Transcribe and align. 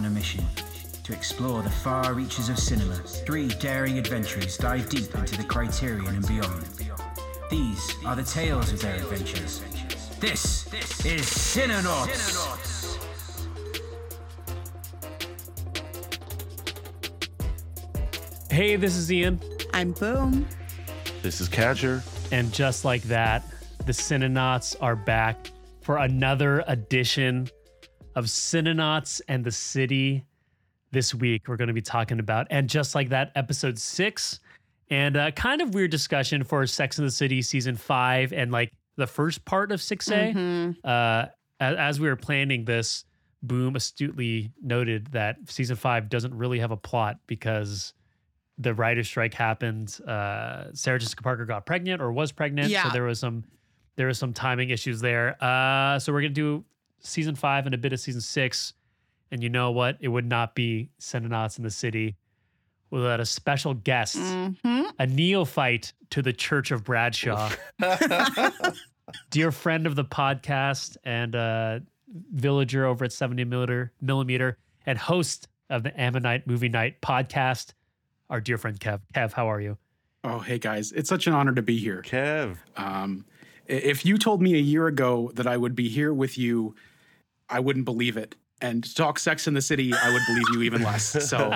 on 0.00 0.06
a 0.06 0.10
mission 0.10 0.42
to 1.04 1.12
explore 1.12 1.60
the 1.60 1.68
far 1.68 2.14
reaches 2.14 2.48
of 2.48 2.58
cinema. 2.58 2.94
Three 3.26 3.48
daring 3.48 3.98
adventurers 3.98 4.56
dive 4.56 4.88
deep 4.88 5.14
into 5.14 5.36
the 5.36 5.44
criterion 5.44 6.06
and 6.06 6.26
beyond. 6.26 6.64
These 7.50 7.96
are 8.06 8.16
the 8.16 8.22
tales 8.22 8.72
of 8.72 8.80
their 8.80 8.94
adventures. 8.96 9.62
This 10.18 10.66
is 11.04 11.26
Cinenauts. 11.26 12.96
Hey, 18.50 18.76
this 18.76 18.96
is 18.96 19.12
Ian. 19.12 19.38
I'm 19.74 19.92
Boom. 19.92 20.48
This 21.20 21.42
is 21.42 21.48
Catcher. 21.48 22.02
And 22.32 22.50
just 22.54 22.86
like 22.86 23.02
that, 23.02 23.44
the 23.84 23.92
Cinenauts 23.92 24.76
are 24.80 24.96
back 24.96 25.50
for 25.82 25.98
another 25.98 26.64
edition 26.68 27.50
of 28.14 28.26
Cinenauts 28.26 29.20
and 29.28 29.44
the 29.44 29.52
City. 29.52 30.24
This 30.92 31.14
week, 31.14 31.46
we're 31.46 31.56
going 31.56 31.68
to 31.68 31.74
be 31.74 31.80
talking 31.82 32.18
about, 32.18 32.48
and 32.50 32.68
just 32.68 32.96
like 32.96 33.10
that, 33.10 33.30
episode 33.36 33.78
six, 33.78 34.40
and 34.90 35.16
a 35.16 35.30
kind 35.30 35.60
of 35.60 35.72
weird 35.72 35.92
discussion 35.92 36.42
for 36.42 36.66
Sex 36.66 36.98
in 36.98 37.04
the 37.04 37.12
City 37.12 37.42
season 37.42 37.76
five 37.76 38.32
and 38.32 38.50
like 38.50 38.72
the 38.96 39.06
first 39.06 39.44
part 39.44 39.70
of 39.70 39.78
6A. 39.80 40.34
Mhm. 40.34 40.76
Uh, 40.82 41.26
as, 41.60 42.00
we 42.00 42.08
were 42.08 42.16
planning 42.16 42.64
this, 42.64 43.04
Boom 43.42 43.76
astutely 43.76 44.50
noted 44.60 45.06
that 45.12 45.36
season 45.46 45.76
five 45.76 46.08
doesn't 46.08 46.34
really 46.34 46.58
have 46.58 46.72
a 46.72 46.76
plot 46.76 47.18
because 47.28 47.94
the 48.58 48.74
writer's 48.74 49.06
strike 49.06 49.32
happened. 49.32 49.98
Uh, 50.06 50.64
Sarah 50.74 50.98
Jessica 50.98 51.22
Parker 51.22 51.46
got 51.46 51.64
pregnant 51.64 52.02
or 52.02 52.12
was 52.12 52.32
pregnant, 52.32 52.70
so 52.88 52.90
there 52.92 53.04
was 53.04 53.20
some 53.20 53.44
there 53.96 54.08
was 54.08 54.18
some 54.18 54.32
timing 54.34 54.68
issues 54.70 55.00
there. 55.00 55.42
Uh, 55.42 55.98
so 56.00 56.12
we're 56.12 56.20
gonna 56.20 56.34
do 56.34 56.64
season 57.00 57.34
five 57.34 57.66
and 57.66 57.74
a 57.74 57.78
bit 57.78 57.92
of 57.92 58.00
season 58.00 58.20
six, 58.20 58.74
and 59.30 59.42
you 59.42 59.48
know 59.48 59.70
what? 59.70 59.96
It 60.00 60.08
would 60.08 60.26
not 60.26 60.54
be 60.54 60.90
Cinenauts 61.00 61.58
in 61.58 61.64
the 61.64 61.70
City 61.70 62.16
without 62.90 63.20
a 63.20 63.24
special 63.26 63.74
guest, 63.74 64.16
Mhm. 64.16 64.92
a 64.98 65.06
neophyte 65.06 65.92
to 66.10 66.22
the 66.22 66.32
Church 66.32 66.70
of 66.72 66.82
Bradshaw 66.84 67.50
dear 69.30 69.52
friend 69.52 69.86
of 69.86 69.96
the 69.96 70.04
podcast 70.04 70.96
and 71.04 71.34
uh, 71.36 71.80
villager 72.32 72.86
over 72.86 73.04
at 73.04 73.12
70 73.12 73.44
millimeter, 73.44 73.92
millimeter 74.00 74.58
and 74.86 74.98
host 74.98 75.48
of 75.68 75.82
the 75.82 76.00
Ammonite 76.00 76.46
Movie 76.46 76.68
Night 76.68 77.00
podcast, 77.00 77.72
our 78.28 78.40
dear 78.40 78.58
friend 78.58 78.78
Kev. 78.78 79.00
Kev, 79.14 79.32
how 79.32 79.48
are 79.50 79.60
you? 79.60 79.78
Oh, 80.24 80.40
hey 80.40 80.58
guys, 80.58 80.92
it's 80.92 81.08
such 81.08 81.26
an 81.26 81.32
honor 81.32 81.54
to 81.54 81.62
be 81.62 81.78
here. 81.78 82.02
Kev. 82.02 82.56
Um, 82.76 83.24
if 83.66 84.04
you 84.04 84.18
told 84.18 84.42
me 84.42 84.54
a 84.54 84.58
year 84.60 84.86
ago 84.88 85.30
that 85.34 85.46
I 85.46 85.56
would 85.56 85.74
be 85.76 85.88
here 85.88 86.12
with 86.12 86.36
you, 86.36 86.74
I 87.50 87.60
wouldn't 87.60 87.84
believe 87.84 88.16
it. 88.16 88.36
And 88.62 88.84
to 88.84 88.94
talk 88.94 89.18
Sex 89.18 89.46
in 89.46 89.54
the 89.54 89.62
City, 89.62 89.92
I 89.94 90.12
would 90.12 90.22
believe 90.26 90.44
you 90.52 90.62
even 90.62 90.82
less. 90.82 91.28
So 91.28 91.54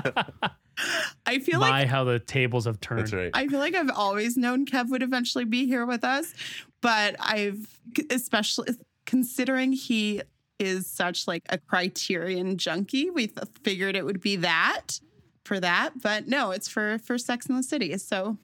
I 1.27 1.39
feel 1.39 1.61
My, 1.61 1.81
like 1.81 1.89
how 1.89 2.05
the 2.05 2.19
tables 2.19 2.65
have 2.65 2.81
turned. 2.81 3.01
That's 3.01 3.13
right. 3.13 3.31
I 3.35 3.47
feel 3.47 3.59
like 3.59 3.75
I've 3.75 3.91
always 3.91 4.37
known 4.37 4.65
Kev 4.65 4.89
would 4.91 5.03
eventually 5.03 5.45
be 5.45 5.67
here 5.67 5.85
with 5.85 6.03
us, 6.03 6.33
but 6.81 7.17
I've 7.21 7.79
especially 8.11 8.69
considering 9.05 9.73
he 9.73 10.23
is 10.59 10.87
such 10.87 11.27
like 11.27 11.43
a 11.51 11.59
criterion 11.59 12.57
junkie, 12.57 13.11
we 13.11 13.27
th- 13.27 13.49
figured 13.63 13.97
it 13.97 14.05
would 14.05 14.21
be 14.21 14.37
that 14.37 15.01
for 15.45 15.61
that, 15.61 15.91
but 16.01 16.27
no, 16.27 16.51
it's 16.53 16.69
for 16.69 16.99
for 16.99 17.19
Sex 17.19 17.47
in 17.47 17.57
the 17.57 17.63
City. 17.63 17.97
So 17.99 18.39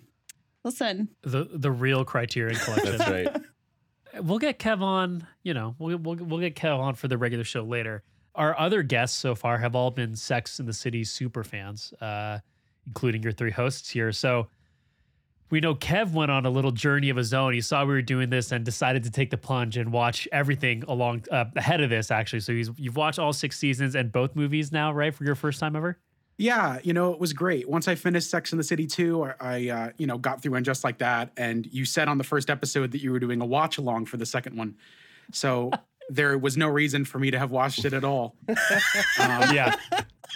listen, 0.65 1.09
The 1.23 1.49
the 1.51 1.71
real 1.71 2.05
Criterion 2.05 2.57
Collection. 2.65 2.99
That's 2.99 3.11
right. 3.11 3.43
We'll 4.19 4.39
get 4.39 4.59
Kev 4.59 4.81
on. 4.83 5.27
You 5.43 5.55
know, 5.55 5.75
we'll, 5.79 5.99
we'll 5.99 6.17
we'll 6.17 6.41
get 6.41 6.57
Kev 6.57 6.79
on 6.79 6.95
for 6.95 7.09
the 7.09 7.19
regular 7.19 7.45
show 7.45 7.63
later. 7.63 8.03
Our 8.35 8.59
other 8.59 8.83
guests 8.83 9.19
so 9.19 9.35
far 9.35 9.59
have 9.59 9.75
all 9.75 9.91
been 9.91 10.15
Sex 10.17 10.61
in 10.61 10.67
the 10.67 10.73
City 10.73 11.05
super 11.05 11.45
fans, 11.45 11.93
uh, 12.01 12.39
including 12.87 13.23
your 13.23 13.33
three 13.33 13.51
hosts 13.51 13.91
here. 13.91 14.13
So 14.13 14.49
we 15.51 15.61
know 15.61 15.75
Kev 15.75 16.13
went 16.13 16.31
on 16.31 16.47
a 16.47 16.51
little 16.51 16.71
journey 16.71 17.11
of 17.11 17.17
his 17.17 17.35
own. 17.35 17.53
He 17.53 17.61
saw 17.61 17.85
we 17.85 17.93
were 17.93 18.03
doing 18.03 18.31
this 18.31 18.53
and 18.53 18.65
decided 18.65 19.03
to 19.05 19.11
take 19.11 19.31
the 19.31 19.37
plunge 19.37 19.77
and 19.77 19.93
watch 19.93 20.29
everything 20.31 20.85
along 20.87 21.25
uh, 21.31 21.47
ahead 21.57 21.81
of 21.81 21.91
this. 21.91 22.11
Actually, 22.11 22.41
so 22.41 22.53
he's 22.53 22.71
you've 22.77 22.97
watched 22.97 23.19
all 23.19 23.33
six 23.33 23.59
seasons 23.59 23.95
and 23.95 24.13
both 24.13 24.37
movies 24.37 24.71
now, 24.71 24.93
right? 24.93 25.15
For 25.15 25.25
your 25.25 25.35
first 25.35 25.59
time 25.61 25.75
ever. 25.75 25.99
Yeah, 26.41 26.79
you 26.83 26.95
know, 26.95 27.13
it 27.13 27.21
was 27.21 27.35
great. 27.35 27.69
Once 27.69 27.87
I 27.87 27.95
finished 27.95 28.31
Sex 28.31 28.53
in 28.53 28.59
the 28.59 28.65
City 28.65 28.87
2, 28.87 29.25
I, 29.25 29.35
I 29.41 29.69
uh, 29.69 29.91
you 29.99 30.07
know, 30.07 30.17
got 30.17 30.43
through 30.43 30.55
and 30.55 30.65
just 30.65 30.85
like 30.85 30.97
that. 30.99 31.33
And 31.37 31.67
you 31.67 31.85
said 31.85 32.09
on 32.09 32.17
the 32.17 32.25
first 32.25 32.49
episode 32.49 32.93
that 32.93 33.03
you 33.03 33.13
were 33.13 33.19
doing 33.19 33.43
a 33.43 33.45
watch 33.45 33.77
along 33.77 34.07
for 34.07 34.17
the 34.17 34.25
second 34.25 34.57
one. 34.57 34.77
So 35.33 35.71
there 36.09 36.39
was 36.39 36.57
no 36.57 36.69
reason 36.69 37.05
for 37.05 37.19
me 37.19 37.31
to 37.31 37.39
have 37.39 37.51
watched 37.51 37.85
it 37.85 37.93
at 37.93 38.05
all. 38.05 38.37
Um, 39.21 39.55
Yeah, 39.55 39.77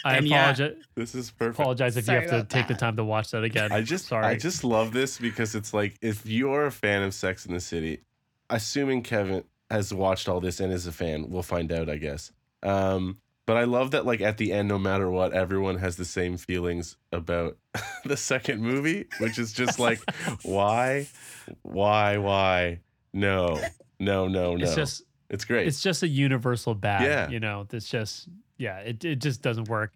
I 0.04 0.18
And 0.18 0.28
yeah. 0.28 0.50
apologize. 0.50 0.84
This 0.94 1.14
is 1.14 1.30
perfect. 1.30 1.58
Apologize 1.58 1.96
if 1.96 2.04
Sorry 2.04 2.18
you 2.18 2.20
have 2.20 2.30
to 2.30 2.36
about 2.40 2.50
take 2.50 2.68
the 2.68 2.74
time 2.74 2.96
to 2.96 3.04
watch 3.04 3.30
that 3.30 3.42
again. 3.42 3.72
I 3.72 3.80
just 3.80 4.06
sorry. 4.06 4.26
I 4.26 4.36
just 4.36 4.62
love 4.62 4.92
this 4.92 5.18
because 5.18 5.54
it's 5.54 5.72
like 5.72 5.96
if 6.02 6.26
you're 6.26 6.66
a 6.66 6.70
fan 6.70 7.02
of 7.02 7.14
Sex 7.14 7.46
in 7.46 7.54
the 7.54 7.60
City, 7.60 8.02
assuming 8.50 9.02
Kevin 9.02 9.44
has 9.70 9.94
watched 9.94 10.28
all 10.28 10.40
this 10.40 10.60
and 10.60 10.70
is 10.70 10.86
a 10.86 10.92
fan, 10.92 11.30
we'll 11.30 11.42
find 11.42 11.72
out, 11.72 11.88
I 11.88 11.96
guess. 11.96 12.30
Um, 12.62 13.18
but 13.46 13.56
I 13.56 13.64
love 13.64 13.90
that 13.92 14.06
like 14.06 14.20
at 14.20 14.38
the 14.38 14.52
end, 14.52 14.68
no 14.68 14.78
matter 14.78 15.10
what, 15.10 15.32
everyone 15.32 15.78
has 15.78 15.96
the 15.96 16.04
same 16.04 16.36
feelings 16.36 16.96
about 17.12 17.56
the 18.04 18.16
second 18.16 18.62
movie, 18.62 19.06
which 19.18 19.38
is 19.38 19.52
just 19.52 19.78
like, 19.78 20.00
why, 20.42 21.08
why, 21.62 22.16
why? 22.18 22.80
No, 23.12 23.60
no, 24.00 24.28
no, 24.28 24.56
no. 24.56 24.64
it's 24.64 24.74
just 24.74 25.02
it's 25.28 25.44
great. 25.44 25.66
it's 25.66 25.82
just 25.82 26.02
a 26.02 26.08
universal 26.08 26.74
bad. 26.74 27.02
Yeah. 27.02 27.28
You 27.28 27.40
know, 27.40 27.66
it's 27.72 27.88
just 27.88 28.28
yeah, 28.56 28.78
it, 28.78 29.04
it 29.04 29.16
just 29.16 29.42
doesn't 29.42 29.68
work. 29.68 29.92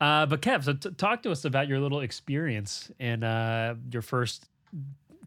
Uh, 0.00 0.26
but 0.26 0.42
Kev, 0.42 0.64
so 0.64 0.72
t- 0.72 0.90
talk 0.90 1.22
to 1.22 1.30
us 1.30 1.44
about 1.44 1.68
your 1.68 1.78
little 1.78 2.00
experience 2.00 2.90
and 2.98 3.22
uh, 3.22 3.74
your 3.90 4.02
first 4.02 4.48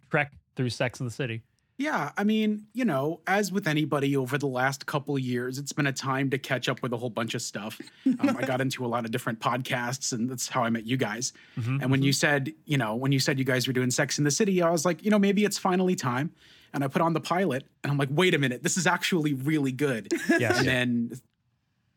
trek 0.09 0.33
through 0.55 0.69
Sex 0.69 0.99
in 0.99 1.05
the 1.05 1.11
City. 1.11 1.43
Yeah, 1.77 2.11
I 2.17 2.23
mean, 2.23 2.67
you 2.73 2.85
know, 2.85 3.19
as 3.27 3.51
with 3.51 3.67
anybody 3.67 4.15
over 4.15 4.37
the 4.37 4.47
last 4.47 4.85
couple 4.85 5.15
of 5.15 5.21
years, 5.21 5.57
it's 5.57 5.73
been 5.73 5.87
a 5.87 5.91
time 5.91 6.29
to 6.29 6.37
catch 6.37 6.69
up 6.69 6.81
with 6.81 6.93
a 6.93 6.97
whole 6.97 7.09
bunch 7.09 7.35
of 7.35 7.41
stuff. 7.41 7.81
Um, 8.05 8.37
I 8.37 8.45
got 8.45 8.61
into 8.65 8.85
a 8.85 8.87
lot 8.87 9.03
of 9.03 9.11
different 9.11 9.41
podcasts, 9.41 10.13
and 10.13 10.29
that's 10.29 10.47
how 10.47 10.63
I 10.63 10.69
met 10.69 10.85
you 10.85 10.95
guys. 10.95 11.33
And 11.81 11.91
when 11.91 12.01
you 12.01 12.13
said, 12.13 12.53
you 12.65 12.77
know, 12.77 12.95
when 12.95 13.11
you 13.11 13.19
said 13.19 13.37
you 13.39 13.43
guys 13.43 13.67
were 13.67 13.73
doing 13.73 13.91
Sex 13.91 14.17
in 14.17 14.23
the 14.23 14.31
City, 14.31 14.61
I 14.61 14.69
was 14.69 14.85
like, 14.85 15.03
you 15.03 15.11
know, 15.11 15.19
maybe 15.19 15.43
it's 15.43 15.57
finally 15.57 15.95
time. 15.95 16.31
And 16.73 16.83
I 16.83 16.87
put 16.87 17.01
on 17.01 17.13
the 17.13 17.19
pilot, 17.19 17.65
and 17.83 17.91
I'm 17.91 17.97
like, 17.97 18.09
wait 18.11 18.33
a 18.33 18.37
minute, 18.37 18.63
this 18.63 18.77
is 18.77 18.87
actually 18.87 19.33
really 19.33 19.71
good. 19.71 20.11
Yes. 20.39 20.59
and 20.59 20.67
then, 20.67 21.21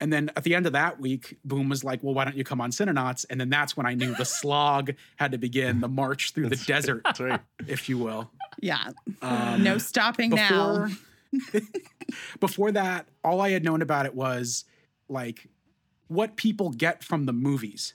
and 0.01 0.13
then 0.13 0.31
at 0.37 0.45
the 0.45 0.55
end 0.55 0.67
of 0.67 0.73
that 0.73 1.01
week, 1.01 1.37
Boom 1.45 1.69
was 1.69 1.83
like, 1.83 2.03
well, 2.03 2.15
why 2.15 2.25
don't 2.25 2.37
you 2.37 2.45
come 2.45 2.61
on 2.61 2.71
Cinenauts? 2.71 3.27
And 3.31 3.41
then 3.41 3.49
that's 3.49 3.77
when 3.77 3.87
I 3.87 3.95
knew 3.95 4.15
the 4.15 4.25
slog 4.25 4.93
had 5.17 5.33
to 5.33 5.39
begin, 5.39 5.81
the 5.81 5.89
march 5.89 6.33
through 6.33 6.49
the 6.51 6.57
desert, 6.57 7.03
right. 7.19 7.41
if 7.67 7.89
you 7.89 7.99
will. 7.99 8.31
Yeah, 8.61 8.91
Um, 9.23 9.63
no 9.63 9.79
stopping 9.79 10.31
now. 10.31 10.89
before 10.89 11.61
before 12.41 12.73
that 12.73 13.07
all 13.23 13.41
i 13.41 13.51
had 13.51 13.63
known 13.65 13.83
about 13.83 14.07
it 14.07 14.15
was 14.15 14.65
like 15.09 15.49
what 16.09 16.37
people 16.37 16.71
get 16.71 17.05
from 17.05 17.27
the 17.27 17.33
movies. 17.33 17.95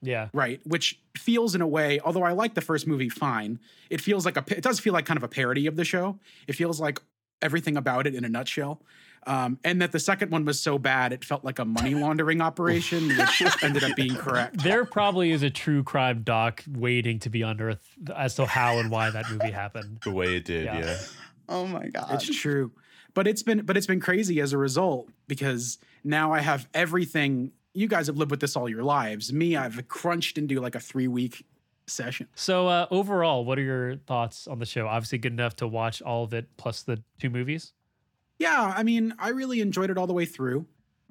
Yeah. 0.00 0.28
right 0.32 0.60
which 0.64 1.00
feels 1.16 1.56
in 1.56 1.60
a 1.60 1.66
way 1.66 1.98
although 2.04 2.22
i 2.22 2.30
like 2.30 2.54
the 2.54 2.60
first 2.60 2.86
movie 2.86 3.08
fine. 3.08 3.58
It 3.90 4.00
feels 4.00 4.24
like 4.24 4.36
a 4.36 4.44
it 4.56 4.62
does 4.62 4.78
feel 4.80 4.92
like 4.92 5.06
kind 5.06 5.16
of 5.16 5.24
a 5.24 5.28
parody 5.28 5.66
of 5.66 5.74
the 5.76 5.84
show. 5.84 6.18
It 6.46 6.52
feels 6.54 6.78
like 6.80 7.00
everything 7.42 7.76
about 7.76 8.06
it 8.06 8.14
in 8.14 8.24
a 8.24 8.28
nutshell 8.28 8.80
um, 9.28 9.58
and 9.62 9.80
that 9.82 9.92
the 9.92 10.00
second 10.00 10.30
one 10.32 10.44
was 10.44 10.60
so 10.60 10.78
bad 10.78 11.12
it 11.12 11.24
felt 11.24 11.44
like 11.44 11.58
a 11.58 11.64
money 11.64 11.94
laundering 12.04 12.40
operation 12.40 13.08
which 13.08 13.42
ended 13.62 13.84
up 13.84 13.94
being 13.94 14.14
correct 14.16 14.62
There 14.62 14.84
probably 14.84 15.30
is 15.30 15.42
a 15.42 15.50
true 15.50 15.84
crime 15.84 16.22
doc 16.22 16.64
waiting 16.68 17.18
to 17.20 17.30
be 17.30 17.42
unearthed 17.42 17.86
as 18.16 18.34
to 18.36 18.46
how 18.46 18.78
and 18.78 18.90
why 18.90 19.10
that 19.10 19.30
movie 19.30 19.50
happened. 19.52 19.98
The 20.02 20.10
way 20.12 20.36
it 20.36 20.44
did, 20.44 20.64
Yeah. 20.64 20.78
yeah. 20.80 20.98
Oh 21.48 21.66
my 21.66 21.86
god, 21.88 22.14
It's 22.14 22.26
true. 22.40 22.72
But 23.14 23.26
it's 23.26 23.42
been 23.42 23.64
but 23.64 23.76
it's 23.76 23.86
been 23.86 24.00
crazy 24.00 24.40
as 24.40 24.52
a 24.52 24.58
result 24.58 25.08
because 25.26 25.78
now 26.04 26.32
I 26.32 26.40
have 26.40 26.68
everything 26.74 27.52
you 27.74 27.88
guys 27.88 28.06
have 28.06 28.16
lived 28.16 28.30
with 28.30 28.40
this 28.40 28.56
all 28.56 28.68
your 28.68 28.82
lives. 28.82 29.32
Me, 29.32 29.56
I've 29.56 29.86
crunched 29.88 30.38
into 30.38 30.60
like 30.60 30.74
a 30.74 30.80
3 30.80 31.06
week 31.08 31.44
session. 31.86 32.28
So 32.34 32.66
uh, 32.68 32.86
overall, 32.90 33.44
what 33.44 33.58
are 33.58 33.62
your 33.62 33.96
thoughts 33.96 34.46
on 34.46 34.58
the 34.58 34.66
show? 34.66 34.86
Obviously, 34.86 35.18
good 35.18 35.32
enough 35.32 35.56
to 35.56 35.66
watch 35.66 36.02
all 36.02 36.24
of 36.24 36.34
it 36.34 36.48
plus 36.56 36.82
the 36.82 37.02
two 37.20 37.30
movies. 37.30 37.72
Yeah, 38.38 38.72
I 38.76 38.82
mean, 38.82 39.14
I 39.18 39.30
really 39.30 39.60
enjoyed 39.60 39.90
it 39.90 39.98
all 39.98 40.06
the 40.06 40.12
way 40.12 40.24
through. 40.24 40.66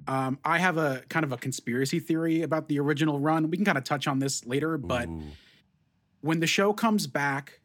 Um, 0.06 0.38
I 0.44 0.58
have 0.58 0.78
a 0.78 1.02
kind 1.08 1.24
of 1.24 1.32
a 1.32 1.36
conspiracy 1.36 2.00
theory 2.00 2.42
about 2.42 2.68
the 2.68 2.78
original 2.78 3.18
run. 3.20 3.50
We 3.50 3.56
can 3.56 3.66
kind 3.66 3.76
of 3.78 3.84
touch 3.84 4.06
on 4.06 4.18
this 4.20 4.46
later, 4.46 4.78
but 4.78 5.08
Ooh. 5.08 5.22
when 6.20 6.40
the 6.40 6.46
show 6.46 6.72
comes 6.72 7.06
back 7.06 7.60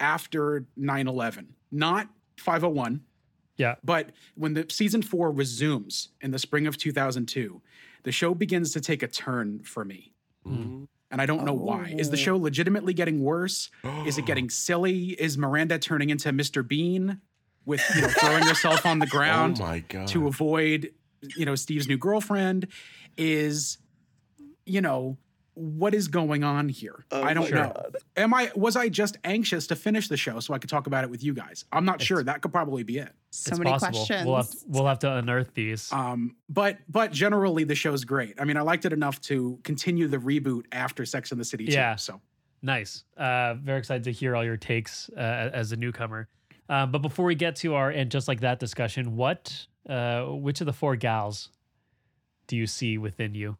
after 0.00 0.66
9/11, 0.78 1.54
not 1.70 2.08
501, 2.38 3.02
Yeah. 3.56 3.76
But 3.82 4.10
when 4.34 4.52
the 4.52 4.66
season 4.68 5.00
four 5.00 5.30
resumes 5.32 6.10
in 6.20 6.30
the 6.30 6.38
spring 6.38 6.66
of 6.66 6.76
2002, 6.76 7.62
the 8.02 8.12
show 8.12 8.34
begins 8.34 8.72
to 8.72 8.80
take 8.82 9.02
a 9.02 9.08
turn 9.08 9.60
for 9.60 9.82
me. 9.82 10.12
Mhm. 10.46 10.88
And 11.10 11.22
I 11.22 11.26
don't 11.26 11.46
know 11.46 11.54
why. 11.54 11.94
Is 11.96 12.10
the 12.10 12.18
show 12.18 12.36
legitimately 12.36 12.92
getting 12.92 13.20
worse? 13.22 13.70
Is 14.04 14.18
it 14.18 14.26
getting 14.26 14.50
silly? 14.50 15.12
Is 15.12 15.38
Miranda 15.38 15.78
turning 15.78 16.10
into 16.10 16.30
Mr. 16.32 16.66
Bean 16.66 17.22
with 17.66 17.82
you 17.94 18.00
know 18.02 18.08
throwing 18.08 18.44
herself 18.44 18.86
on 18.86 18.98
the 19.00 19.06
ground 19.16 19.58
Oh 19.60 19.64
my 19.66 19.80
god. 19.80 20.08
to 20.08 20.26
avoid 20.26 20.92
you 21.36 21.44
know 21.44 21.54
Steve's 21.54 21.86
new 21.88 21.98
girlfriend? 21.98 22.68
Is 23.16 23.78
you 24.64 24.80
know, 24.80 25.16
what 25.54 25.94
is 25.94 26.08
going 26.08 26.42
on 26.44 26.68
here? 26.68 27.04
Oh 27.10 27.22
I 27.22 27.32
don't 27.34 27.50
my 27.50 27.56
know. 27.62 27.72
Am 28.16 28.34
I 28.34 28.50
was 28.56 28.76
I 28.76 28.88
just 28.88 29.16
anxious 29.24 29.66
to 29.68 29.76
finish 29.76 30.08
the 30.08 30.16
show 30.16 30.40
so 30.40 30.52
I 30.54 30.58
could 30.58 30.68
talk 30.70 30.86
about 30.86 31.04
it 31.04 31.10
with 31.10 31.22
you 31.24 31.32
guys? 31.34 31.64
I'm 31.72 31.84
not 31.84 32.02
sure. 32.02 32.22
That 32.22 32.42
could 32.42 32.52
probably 32.52 32.82
be 32.82 32.98
it. 32.98 33.12
So 33.30 33.50
it's 33.50 33.58
many 33.58 33.70
possible. 33.70 33.92
questions. 33.92 34.26
We'll 34.26 34.36
have 34.36 34.48
we'll 34.66 34.86
have 34.86 34.98
to 35.00 35.12
unearth 35.16 35.54
these. 35.54 35.90
Um, 35.92 36.36
but 36.48 36.78
but 36.88 37.12
generally 37.12 37.64
the 37.64 37.74
show's 37.74 38.04
great. 38.04 38.34
I 38.40 38.44
mean, 38.44 38.56
I 38.56 38.62
liked 38.62 38.84
it 38.84 38.92
enough 38.92 39.20
to 39.22 39.58
continue 39.64 40.08
the 40.08 40.18
reboot 40.18 40.64
after 40.72 41.04
Sex 41.06 41.30
and 41.32 41.40
the 41.40 41.44
City 41.44 41.64
Yeah. 41.64 41.94
too. 41.94 41.98
So 41.98 42.20
Nice. 42.62 43.04
Uh, 43.16 43.54
very 43.54 43.78
excited 43.78 44.04
to 44.04 44.12
hear 44.12 44.34
all 44.34 44.42
your 44.44 44.56
takes 44.56 45.08
uh, 45.16 45.20
as 45.52 45.72
a 45.72 45.76
newcomer. 45.76 46.28
Um, 46.68 46.90
but 46.90 47.02
before 47.02 47.24
we 47.24 47.34
get 47.34 47.56
to 47.56 47.74
our 47.74 47.90
and 47.90 48.10
just 48.10 48.28
like 48.28 48.40
that 48.40 48.58
discussion, 48.58 49.16
what, 49.16 49.66
uh, 49.88 50.24
which 50.24 50.60
of 50.60 50.66
the 50.66 50.72
four 50.72 50.96
gals 50.96 51.50
do 52.46 52.56
you 52.56 52.66
see 52.66 52.98
within 52.98 53.34
you? 53.34 53.56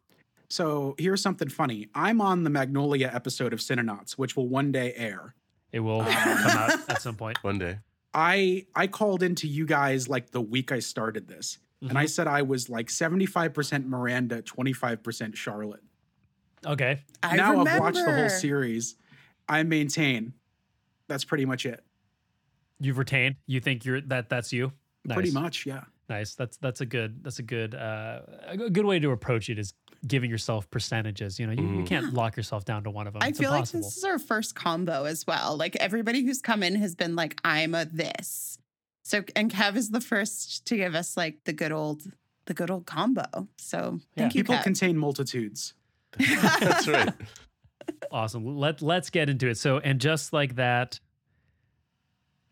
so 0.49 0.95
here's 0.97 1.21
something 1.21 1.49
funny. 1.49 1.89
I'm 1.93 2.21
on 2.21 2.43
the 2.43 2.49
Magnolia 2.49 3.11
episode 3.13 3.53
of 3.53 3.59
Cinenauts, 3.59 4.13
which 4.13 4.35
will 4.35 4.47
one 4.47 4.71
day 4.71 4.93
air. 4.95 5.35
It 5.71 5.81
will 5.81 5.99
come 5.99 6.57
out 6.57 6.89
at 6.89 7.01
some 7.01 7.15
point. 7.15 7.37
One 7.43 7.59
day. 7.59 7.79
I 8.13 8.65
I 8.73 8.87
called 8.87 9.21
into 9.21 9.47
you 9.47 9.65
guys 9.65 10.07
like 10.07 10.31
the 10.31 10.39
week 10.41 10.71
I 10.71 10.79
started 10.79 11.27
this, 11.27 11.59
and 11.81 11.97
I 11.97 12.05
said 12.05 12.25
I 12.25 12.41
was 12.41 12.69
like 12.69 12.87
75% 12.87 13.85
Miranda, 13.85 14.41
25% 14.41 15.35
Charlotte. 15.35 15.83
Okay. 16.65 17.01
I 17.21 17.35
now 17.35 17.51
remember. 17.51 17.71
I've 17.71 17.79
watched 17.81 18.05
the 18.05 18.15
whole 18.15 18.29
series. 18.29 18.95
I 19.49 19.63
maintain 19.63 20.33
that's 21.07 21.25
pretty 21.25 21.45
much 21.45 21.65
it. 21.65 21.83
You've 22.79 22.97
retained. 22.97 23.35
You 23.47 23.59
think 23.59 23.85
you're 23.85 24.01
that 24.01 24.29
that's 24.29 24.51
you. 24.53 24.71
Nice. 25.05 25.15
Pretty 25.15 25.31
much, 25.31 25.65
yeah. 25.65 25.83
Nice. 26.09 26.35
That's 26.35 26.57
that's 26.57 26.81
a 26.81 26.85
good 26.85 27.23
that's 27.23 27.39
a 27.39 27.43
good 27.43 27.75
uh, 27.75 28.19
a 28.45 28.57
g- 28.57 28.69
good 28.69 28.85
way 28.85 28.99
to 28.99 29.11
approach 29.11 29.49
it 29.49 29.57
is 29.59 29.73
giving 30.05 30.29
yourself 30.29 30.69
percentages. 30.69 31.39
You 31.39 31.47
know, 31.47 31.53
you, 31.53 31.63
you 31.67 31.83
Mm. 31.83 31.87
can't 31.87 32.13
lock 32.13 32.37
yourself 32.37 32.65
down 32.65 32.83
to 32.83 32.89
one 32.91 33.07
of 33.07 33.13
them. 33.13 33.21
I 33.23 33.29
it's 33.29 33.39
feel 33.39 33.53
impossible. 33.53 33.79
like 33.81 33.85
this 33.87 33.97
is 33.97 34.03
our 34.03 34.19
first 34.19 34.53
combo 34.55 35.05
as 35.05 35.25
well. 35.27 35.57
Like 35.57 35.75
everybody 35.77 36.23
who's 36.23 36.41
come 36.41 36.61
in 36.63 36.75
has 36.75 36.95
been 36.95 37.15
like, 37.15 37.37
I'm 37.43 37.73
a 37.75 37.85
this. 37.85 38.57
So 39.03 39.23
and 39.35 39.51
Kev 39.51 39.75
is 39.75 39.89
the 39.89 40.01
first 40.01 40.65
to 40.67 40.77
give 40.77 40.93
us 40.95 41.17
like 41.17 41.43
the 41.45 41.53
good 41.53 41.71
old 41.71 42.03
the 42.45 42.53
good 42.53 42.69
old 42.71 42.85
combo. 42.85 43.47
So 43.57 43.99
thank 44.15 44.35
you, 44.35 44.43
People 44.43 44.55
Kev. 44.55 44.63
contain 44.63 44.97
multitudes. 44.97 45.73
That's 46.17 46.87
right. 46.87 47.13
awesome. 48.11 48.45
Let 48.57 48.81
let's 48.81 49.09
get 49.09 49.29
into 49.29 49.47
it. 49.47 49.57
So, 49.57 49.79
and 49.79 49.99
just 49.99 50.31
like 50.33 50.55
that, 50.55 50.99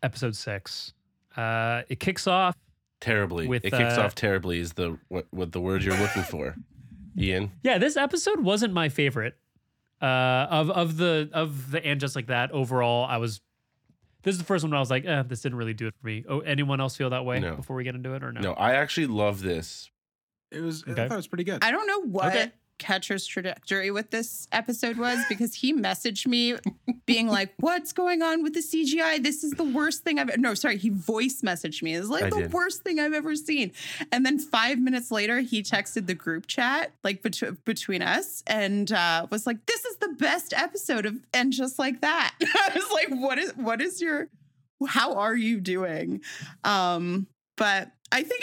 episode 0.02 0.36
six, 0.36 0.92
uh, 1.36 1.82
it 1.88 2.00
kicks 2.00 2.26
off. 2.26 2.56
Terribly. 3.00 3.46
With, 3.46 3.64
it 3.64 3.70
kicks 3.72 3.98
uh, 3.98 4.02
off 4.02 4.14
terribly 4.14 4.58
is 4.58 4.72
the 4.72 4.98
what, 5.08 5.26
what 5.30 5.52
the 5.52 5.60
word 5.60 5.82
you're 5.82 5.98
looking 5.98 6.22
for. 6.22 6.56
Ian. 7.18 7.52
Yeah, 7.62 7.78
this 7.78 7.96
episode 7.96 8.40
wasn't 8.40 8.72
my 8.72 8.88
favorite. 8.88 9.36
Uh, 10.00 10.04
of 10.50 10.70
of 10.70 10.96
the 10.98 11.30
of 11.32 11.70
the 11.70 11.84
and 11.84 11.98
just 12.00 12.14
like 12.16 12.26
that 12.26 12.50
overall, 12.52 13.04
I 13.06 13.16
was. 13.16 13.40
This 14.22 14.32
is 14.34 14.38
the 14.38 14.44
first 14.44 14.64
one 14.64 14.72
where 14.72 14.76
I 14.78 14.80
was 14.80 14.90
like, 14.90 15.04
eh, 15.06 15.22
this 15.22 15.40
didn't 15.40 15.56
really 15.56 15.72
do 15.72 15.86
it 15.86 15.94
for 16.00 16.06
me. 16.06 16.24
Oh, 16.28 16.40
anyone 16.40 16.80
else 16.80 16.96
feel 16.96 17.10
that 17.10 17.24
way 17.24 17.38
No. 17.38 17.54
before 17.54 17.76
we 17.76 17.84
get 17.84 17.94
into 17.94 18.12
it 18.14 18.24
or 18.24 18.32
no? 18.32 18.40
No, 18.40 18.52
I 18.54 18.72
actually 18.74 19.06
love 19.06 19.40
this. 19.40 19.88
It 20.50 20.60
was 20.60 20.82
I 20.84 20.94
thought 20.94 21.12
it 21.12 21.16
was 21.16 21.28
pretty 21.28 21.44
good. 21.44 21.62
I 21.62 21.70
don't 21.70 21.86
know 21.86 22.00
what 22.10 22.26
Okay. 22.34 22.50
Catcher's 22.78 23.26
trajectory 23.26 23.90
with 23.90 24.10
this 24.10 24.46
episode 24.52 24.96
was 24.96 25.18
because 25.28 25.54
he 25.54 25.72
messaged 25.72 26.26
me 26.26 26.56
being 27.06 27.28
like, 27.28 27.52
What's 27.58 27.92
going 27.92 28.22
on 28.22 28.42
with 28.42 28.54
the 28.54 28.60
CGI? 28.60 29.22
This 29.22 29.42
is 29.44 29.52
the 29.52 29.64
worst 29.64 30.02
thing 30.04 30.18
I've 30.18 30.36
no, 30.38 30.54
sorry, 30.54 30.76
he 30.76 30.90
voice 30.90 31.42
messaged 31.42 31.82
me. 31.82 31.94
It's 31.94 32.08
like 32.08 32.24
I 32.24 32.30
the 32.30 32.36
did. 32.42 32.52
worst 32.52 32.82
thing 32.82 33.00
I've 33.00 33.12
ever 33.12 33.34
seen. 33.34 33.72
And 34.12 34.24
then 34.26 34.38
five 34.38 34.78
minutes 34.78 35.10
later, 35.10 35.40
he 35.40 35.62
texted 35.62 36.06
the 36.06 36.14
group 36.14 36.46
chat, 36.46 36.92
like 37.02 37.22
bet- 37.22 37.64
between 37.64 38.02
us, 38.02 38.42
and 38.46 38.90
uh, 38.92 39.26
was 39.30 39.46
like, 39.46 39.64
This 39.66 39.84
is 39.84 39.96
the 39.96 40.08
best 40.18 40.52
episode 40.52 41.06
of 41.06 41.14
and 41.32 41.52
just 41.52 41.78
like 41.78 42.00
that. 42.02 42.34
I 42.42 42.72
was 42.74 42.90
like, 42.92 43.08
What 43.08 43.38
is 43.38 43.52
what 43.56 43.80
is 43.80 44.00
your 44.00 44.28
how 44.88 45.14
are 45.14 45.34
you 45.34 45.60
doing? 45.60 46.20
Um, 46.64 47.26
but 47.56 47.90
I 48.12 48.22
think 48.22 48.42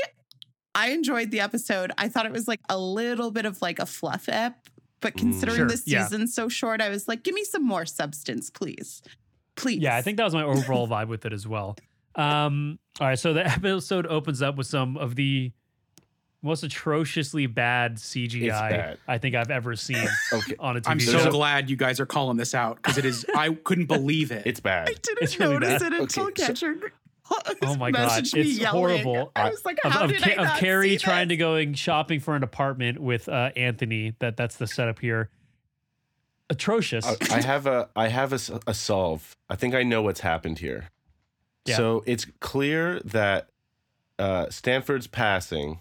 I 0.76 0.90
enjoyed 0.90 1.32
the 1.32 1.40
episode. 1.40 1.92
I 1.98 2.08
thought 2.10 2.26
it 2.26 2.32
was 2.32 2.48
like 2.48 2.62
a 2.70 2.78
little 2.78 3.32
bit 3.32 3.46
of 3.46 3.62
like 3.62 3.80
a 3.80 3.86
fluff 3.86 4.28
ep, 4.28 4.70
but 5.02 5.14
Mm. 5.14 5.20
considering 5.20 5.58
Sure, 5.58 5.68
the 5.68 5.82
yeah. 5.86 6.04
season's 6.06 6.34
so 6.34 6.50
short, 6.50 6.82
I 6.82 6.90
was 6.90 7.08
like, 7.08 7.24
give 7.24 7.36
me 7.36 7.44
some 7.44 7.64
more 7.66 7.86
substance, 7.86 8.50
please. 8.50 9.02
Please. 9.56 9.82
Yeah, 9.82 9.96
I 9.96 10.02
think 10.02 10.18
that 10.18 10.24
was 10.24 10.34
my 10.34 10.44
overall 10.44 10.88
vibe 10.90 11.08
with 11.10 11.26
it 11.26 11.34
as 11.34 11.48
well. 11.48 11.78
Um, 12.16 12.80
all 13.00 13.08
right, 13.08 13.20
so 13.20 13.34
the 13.34 13.46
episode 13.46 14.06
opens 14.08 14.42
up 14.42 14.56
with 14.56 14.68
some 14.68 14.98
of 14.98 15.16
the 15.16 15.52
most 16.42 16.64
atrociously 16.64 17.46
bad 17.48 17.96
CGI 17.96 18.70
bad. 18.70 18.98
I 19.08 19.18
think 19.18 19.34
I've 19.36 19.50
ever 19.50 19.76
seen 19.78 20.06
Okay. 20.34 20.56
on 20.60 20.76
a 20.76 20.82
TV 20.82 20.90
I'm 20.92 21.00
show. 21.00 21.18
so 21.20 21.32
glad 21.32 21.70
you 21.70 21.76
guys 21.78 22.00
are 22.02 22.06
calling 22.06 22.36
this 22.38 22.54
out 22.54 22.78
because 22.78 22.98
it 22.98 23.06
is. 23.06 23.26
I 23.36 23.54
couldn't 23.64 23.86
believe 23.98 24.32
it. 24.32 24.46
It's 24.46 24.60
bad. 24.60 24.90
I 24.90 24.94
didn't 24.94 25.22
It's 25.22 25.40
notice 25.40 25.82
bad. 25.82 25.94
it 25.94 26.02
until 26.02 26.26
Okay, 26.28 26.42
so- 26.42 26.48
Catcher 26.48 26.76
Oh 27.62 27.76
my 27.78 27.92
God, 27.92 28.20
it's 28.20 28.34
yelling. 28.34 28.66
horrible. 29.04 29.32
I 29.36 29.50
was 29.50 29.64
like, 29.66 29.80
of, 29.86 29.92
how 29.92 30.04
of, 30.04 30.10
did 30.12 30.22
Ca- 30.22 30.32
I 30.32 30.34
of 30.34 30.44
not 30.46 30.60
Carrie 30.60 30.90
see 30.90 30.98
trying 30.98 31.30
to 31.30 31.36
this? 31.36 31.40
going 31.42 31.74
shopping 31.74 32.20
for 32.20 32.36
an 32.36 32.44
apartment 32.44 33.00
with 33.00 33.30
uh, 33.30 33.52
Anthony. 33.56 34.16
That 34.20 34.36
that's 34.38 34.58
the 34.58 34.68
setup 34.68 35.00
here. 35.00 35.30
Atrocious. 36.50 37.06
I, 37.06 37.16
I 37.38 37.42
have 37.42 37.66
a 37.66 37.90
I 37.96 38.10
have 38.10 38.34
a 38.34 38.74
solve. 38.74 39.38
I 39.50 39.56
think 39.56 39.74
I 39.74 39.84
know 39.84 40.02
what's 40.02 40.20
happened 40.20 40.60
here. 40.60 40.90
Yeah. 41.66 41.78
So 41.78 42.04
it's 42.06 42.26
clear 42.42 43.00
that 43.06 43.48
uh, 44.20 44.50
Stanford's 44.50 45.08
passing 45.08 45.80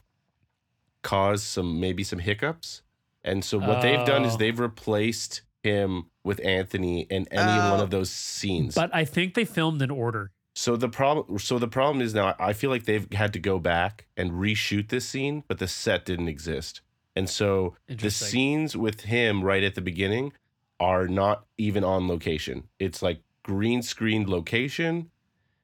caused 1.02 1.42
some 1.44 1.80
maybe 1.80 2.04
some 2.04 2.20
hiccups, 2.20 2.82
and 3.24 3.44
so 3.44 3.58
what 3.58 3.82
they've 3.82 4.06
done 4.06 4.24
is 4.24 4.34
Oh. 4.34 4.36
they've 4.36 4.58
replaced 4.58 5.42
him 5.64 6.06
with 6.24 6.40
Anthony 6.44 7.00
in 7.02 7.26
any 7.32 7.58
one 7.70 7.80
Oh. 7.80 7.82
of 7.82 7.90
those 7.90 8.10
scenes. 8.10 8.74
but 8.76 8.94
I 8.94 9.04
think 9.04 9.34
they 9.34 9.44
filmed 9.44 9.82
in 9.82 9.90
order. 9.90 10.30
So 10.54 10.76
the 10.76 10.88
problem, 10.88 11.38
so 11.38 11.58
the 11.58 11.68
problem 11.68 12.02
is 12.02 12.14
now 12.14 12.34
I 12.38 12.52
feel 12.52 12.70
like 12.70 12.84
they've 12.84 13.10
had 13.12 13.32
to 13.32 13.38
go 13.38 13.58
back 13.58 14.06
and 14.16 14.32
reshoot 14.32 14.88
this 14.88 15.08
scene, 15.08 15.44
but 15.48 15.58
the 15.58 15.66
set 15.68 16.04
didn't 16.04 16.28
exist, 16.28 16.82
and 17.16 17.28
so 17.28 17.74
the 17.88 18.10
scenes 18.10 18.76
with 18.76 19.02
him 19.02 19.42
right 19.42 19.62
at 19.62 19.74
the 19.74 19.80
beginning 19.80 20.32
are 20.78 21.08
not 21.08 21.46
even 21.56 21.84
on 21.84 22.06
location. 22.06 22.68
It's 22.78 23.00
like 23.02 23.20
green 23.42 23.82
screened 23.82 24.28
location, 24.28 25.10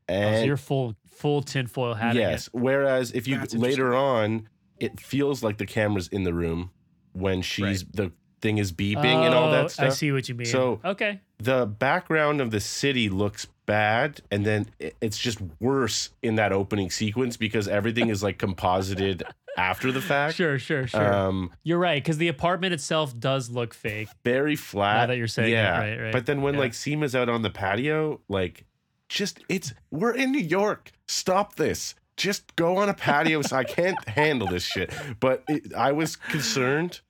Oh, 0.09 0.15
so 0.15 0.19
and 0.21 0.47
you're 0.47 0.57
full 0.57 0.97
full 1.07 1.43
tinfoil 1.43 1.95
hat. 1.95 2.15
yes. 2.15 2.49
Whereas 2.53 3.13
if 3.13 3.29
you 3.29 3.39
That's 3.39 3.55
later 3.55 3.95
on, 3.95 4.49
it 4.81 4.99
feels 4.99 5.43
like 5.43 5.59
the 5.59 5.67
camera's 5.67 6.09
in 6.09 6.23
the 6.25 6.33
room 6.33 6.71
when 7.13 7.43
she's 7.43 7.85
the 7.85 8.13
thing 8.41 8.59
is 8.59 8.73
beeping 8.73 9.05
and 9.05 9.35
all 9.35 9.51
that 9.51 9.71
stuff. 9.71 9.85
Oh, 9.85 9.89
I 9.89 9.91
see 9.91 10.13
what 10.13 10.29
you 10.29 10.35
mean. 10.35 10.47
So- 10.47 10.81
okay, 10.85 11.21
the 11.39 11.67
background 11.67 12.41
of 12.41 12.51
the 12.51 12.61
city 12.61 13.09
looks 13.09 13.47
bad 13.67 14.23
and 14.31 14.47
then 14.47 14.67
it's 15.01 15.19
just 15.19 15.39
worse 15.61 16.09
in 16.23 16.37
that 16.37 16.53
opening 16.53 16.91
sequence 16.91 17.37
because 17.37 17.69
everything 17.69 18.09
is 18.09 18.23
like 18.23 18.39
composited 18.39 19.23
after 19.59 19.93
the 19.93 20.01
fact 20.01 20.37
sure, 20.37 20.59
sure, 20.59 20.87
sure. 20.87 21.15
um 21.15 21.51
you're 21.65 21.79
right 21.79 22.03
because 22.03 22.17
the 22.17 22.29
apartment 22.29 22.73
itself 22.73 23.19
does 23.21 23.51
look 23.51 23.75
fake. 23.75 24.09
very 24.25 24.57
flat 24.57 25.09
that 25.09 25.19
you're 25.19 25.27
saying 25.27 25.51
it, 25.51 25.53
yeah 25.53 25.79
right, 25.79 25.97
right. 26.01 26.13
but 26.13 26.25
then 26.25 26.41
when 26.41 26.55
Yeah. 26.55 26.61
like 26.61 26.73
Seema's 26.73 27.15
out 27.15 27.29
on 27.29 27.43
the 27.43 27.51
patio 27.51 28.21
like 28.31 28.65
just 29.11 29.41
it's 29.51 29.75
we're 29.91 30.15
in 30.15 30.33
New 30.33 30.39
York 30.41 30.91
stop 31.07 31.57
this 31.57 31.95
just 32.17 32.57
go 32.57 32.79
on 32.79 32.89
a 32.89 32.95
patio 32.95 33.43
so 33.43 33.55
I 33.55 33.65
can't 33.65 34.03
handle 34.09 34.49
this 34.49 34.65
shit 34.65 34.91
but 35.21 35.45
it, 35.47 35.75
I 35.75 35.93
was 35.93 36.17
concerned 36.17 37.01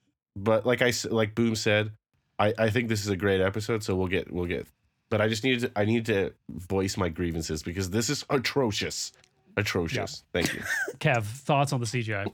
but 0.44 0.66
like 0.66 0.82
I 0.82 0.88
s- 0.88 1.04
like 1.06 1.34
Boom 1.34 1.54
said 1.56 1.92
I 2.38 2.54
I 2.58 2.70
think 2.70 2.88
this 2.88 3.02
is 3.02 3.08
a 3.08 3.16
great 3.16 3.40
episode 3.40 3.82
so 3.82 3.94
we'll 3.94 4.08
get 4.08 4.32
we'll 4.32 4.46
get 4.46 4.66
but 5.10 5.20
I 5.20 5.28
just 5.28 5.42
needed 5.44 5.60
to, 5.60 5.72
I 5.74 5.84
need 5.84 6.04
to 6.06 6.32
voice 6.50 6.96
my 6.96 7.08
grievances 7.08 7.62
because 7.62 7.90
this 7.90 8.10
is 8.10 8.24
atrocious 8.30 9.12
atrocious 9.56 10.24
thank 10.32 10.54
you 10.54 10.60
Kev, 10.98 11.24
thoughts 11.24 11.72
on 11.72 11.80
the 11.80 11.86
CGI? 11.86 12.32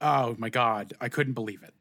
Oh 0.00 0.34
my 0.38 0.48
god, 0.50 0.92
I 1.00 1.08
couldn't 1.08 1.32
believe 1.34 1.62
it. 1.62 1.72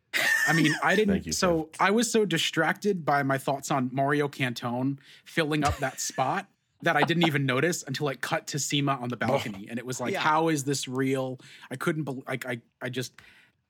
I 0.47 0.53
mean, 0.53 0.73
I 0.83 0.95
didn't. 0.97 1.13
Thank 1.13 1.25
you, 1.25 1.31
so 1.33 1.69
I 1.79 1.91
was 1.91 2.09
so 2.11 2.25
distracted 2.25 3.03
by 3.03 3.23
my 3.23 3.37
thoughts 3.37 3.71
on 3.71 3.89
Mario 3.91 4.27
Cantone 4.27 4.97
filling 5.25 5.63
up 5.65 5.77
that 5.79 5.99
spot 5.99 6.47
that 6.83 6.95
I 6.95 7.01
didn't 7.01 7.27
even 7.27 7.45
notice 7.45 7.83
until 7.83 8.09
it 8.09 8.21
cut 8.21 8.47
to 8.47 8.57
Seema 8.57 9.01
on 9.01 9.09
the 9.09 9.15
oh. 9.21 9.27
balcony, 9.27 9.67
and 9.69 9.79
it 9.79 9.85
was 9.85 9.99
like, 9.99 10.13
Yeah. 10.13 10.19
how 10.19 10.49
is 10.49 10.63
this 10.63 10.87
real? 10.87 11.39
I 11.71 11.75
couldn't. 11.75 12.03
believe. 12.03 12.23
like, 12.27 12.45
I, 12.45 12.61
I 12.81 12.89
just. 12.89 13.13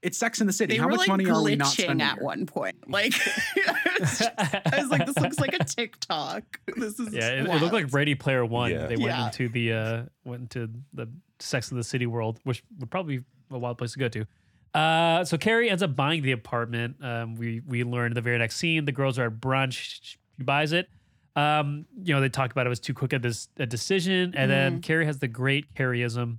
It's 0.03 0.17
Sex 0.17 0.41
in 0.41 0.48
the 0.48 0.53
City. 0.53 0.75
They 0.75 0.79
How 0.81 0.88
much 0.89 1.00
like 1.00 1.07
money 1.07 1.25
are 1.29 1.41
we 1.41 1.55
not 1.55 1.67
glitching 1.69 1.83
spending? 1.83 2.01
at 2.01 2.15
here? 2.15 2.24
one 2.24 2.45
point. 2.45 2.75
Like, 2.89 3.13
I 3.65 4.74
was 4.77 4.89
like, 4.89 5.05
this 5.05 5.17
looks 5.17 5.39
like 5.39 5.53
a 5.53 5.63
TikTok. 5.63 6.43
This 6.75 7.00
is 7.00 7.13
Yeah, 7.13 7.29
it, 7.29 7.48
it 7.48 7.62
looked 7.62 7.74
like 7.74 7.93
Ready 7.93 8.15
Player 8.15 8.45
One. 8.45 8.72
Yeah. 8.72 8.88
They 8.88 8.95
went 8.98 9.07
Yeah. 9.17 9.25
into 9.27 9.50
the 9.50 9.74
uh 9.74 10.03
went 10.25 10.41
into 10.41 10.69
the 10.93 11.07
Sex 11.39 11.72
in 11.72 11.77
the 11.77 11.83
City 11.83 12.05
world, 12.05 12.39
which 12.43 12.63
would 12.79 12.91
probably 12.91 13.17
be 13.19 13.24
a 13.51 13.57
wild 13.57 13.77
place 13.77 13.93
to 13.93 14.00
go 14.00 14.10
to. 14.10 14.25
Uh, 14.74 15.24
so 15.24 15.38
Carrie 15.38 15.69
ends 15.69 15.83
up 15.83 15.95
buying 15.95 16.22
the 16.24 16.31
apartment. 16.31 16.95
Um, 17.01 17.36
we 17.36 17.62
we 17.65 17.83
learn 17.83 18.13
the 18.13 18.22
very 18.22 18.38
next 18.38 18.57
scene 18.57 18.86
the 18.86 18.91
girls 18.91 19.17
are 19.19 19.27
at 19.27 19.39
brunch. 19.39 20.00
She 20.01 20.17
buys 20.43 20.74
it. 20.74 20.89
Um, 21.36 21.86
you 22.03 22.13
know 22.13 22.22
they 22.22 22.29
talk 22.29 22.51
about 22.51 22.65
it 22.65 22.69
was 22.69 22.79
too 22.79 22.93
quick 22.93 23.13
a, 23.13 23.19
des- 23.19 23.48
a 23.57 23.65
decision, 23.65 24.33
and 24.36 24.51
then 24.51 24.81
Carrie 24.81 25.05
has 25.05 25.19
the 25.19 25.27
great 25.27 25.74
Carrieism: 25.75 26.38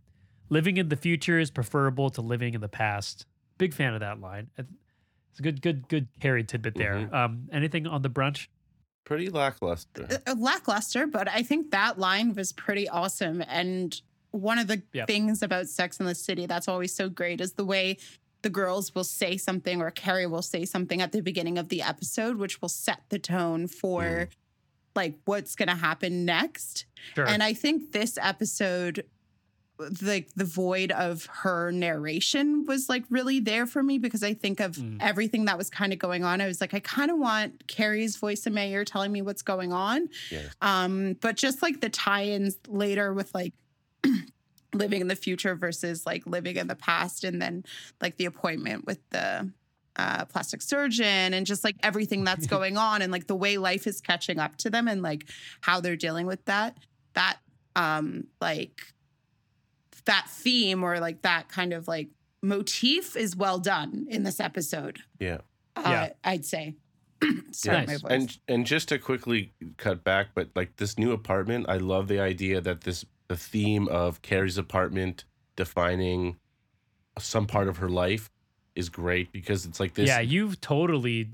"Living 0.51 0.77
in 0.77 0.89
the 0.89 0.97
future 0.97 1.39
is 1.39 1.51
preferable 1.51 2.11
to 2.11 2.21
living 2.21 2.55
in 2.55 2.61
the 2.61 2.69
past." 2.69 3.27
Big 3.59 3.75
fan 3.75 3.95
of 3.95 4.01
that 4.01 4.21
line. 4.21 4.51
It's 4.59 5.39
a 5.39 5.43
good, 5.43 5.63
good, 5.63 5.89
good 5.89 6.09
Carrie 6.21 6.45
tidbit 6.45 6.75
there. 6.77 6.95
Mhm. 6.95 7.13
Um, 7.15 7.49
anything 7.53 7.87
on 7.87 8.03
the 8.03 8.11
brunch? 8.11 8.49
Pretty 9.05 9.29
lackluster. 9.29 10.07
uh, 10.11 10.31
uh, 10.31 10.35
lackluster, 10.39 11.07
but 11.07 11.29
I 11.29 11.43
think 11.43 11.71
that 11.73 11.99
line 11.99 12.35
was 12.35 12.53
pretty 12.53 12.89
awesome. 12.89 13.43
And 13.47 14.01
one 14.31 14.59
of 14.59 14.67
the 14.67 14.83
Yep. 14.93 15.07
things 15.07 15.43
about 15.43 15.69
Sex 15.69 16.01
in 16.01 16.07
the 16.07 16.15
City 16.15 16.47
that's 16.47 16.69
always 16.69 16.95
so 16.95 17.09
great 17.09 17.41
is 17.41 17.53
the 17.53 17.65
way 17.65 17.99
the 18.43 18.51
girls 18.51 18.95
will 18.95 19.05
say 19.05 19.37
something 19.37 19.81
or 19.81 19.91
Carrie 19.91 20.27
will 20.27 20.43
say 20.43 20.65
something 20.65 21.01
at 21.01 21.13
the 21.13 21.21
beginning 21.21 21.57
of 21.59 21.69
the 21.69 21.83
episode, 21.83 22.37
which 22.37 22.61
will 22.61 22.69
set 22.69 23.03
the 23.09 23.19
tone 23.19 23.67
for 23.67 24.29
like 24.95 25.19
what's 25.25 25.55
going 25.57 25.69
to 25.69 25.75
happen 25.75 26.25
next. 26.25 26.87
Sure. 27.15 27.27
And 27.27 27.43
I 27.43 27.53
think 27.55 27.93
this 27.93 28.17
episode, 28.21 29.05
like 30.03 30.29
the 30.37 30.45
void 30.45 30.93
of 30.93 31.27
her 31.27 31.73
narration 31.73 32.65
was 32.65 32.89
like 32.89 33.05
really 33.11 33.41
there 33.41 33.67
for 33.67 33.83
me 33.83 33.99
because 33.99 34.23
I 34.23 34.33
think 34.35 34.61
of 34.61 34.77
Mm. 34.77 34.99
everything 35.01 35.47
that 35.47 35.59
was 35.59 35.69
kind 35.69 35.93
of 35.93 35.99
going 35.99 36.23
on. 36.25 36.41
I 36.41 36.47
was 36.47 36.61
like, 36.61 36.75
I 36.75 36.81
kind 36.81 37.11
of 37.11 37.19
want 37.19 37.67
Carrie's 37.67 38.17
voice 38.17 38.47
in 38.47 38.51
and 38.51 38.55
Mayor 38.55 38.85
telling 38.85 39.11
me 39.11 39.21
what's 39.23 39.43
going 39.43 39.73
on. 39.73 40.09
Yes. 40.31 40.55
Um, 40.63 41.17
but 41.21 41.37
just 41.37 41.61
like 41.63 41.81
the 41.81 41.89
tie-ins 41.89 42.57
later 42.69 43.13
with 43.13 43.35
like 43.35 43.53
living 44.75 45.01
in 45.01 45.09
the 45.09 45.17
future 45.17 45.55
versus 45.55 46.05
like 46.07 46.27
living 46.27 46.57
in 46.57 46.67
the 46.67 46.75
past, 46.77 47.25
and 47.25 47.41
then 47.41 47.65
like 48.01 48.17
the 48.17 48.25
appointment 48.27 48.87
with 48.87 48.99
the 49.11 49.51
uh, 49.97 50.25
plastic 50.27 50.63
surgeon, 50.63 51.35
and 51.35 51.47
just 51.47 51.65
like 51.65 51.77
everything 51.83 52.25
that's 52.29 52.47
going 52.47 52.77
on, 52.77 53.03
and 53.03 53.11
like 53.13 53.27
the 53.27 53.37
way 53.37 53.59
life 53.59 53.87
is 53.87 54.01
catching 54.01 54.39
up 54.39 54.57
to 54.59 54.71
them, 54.71 54.89
and 54.89 55.03
like 55.03 55.25
how 55.61 55.81
they're 55.81 55.97
dealing 55.97 56.27
with 56.27 56.45
that. 56.47 56.77
That 57.15 57.39
um, 57.77 58.27
like 58.41 58.83
that 60.07 60.27
theme 60.29 60.83
or 60.83 60.99
like 61.01 61.23
that 61.23 61.49
kind 61.49 61.73
of 61.73 61.89
like 61.89 62.09
motif 62.43 63.17
is 63.17 63.35
well 63.37 63.59
done 63.59 64.07
in 64.11 64.23
this 64.23 64.41
episode. 64.41 65.01
Yeah. 65.19 65.39
Uh, 65.77 65.83
Yeah. 65.87 66.13
I'd 66.25 66.45
say. 66.45 66.75
Sorry, 67.53 67.79
Nice. 67.87 67.89
my 67.89 67.95
voice. 67.97 68.03
And 68.11 68.39
and 68.49 68.67
just 68.67 68.89
to 68.91 68.99
quickly 68.99 69.53
cut 69.79 70.05
back, 70.05 70.29
but 70.35 70.51
like 70.55 70.77
this 70.77 70.99
new 70.99 71.13
apartment, 71.13 71.67
I 71.69 71.79
love 71.79 72.09
the 72.09 72.21
idea 72.21 72.61
that 72.61 72.83
this 72.83 73.05
the 73.29 73.37
theme 73.37 73.89
of 73.89 74.21
Carrie's 74.21 74.59
apartment 74.59 75.25
defining 75.57 76.37
some 77.19 77.47
part 77.47 77.69
of 77.69 77.79
her 77.79 77.89
life 77.89 78.31
is 78.75 78.89
great 78.91 79.33
because 79.33 79.65
it's 79.65 79.79
like 79.81 79.95
this. 79.95 80.09
yeah, 80.09 80.21
you've 80.21 80.61
totally 80.61 81.31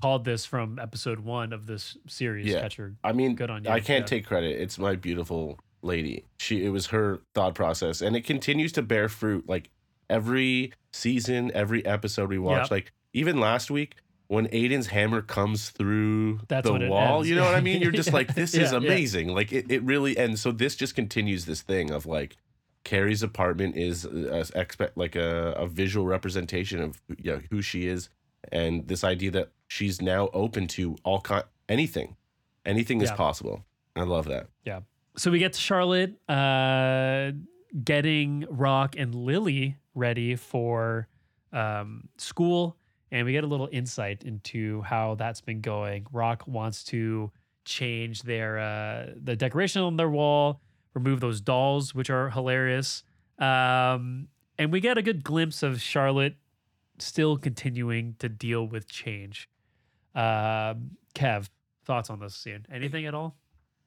called 0.00 0.24
this 0.24 0.46
from 0.46 0.78
episode 0.78 1.18
one 1.20 1.52
of 1.52 1.66
this 1.66 1.96
series, 2.06 2.46
Yeah. 2.46 2.60
Catcher. 2.62 2.94
I 3.04 3.12
mean, 3.12 3.34
Good 3.34 3.50
on 3.50 3.64
you. 3.64 3.70
I 3.70 3.80
can't 3.80 4.04
Yeah. 4.04 4.06
take 4.16 4.26
credit. 4.26 4.58
It's 4.58 4.78
my 4.78 4.94
beautiful 4.96 5.58
lady. 5.82 6.24
She 6.38 6.64
it 6.64 6.70
was 6.70 6.86
her 6.88 7.20
thought 7.34 7.54
process, 7.54 8.00
and 8.00 8.16
it 8.16 8.22
continues 8.22 8.72
to 8.72 8.82
bear 8.82 9.08
fruit. 9.08 9.48
Like 9.48 9.70
every 10.08 10.72
season, 10.92 11.50
every 11.54 11.84
episode 11.86 12.28
we 12.30 12.38
watch, 12.38 12.62
Yep. 12.64 12.70
like 12.70 12.92
even 13.12 13.38
last 13.40 13.70
week. 13.70 13.96
When 14.28 14.46
Aiden's 14.50 14.86
hammer 14.86 15.22
comes 15.22 15.70
through 15.70 16.38
That's 16.46 16.64
the 16.64 16.86
wall, 16.88 17.26
you 17.26 17.34
know 17.34 17.44
what 17.44 17.56
I 17.56 17.60
mean? 17.60 17.82
You're 17.82 17.90
just 17.90 18.12
like, 18.18 18.32
this 18.36 18.54
is 18.54 18.70
Yeah, 18.70 18.78
yeah. 18.78 18.86
amazing. 18.86 19.34
Like 19.34 19.52
it, 19.52 19.68
it 19.68 19.82
really, 19.82 20.16
and 20.16 20.38
so 20.38 20.52
this 20.52 20.76
just 20.76 20.94
continues 20.94 21.46
this 21.46 21.62
thing 21.62 21.90
of 21.90 22.06
like, 22.06 22.36
Carrie's 22.84 23.24
apartment 23.24 23.76
is 23.76 24.04
a, 24.04 24.46
expect 24.54 24.96
like 24.96 25.16
a, 25.16 25.54
a 25.56 25.66
visual 25.66 26.06
representation 26.06 26.80
of 26.80 27.02
you 27.18 27.32
know, 27.32 27.40
who 27.50 27.60
she 27.60 27.88
is, 27.88 28.08
and 28.52 28.86
this 28.86 29.02
idea 29.02 29.32
that 29.32 29.48
she's 29.66 30.00
now 30.00 30.28
open 30.32 30.68
to 30.68 30.94
all 31.02 31.20
kind 31.20 31.42
anything, 31.68 32.14
anything 32.64 33.00
is 33.00 33.10
possible. 33.10 33.64
I 33.96 34.04
love 34.04 34.26
that. 34.26 34.46
So 35.20 35.30
we 35.30 35.38
get 35.38 35.52
to 35.52 35.60
Charlotte 35.60 36.18
uh, 36.30 37.32
getting 37.84 38.46
Rock 38.48 38.94
and 38.96 39.14
Lily 39.14 39.76
ready 39.94 40.34
for 40.34 41.08
um, 41.52 42.08
school, 42.16 42.78
and 43.12 43.26
we 43.26 43.32
get 43.32 43.44
a 43.44 43.46
little 43.46 43.68
insight 43.70 44.22
into 44.22 44.80
how 44.80 45.16
that's 45.16 45.42
been 45.42 45.60
going. 45.60 46.06
Rock 46.10 46.44
wants 46.46 46.84
to 46.84 47.30
change 47.66 48.22
their 48.22 48.60
uh, 48.60 49.06
the 49.22 49.36
decoration 49.36 49.82
on 49.82 49.98
their 49.98 50.08
wall, 50.08 50.62
remove 50.94 51.20
those 51.20 51.42
dolls, 51.42 51.94
which 51.94 52.08
are 52.08 52.30
hilarious, 52.30 53.04
um, 53.38 54.26
and 54.56 54.72
we 54.72 54.80
get 54.80 54.96
a 54.96 55.02
good 55.02 55.22
glimpse 55.22 55.62
of 55.62 55.82
Charlotte 55.82 56.36
still 56.98 57.36
continuing 57.36 58.14
to 58.20 58.30
deal 58.30 58.66
with 58.66 58.88
change. 58.88 59.50
Um, 60.14 60.92
Kev, 61.14 61.50
thoughts 61.84 62.08
on 62.08 62.20
this 62.20 62.34
scene? 62.34 62.64
Anything 62.72 63.04
at 63.04 63.14
all? 63.14 63.36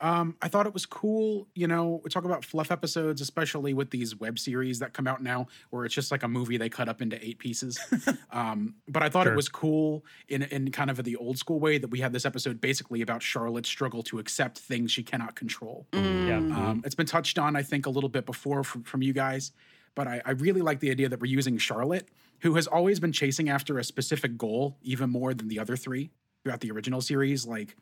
Um, 0.03 0.36
I 0.41 0.50
thought 0.50 0.67
it 0.67 0.74
was 0.74 0.86
cool. 0.86 1.48
You 1.55 1.65
know, 1.67 2.01
we 2.03 2.10
talk 2.10 2.25
about 2.25 2.43
fluff 2.43 2.72
episodes, 2.72 3.22
especially 3.22 3.74
with 3.74 3.89
these 3.89 4.15
web 4.19 4.38
series 4.38 4.79
that 4.79 4.91
come 4.91 5.07
out 5.07 5.24
now, 5.24 5.48
where 5.69 5.86
it's 5.86 5.95
just 5.95 6.12
like 6.12 6.24
a 6.24 6.27
movie 6.27 6.57
they 6.57 6.67
cut 6.67 6.89
up 6.89 7.01
into 7.01 7.17
eight 7.25 7.39
pieces. 7.39 7.79
um, 8.31 8.75
but 8.88 9.01
I 9.01 9.07
thought 9.07 9.24
Sure. 9.24 9.33
it 9.33 9.36
was 9.38 9.48
cool 9.48 10.03
in 10.27 10.43
in 10.43 10.72
kind 10.72 10.89
of 10.91 11.01
the 11.03 11.15
old 11.15 11.38
school 11.38 11.60
way 11.60 11.77
that 11.77 11.88
we 11.89 12.00
had 12.01 12.12
this 12.12 12.25
episode 12.25 12.60
basically 12.60 13.01
about 13.01 13.24
Charlotte's 13.24 13.69
struggle 13.69 14.03
to 14.03 14.19
accept 14.19 14.60
things 14.60 14.91
she 14.91 15.03
cannot 15.03 15.36
control. 15.36 15.88
Yeah. 15.93 16.00
Mm. 16.39 16.53
Um, 16.53 16.81
it's 16.86 16.95
been 16.95 17.05
touched 17.05 17.39
on, 17.39 17.55
I 17.55 17.63
think, 17.63 17.86
a 17.86 17.89
little 17.89 18.10
bit 18.10 18.25
before 18.25 18.65
from, 18.65 18.83
from 18.83 19.01
you 19.01 19.13
guys, 19.13 19.53
but 19.95 20.07
I, 20.07 20.22
I 20.25 20.31
really 20.31 20.62
like 20.62 20.81
the 20.81 20.91
idea 20.91 21.07
that 21.07 21.22
we're 21.22 21.31
using 21.31 21.57
Charlotte, 21.57 22.10
who 22.41 22.55
has 22.55 22.67
always 22.67 23.00
been 23.00 23.13
chasing 23.13 23.48
after 23.50 23.79
a 23.79 23.83
specific 23.86 24.38
goal, 24.38 24.77
even 24.81 25.10
more 25.10 25.33
than 25.33 25.48
the 25.48 25.60
other 25.60 25.77
three 25.77 26.12
throughout 26.43 26.60
the 26.60 26.72
original 26.72 27.00
series. 27.00 27.48
Like, 27.48 27.77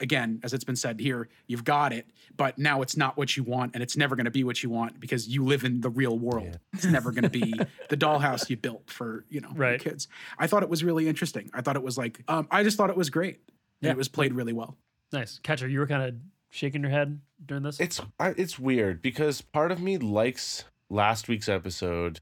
again, 0.00 0.40
as 0.42 0.52
it's 0.52 0.64
been 0.64 0.76
said 0.76 0.98
here, 1.00 1.28
you've 1.46 1.64
got 1.64 1.92
it, 1.92 2.06
but 2.36 2.58
now 2.58 2.82
it's 2.82 2.96
not 2.96 3.16
what 3.16 3.36
you 3.36 3.42
want, 3.42 3.72
and 3.74 3.82
it's 3.82 3.96
never 3.96 4.16
going 4.16 4.24
to 4.24 4.30
be 4.30 4.44
what 4.44 4.62
you 4.62 4.70
want 4.70 4.98
because 5.00 5.28
you 5.28 5.44
live 5.44 5.64
in 5.64 5.80
the 5.80 5.90
real 5.90 6.18
world. 6.18 6.58
It's 6.72 6.84
never 6.84 7.10
going 7.12 7.24
to 7.24 7.30
be 7.30 7.52
the 7.88 7.96
dollhouse 7.96 8.48
you 8.50 8.56
built 8.56 8.90
for 8.90 9.24
you 9.28 9.40
know 9.40 9.48
your 9.48 9.56
Right. 9.58 9.80
kids. 9.80 10.08
I 10.38 10.46
thought 10.46 10.62
it 10.62 10.68
was 10.68 10.82
really 10.84 11.08
interesting. 11.08 11.50
I 11.54 11.60
thought 11.62 11.76
it 11.76 11.82
was 11.82 11.96
like, 11.98 12.22
um, 12.28 12.46
I 12.50 12.62
just 12.62 12.76
thought 12.76 12.90
it 12.90 12.96
was 12.96 13.10
great, 13.10 13.40
and 13.46 13.88
Yeah. 13.88 13.90
it 13.90 13.96
was 13.96 14.08
played 14.08 14.32
really 14.34 14.52
well. 14.52 14.76
Nice. 15.12 15.38
Catcher, 15.42 15.68
you 15.68 15.78
were 15.78 15.86
kind 15.86 16.02
of 16.02 16.14
shaking 16.50 16.82
your 16.82 16.90
head 16.90 17.20
during 17.44 17.62
this? 17.62 17.78
It's 17.80 18.00
I, 18.18 18.28
it's 18.36 18.58
weird 18.58 19.02
because 19.02 19.40
part 19.42 19.70
of 19.72 19.80
me 19.80 19.98
likes 19.98 20.64
last 20.88 21.28
week's 21.28 21.48
episode, 21.48 22.20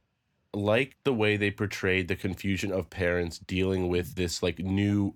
like 0.53 0.97
the 1.05 1.13
way 1.15 1.37
they 1.37 1.51
portrayed 1.51 2.09
the 2.09 2.17
confusion 2.17 2.73
of 2.73 2.91
parents 2.91 3.39
dealing 3.39 3.89
with 3.89 4.15
this 4.17 4.43
like 4.43 4.59
new 4.59 5.15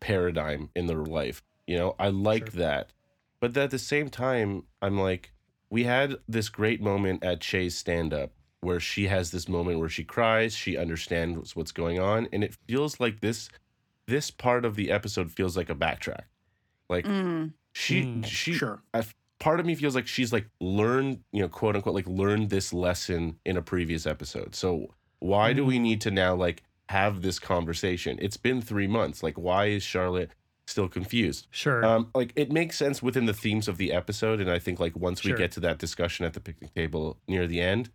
paradigm 0.00 0.70
in 0.76 0.86
their 0.86 1.04
life. 1.04 1.42
You 1.66 1.76
know, 1.76 1.96
I 1.98 2.08
like 2.08 2.50
Sure. 2.50 2.60
that, 2.60 2.92
but 3.40 3.56
at 3.56 3.70
the 3.70 3.78
same 3.78 4.08
time, 4.08 4.64
I'm 4.80 4.98
like, 4.98 5.32
we 5.68 5.84
had 5.84 6.16
this 6.28 6.48
great 6.48 6.80
moment 6.80 7.24
at 7.24 7.40
Che's 7.40 7.76
stand 7.76 8.14
up 8.14 8.32
where 8.60 8.80
she 8.80 9.08
has 9.08 9.30
this 9.30 9.48
moment 9.48 9.78
where 9.80 9.88
she 9.88 10.04
cries, 10.04 10.54
she 10.54 10.76
understands 10.76 11.54
what's 11.56 11.72
going 11.72 11.98
on, 11.98 12.28
and 12.32 12.42
it 12.44 12.56
feels 12.68 13.00
like 13.00 13.20
this 13.20 13.48
this 14.06 14.30
part 14.30 14.64
of 14.64 14.76
the 14.76 14.90
episode 14.92 15.32
feels 15.32 15.56
like 15.56 15.68
a 15.68 15.74
backtrack. 15.74 16.24
Like 16.88 17.04
Mm. 17.06 17.52
she 17.72 18.02
Mm, 18.02 18.24
she 18.24 18.54
Sure. 18.54 18.82
I 18.94 19.04
part 19.40 19.60
of 19.60 19.66
me 19.66 19.74
feels 19.74 19.94
like 19.94 20.06
she's 20.06 20.32
like 20.32 20.48
learned, 20.60 21.24
you 21.32 21.42
know, 21.42 21.48
quote 21.48 21.74
unquote, 21.76 21.94
like 21.94 22.06
learned 22.06 22.50
this 22.50 22.72
lesson 22.72 23.38
in 23.44 23.56
a 23.56 23.62
previous 23.62 24.06
episode. 24.06 24.54
So 24.54 24.94
why 25.18 25.52
do 25.52 25.64
we 25.64 25.78
need 25.78 26.00
to 26.02 26.10
now 26.10 26.34
like 26.34 26.62
have 26.88 27.22
this 27.22 27.38
conversation? 27.38 28.18
It's 28.20 28.36
been 28.36 28.60
three 28.62 28.86
months. 28.86 29.22
Like, 29.22 29.36
why 29.36 29.66
is 29.66 29.82
Charlotte 29.82 30.30
still 30.66 30.88
confused? 30.88 31.46
sure. 31.50 31.84
Um, 31.84 32.10
like 32.14 32.32
it 32.36 32.50
makes 32.50 32.76
sense 32.76 33.02
within 33.02 33.26
the 33.26 33.32
themes 33.32 33.68
of 33.68 33.78
the 33.78 33.92
episode, 33.92 34.40
and 34.40 34.50
I 34.50 34.58
think 34.58 34.80
like 34.80 34.96
once 34.96 35.22
we 35.24 35.30
Sure. 35.30 35.38
get 35.38 35.52
to 35.52 35.60
that 35.60 35.78
discussion 35.78 36.24
at 36.26 36.32
the 36.34 36.40
picnic 36.40 36.74
table 36.74 37.18
near 37.28 37.46
the 37.46 37.60
end, 37.60 37.90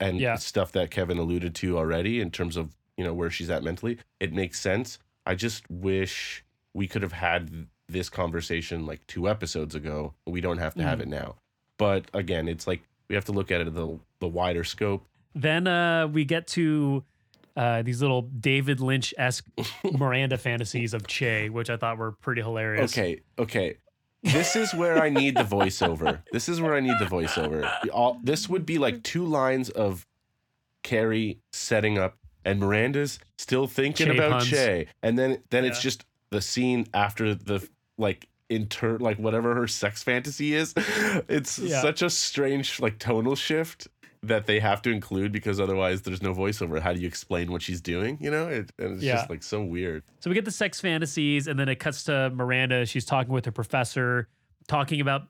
and 0.00 0.18
Yeah. 0.20 0.36
stuff 0.36 0.72
that 0.72 0.90
Kevin 0.90 1.18
alluded 1.18 1.54
to 1.56 1.78
already 1.78 2.20
in 2.20 2.30
terms 2.30 2.56
of 2.56 2.74
you 2.96 3.04
know 3.04 3.14
where 3.14 3.30
she's 3.30 3.48
at 3.50 3.62
mentally, 3.62 3.98
it 4.18 4.32
makes 4.32 4.60
sense. 4.60 4.98
I 5.24 5.34
just 5.34 5.70
wish 5.70 6.44
we 6.74 6.86
could 6.86 7.02
have 7.02 7.12
had 7.12 7.66
this 7.88 8.08
conversation 8.08 8.86
like 8.86 9.06
two 9.06 9.28
episodes 9.28 9.74
ago. 9.74 10.14
We 10.26 10.40
don't 10.40 10.58
have 10.58 10.74
to 10.74 10.82
have 10.82 10.98
Mhm. 10.98 11.02
it 11.02 11.08
now. 11.08 11.36
But 11.78 12.10
again, 12.12 12.46
it's 12.48 12.66
like 12.66 12.82
we 13.08 13.14
have 13.14 13.24
to 13.26 13.32
look 13.32 13.50
at 13.50 13.60
it 13.60 13.72
the 13.74 13.98
the 14.18 14.28
wider 14.28 14.64
scope. 14.64 15.06
then 15.34 15.66
uh, 15.68 16.08
we 16.08 16.24
get 16.24 16.46
to 16.48 17.04
uh, 17.56 17.82
these 17.82 18.00
little 18.00 18.22
David 18.22 18.80
Lynch 18.80 19.12
esque 19.18 19.44
Miranda 19.92 20.38
fantasies 20.38 20.94
of 20.94 21.06
Che, 21.06 21.48
which 21.50 21.70
I 21.70 21.76
thought 21.76 21.98
were 21.98 22.12
pretty 22.12 22.42
hilarious. 22.42 22.92
Okay, 22.96 23.20
okay. 23.38 23.76
This 24.22 24.54
is 24.54 24.74
where 24.74 25.02
I 25.02 25.08
need 25.08 25.34
the 25.36 25.44
voiceover. 25.44 26.22
This 26.30 26.48
is 26.48 26.60
where 26.60 26.74
I 26.74 26.80
need 26.80 26.98
the 26.98 27.06
voiceover. 27.06 27.70
All, 27.92 28.20
this 28.22 28.48
would 28.50 28.66
be 28.66 28.78
like 28.78 29.02
two 29.02 29.24
lines 29.24 29.70
of 29.70 30.06
Carrie 30.82 31.38
setting 31.52 31.98
up, 31.98 32.16
and 32.44 32.60
Miranda's 32.60 33.18
still 33.38 33.66
thinking 33.66 34.06
Che 34.08 34.12
about 34.16 34.30
puns. 34.32 34.48
Che, 34.50 34.86
and 35.02 35.18
then 35.18 35.42
then 35.50 35.64
it's 35.64 35.80
just 35.80 36.04
the 36.30 36.40
scene 36.42 36.86
after 36.94 37.34
the 37.34 37.66
like 37.98 38.28
inter 38.48 38.98
like 38.98 39.18
whatever 39.18 39.54
her 39.54 39.66
sex 39.66 40.02
fantasy 40.02 40.54
is. 40.54 40.74
It's 41.28 41.58
Yeah. 41.58 41.80
such 41.82 42.02
a 42.02 42.10
strange 42.10 42.80
like 42.80 42.98
tonal 42.98 43.36
shift 43.36 43.88
that 44.22 44.46
they 44.46 44.60
have 44.60 44.82
to 44.82 44.90
include 44.90 45.32
because 45.32 45.58
otherwise 45.58 46.02
there's 46.02 46.22
no 46.22 46.34
voiceover. 46.34 46.80
How 46.80 46.92
do 46.92 47.00
you 47.00 47.06
explain 47.08 47.50
what 47.50 47.62
she's 47.62 47.80
doing? 47.80 48.18
You 48.20 48.30
know, 48.30 48.48
it, 48.48 48.70
and 48.78 48.94
it's 48.94 49.02
Yeah. 49.02 49.14
just 49.16 49.30
like 49.30 49.42
so 49.42 49.62
weird. 49.64 50.02
So 50.20 50.28
we 50.28 50.34
get 50.34 50.44
the 50.44 50.50
sex 50.50 50.80
fantasies, 50.80 51.46
and 51.46 51.58
then 51.58 51.68
it 51.68 51.76
cuts 51.76 52.04
to 52.04 52.30
Miranda. 52.30 52.84
She's 52.84 53.06
talking 53.06 53.32
with 53.32 53.46
her 53.46 53.52
professor, 53.52 54.28
talking 54.68 55.00
about 55.00 55.28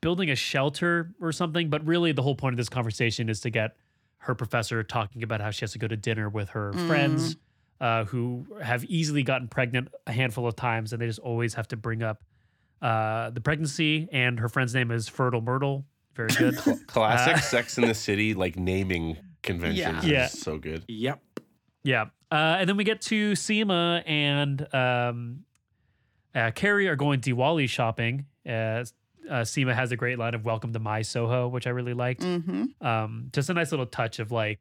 building 0.00 0.30
a 0.30 0.36
shelter 0.36 1.12
or 1.20 1.32
something. 1.32 1.68
But 1.68 1.84
really, 1.84 2.12
the 2.12 2.22
whole 2.22 2.36
point 2.36 2.52
of 2.54 2.58
this 2.58 2.68
conversation 2.68 3.28
is 3.28 3.40
to 3.40 3.50
get 3.50 3.76
her 4.18 4.36
professor 4.36 4.84
talking 4.84 5.24
about 5.24 5.40
how 5.40 5.50
she 5.50 5.62
has 5.62 5.72
to 5.72 5.78
go 5.80 5.88
to 5.88 5.96
dinner 5.96 6.28
with 6.28 6.50
her 6.50 6.72
friends 6.74 7.36
uh, 7.80 8.04
who 8.04 8.46
have 8.62 8.84
easily 8.84 9.24
gotten 9.24 9.48
pregnant 9.48 9.88
a 10.06 10.12
handful 10.12 10.46
of 10.46 10.54
times, 10.54 10.92
and 10.92 11.02
they 11.02 11.06
just 11.08 11.18
always 11.18 11.54
have 11.54 11.66
to 11.66 11.76
bring 11.76 12.04
up 12.04 12.22
uh, 12.80 13.30
the 13.30 13.40
pregnancy. 13.40 14.08
And 14.12 14.38
her 14.38 14.48
friend's 14.48 14.72
name 14.74 14.92
is 14.92 15.08
Fertile 15.08 15.40
Myrtle. 15.40 15.84
Very 16.14 16.28
good. 16.30 16.56
Classic 16.86 17.36
Uh, 17.36 17.40
Sex 17.40 17.78
in 17.78 17.86
the 17.86 17.94
City 17.94 18.34
like 18.34 18.56
naming 18.56 19.16
conventions. 19.42 20.04
Yeah. 20.04 20.12
Yeah, 20.12 20.26
so 20.26 20.58
good. 20.58 20.84
Yep. 20.88 21.20
Yeah. 21.84 22.02
Uh, 22.30 22.56
and 22.60 22.68
then 22.68 22.76
we 22.76 22.84
get 22.84 23.00
to 23.02 23.32
Seema 23.32 24.02
and 24.06 24.66
um, 24.74 25.44
uh, 26.34 26.50
Carrie 26.54 26.88
are 26.88 26.96
going 26.96 27.20
Diwali 27.20 27.68
shopping. 27.68 28.26
Uh, 28.46 28.50
uh, 29.30 29.42
Seema 29.42 29.74
has 29.74 29.92
a 29.92 29.96
great 29.96 30.18
line 30.18 30.34
of 30.34 30.44
"Welcome 30.44 30.72
to 30.72 30.78
my 30.78 31.02
Soho," 31.02 31.48
which 31.48 31.66
I 31.66 31.70
really 31.70 31.94
liked. 31.94 32.22
hmm 32.22 32.64
Um, 32.80 33.28
just 33.32 33.50
a 33.50 33.54
nice 33.54 33.70
little 33.70 33.86
touch 33.86 34.18
of 34.18 34.32
like, 34.32 34.60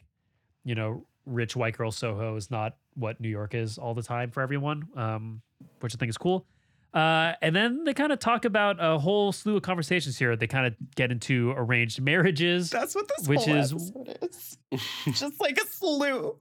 you 0.64 0.76
know, 0.76 1.06
rich 1.26 1.56
white 1.56 1.78
girl 1.78 1.92
Soho 1.92 2.36
is 2.36 2.52
not 2.52 2.76
what 2.96 3.20
New 3.20 3.30
York 3.30 3.54
is 3.56 3.78
all 3.78 3.94
the 3.94 4.04
time 4.04 4.32
for 4.32 4.42
everyone, 4.42 4.88
um, 4.96 5.42
which 5.80 5.96
I 5.96 5.98
think 5.98 6.10
is 6.10 6.18
cool. 6.18 6.46
Uh, 6.94 7.34
and 7.42 7.56
then 7.56 7.86
they 7.86 7.94
kind 7.94 8.12
of 8.12 8.20
talk 8.20 8.44
about 8.44 8.76
a 8.80 9.00
whole 9.00 9.32
slew 9.32 9.56
of 9.56 9.62
conversations 9.62 10.18
here. 10.18 10.36
They 10.36 10.48
kind 10.48 10.68
of 10.68 10.76
get 10.96 11.12
into 11.12 11.52
arranged 11.56 12.02
marriages. 12.02 12.70
That's 12.70 12.94
what 12.96 13.08
this 13.18 13.28
Which 13.28 13.48
is- 13.48 13.72
is. 13.72 14.58
Just 15.14 15.40
like 15.40 15.58
a 15.58 15.66
slew. 15.68 16.38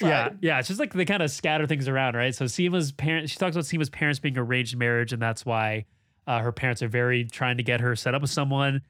Yeah, 0.00 0.30
yeah. 0.40 0.58
It's 0.58 0.68
just 0.68 0.80
like 0.80 0.92
they 0.92 1.04
kind 1.04 1.22
of 1.22 1.30
scatter 1.30 1.66
things 1.66 1.86
around, 1.88 2.16
right? 2.16 2.34
So 2.34 2.46
Seema's 2.46 2.90
parents, 2.92 3.30
she 3.32 3.38
talks 3.38 3.54
about 3.56 3.66
Seema's 3.66 3.88
parents 3.88 4.18
being 4.18 4.36
arranged 4.36 4.76
marriage, 4.76 5.12
and 5.12 5.22
that's 5.22 5.46
why 5.46 5.84
uh, 6.26 6.40
her 6.40 6.50
parents 6.52 6.82
are 6.82 6.88
very 6.88 7.24
trying 7.24 7.56
to 7.56 7.62
get 7.62 7.80
her 7.80 7.94
set 7.94 8.14
up 8.14 8.20
with 8.20 8.30
someone. 8.30 8.82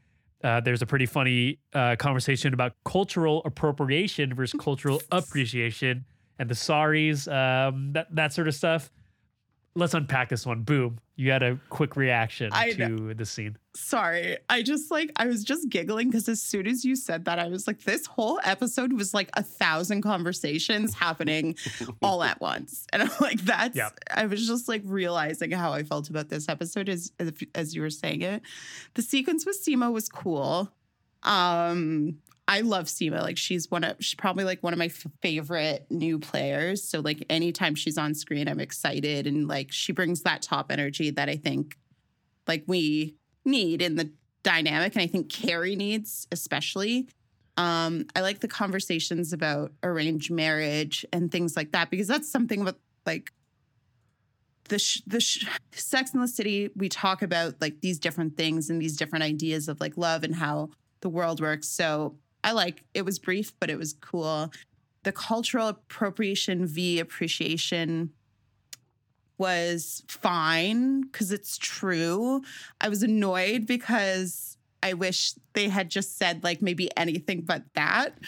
Uh, 0.43 0.61
there's 0.61 0.83
a 0.83 0.87
pretty 0.87 1.07
funny 1.07 1.59
uh, 1.75 1.97
conversation 1.97 2.55
about 2.55 2.73
cultural 2.85 3.43
appropriation 3.45 4.35
versus 4.35 4.59
cultural 4.59 5.01
appreciation 5.13 6.05
and 6.39 6.49
the 6.49 6.55
saris, 6.55 7.29
um, 7.29 7.93
that 7.93 8.07
that 8.15 8.33
sort 8.33 8.49
of 8.49 8.55
stuff. 8.55 8.91
Let's 9.77 9.95
unpack 9.95 10.31
this 10.31 10.47
one. 10.47 10.63
Boom! 10.63 10.99
You 11.17 11.31
had 11.31 11.43
a 11.43 11.59
quick 11.71 11.97
reaction 11.97 12.51
I 12.53 12.73
to 12.73 13.15
the 13.15 13.25
scene. 13.25 13.57
Sorry. 13.75 14.39
I 14.49 14.63
just 14.63 14.91
like, 14.91 15.13
I 15.17 15.27
was 15.27 15.45
just 15.45 15.69
giggling 15.69 16.09
because 16.09 16.29
as 16.29 16.43
soon 16.43 16.67
as 16.67 16.85
you 16.85 16.97
said 16.97 17.27
that, 17.27 17.39
I 17.39 17.49
was 17.49 17.67
like, 17.67 17.83
this 17.83 18.07
whole 18.07 18.41
episode 18.43 18.93
was 18.93 19.15
like 19.15 19.31
a 19.35 19.43
thousand 19.43 20.03
conversations 20.03 20.95
happening 20.95 21.57
all 22.03 22.23
at 22.23 22.41
once. 22.41 22.87
And 22.93 23.03
I'm 23.03 23.11
like, 23.21 23.41
that's, 23.43 23.77
Yep. 23.77 23.99
I 24.15 24.27
was 24.27 24.47
just 24.47 24.69
like 24.69 24.83
realizing 24.85 25.51
how 25.51 25.73
I 25.73 25.83
felt 25.83 26.11
about 26.11 26.29
this 26.31 26.49
episode 26.49 26.89
as, 26.89 27.13
as, 27.19 27.33
as 27.55 27.75
you 27.75 27.83
were 27.83 27.91
saying 27.91 28.23
it. 28.23 28.43
The 28.95 29.03
sequence 29.03 29.45
with 29.47 29.63
Seema 29.63 29.93
was 29.93 30.09
cool. 30.09 30.71
Um, 31.23 32.19
I 32.49 32.61
love 32.61 32.87
Seema. 32.87 33.23
Like 33.23 33.37
she's 33.39 33.71
one 33.71 33.85
of 33.85 33.97
she's 34.01 34.15
probably 34.15 34.45
like 34.45 34.63
one 34.63 34.73
of 34.73 34.79
my 34.79 34.87
f- 34.87 35.07
favorite 35.21 35.87
new 35.91 36.19
players. 36.19 36.85
So 36.85 37.01
like 37.01 37.25
anytime 37.29 37.75
she's 37.75 37.99
on 37.99 38.15
screen, 38.15 38.49
I'm 38.49 38.61
excited 38.61 39.27
and 39.27 39.49
like 39.49 39.73
she 39.73 39.93
brings 39.93 40.23
that 40.23 40.43
top 40.43 40.71
energy 40.71 41.11
that 41.11 41.29
I 41.29 41.37
think 41.37 41.77
like 42.47 42.65
we 42.67 43.17
need 43.45 43.83
in 43.83 43.97
the 43.97 44.11
dynamic 44.43 44.95
and 44.95 45.03
I 45.03 45.09
think 45.09 45.29
Carrie 45.29 45.77
needs 45.77 46.29
especially. 46.31 47.09
Um 47.57 48.07
I 48.15 48.21
like 48.21 48.41
the 48.41 48.49
conversations 48.49 49.33
about 49.33 49.73
arranged 49.83 50.31
marriage 50.31 51.05
and 51.13 51.33
things 51.33 51.57
like 51.57 51.73
that 51.73 51.91
because 51.91 52.07
that's 52.07 52.31
something 52.31 52.65
with 52.65 52.77
like 53.05 53.33
the 54.69 54.79
sh- 54.79 55.03
the 55.07 55.21
sh- 55.21 55.47
Sex 55.73 56.15
in 56.15 56.21
the 56.21 56.29
City 56.29 56.71
we 56.77 56.89
talk 56.89 57.23
about 57.23 57.61
like 57.61 57.81
these 57.81 57.99
different 57.99 58.37
things 58.37 58.71
and 58.71 58.81
these 58.81 58.97
different 58.97 59.25
ideas 59.25 59.69
of 59.69 59.81
like 59.81 59.97
love 59.97 60.23
and 60.23 60.37
how 60.37 60.71
the 61.01 61.09
world 61.09 61.41
works. 61.41 61.69
So 61.69 62.17
I 62.47 62.53
like 62.53 62.85
it 62.95 63.05
was 63.05 63.19
brief, 63.19 63.53
but 63.59 63.69
it 63.69 63.77
was 63.77 63.93
cool. 63.93 64.53
The 65.03 65.13
cultural 65.13 65.69
appropriation 65.69 66.65
v 66.67 67.01
appreciation 67.01 68.11
was 69.37 70.03
fine 70.09 71.03
because 71.03 71.33
it's 71.33 71.59
true. 71.59 72.43
I 72.81 72.89
was 72.89 73.03
annoyed 73.03 73.67
because 73.67 74.57
I 74.83 74.93
wish 74.93 75.35
they 75.55 75.69
had 75.69 75.91
just 75.91 76.17
said 76.19 76.45
like 76.45 76.63
maybe 76.63 76.89
anything 76.97 77.41
but 77.41 77.65
that. 77.75 78.19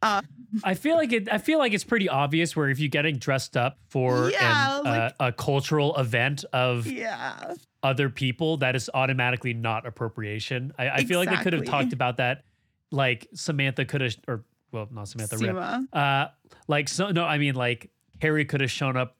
Uh, 0.00 0.22
I 0.64 0.72
feel 0.72 0.96
like 0.96 1.12
it. 1.12 1.30
I 1.30 1.36
feel 1.36 1.58
like 1.58 1.74
it's 1.74 1.84
pretty 1.84 2.08
obvious 2.08 2.56
where 2.56 2.70
if 2.70 2.78
you're 2.78 2.88
getting 2.88 3.18
dressed 3.18 3.56
up 3.56 3.78
for 3.90 4.30
Yeah, 4.30 4.78
an, 4.78 4.84
like- 4.84 5.12
uh, 5.20 5.26
a 5.26 5.32
cultural 5.32 5.94
event 5.96 6.46
of 6.52 6.86
yeah. 6.86 7.54
other 7.82 8.08
people, 8.08 8.56
that 8.58 8.74
is 8.74 8.88
automatically 8.94 9.52
not 9.52 9.86
appropriation. 9.86 10.72
I, 10.78 10.88
I 10.88 11.04
feel 11.04 11.18
like 11.18 11.28
they 11.28 11.36
could 11.36 11.52
have 11.52 11.66
talked 11.66 11.92
about 11.92 12.16
that. 12.16 12.44
Like 12.90 13.28
Samantha 13.34 13.84
could 13.84 14.00
have, 14.00 14.16
or 14.28 14.44
well, 14.72 14.88
not 14.90 15.08
Samantha. 15.08 15.36
Rip. 15.38 15.88
Uh, 15.92 16.28
like 16.68 16.88
so. 16.88 17.10
No, 17.10 17.24
I 17.24 17.38
mean 17.38 17.54
like 17.54 17.90
Harry 18.20 18.44
could 18.44 18.60
have 18.60 18.70
shown 18.70 18.96
up. 18.96 19.16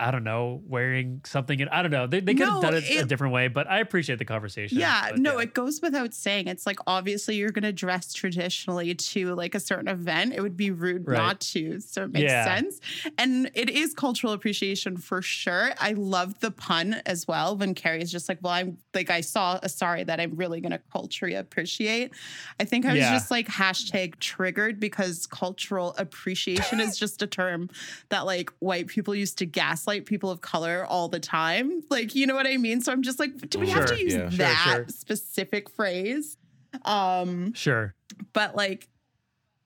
I 0.00 0.10
don't 0.10 0.24
know, 0.24 0.62
wearing 0.66 1.20
something. 1.24 1.60
I 1.70 1.82
don't 1.82 1.90
know. 1.90 2.06
They, 2.06 2.20
they 2.20 2.34
could 2.34 2.48
have 2.48 2.62
done 2.62 2.74
it, 2.74 2.90
a 2.90 3.04
different 3.04 3.34
way, 3.34 3.48
but 3.48 3.68
I 3.70 3.80
appreciate 3.80 4.18
the 4.18 4.24
conversation. 4.24 4.78
Yeah, 4.78 5.12
no, 5.16 5.38
it 5.38 5.52
goes 5.54 5.80
without 5.82 6.14
saying. 6.14 6.48
It's 6.48 6.64
like 6.66 6.78
obviously 6.86 7.36
you're 7.36 7.50
going 7.50 7.64
to 7.64 7.72
dress 7.72 8.12
traditionally 8.14 8.94
to 8.94 9.34
like 9.34 9.54
a 9.54 9.60
certain 9.60 9.88
event. 9.88 10.32
It 10.34 10.40
would 10.40 10.56
be 10.56 10.70
rude 10.70 11.06
Right. 11.06 11.16
not 11.18 11.40
to. 11.40 11.80
So 11.80 12.04
it 12.04 12.12
makes 12.12 12.32
Yeah. 12.32 12.44
sense. 12.44 12.80
And 13.18 13.50
it 13.54 13.68
is 13.68 13.92
cultural 13.92 14.32
appreciation 14.32 14.96
for 14.96 15.20
sure. 15.20 15.72
I 15.78 15.92
love 15.92 16.40
the 16.40 16.50
pun 16.50 16.94
as 17.04 17.28
well 17.28 17.56
when 17.58 17.74
Carrie's 17.74 18.10
just 18.10 18.28
like, 18.28 18.38
well, 18.40 18.54
I'm 18.54 18.78
like, 18.94 19.10
I 19.10 19.20
saw 19.20 19.58
a 19.62 19.68
sari 19.68 20.04
that 20.04 20.18
I'm 20.18 20.34
really 20.36 20.60
going 20.62 20.72
to 20.72 20.80
culturally 20.90 21.34
appreciate. 21.34 22.12
I 22.58 22.64
think 22.64 22.86
I 22.86 22.92
was 22.94 23.00
Yeah. 23.02 23.12
just 23.12 23.30
like 23.30 23.48
hashtag 23.48 24.18
triggered 24.18 24.80
because 24.80 25.26
cultural 25.26 25.94
appreciation 25.98 26.80
is 26.80 26.98
just 26.98 27.20
a 27.20 27.26
term 27.26 27.68
that 28.08 28.24
like 28.24 28.50
white 28.60 28.86
people 28.86 29.14
used 29.14 29.36
to 29.38 29.46
gaslight 29.46 29.89
people 29.98 30.30
of 30.30 30.40
color 30.40 30.86
all 30.88 31.08
the 31.08 31.20
time. 31.20 31.82
Like, 31.90 32.14
you 32.14 32.26
know 32.26 32.34
what 32.34 32.46
I 32.46 32.56
mean? 32.56 32.80
So 32.80 32.92
I'm 32.92 33.02
just 33.02 33.18
like, 33.18 33.50
do 33.50 33.58
we 33.58 33.68
have 33.70 33.86
to 33.86 34.00
use 34.00 34.14
yeah. 34.14 34.28
That 34.30 34.72
sure. 34.72 34.86
specific 34.88 35.68
phrase? 35.70 36.36
Um, 36.84 37.52
Sure. 37.54 37.94
but 38.32 38.54
like 38.54 38.88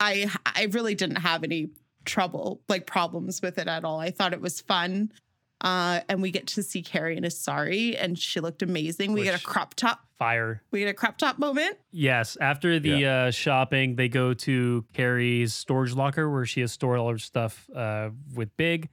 I 0.01 0.31
I 0.45 0.69
really 0.71 0.95
didn't 0.95 1.17
have 1.17 1.45
any 1.45 1.71
trouble, 2.05 2.63
like 2.69 2.87
problems 2.87 3.43
with 3.43 3.59
it 3.59 3.69
at 3.69 3.85
all. 3.85 4.01
I 4.01 4.11
thought 4.11 4.33
it 4.33 4.41
was 4.41 4.61
fun. 4.61 5.13
Uh, 5.61 6.01
and 6.11 6.21
we 6.21 6.31
get 6.31 6.47
to 6.47 6.63
see 6.63 6.83
Carrie 6.83 7.17
in 7.17 7.25
a 7.25 7.31
sari, 7.31 7.97
and 7.97 8.19
she 8.19 8.39
looked 8.41 8.61
amazing. 8.61 9.15
We 9.15 9.23
get 9.25 9.41
a 9.41 9.43
crop 9.43 9.73
top. 9.75 10.01
Fire. 10.19 10.63
We 10.71 10.81
get 10.81 10.89
a 10.89 10.95
crop 10.95 11.17
top 11.17 11.39
moment. 11.39 11.79
Yes, 11.91 12.37
after 12.39 12.79
the 12.79 13.07
uh, 13.07 13.31
shopping, 13.31 13.97
they 13.97 14.09
go 14.09 14.35
to 14.35 14.85
Carrie's 14.93 15.55
storage 15.55 15.95
locker 15.95 16.29
where 16.31 16.45
she 16.45 16.61
has 16.61 16.71
stored 16.73 16.99
all 16.99 17.11
her 17.11 17.19
stuff 17.19 17.69
uh, 17.75 18.11
with 18.35 18.55
Big. 18.59 18.91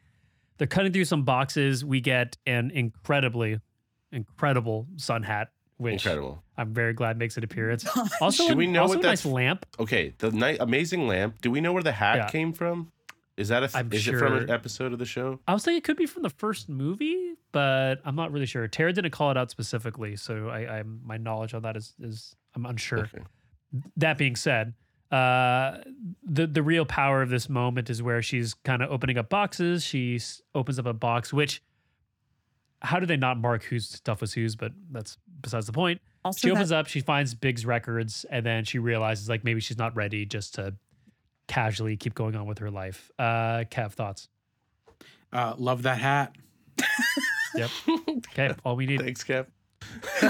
They're 0.61 0.67
cutting 0.67 0.93
through 0.93 1.05
some 1.05 1.23
boxes. 1.23 1.83
We 1.83 2.01
get 2.01 2.37
an 2.45 2.69
incredibly, 2.69 3.59
incredible 4.11 4.85
sun 4.97 5.23
hat, 5.23 5.49
which 5.77 5.93
Incredible. 6.05 6.43
I'm 6.55 6.71
very 6.71 6.93
glad 6.93 7.17
makes 7.17 7.35
an 7.35 7.43
appearance. 7.43 7.83
Also, 8.21 8.45
Should 8.45 8.57
we 8.57 8.67
know 8.67 8.83
also 8.83 8.97
what 8.97 9.03
a 9.03 9.07
nice 9.07 9.21
that's- 9.23 9.33
lamp. 9.33 9.65
Okay, 9.79 10.13
the 10.19 10.29
night 10.31 10.57
amazing 10.59 11.07
lamp. 11.07 11.41
Do 11.41 11.49
we 11.49 11.61
know 11.61 11.73
where 11.73 11.81
the 11.81 11.91
hat 11.91 12.15
Yeah. 12.17 12.29
came 12.29 12.53
from? 12.53 12.91
Is 13.37 13.47
that 13.47 13.63
a 13.63 13.65
f- 13.65 13.75
I'm 13.75 13.91
is 13.91 14.07
it 14.07 14.15
from 14.17 14.33
an 14.33 14.51
episode 14.51 14.93
of 14.93 14.99
the 14.99 15.05
show? 15.05 15.39
I 15.47 15.53
was 15.55 15.63
thinking 15.63 15.79
it 15.79 15.83
could 15.83 15.97
be 15.97 16.05
from 16.05 16.21
the 16.21 16.29
first 16.29 16.69
movie, 16.69 17.33
but 17.51 17.95
I'm 18.05 18.15
not 18.15 18.31
really 18.31 18.45
sure. 18.45 18.67
Tara 18.67 18.93
didn't 18.93 19.09
call 19.11 19.31
it 19.31 19.37
out 19.37 19.49
specifically, 19.49 20.15
so 20.15 20.49
I, 20.49 20.77
I'm 20.77 21.01
my 21.03 21.17
knowledge 21.17 21.55
on 21.55 21.63
that 21.63 21.75
is 21.75 21.95
is 21.99 22.35
I'm 22.53 22.67
unsure. 22.67 22.99
Okay. 22.99 23.23
that 23.97 24.19
being 24.19 24.35
said, 24.35 24.75
uh, 25.11 25.77
the 26.23 26.47
the 26.47 26.63
real 26.63 26.85
power 26.85 27.21
of 27.21 27.29
this 27.29 27.49
moment 27.49 27.89
is 27.89 28.01
where 28.01 28.21
she's 28.21 28.53
kind 28.53 28.81
of 28.81 28.89
opening 28.91 29.17
up 29.17 29.29
boxes. 29.29 29.83
She 29.83 30.15
s- 30.15 30.41
opens 30.55 30.79
up 30.79 30.85
a 30.85 30.93
box, 30.93 31.33
which 31.33 31.61
how 32.81 32.99
do 32.99 33.05
they 33.05 33.17
not 33.17 33.37
mark 33.37 33.63
whose 33.63 33.87
stuff 33.89 34.21
was 34.21 34.33
whose? 34.33 34.55
But 34.55 34.71
that's 34.91 35.17
besides 35.41 35.65
the 35.67 35.73
point. 35.73 36.01
Also, 36.23 36.37
She 36.39 36.47
that- 36.49 36.53
opens 36.55 36.71
up, 36.71 36.87
she 36.87 37.01
finds 37.01 37.33
Big's 37.33 37.65
records, 37.65 38.25
and 38.29 38.45
then 38.45 38.63
she 38.63 38.79
realizes 38.79 39.27
like 39.27 39.43
maybe 39.43 39.59
she's 39.59 39.77
not 39.77 39.95
ready 39.95 40.25
just 40.25 40.55
to 40.55 40.75
casually 41.47 41.97
keep 41.97 42.13
going 42.15 42.35
on 42.35 42.45
with 42.45 42.59
her 42.59 42.71
life. 42.71 43.11
Uh, 43.19 43.65
Kev, 43.69 43.91
thoughts? 43.93 44.29
Uh, 45.33 45.55
love 45.57 45.83
that 45.83 45.97
hat. 45.97 46.35
Yep. 47.55 47.69
Okay, 48.31 48.53
all 48.63 48.77
we 48.77 48.85
need 48.85 49.01
Thanks, 49.01 49.23
Kev. 49.25 49.45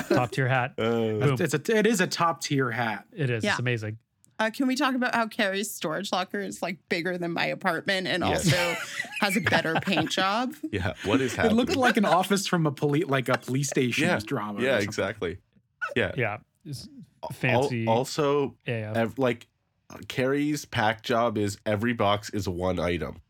top 0.09 0.31
tier 0.31 0.47
hat. 0.47 0.73
Uh, 0.77 0.81
Boom. 0.89 1.35
It's 1.39 1.53
a 1.53 1.77
it 1.77 1.85
is 1.85 2.01
a 2.01 2.07
top 2.07 2.41
tier 2.41 2.71
hat. 2.71 3.05
It 3.11 3.29
is. 3.29 3.43
Yeah. 3.43 3.51
It's 3.51 3.59
amazing. 3.59 3.99
Uh, 4.41 4.49
can 4.49 4.65
we 4.65 4.75
talk 4.75 4.95
about 4.95 5.13
how 5.13 5.27
Carrie's 5.27 5.69
storage 5.69 6.11
locker 6.11 6.39
is 6.39 6.63
like 6.63 6.77
bigger 6.89 7.15
than 7.17 7.31
my 7.31 7.45
apartment 7.45 8.07
and 8.07 8.23
Yes. 8.23 8.45
also 8.51 8.75
has 9.21 9.37
a 9.37 9.41
better 9.41 9.75
paint 9.81 10.09
job? 10.09 10.53
yeah. 10.71 10.93
What 11.05 11.21
is 11.21 11.35
happening? 11.35 11.35
It 11.35 11.35
happening? 11.35 11.55
looked 11.57 11.75
like 11.75 11.97
an 11.97 12.05
office 12.05 12.47
from 12.47 12.65
a 12.65 12.71
police 12.71 13.05
like 13.07 13.29
a 13.29 13.37
police 13.37 13.69
station 13.75 14.05
yeah. 14.07 14.19
drama. 14.25 14.61
Yeah, 14.63 14.79
exactly. 14.79 15.37
Yeah. 15.95 16.11
Yeah. 16.17 16.37
It's 16.65 16.87
Al- 17.23 17.29
fancy. 17.29 17.85
also, 17.85 18.55
yeah. 18.65 18.93
ev- 18.95 19.19
like 19.19 19.45
Carrie's 20.07 20.65
pack 20.65 21.03
job 21.03 21.37
is 21.37 21.57
every 21.65 21.93
box 21.93 22.31
is 22.31 22.49
one 22.49 22.79
item. 22.79 23.21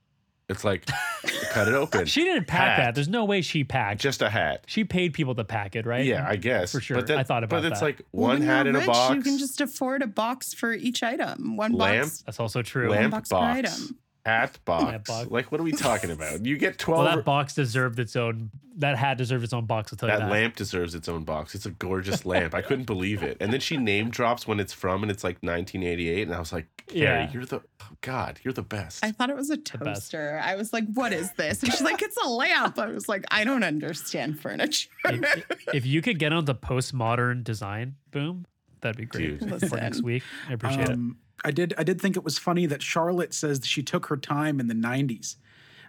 It's 0.48 0.64
like 0.64 0.88
cut 1.52 1.68
it 1.68 1.74
open. 1.74 2.06
She 2.06 2.24
didn't 2.24 2.48
pack 2.48 2.78
Hat. 2.78 2.78
that. 2.78 2.96
There's 2.96 3.08
no 3.08 3.26
way 3.26 3.42
she 3.42 3.64
packed. 3.64 4.02
just 4.02 4.22
a 4.22 4.30
hat. 4.30 4.64
she 4.68 4.84
paid 4.84 5.14
people 5.14 5.36
to 5.36 5.44
pack 5.44 5.76
it, 5.76 5.86
right? 5.86 6.06
Yeah, 6.06 6.26
I 6.28 6.36
guess 6.36 6.72
For 6.72 6.82
sure. 6.82 6.98
But 6.98 7.08
then, 7.08 7.18
I 7.20 7.24
thought 7.24 7.44
about 7.44 7.58
it. 7.58 7.62
But 7.64 7.72
it's 7.72 7.80
that. 7.80 7.86
like 7.86 8.02
one 8.12 8.40
when 8.40 8.42
hat 8.42 8.66
you're 8.66 8.76
in 8.76 8.82
a 8.84 8.86
box. 8.86 9.16
You 9.16 9.22
can 9.22 9.38
just 9.38 9.62
afford 9.62 10.02
a 10.02 10.08
box 10.08 10.54
for 10.54 10.74
each 10.74 11.04
item. 11.04 11.58
One 11.58 11.74
Lamp? 11.74 12.06
box. 12.06 12.24
That's 12.24 12.40
also 12.40 12.62
true. 12.62 12.90
Lamp 12.90 13.02
one 13.04 13.12
box, 13.12 13.30
box. 13.30 13.54
per 13.54 13.60
item. 13.60 13.98
Hat 14.26 14.58
box. 14.66 14.84
Hat 14.84 15.06
box. 15.06 15.32
Like, 15.32 15.52
what 15.52 15.60
are 15.60 15.64
we 15.64 15.72
talking 15.72 16.12
about? 16.12 16.46
You 16.46 16.58
get 16.58 16.78
twelve. 16.78 17.06
Well, 17.06 17.16
that 17.16 17.26
box 17.26 17.56
deserved 17.56 18.00
its 18.00 18.16
own. 18.16 18.52
That 18.78 18.98
hat 18.98 19.18
deserved 19.18 19.44
its 19.44 19.54
own 19.54 19.66
box. 19.66 19.92
I'll 19.92 19.98
tell 19.98 20.10
you 20.10 20.16
that 20.18 20.26
that. 20.26 20.32
lamp 20.32 20.56
deserves 20.56 20.96
its 20.96 21.10
own 21.10 21.24
box. 21.24 21.56
It's 21.56 21.66
a 21.66 21.72
gorgeous 21.72 22.26
lamp. 22.26 22.54
I 22.56 22.62
couldn't 22.62 22.86
believe 22.86 23.22
it. 23.24 23.38
And 23.40 23.52
then 23.52 23.60
she 23.60 23.78
name 23.78 24.10
drops 24.10 24.48
when 24.48 24.60
it's 24.60 24.72
from, 24.74 25.02
and 25.04 25.12
it's 25.12 25.24
like 25.24 25.36
1988. 25.42 26.28
And 26.28 26.36
I 26.36 26.40
was 26.40 26.54
like, 26.54 26.68
Carrie, 26.88 27.02
Yeah. 27.02 27.32
you're 27.32 27.46
the 27.46 27.62
oh 27.82 27.86
God, 28.02 28.40
you're 28.44 28.54
the 28.54 28.62
best. 28.62 29.04
I 29.04 29.12
thought 29.12 29.30
it 29.30 29.36
was 29.36 29.50
a 29.50 29.58
toaster. 29.58 30.40
I 30.44 30.56
was 30.56 30.72
like, 30.74 30.86
what 30.94 31.12
is 31.14 31.32
this? 31.34 31.62
And 31.64 31.72
she's 31.72 31.82
like, 31.82 32.02
it's 32.02 32.18
a 32.24 32.30
lamp. 32.30 32.80
I 32.80 32.88
was 32.88 33.10
like, 33.10 33.26
I 33.32 33.44
don't 33.44 33.64
understand 33.64 34.40
furniture. 34.40 34.90
if, 35.06 35.58
if 35.74 35.86
you 35.86 36.02
could 36.02 36.18
get 36.20 36.32
onto 36.32 36.54
postmodern 36.54 37.44
design, 37.44 37.96
boom, 38.12 38.46
that'd 38.82 38.98
be 38.98 39.06
great 39.06 39.40
Dude. 39.40 39.70
for 39.70 39.76
next 39.78 40.02
week. 40.02 40.24
I 40.50 40.54
appreciate 40.54 40.90
it. 40.90 40.94
Um, 40.94 41.18
I 41.44 41.52
did. 41.52 41.74
I 41.78 41.84
did 41.84 42.00
think 42.02 42.16
it 42.16 42.24
was 42.24 42.38
funny 42.38 42.66
that 42.68 42.82
Charlotte 42.82 43.34
says 43.34 43.62
she 43.66 43.82
took 43.84 44.08
her 44.08 44.18
time 44.18 44.60
in 44.60 44.68
the 44.68 44.74
'90s. 44.76 45.38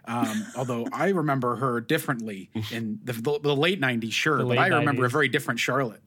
Um, 0.05 0.45
although 0.57 0.85
I 0.91 1.09
remember 1.09 1.55
her 1.57 1.79
differently 1.79 2.49
in 2.71 2.99
the, 3.03 3.13
the, 3.13 3.39
the 3.41 3.55
late 3.55 3.79
'90s, 3.79 4.11
sure, 4.11 4.37
The 4.37 4.43
but 4.43 4.49
late 4.49 4.59
I 4.59 4.67
remember 4.67 5.05
a 5.05 5.09
very 5.09 5.27
different 5.29 5.59
Charlotte. 5.59 6.01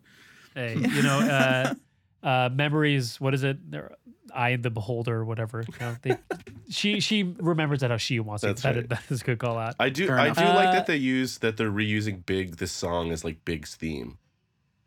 Hey, 0.55 0.75
you 0.79 1.03
know, 1.03 1.21
uh, 1.21 1.75
uh, 2.27 2.49
memories. 2.53 3.21
What 3.21 3.35
is 3.35 3.43
it? 3.45 3.71
They're 3.71 3.93
Eye 4.35 4.51
of 4.51 4.63
the 4.63 4.71
beholder, 4.71 5.25
whatever. 5.25 5.65
You 5.67 5.75
know, 5.81 5.97
they, 6.03 6.17
she 6.69 7.01
she 7.01 7.23
remembers 7.39 7.81
that 7.81 7.91
how 7.91 7.97
she 7.97 8.19
wants 8.21 8.43
it. 8.45 8.49
That's 8.49 8.63
That 8.63 8.71
is- 8.77 8.83
right. 8.83 8.89
that 8.91 9.03
is 9.09 9.23
a 9.23 9.25
good 9.25 9.39
call 9.39 9.57
out. 9.57 9.77
I 9.79 9.89
do 9.89 10.09
Fair 10.09 10.19
I 10.19 10.25
enough. 10.27 10.37
do 10.39 10.45
like 10.45 10.69
Uh, 10.69 10.73
that 10.73 10.87
they 10.89 10.97
use 10.97 11.39
that 11.39 11.57
they're 11.57 11.71
reusing 11.71 12.27
Big 12.27 12.57
this 12.57 12.73
song 12.73 13.13
as 13.13 13.25
like 13.25 13.45
Big's 13.47 13.77
theme. 13.77 14.19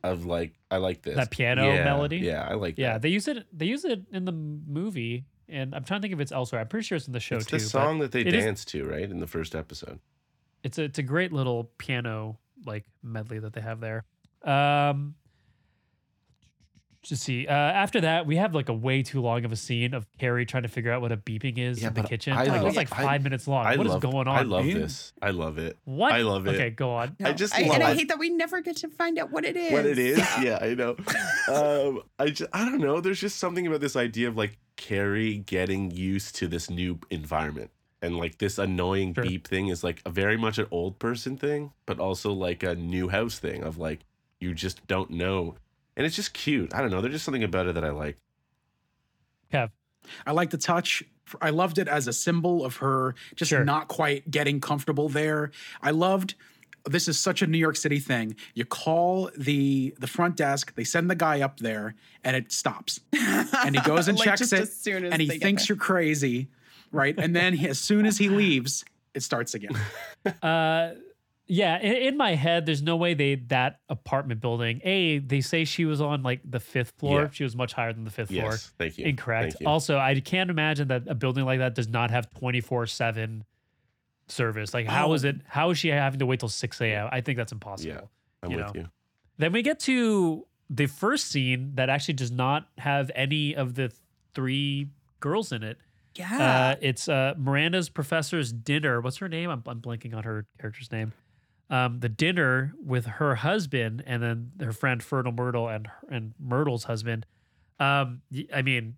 Of 0.04 0.26
like 0.26 0.54
I 0.72 0.78
like 0.78 1.02
this. 1.02 1.16
That 1.16 1.30
piano 1.32 1.66
Yeah, 1.68 1.84
melody? 1.84 2.18
Yeah, 2.18 2.48
I 2.50 2.54
like 2.54 2.78
Yeah, 2.78 2.94
that. 2.94 3.02
they 3.02 3.10
use 3.10 3.28
it. 3.28 3.46
They 3.52 3.66
use 3.66 3.84
it 3.86 4.02
in 4.12 4.24
the 4.26 4.32
movie, 4.32 5.26
and 5.50 5.76
I'm 5.76 5.84
trying 5.84 6.00
to 6.00 6.02
think 6.04 6.14
if 6.14 6.20
it's 6.22 6.32
elsewhere. 6.32 6.62
I'm 6.62 6.68
pretty 6.68 6.86
sure 6.86 6.96
it's 6.96 7.08
in 7.08 7.14
the 7.14 7.20
show 7.20 7.36
It's 7.38 7.48
too. 7.48 7.58
the 7.58 7.64
but 7.64 7.70
song 7.70 8.00
that 8.00 8.12
they 8.14 8.22
it 8.22 8.34
is- 8.34 8.46
dance 8.46 8.64
to, 8.66 8.86
right? 8.86 9.04
In 9.10 9.20
the 9.20 9.28
first 9.28 9.56
episode. 9.56 10.00
it's 10.64 10.78
a 10.78 10.84
it's 10.84 11.00
a 11.00 11.04
great 11.04 11.34
little 11.34 11.72
piano 11.78 12.38
like 12.66 12.86
medley 13.04 13.40
that 13.40 13.54
they 13.54 13.62
have 13.62 13.80
there. 13.82 14.06
Um, 14.44 15.16
just 17.02 17.24
see. 17.24 17.48
Uh, 17.48 17.52
after 17.54 18.02
that, 18.02 18.26
we 18.26 18.36
have 18.36 18.54
like 18.54 18.68
a 18.70 18.74
way 18.74 19.02
too 19.04 19.22
long 19.22 19.46
of 19.46 19.52
a 19.52 19.56
scene 19.56 19.94
of 19.94 20.06
Carrie 20.18 20.46
trying 20.46 20.64
to 20.64 20.70
figure 20.70 20.92
out 20.92 21.02
what 21.02 21.12
a 21.12 21.18
beeping 21.18 21.58
is 21.58 21.82
Yeah, 21.82 21.88
in 21.90 21.94
the 21.94 22.04
kitchen. 22.04 22.34
I 22.34 22.44
like, 22.44 22.50
love- 22.62 22.68
it's 22.68 22.76
like 22.76 22.92
I- 22.92 23.04
five 23.04 23.24
minutes 23.24 23.48
long. 23.48 23.66
I 23.66 23.78
What 23.78 23.86
is 23.88 23.94
love, 23.94 24.02
going 24.02 24.28
on? 24.28 24.36
I 24.38 24.42
love 24.42 24.66
man? 24.66 24.82
this. 24.82 25.14
I 25.22 25.30
love 25.32 25.58
it. 25.58 25.78
What? 25.86 26.12
I 26.12 26.22
love 26.22 26.46
it. 26.48 26.56
Okay, 26.56 26.70
go 26.72 26.92
on. 26.92 27.16
I 27.24 27.32
just 27.34 27.56
I, 27.56 27.62
and 27.62 27.82
I 27.84 27.94
hate 27.94 28.10
that 28.10 28.20
we 28.20 28.30
never 28.30 28.60
get 28.62 28.76
to 28.78 28.90
find 28.90 29.18
out 29.18 29.32
what 29.32 29.46
it 29.46 29.56
is. 29.56 29.72
what 29.72 29.86
it 29.86 29.98
is. 29.98 30.18
Yeah, 30.42 30.60
I 30.62 30.74
know. 30.76 30.96
Um, 31.50 32.04
I 32.20 32.28
just, 32.30 32.50
I 32.54 32.64
don't 32.66 32.80
know. 32.80 33.02
There's 33.02 33.20
just 33.20 33.38
something 33.40 33.66
about 33.66 33.82
this 33.82 33.96
idea 33.96 34.28
of 34.28 34.38
like 34.38 34.58
Carrie 34.76 35.38
getting 35.40 35.90
used 35.90 36.36
to 36.36 36.48
this 36.48 36.70
new 36.70 37.00
environment. 37.10 37.72
And 38.02 38.18
like 38.18 38.38
this 38.38 38.58
annoying 38.60 39.14
Sure. 39.16 39.24
beep 39.24 39.48
thing 39.48 39.68
is 39.68 39.84
like 39.84 40.02
a 40.06 40.10
very 40.12 40.38
much 40.38 40.58
an 40.60 40.68
old 40.72 41.00
person 41.00 41.38
thing, 41.38 41.72
but 41.86 42.00
also 42.00 42.32
like 42.32 42.62
a 42.64 42.76
new 42.76 43.10
house 43.10 43.40
thing 43.40 43.64
of 43.64 43.78
like 43.78 44.02
you 44.40 44.54
just 44.54 44.86
don't 44.88 45.10
know. 45.10 45.56
And 46.00 46.06
it's 46.06 46.16
just 46.16 46.32
cute. 46.34 46.74
I 46.74 46.80
don't 46.80 46.92
know. 46.92 47.02
There's 47.02 47.16
just 47.16 47.26
something 47.26 47.44
about 47.44 47.68
it 47.68 47.76
that 47.76 47.84
I 47.84 47.90
like. 47.90 48.16
Kev. 49.52 49.70
I 50.26 50.32
like 50.32 50.50
the 50.50 50.58
touch. 50.58 51.04
I 51.42 51.50
loved 51.50 51.78
it 51.78 51.90
as 51.90 52.08
a 52.08 52.14
symbol 52.14 52.64
of 52.64 52.78
her 52.78 53.16
just 53.36 53.50
Sure. 53.50 53.66
not 53.66 53.90
quite 53.90 54.32
getting 54.32 54.62
comfortable 54.62 55.10
there. 55.10 55.52
I 55.82 55.92
loved 55.92 56.36
this 56.86 57.10
is 57.10 57.20
such 57.20 57.42
a 57.42 57.48
New 57.48 57.58
York 57.58 57.76
City 57.76 58.00
thing. 58.00 58.38
You 58.54 58.64
call 58.64 59.30
the 59.38 59.94
the 60.00 60.08
front 60.08 60.38
desk, 60.38 60.74
they 60.76 60.86
send 60.86 61.10
the 61.12 61.16
guy 61.16 61.42
up 61.42 61.60
there, 61.60 61.96
and 62.24 62.34
it 62.38 62.54
stops. 62.54 63.02
And 63.66 63.76
he 63.76 63.82
goes 63.82 64.08
and 64.08 64.18
Like, 64.18 64.26
checks 64.26 64.54
it, 64.54 64.62
as 64.62 64.74
soon 64.74 65.04
as 65.04 65.12
and 65.12 65.22
he 65.22 65.28
thinks 65.38 65.68
you're 65.68 65.78
crazy, 65.78 66.48
right? 66.94 67.14
And 67.20 67.36
then 67.36 67.54
he, 67.56 67.68
as 67.68 67.78
soon 67.78 68.06
as 68.06 68.18
he 68.18 68.30
leaves, 68.30 68.86
it 69.14 69.22
starts 69.24 69.54
again. 69.54 69.78
Uh, 70.42 70.94
yeah. 71.50 71.78
In, 71.82 71.94
in 72.14 72.18
my 72.18 72.36
head, 72.36 72.66
there's 72.66 72.82
no 72.82 72.96
way 72.96 73.14
they 73.16 73.36
that 73.48 73.82
apartment 73.90 74.40
building. 74.40 74.80
A, 74.86 75.18
they 75.20 75.42
say 75.42 75.66
she 75.66 75.84
was 75.84 76.00
on 76.00 76.24
like 76.24 76.40
the 76.50 76.60
fifth 76.62 76.94
floor. 76.98 77.24
Yeah. 77.24 77.30
She 77.32 77.44
was 77.44 77.56
much 77.58 77.74
higher 77.74 77.92
than 77.92 78.06
the 78.06 78.12
fifth 78.12 78.30
floor. 78.30 78.52
Yes. 78.52 78.72
Thank 78.78 78.98
you. 78.98 79.06
Incorrect. 79.06 79.54
Thank 79.54 79.62
you. 79.62 79.68
Also, 79.68 79.98
I 79.98 80.18
can't 80.22 80.50
imagine 80.50 80.88
that 80.88 81.04
a 81.08 81.16
building 81.16 81.44
like 81.44 81.60
that 81.60 81.76
does 81.76 81.90
not 81.90 82.12
have 82.12 82.30
24 82.36 82.86
7 82.86 83.44
service. 84.28 84.74
Like, 84.74 84.86
how 84.88 85.12
is 85.14 85.26
Oh. 85.26 85.30
it? 85.30 85.38
How 85.48 85.72
is 85.72 85.78
she 85.80 85.90
having 85.90 86.20
to 86.20 86.26
wait 86.26 86.40
till 86.40 86.50
6 86.50 86.82
a.m.? 86.82 87.10
I 87.12 87.22
think 87.22 87.38
that's 87.38 87.52
impossible. 87.52 87.94
Yeah. 87.94 88.02
I'm 88.44 88.52
you 88.52 88.58
with 88.58 88.68
know. 88.68 88.82
you. 88.82 88.88
Then 89.38 89.52
we 89.52 89.62
get 89.62 89.80
to 89.82 90.46
the 90.70 90.86
first 90.86 91.28
scene 91.32 91.72
that 91.76 91.90
actually 91.90 92.14
does 92.14 92.32
not 92.32 92.68
have 92.78 93.10
any 93.16 93.56
of 93.56 93.74
the 93.76 93.92
three 94.34 94.88
girls 95.20 95.52
in 95.52 95.64
it. 95.64 95.78
Yeah. 96.16 96.74
Uh, 96.74 96.80
it's 96.82 97.08
uh, 97.10 97.34
Miranda's 97.38 97.90
professor's 97.90 98.52
dinner. 98.52 99.02
What's 99.02 99.18
her 99.18 99.28
name? 99.30 99.50
I'm, 99.50 99.64
I'm 99.66 99.82
blanking 99.82 100.14
on 100.16 100.24
her 100.24 100.46
character's 100.60 100.92
name. 100.92 101.14
Um, 101.72 102.00
the 102.00 102.10
dinner 102.10 102.74
with 102.84 103.06
her 103.06 103.36
husband 103.36 104.04
and 104.08 104.24
then 104.24 104.52
her 104.60 104.72
friend 104.74 105.04
Fertile 105.04 105.32
Myrtle 105.32 105.68
and 105.68 105.88
and 106.10 106.34
Myrtle's 106.40 106.86
husband. 106.86 107.26
Um, 107.80 108.22
y- 108.32 108.48
I 108.54 108.62
mean, 108.64 108.96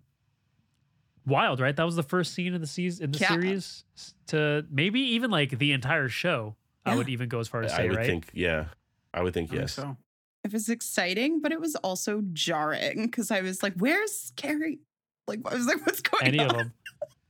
wild, 1.26 1.60
right? 1.60 1.76
That 1.76 1.84
was 1.84 1.96
the 1.96 2.02
first 2.02 2.32
scene 2.34 2.54
in 2.54 2.60
the 2.60 2.66
season 2.66 3.04
in 3.04 3.12
the 3.12 3.18
Yeah. 3.18 3.28
series 3.28 3.84
to 4.28 4.66
maybe 4.70 5.00
even 5.00 5.30
like 5.30 5.58
the 5.58 5.72
entire 5.72 6.08
show. 6.08 6.56
I 6.84 6.96
would 6.96 7.08
even 7.08 7.28
go 7.28 7.38
as 7.38 7.46
far 7.46 7.62
as 7.62 7.72
I 7.72 7.76
say, 7.76 7.88
would 7.90 7.98
right? 7.98 8.06
think, 8.06 8.30
yeah. 8.32 8.66
I 9.14 9.22
would 9.22 9.34
think 9.34 9.50
I 9.50 9.52
think 9.52 9.60
yes. 9.62 9.74
So 9.74 9.96
it 10.42 10.52
was 10.52 10.68
exciting, 10.68 11.40
but 11.40 11.52
it 11.52 11.60
was 11.60 11.76
also 11.76 12.22
jarring 12.32 13.02
because 13.06 13.30
I 13.30 13.40
was 13.42 13.62
like, 13.62 13.74
where's 13.76 14.32
Carrie? 14.34 14.80
Like, 15.28 15.40
I 15.44 15.54
was 15.54 15.66
like, 15.66 15.84
what's 15.86 16.00
going 16.00 16.24
Any 16.24 16.40
on? 16.40 16.46
of 16.50 16.56
them. 16.56 16.72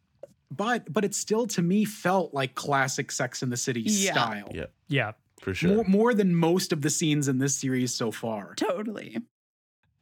but 0.51 0.91
but 0.91 1.05
it 1.05 1.15
still 1.15 1.47
to 1.49 1.61
me 1.63 1.85
felt 1.85 2.33
like 2.33 2.55
classic 2.55 3.11
Sex 3.13 3.43
in 3.43 3.51
the 3.51 3.57
City 3.59 3.83
Yeah. 3.83 4.13
style. 4.13 4.49
Yeah. 4.55 4.67
Yeah. 4.89 5.13
For 5.43 5.53
sure. 5.55 5.75
More, 5.75 5.85
more 5.85 6.15
than 6.15 6.35
most 6.35 6.73
of 6.73 6.81
the 6.83 6.89
scenes 6.91 7.29
in 7.29 7.39
this 7.39 7.55
series 7.55 7.93
so 7.95 8.11
far. 8.11 8.55
Totally. 8.57 9.19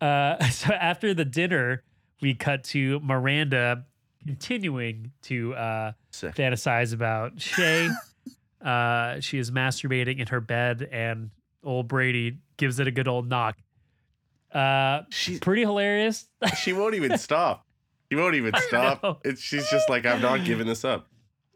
Uh, 0.00 0.38
so 0.50 0.72
after 0.72 1.12
the 1.14 1.24
dinner, 1.24 1.82
we 2.20 2.34
cut 2.34 2.62
to 2.64 3.00
Miranda 3.00 3.86
continuing 4.26 5.12
to 5.22 5.54
uh, 5.54 5.92
Sick. 6.10 6.34
fantasize 6.34 6.92
about 6.92 7.36
Che. 7.38 7.88
uh, 8.64 9.18
she 9.20 9.38
is 9.38 9.50
masturbating 9.50 10.18
in 10.18 10.26
her 10.28 10.40
bed, 10.40 10.86
and 10.92 11.30
old 11.64 11.88
Brady 11.88 12.38
gives 12.58 12.78
it 12.78 12.86
a 12.86 12.90
good 12.90 13.08
old 13.08 13.28
knock. 13.28 13.56
Uh, 14.52 15.02
She 15.10 15.38
pretty 15.38 15.62
hilarious. 15.62 16.26
she 16.62 16.72
won't 16.74 16.94
even 16.94 17.16
stop. 17.18 17.64
She 18.10 18.16
won't 18.16 18.34
even 18.34 18.52
stop. 18.68 19.22
It's 19.24 19.40
she's 19.40 19.70
just 19.70 19.88
like 19.88 20.04
I'm 20.04 20.20
not 20.20 20.44
giving 20.44 20.66
this 20.66 20.84
up. 20.84 21.06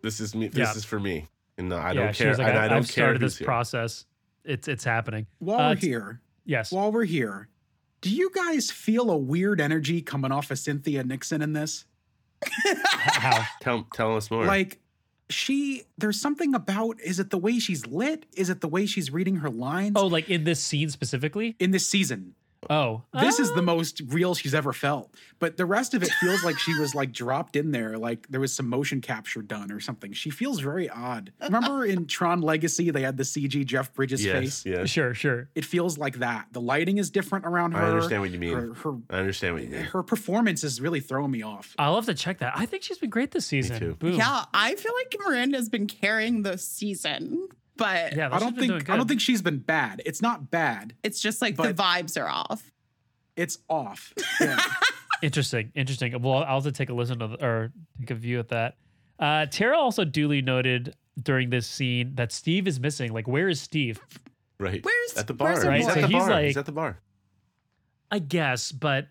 This 0.02 0.20
is 0.20 0.34
me. 0.34 0.48
This 0.48 0.58
Yeah. 0.70 0.76
is 0.76 0.84
for 0.84 1.00
me. 1.00 1.26
And 1.58 1.68
no, 1.68 1.76
I 1.76 1.92
yeah, 1.92 2.04
don't 2.04 2.14
care. 2.14 2.36
like, 2.36 2.48
and 2.48 2.58
I, 2.58 2.64
I 2.64 2.68
don't 2.68 2.78
have 2.78 2.86
care 2.86 3.04
started 3.04 3.20
this 3.22 3.38
here. 3.38 3.46
process. 3.46 4.06
It's 4.44 4.68
it's 4.68 4.84
happening. 4.84 5.26
While 5.38 5.60
Uh, 5.60 5.68
we're 5.70 5.76
here, 5.76 6.20
Yes. 6.44 6.72
while 6.72 6.90
we're 6.92 7.04
here, 7.04 7.48
do 8.00 8.10
you 8.10 8.30
guys 8.34 8.70
feel 8.70 9.10
a 9.10 9.16
weird 9.16 9.60
energy 9.60 10.02
coming 10.02 10.32
off 10.32 10.50
of 10.50 10.58
Cynthia 10.58 11.04
Nixon 11.04 11.40
in 11.42 11.52
this? 11.52 11.84
How? 12.82 13.44
Tell 13.60 13.86
tell 13.94 14.16
us 14.16 14.30
more. 14.30 14.44
Like, 14.44 14.80
she, 15.30 15.84
there's 15.96 16.20
something 16.20 16.54
about, 16.54 17.00
is 17.00 17.18
it 17.18 17.30
the 17.30 17.38
way 17.38 17.58
she's 17.58 17.86
lit? 17.86 18.26
Is 18.34 18.50
it 18.50 18.60
the 18.60 18.68
way 18.68 18.84
she's 18.84 19.10
reading 19.10 19.36
her 19.36 19.48
lines? 19.48 19.92
Oh, 19.96 20.06
like 20.06 20.28
in 20.28 20.44
this 20.44 20.60
scene 20.60 20.90
specifically? 20.90 21.56
in 21.58 21.70
this 21.70 21.88
season. 21.88 22.34
Oh, 22.70 23.02
This 23.12 23.38
is 23.38 23.52
the 23.54 23.62
most 23.62 24.00
real 24.08 24.34
she's 24.34 24.54
ever 24.54 24.72
felt. 24.72 25.14
But 25.38 25.56
the 25.56 25.66
rest 25.66 25.94
of 25.94 26.02
it 26.02 26.10
feels 26.20 26.44
like 26.44 26.58
she 26.58 26.78
was 26.78 26.94
like 26.94 27.12
dropped 27.12 27.56
in 27.56 27.70
there, 27.70 27.98
like 27.98 28.26
there 28.28 28.40
was 28.40 28.52
some 28.54 28.68
motion 28.68 29.00
capture 29.00 29.42
done 29.42 29.70
or 29.72 29.80
something. 29.80 30.12
She 30.12 30.30
feels 30.30 30.60
very 30.60 30.88
odd. 30.88 31.32
Remember 31.42 31.84
in 31.84 32.06
Tron 32.06 32.40
Legacy, 32.40 32.90
they 32.90 33.02
had 33.02 33.16
the 33.16 33.24
CG 33.24 33.64
Jeff 33.66 33.92
Bridges 33.94 34.24
yes, 34.24 34.34
face? 34.34 34.66
yes. 34.66 34.88
Sure, 34.88 35.12
sure. 35.14 35.48
It 35.54 35.64
feels 35.64 35.98
like 35.98 36.18
that. 36.18 36.46
The 36.52 36.60
lighting 36.60 36.98
is 36.98 37.10
different 37.10 37.46
around 37.46 37.72
her. 37.72 37.82
I 37.82 37.88
understand 37.90 38.22
what 38.22 38.30
you 38.30 38.38
mean. 38.38 38.54
Her, 38.54 38.74
her, 38.74 38.96
I 39.10 39.18
understand 39.18 39.54
what 39.54 39.64
you 39.64 39.70
mean. 39.70 39.80
her 39.84 40.02
performance 40.02 40.64
is 40.64 40.80
really 40.80 41.00
throwing 41.00 41.30
me 41.30 41.42
off. 41.42 41.74
I'll 41.78 41.96
have 41.96 42.06
to 42.06 42.14
check 42.14 42.38
that. 42.38 42.54
I 42.56 42.66
think 42.66 42.82
she's 42.82 42.98
been 42.98 43.10
great 43.10 43.32
this 43.32 43.46
season. 43.46 43.78
too. 43.78 43.94
Boom. 43.96 44.14
Yeah, 44.14 44.44
I 44.54 44.74
feel 44.76 44.92
like 44.94 45.14
Miranda's 45.26 45.68
been 45.68 45.86
carrying 45.86 46.42
the 46.42 46.56
season, 46.58 47.48
but 47.76 48.14
Yeah, 48.16 48.28
I 48.32 48.38
don't 48.38 48.50
she's 48.50 48.58
been 48.58 48.68
doing 48.68 48.80
think 48.80 48.90
I 48.90 48.96
don't 48.96 49.08
think 49.08 49.20
she's 49.20 49.42
been 49.42 49.58
bad. 49.58 50.02
It's 50.06 50.22
not 50.22 50.50
bad. 50.50 50.94
it's 51.02 51.20
just 51.20 51.42
like 51.42 51.56
the 51.56 51.74
vibes 51.74 52.20
are 52.20 52.28
off. 52.28 52.70
It's 53.36 53.58
off. 53.68 54.12
Yeah. 54.40 54.60
Interesting, 55.22 55.72
interesting. 55.74 56.20
Well, 56.20 56.44
I'll 56.44 56.56
have 56.60 56.64
to 56.64 56.72
take 56.72 56.90
a 56.90 56.92
listen 56.92 57.18
to 57.20 57.28
the, 57.28 57.44
or 57.44 57.72
take 57.98 58.10
a 58.10 58.14
view 58.14 58.38
at 58.40 58.48
that. 58.48 58.76
Uh, 59.18 59.46
Tara 59.46 59.78
also 59.78 60.04
duly 60.04 60.42
noted 60.42 60.94
during 61.22 61.48
this 61.48 61.66
scene 61.66 62.14
that 62.16 62.30
Steve 62.30 62.68
is 62.68 62.78
missing. 62.78 63.12
Like, 63.12 63.26
where 63.26 63.48
is 63.48 63.60
Steve? 63.60 64.00
Right. 64.60 64.84
Where's- 64.84 65.16
at 65.16 65.26
the 65.26 65.32
bar? 65.34 65.52
where's 65.54 65.64
our 65.64 65.72
He's 65.72 65.86
boy? 65.86 65.90
at 65.92 65.94
the 65.94 66.06
he's 66.08 66.26
bar. 66.26 66.42
He's 66.42 66.56
at 66.58 66.66
the 66.66 66.72
bar. 66.72 66.98
I 68.10 68.18
guess, 68.18 68.70
but 68.70 69.06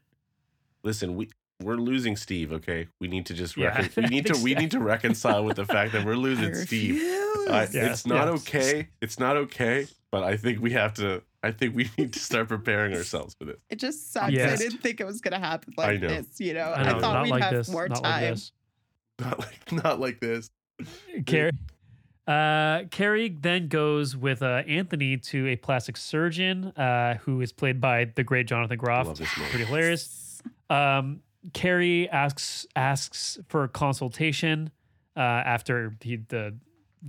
Listen, 0.84 1.15
we 1.15 1.30
we're 1.63 1.76
losing 1.76 2.15
Steve. 2.15 2.52
Okay, 2.52 2.88
we 2.99 3.08
need 3.08 3.26
to 3.28 3.34
just 3.34 3.56
Yeah, 3.58 3.78
recon- 3.82 4.04
we 4.04 4.10
need 4.10 4.26
to 4.28 4.38
we 4.43 4.56
need 4.56 4.71
to 4.71 4.80
reconcile 4.80 5.43
with 5.43 5.58
the 5.58 5.65
fact 5.65 5.91
that 5.93 6.06
we're 6.06 6.15
losing 6.15 6.49
I 6.49 6.54
Steve. 6.54 6.95
refuse. 6.95 7.47
I- 7.49 7.67
Yeah, 7.71 7.91
it's 7.91 8.06
not 8.06 8.28
yeah. 8.28 8.34
okay. 8.34 8.88
It's 9.02 9.19
not 9.19 9.38
okay. 9.38 9.88
But 10.12 10.23
I 10.23 10.38
think 10.38 10.62
we 10.62 10.71
have 10.73 10.93
to. 10.95 11.23
I 11.41 11.52
think 11.52 11.76
we 11.76 11.89
need 11.97 12.13
to 12.13 12.19
start 12.19 12.47
preparing 12.47 12.93
ourselves 12.95 13.34
for 13.38 13.45
this. 13.45 13.58
It 13.69 13.80
just 13.80 14.13
sucks. 14.13 14.32
Yeah. 14.32 14.52
I 14.54 14.56
didn't 14.56 14.80
think 14.82 15.02
it 15.02 15.06
was 15.06 15.21
gonna 15.21 15.39
happen 15.39 15.73
like 15.78 16.02
know. 16.02 16.08
this. 16.08 16.39
You 16.39 16.54
know, 16.54 16.62
I 16.71 16.82
I, 16.82 16.99
thought 16.99 17.13
not 17.13 17.23
we'd 17.23 17.32
like 17.32 17.43
have 17.43 17.54
this. 17.54 17.69
more 17.69 17.88
not 17.89 18.02
like 18.04 18.12
time. 18.13 18.21
this. 18.34 18.52
not 19.19 19.39
like 19.39 19.71
not 19.71 19.99
like 19.99 20.19
this. 20.19 20.49
Carrie. 21.26 21.52
Uh, 22.26 22.86
Carrie 22.89 23.28
then 23.30 23.67
goes 23.67 24.15
with 24.15 24.41
uh, 24.41 24.63
Anthony 24.65 25.17
to 25.17 25.47
a 25.47 25.58
plastic 25.58 25.97
surgeon 25.97 26.67
uh, 26.78 27.15
who 27.23 27.41
is 27.41 27.52
played 27.52 27.82
by 27.82 28.06
the 28.06 28.23
great 28.23 28.47
Jonathan 28.47 28.78
Groff. 28.78 29.08
Love 29.08 29.17
this 29.17 29.38
man. 29.38 29.49
Pretty 29.49 29.65
hilarious. 29.65 30.41
Um, 30.69 31.19
Carrie 31.51 32.10
asks 32.10 32.65
asks 32.75 33.38
for 33.49 33.63
a 33.63 33.67
consultation 33.67 34.71
uh, 35.17 35.19
after 35.19 35.95
he, 36.01 36.17
the 36.17 36.56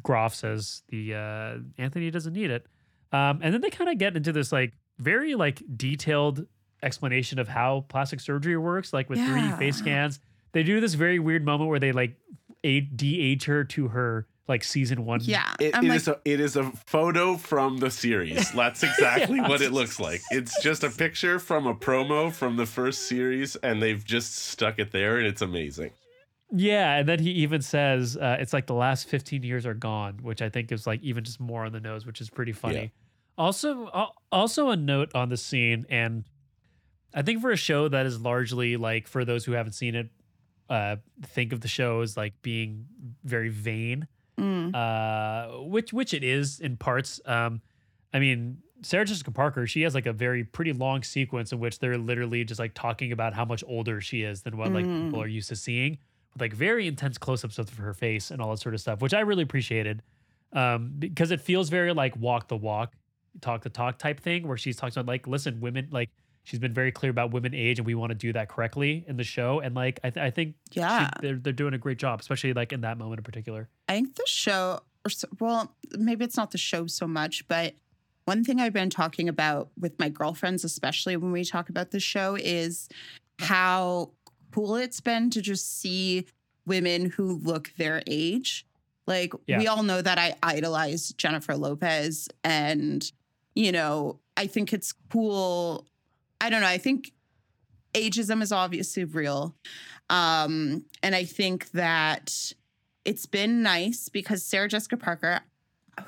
Groff 0.03 0.35
says 0.35 0.83
the 0.89 1.15
uh, 1.15 1.59
Anthony 1.79 2.11
doesn't 2.11 2.33
need 2.33 2.51
it, 2.51 2.67
um, 3.13 3.41
and 3.43 3.55
then 3.55 3.61
they 3.61 3.71
kind 3.71 3.89
of 3.91 3.99
get 3.99 4.17
into 4.17 4.33
this 4.33 4.51
like 4.51 4.73
very 4.99 5.35
like 5.37 5.63
detailed 5.77 6.47
explanation 6.83 7.39
of 7.39 7.49
how 7.49 7.85
plastic 7.89 8.21
surgery 8.21 8.57
works, 8.57 8.93
like 8.93 9.09
with 9.09 9.19
3D 9.21 9.59
face 9.59 9.77
scans. 9.77 10.21
They 10.53 10.63
do 10.63 10.81
this 10.81 10.95
very 10.95 11.19
weird 11.19 11.45
moment 11.45 11.71
where 11.71 11.79
they 11.81 11.93
like 11.93 12.17
a- 12.63 12.81
de-age 12.81 13.45
her 13.45 13.65
to 13.65 13.89
her 13.89 14.27
like 14.49 14.65
season 14.65 15.05
one. 15.05 15.21
Yeah. 15.23 15.55
it, 15.59 15.75
it 15.75 15.85
like, 15.85 15.97
is 15.97 16.09
a 16.09 16.21
it 16.25 16.41
is 16.41 16.57
a 16.57 16.65
photo 16.87 17.37
from 17.37 17.79
the 17.79 17.91
series. 17.91 18.53
That's 18.53 18.83
exactly 18.83 19.41
what 19.41 19.61
it 19.61 19.73
looks 19.73 19.99
like. 19.99 20.21
It's 20.31 20.63
just 20.63 20.85
a 20.85 20.91
picture 20.91 21.39
from 21.39 21.67
a 21.67 21.75
promo 21.75 22.33
from 22.33 22.57
the 22.57 22.67
first 22.67 23.09
series, 23.09 23.57
and 23.57 23.83
they've 23.83 24.05
just 24.05 24.37
stuck 24.37 24.79
it 24.79 24.93
there, 24.93 25.19
and 25.19 25.27
it's 25.27 25.43
amazing. 25.43 25.91
Yeah, 26.57 26.97
and 26.97 27.09
then 27.09 27.19
he 27.19 27.31
even 27.31 27.63
says 27.63 28.17
uh, 28.17 28.37
it's 28.39 28.53
like 28.53 28.67
the 28.67 28.75
last 28.75 29.09
15 29.09 29.43
years 29.43 29.67
are 29.67 29.75
gone, 29.75 30.19
which 30.23 30.43
I 30.43 30.49
think 30.49 30.71
is 30.71 30.87
like 30.87 31.03
even 31.03 31.25
just 31.25 31.41
more 31.41 31.65
on 31.65 31.73
the 31.73 31.81
nose, 31.81 32.07
which 32.07 32.21
is 32.21 32.31
pretty 32.31 32.53
funny. 32.53 32.93
Also, 33.37 34.13
also 34.31 34.71
a 34.71 34.77
note 34.77 35.11
on 35.15 35.31
the 35.31 35.37
scene, 35.37 35.85
and 35.89 36.25
I 37.13 37.23
think 37.23 37.41
for 37.41 37.51
a 37.51 37.57
show 37.57 37.89
that 37.89 38.07
is 38.07 38.21
largely 38.21 38.77
like 38.77 39.09
for 39.09 39.25
those 39.25 39.45
who 39.45 39.53
haven't 39.53 39.73
seen 39.73 39.95
it, 39.97 40.11
uh, 40.69 40.97
think 41.23 41.53
of 41.53 41.61
the 41.61 41.69
show 41.69 42.01
as 42.01 42.17
like 42.17 42.35
being 42.43 42.87
very 43.25 43.49
vain, 43.49 44.07
mm, 44.39 44.75
uh, 44.75 45.63
which 45.65 45.93
which 45.93 46.15
it 46.15 46.25
is 46.25 46.61
in 46.61 46.77
parts. 46.77 47.21
Um, 47.27 47.61
I 48.13 48.19
mean, 48.19 48.59
Sarah 48.83 49.05
Jessica 49.05 49.31
Parker, 49.31 49.67
she 49.67 49.83
has 49.83 49.95
like 49.95 50.07
a 50.07 50.13
very 50.13 50.45
pretty 50.45 50.73
long 50.73 51.03
sequence 51.03 51.53
in 51.53 51.59
which 51.59 51.79
they're 51.79 51.99
literally 51.99 52.45
just 52.45 52.61
like 52.61 52.75
talking 52.75 53.13
about 53.13 53.35
how 53.35 53.45
much 53.45 53.65
older 53.67 54.01
she 54.01 54.23
is 54.23 54.43
than 54.43 54.57
what 54.57 54.73
like 54.73 54.85
Mm. 54.87 55.05
people 55.07 55.21
are 55.23 55.27
used 55.27 55.49
to 55.49 55.57
seeing, 55.57 55.99
with 56.33 56.41
like 56.43 56.53
very 56.53 56.87
intense 56.87 57.19
close-ups 57.19 57.59
of 57.59 57.75
her 57.77 57.95
face 57.95 58.31
and 58.31 58.41
all 58.43 58.51
that 58.51 58.59
sort 58.61 58.75
of 58.75 58.81
stuff, 58.81 59.01
which 59.01 59.15
I 59.15 59.21
really 59.21 59.43
appreciated, 59.43 60.03
um, 60.53 60.93
because 60.99 61.31
it 61.31 61.41
feels 61.41 61.69
very 61.71 61.93
like 61.93 62.15
walk 62.17 62.49
the 62.49 62.57
walk, 62.57 62.93
talk 63.41 63.63
the 63.63 63.71
talk 63.71 63.99
type 63.99 64.21
thing, 64.21 64.47
where 64.47 64.57
she's 64.57 64.77
talking 64.77 64.99
about 64.99 65.07
like, 65.11 65.27
listen, 65.27 65.61
women 65.61 65.89
like. 65.91 66.11
She's 66.45 66.61
been 66.61 66.75
very 66.75 66.93
clear 66.93 67.11
about 67.11 67.33
women 67.33 67.55
age, 67.55 67.79
and 67.79 67.87
we 67.87 67.95
want 67.95 68.11
to 68.11 68.15
do 68.15 68.33
that 68.35 68.49
correctly 68.49 69.05
in 69.09 69.17
the 69.17 69.25
show. 69.25 69.61
And 69.61 69.75
like, 69.75 69.99
I, 70.05 70.11
th- 70.11 70.23
I 70.25 70.31
think 70.31 70.55
she- 70.73 70.81
yeah. 70.81 71.09
they're 71.21 71.37
they're 71.37 71.53
doing 71.53 71.75
a 71.75 71.79
great 71.79 71.99
job, 71.99 72.21
especially 72.21 72.53
like 72.53 72.73
in 72.73 72.83
that 72.83 72.99
moment 72.99 73.19
in 73.21 73.25
particular. 73.25 73.69
I 73.89 73.95
think 73.95 74.15
the 74.17 74.25
show, 74.27 74.81
well, 75.41 75.75
maybe 75.97 76.25
it's 76.25 76.37
not 76.37 76.51
the 76.51 76.59
show 76.59 76.87
so 76.87 77.07
much, 77.07 77.49
but 77.49 77.75
one 78.27 78.45
thing 78.45 78.61
I've 78.61 78.73
been 78.73 78.91
talking 78.91 79.29
about 79.29 79.71
with 79.79 79.99
my 79.99 80.09
girlfriends, 80.09 80.65
especially 80.65 81.17
when 81.17 81.33
we 81.33 81.45
talk 81.45 81.69
about 81.69 81.91
the 81.91 82.01
show, 82.01 82.37
is 82.37 82.89
how 83.39 84.11
cool 84.53 84.77
it's 84.77 85.01
been 85.01 85.31
to 85.31 85.43
just 85.43 85.81
see 85.81 86.27
women 86.67 87.11
who 87.11 87.39
look 87.39 87.73
their 87.77 88.03
age. 88.07 88.67
Like, 89.07 89.33
Yeah. 89.47 89.59
we 89.59 89.67
all 89.67 89.83
know 89.83 90.01
that 90.01 90.19
I 90.19 90.35
idolize 90.43 91.13
Jennifer 91.13 91.55
Lopez, 91.57 92.29
and, 92.43 93.11
you 93.55 93.73
know, 93.73 94.21
I 94.37 94.47
think 94.47 94.73
it's 94.73 94.93
cool. 95.13 95.87
I 96.45 96.51
don't 96.51 96.61
know. 96.61 96.67
I 96.67 96.79
think 96.79 97.13
ageism 97.95 98.43
is 98.43 98.53
obviously 98.53 99.05
real. 99.05 99.55
Um, 100.11 100.85
and 101.03 101.15
I 101.15 101.25
think 101.25 101.71
that 101.71 102.53
it's 103.05 103.25
been 103.27 103.63
nice 103.63 104.09
because 104.11 104.45
Sarah 104.45 104.69
Jessica 104.69 104.97
Parker, 104.99 105.41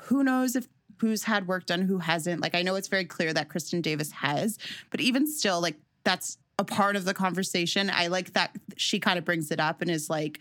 who 0.01 0.23
knows 0.23 0.55
if 0.55 0.67
who's 0.99 1.23
had 1.23 1.47
work 1.47 1.65
done, 1.65 1.81
who 1.81 1.97
hasn't. 1.99 2.41
Like 2.41 2.55
I 2.55 2.61
know 2.61 2.75
it's 2.75 2.87
very 2.87 3.05
clear 3.05 3.33
that 3.33 3.49
Kristin 3.49 3.81
Davis 3.81 4.11
has, 4.11 4.57
but 4.91 4.99
even 5.01 5.25
still, 5.27 5.59
like 5.61 5.77
that's 6.03 6.37
a 6.59 6.63
part 6.63 6.95
of 6.95 7.05
the 7.05 7.13
conversation. 7.13 7.89
I 7.91 8.07
like 8.07 8.33
that 8.33 8.55
she 8.77 8.99
kind 8.99 9.17
of 9.17 9.25
brings 9.25 9.49
it 9.51 9.59
up 9.59 9.81
and 9.81 9.89
is 9.91 10.09
like, 10.09 10.39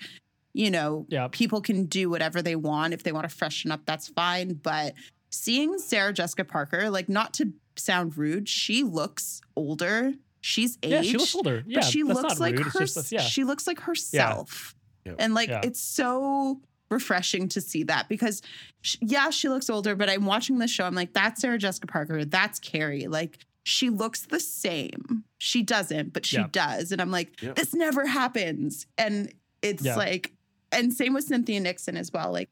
you 0.53 0.71
know, 0.71 1.07
Yeah. 1.09 1.29
people 1.31 1.61
can 1.61 1.85
do 1.87 2.09
whatever 2.11 2.41
they 2.43 2.57
want. 2.57 2.93
If 2.95 3.03
they 3.03 3.13
want 3.13 3.29
to 3.29 3.35
freshen 3.35 3.71
up, 3.71 3.81
that's 3.87 4.09
fine. 4.09 4.55
But 4.63 4.95
seeing 5.31 5.79
Sarah 5.79 6.13
Jessica 6.13 6.45
Parker, 6.45 6.89
like 6.91 7.09
not 7.09 7.33
to 7.35 7.53
sound 7.79 8.17
rude, 8.17 8.49
she 8.49 8.83
looks 8.83 9.41
older. 9.57 10.12
She's 10.41 10.79
aged 10.83 10.93
Yeah, 10.93 11.03
she 11.03 11.17
looks 11.19 11.35
older. 11.35 11.65
Yeah, 11.67 11.81
but 11.81 11.85
she 11.85 12.03
that's 12.03 12.15
looks 12.23 12.35
not 12.35 12.41
like 12.41 12.57
rude. 12.57 12.67
Her. 12.69 12.79
just 12.81 13.12
yeah. 13.12 13.21
She 13.21 13.45
looks 13.45 13.67
like 13.67 13.81
herself, 13.81 14.75
Yep. 15.05 15.17
and 15.19 15.35
like 15.35 15.49
Yeah. 15.49 15.61
it's 15.65 15.81
so 15.81 16.61
refreshing 16.91 17.49
to 17.49 17.61
see 17.61 17.83
that 17.85 18.09
because, 18.09 18.43
sh 18.83 18.97
yeah, 19.01 19.31
she 19.31 19.49
looks 19.49 19.69
older. 19.69 19.97
But 19.97 20.09
I'm 20.09 20.25
watching 20.25 20.59
this 20.59 20.71
show. 20.71 20.85
I'm 20.85 20.95
like, 20.95 21.12
that's 21.12 21.41
Sarah 21.41 21.59
Jessica 21.59 21.87
Parker. 21.89 22.25
That's 22.25 22.59
Carrie. 22.61 23.07
Like 23.09 23.39
she 23.65 23.91
looks 23.91 24.27
the 24.27 24.39
same. 24.39 25.25
She 25.39 25.62
doesn't, 25.65 26.12
but 26.12 26.25
she 26.25 26.37
Yeah. 26.37 26.47
does. 26.53 26.93
And 26.93 27.01
I'm 27.01 27.11
like, 27.11 27.43
Yep. 27.43 27.57
this 27.57 27.75
never 27.75 28.07
happens. 28.07 28.87
And 28.97 29.33
it's 29.62 29.83
Yeah. 29.85 29.97
like, 29.97 30.33
and 30.71 30.93
same 30.95 31.15
with 31.15 31.25
Cynthia 31.25 31.59
Nixon 31.59 31.97
as 31.97 32.12
well. 32.12 32.31
Like, 32.31 32.51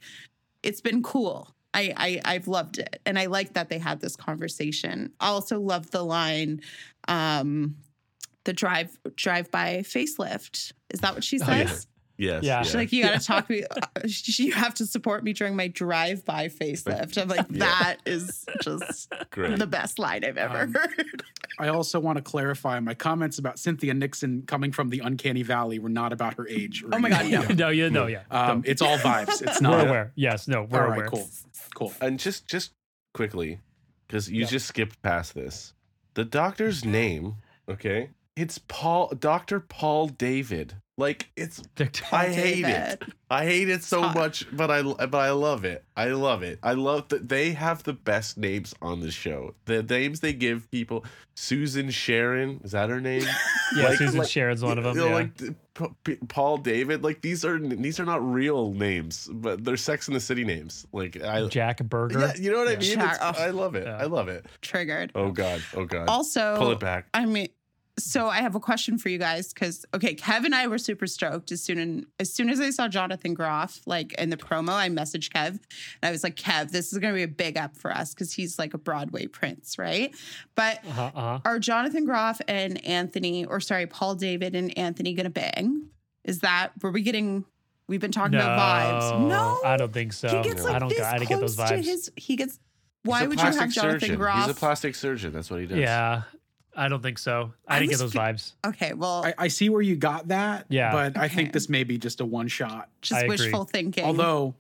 it's 0.65 0.81
been 0.81 1.03
cool. 1.05 1.55
I, 1.75 1.93
I 1.97 2.21
I've 2.25 2.49
loved 2.49 2.79
it, 2.79 3.01
and 3.05 3.19
I 3.19 3.27
like 3.27 3.55
that 3.55 3.69
they 3.69 3.79
had 3.79 4.01
this 4.01 4.17
conversation. 4.17 5.13
I 5.21 5.29
also 5.29 5.61
love 5.61 5.91
the 5.91 6.03
line, 6.03 6.61
um, 7.09 7.77
the 8.45 8.53
drive 8.53 8.97
drive 9.17 9.51
by 9.51 9.79
facelift. 9.79 10.73
Is 10.91 11.01
that 11.01 11.15
what 11.15 11.25
she 11.25 11.39
Oh, 11.43 11.53
yeah. 11.53 11.94
Says? 12.19 12.43
Yes. 12.43 12.45
Yeah. 12.45 12.63
She's 12.63 12.75
like, 12.75 12.93
you 12.93 13.03
got 13.03 13.21
to 13.21 13.27
talk 13.27 13.49
me. 13.51 13.65
uh, 13.71 13.81
You 14.07 14.53
have 14.53 14.75
to 14.75 14.87
support 14.87 15.25
me 15.25 15.33
during 15.33 15.57
my 15.57 15.69
drive 15.69 16.25
by 16.25 16.49
facelift. 16.49 17.21
I'm 17.21 17.29
like, 17.29 17.47
Yeah. 17.51 17.59
that 17.59 17.97
is 18.07 18.45
just 18.63 19.13
great. 19.31 19.59
the 19.59 19.67
best 19.67 19.99
line 19.99 20.25
I've 20.25 20.37
ever 20.39 20.63
Um, 20.63 20.73
heard. 20.75 21.23
I 21.59 21.69
also 21.69 22.01
want 22.01 22.17
to 22.17 22.23
clarify 22.23 22.81
my 22.81 22.95
comments 22.95 23.39
about 23.39 23.59
Cynthia 23.59 23.95
Nixon 23.95 24.43
coming 24.47 24.73
from 24.73 24.91
the 24.91 25.01
uncanny 25.01 25.43
valley 25.43 25.79
were 25.79 25.89
not 25.89 26.13
about 26.13 26.35
her 26.35 26.49
age. 26.49 26.83
or 26.83 26.89
Oh 26.93 26.99
my 26.99 27.09
God, 27.11 27.23
anything. 27.27 27.57
no, 27.57 27.69
yeah, 27.69 27.89
no, 27.91 28.07
yeah. 28.07 28.23
Um, 28.31 28.63
it's 28.67 28.83
all 28.83 28.99
vibes. 28.99 29.41
It's 29.43 29.61
we're 29.61 29.69
not. 29.69 29.87
aware. 29.87 30.13
Yes, 30.17 30.49
no, 30.49 30.63
we're 30.65 30.81
All 30.83 30.89
right, 30.89 30.97
aware. 30.97 31.09
cool, 31.09 31.29
cool. 31.75 31.93
And 32.01 32.19
just 32.19 32.49
just 32.49 32.73
quickly, 33.13 33.61
because 34.09 34.29
you 34.31 34.41
Yeah. 34.41 34.47
just 34.47 34.67
skipped 34.67 35.01
past 35.03 35.35
this. 35.35 35.75
The 36.15 36.25
doctor's 36.25 36.85
name, 36.85 37.37
okay? 37.69 38.11
It's 38.37 38.59
Paul 38.59 39.13
Dr. 39.19 39.61
Paul 39.61 40.09
David. 40.09 40.75
Like 40.97 41.29
it's 41.35 41.61
Victor. 41.77 42.05
I 42.13 42.27
hate 42.29 42.65
it. 42.65 43.03
I 43.29 43.45
hate 43.45 43.69
it 43.69 43.83
so 43.83 44.03
hot. 44.03 44.15
much, 44.15 44.47
but 44.57 44.71
I 44.71 44.83
but 44.83 45.15
I 45.15 45.33
love 45.33 45.65
it. 45.65 45.83
I 45.97 46.07
love 46.11 46.45
it. 46.45 46.61
I 46.63 46.75
love 46.75 47.09
that 47.09 47.29
they 47.29 47.51
have 47.53 47.83
the 47.83 47.95
best 47.95 48.39
names 48.39 48.75
on 48.81 49.01
the 49.01 49.11
show. 49.11 49.55
The 49.65 49.83
names 49.83 50.21
they 50.21 50.33
give 50.33 50.71
people. 50.71 51.05
Susan 51.37 51.91
Sharon 51.91 52.61
is 52.63 52.71
that 52.73 52.91
her 52.91 53.01
name? 53.01 53.25
Yeah, 53.77 53.89
Like- 53.89 53.99
Susan 53.99 54.19
like- 54.21 54.29
Sharon's 54.29 54.63
one 54.63 54.79
of 54.79 54.85
them. 54.85 54.95
You 54.97 55.01
know, 55.03 55.09
yeah. 55.09 55.15
Like 55.15 55.37
P- 55.75 55.87
P- 56.05 56.19
Paul 56.29 56.59
David. 56.59 57.03
Like 57.03 57.23
these 57.23 57.45
are 57.45 57.59
these 57.59 57.99
are 57.99 58.05
not 58.05 58.23
real 58.25 58.73
names, 58.73 59.29
but 59.33 59.65
they're 59.65 59.77
Sex 59.77 60.07
in 60.07 60.15
the 60.15 60.21
City 60.21 60.45
names. 60.45 60.87
Like 60.93 61.21
I. 61.21 61.45
Jack 61.49 61.79
Berger. 61.83 62.21
Yeah, 62.21 62.35
you 62.37 62.53
know 62.53 62.59
what 62.59 62.69
I 62.69 62.77
mean. 62.77 62.95
Jack- 62.95 63.15
It's- 63.17 63.41
I 63.41 63.51
love 63.51 63.75
it. 63.75 63.85
Yeah. 63.87 63.97
I 63.97 64.05
love 64.05 64.29
it. 64.29 64.47
Triggered. 64.61 65.11
Oh 65.17 65.33
god. 65.33 65.61
Oh 65.75 65.87
god. 65.87 66.09
Also, 66.09 66.57
Pull 66.57 66.71
it 66.71 66.79
back. 66.79 67.07
I 67.15 67.27
mean, 67.27 67.49
so 67.97 68.29
I 68.29 68.39
have 68.39 68.55
a 68.55 68.61
question 68.61 68.99
for 68.99 69.09
you 69.09 69.19
guys 69.19 69.53
because 69.53 69.85
okay, 69.95 70.15
Kev 70.15 70.45
and 70.45 70.55
I 70.55 70.67
were 70.67 70.79
super 70.79 71.07
stoked 71.07 71.53
as 71.53 71.63
soon 71.63 71.79
and 71.79 72.07
as 72.19 72.33
soon 72.33 72.49
as 72.51 72.59
I 72.61 72.71
saw 72.71 72.89
Jonathan 72.89 73.35
Groff 73.35 73.81
like 73.87 74.13
in 74.15 74.31
the 74.31 74.37
promo, 74.37 74.71
I 74.73 74.89
messaged 74.89 75.31
Kev 75.31 75.49
and 75.51 75.61
I 76.03 76.11
was 76.11 76.25
like, 76.25 76.35
Kev, 76.37 76.71
this 76.71 76.93
is 76.93 76.99
gonna 76.99 77.15
be 77.15 77.23
a 77.23 77.29
big 77.29 77.57
up 77.57 77.77
for 77.77 77.93
us 77.93 78.13
because 78.13 78.33
he's 78.33 78.59
like 78.59 78.75
a 78.75 78.79
Broadway 78.79 79.27
prince, 79.27 79.79
right? 79.79 80.15
But 80.57 80.79
Uh-huh, 80.89 81.11
uh-huh. 81.15 81.39
are 81.45 81.59
Jonathan 81.59 82.05
Groff 82.05 82.41
and 82.49 82.85
Anthony, 82.85 83.45
or 83.45 83.61
sorry, 83.61 83.87
Paul 83.87 84.17
David 84.17 84.55
and 84.57 84.77
Anthony 84.77 85.15
gonna 85.15 85.31
bang? 85.31 85.89
Is 86.25 86.41
that 86.41 86.73
were 86.83 86.91
we 86.91 87.03
getting? 87.03 87.45
We've 87.87 88.01
been 88.01 88.13
talking 88.13 88.35
about 88.35 88.59
vibes. 89.13 89.29
No, 89.29 89.61
I 89.65 89.77
don't 89.77 89.93
think 89.93 90.15
so. 90.15 90.29
he 90.29 90.43
gets 90.43 90.65
like 90.65 90.75
I 90.75 90.79
don't. 90.79 90.89
this 90.89 91.01
I 91.01 91.19
didn't 91.19 91.29
get 91.29 91.41
those 91.41 91.55
close 91.55 91.69
to 91.69 91.75
vibes. 91.77 91.85
his. 91.85 92.11
He 92.17 92.35
gets. 92.35 92.59
Why 93.03 93.27
would 93.27 93.39
you 93.39 93.45
have 93.45 93.71
Jonathan 93.71 94.01
surgeon. 94.01 94.17
Groff? 94.17 94.47
He's 94.47 94.57
a 94.57 94.59
plastic 94.59 94.95
surgeon. 94.95 95.33
That's 95.35 95.51
what 95.51 95.61
he 95.61 95.67
does. 95.67 95.77
yeah, 95.79 96.23
I 96.77 96.89
don't 96.89 97.03
think 97.03 97.19
so. 97.19 97.53
I, 97.69 97.77
I 97.77 97.79
didn't 97.79 97.91
get 97.91 97.99
those 98.01 98.13
fe- 98.13 98.19
vibes. 98.19 98.53
okay, 98.67 98.93
well, 98.95 99.25
I, 99.25 99.35
I 99.39 99.49
see 99.49 99.69
where 99.69 99.83
you 99.83 99.97
got 99.97 100.29
that. 100.29 100.67
Yeah. 100.69 100.93
But 100.93 101.17
I 101.17 101.29
think 101.29 101.53
this 101.53 101.69
may 101.69 101.85
be 101.85 101.99
just 101.99 102.21
a 102.21 102.25
one 102.25 102.49
shot. 102.49 102.89
just 103.03 103.21
I 103.21 103.25
agree. 103.25 103.37
wishful 103.37 103.65
thinking. 103.65 104.05
Although 104.05 104.55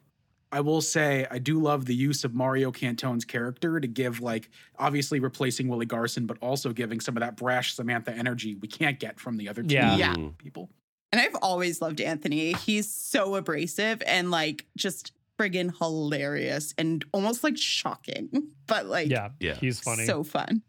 I 0.53 0.61
will 0.61 0.81
say 0.81 1.27
I 1.31 1.38
do 1.38 1.61
love 1.61 1.87
the 1.87 1.94
use 1.94 2.22
of 2.22 2.33
Mario 2.35 2.70
Cantone's 2.70 3.24
character 3.24 3.81
to 3.81 3.88
give 3.88 4.20
like 4.20 4.48
obviously 4.79 5.18
replacing 5.18 5.66
Willie 5.66 5.87
Garson, 5.87 6.27
but 6.27 6.38
also 6.40 6.72
giving 6.72 7.00
some 7.00 7.16
of 7.16 7.20
that 7.22 7.37
brash 7.37 7.74
Samantha 7.74 8.12
energy 8.12 8.55
we 8.55 8.68
can't 8.68 9.00
get 9.00 9.18
from 9.18 9.37
the 9.37 9.48
other 9.48 9.62
two 9.64 9.74
Yeah. 9.74 9.96
Yeah. 9.96 10.14
People. 10.38 10.70
And 11.11 11.20
I've 11.20 11.35
always 11.42 11.81
loved 11.83 12.00
Anthony. 12.00 12.53
He's 12.53 12.88
so 12.90 13.35
abrasive 13.35 14.03
and 14.07 14.31
like 14.31 14.66
just 14.77 15.12
friggin' 15.38 15.77
hilarious 15.79 16.74
and 16.79 17.05
almost 17.12 17.42
like 17.42 17.57
shocking, 17.59 18.50
but 18.68 18.87
like 18.87 19.11
Yeah, 19.11 19.31
Yeah. 19.40 19.55
he's 19.55 19.81
funny. 19.81 20.07
so 20.07 20.22
fun. 20.22 20.62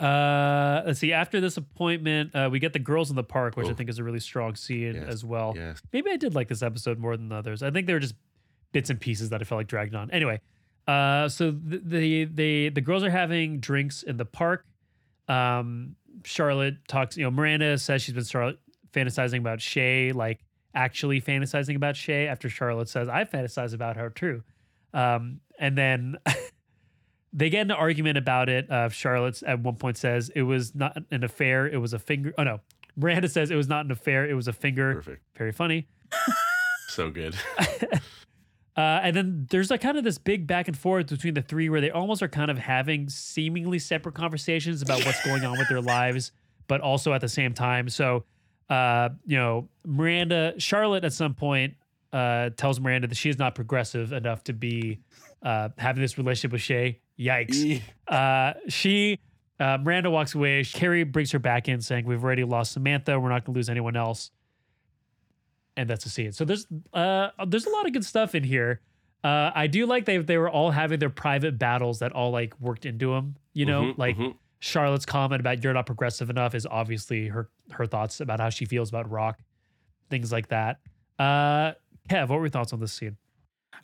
Uh, 0.00 0.82
let's 0.86 1.00
see. 1.00 1.12
After 1.12 1.40
this 1.40 1.56
appointment, 1.56 2.34
uh, 2.34 2.48
we 2.50 2.58
get 2.58 2.72
the 2.72 2.78
girls 2.78 3.10
in 3.10 3.16
the 3.16 3.24
park, 3.24 3.56
which 3.56 3.66
I 3.66 3.70
Oh. 3.70 3.74
think 3.74 3.90
is 3.90 3.98
a 3.98 4.04
really 4.04 4.20
strong 4.20 4.54
scene 4.54 4.94
Yes, 4.94 5.08
as 5.08 5.24
well. 5.24 5.54
Yes. 5.56 5.82
Maybe 5.92 6.10
I 6.10 6.16
did 6.16 6.34
like 6.34 6.48
this 6.48 6.62
episode 6.62 6.98
more 6.98 7.16
than 7.16 7.28
the 7.28 7.34
others. 7.36 7.62
I 7.62 7.70
think 7.70 7.86
they 7.86 7.92
were 7.94 7.98
just 8.00 8.14
bits 8.72 8.90
and 8.90 9.00
pieces 9.00 9.30
that 9.30 9.40
I 9.40 9.44
felt 9.44 9.58
like 9.58 9.66
dragged 9.66 9.94
on. 9.94 10.10
Anyway, 10.10 10.40
uh, 10.86 11.28
so 11.28 11.50
the 11.50 11.78
the 11.84 12.24
the, 12.26 12.68
the 12.70 12.80
girls 12.80 13.02
are 13.02 13.10
having 13.10 13.58
drinks 13.60 14.02
in 14.02 14.16
the 14.18 14.24
park. 14.24 14.64
Um, 15.26 15.96
Charlotte 16.24 16.76
talks. 16.86 17.16
You 17.16 17.24
know, 17.24 17.30
Miranda 17.30 17.76
says 17.78 18.02
she's 18.02 18.14
been 18.14 18.24
Charlotte 18.24 18.58
fantasizing 18.92 19.38
about 19.40 19.58
Che, 19.58 20.12
like 20.12 20.44
actually 20.74 21.20
fantasizing 21.20 21.76
about 21.76 21.94
Che. 21.96 22.28
After 22.28 22.48
Charlotte 22.48 22.88
says, 22.88 23.08
"I 23.08 23.24
fantasize 23.24 23.74
about 23.74 23.96
her 23.96 24.10
too," 24.10 24.42
um, 24.94 25.40
and 25.58 25.76
then. 25.76 26.16
They 27.32 27.50
get 27.50 27.62
an 27.62 27.70
argument 27.70 28.18
about 28.18 28.48
it. 28.48 28.70
Uh, 28.70 28.88
Charlotte 28.88 29.42
at 29.42 29.60
one 29.60 29.76
point 29.76 29.96
says 29.96 30.30
it 30.34 30.42
was 30.42 30.74
not 30.74 30.96
an 31.10 31.24
affair; 31.24 31.66
it 31.66 31.78
was 31.78 31.92
a 31.92 31.98
finger. 31.98 32.32
Oh 32.38 32.44
no, 32.44 32.60
Miranda 32.96 33.28
says 33.28 33.50
it 33.50 33.56
was 33.56 33.68
not 33.68 33.84
an 33.84 33.90
affair; 33.90 34.28
it 34.28 34.34
was 34.34 34.48
a 34.48 34.52
finger. 34.52 34.94
Perfect. 34.94 35.22
Very 35.36 35.52
funny. 35.52 35.88
So 36.88 37.10
good. 37.10 37.36
Uh, 38.76 39.00
and 39.02 39.16
then 39.16 39.46
there's 39.50 39.72
like 39.72 39.80
kind 39.80 39.98
of 39.98 40.04
this 40.04 40.18
big 40.18 40.46
back 40.46 40.68
and 40.68 40.78
forth 40.78 41.08
between 41.08 41.34
the 41.34 41.42
three 41.42 41.68
where 41.68 41.80
they 41.80 41.90
almost 41.90 42.22
are 42.22 42.28
kind 42.28 42.48
of 42.48 42.56
having 42.56 43.08
seemingly 43.08 43.76
separate 43.76 44.14
conversations 44.14 44.82
about 44.82 45.04
what's 45.04 45.20
going 45.24 45.44
on 45.44 45.58
with 45.58 45.68
their 45.68 45.80
lives, 45.80 46.30
but 46.68 46.80
also 46.80 47.12
at 47.12 47.20
the 47.20 47.28
same 47.28 47.52
time. 47.54 47.88
So, 47.88 48.22
uh, 48.70 49.08
you 49.26 49.36
know, 49.36 49.68
Miranda, 49.84 50.54
Charlotte 50.58 51.02
at 51.02 51.12
some 51.12 51.34
point 51.34 51.74
uh, 52.12 52.50
tells 52.50 52.78
Miranda 52.78 53.08
that 53.08 53.16
she 53.16 53.28
is 53.28 53.36
not 53.36 53.56
progressive 53.56 54.12
enough 54.12 54.44
to 54.44 54.52
be 54.52 55.00
uh, 55.42 55.70
having 55.76 56.00
this 56.00 56.16
relationship 56.16 56.52
with 56.52 56.62
Che. 56.62 57.00
Yikes. 57.18 57.82
Uh, 58.06 58.54
she, 58.68 59.18
uh, 59.58 59.78
Miranda 59.80 60.10
walks 60.10 60.34
away. 60.34 60.62
Carrie 60.64 61.04
brings 61.04 61.32
her 61.32 61.38
back 61.38 61.68
in 61.68 61.80
saying, 61.80 62.06
We've 62.06 62.22
already 62.22 62.44
lost 62.44 62.72
Samantha. 62.72 63.18
We're 63.18 63.28
not 63.28 63.44
going 63.44 63.54
to 63.54 63.58
lose 63.58 63.68
anyone 63.68 63.96
else 63.96 64.30
and 65.76 65.88
that's 65.88 66.04
the 66.04 66.10
scene. 66.10 66.32
So 66.32 66.44
there's 66.44 66.66
uh 66.92 67.28
there's 67.46 67.64
a 67.66 67.70
lot 67.70 67.86
of 67.86 67.92
good 67.92 68.04
stuff 68.04 68.34
in 68.34 68.42
here. 68.42 68.80
Uh, 69.22 69.50
I 69.54 69.68
do 69.68 69.86
like 69.86 70.04
they 70.06 70.18
they 70.18 70.36
were 70.36 70.50
all 70.50 70.70
having 70.72 70.98
their 70.98 71.10
private 71.10 71.56
battles 71.58 72.00
that 72.00 72.12
all 72.12 72.30
like 72.32 72.58
worked 72.60 72.84
into 72.84 73.12
them. 73.12 73.36
You 73.52 73.66
know, 73.66 73.82
Mhm, 73.82 73.98
like 73.98 74.16
mhm. 74.16 74.34
Charlotte's 74.58 75.06
comment 75.06 75.38
about 75.40 75.62
you're 75.62 75.72
not 75.72 75.86
progressive 75.86 76.30
enough 76.30 76.54
is 76.56 76.66
obviously 76.66 77.28
her 77.28 77.48
her 77.70 77.86
thoughts 77.86 78.20
about 78.20 78.40
how 78.40 78.50
she 78.50 78.64
feels 78.64 78.88
about 78.88 79.08
Rock, 79.08 79.38
things 80.10 80.32
like 80.32 80.48
that. 80.48 80.78
Uh, 81.18 81.72
Kev, 82.08 82.28
what 82.28 82.38
were 82.38 82.46
your 82.46 82.50
thoughts 82.50 82.72
on 82.72 82.80
this 82.80 82.92
scene? 82.92 83.16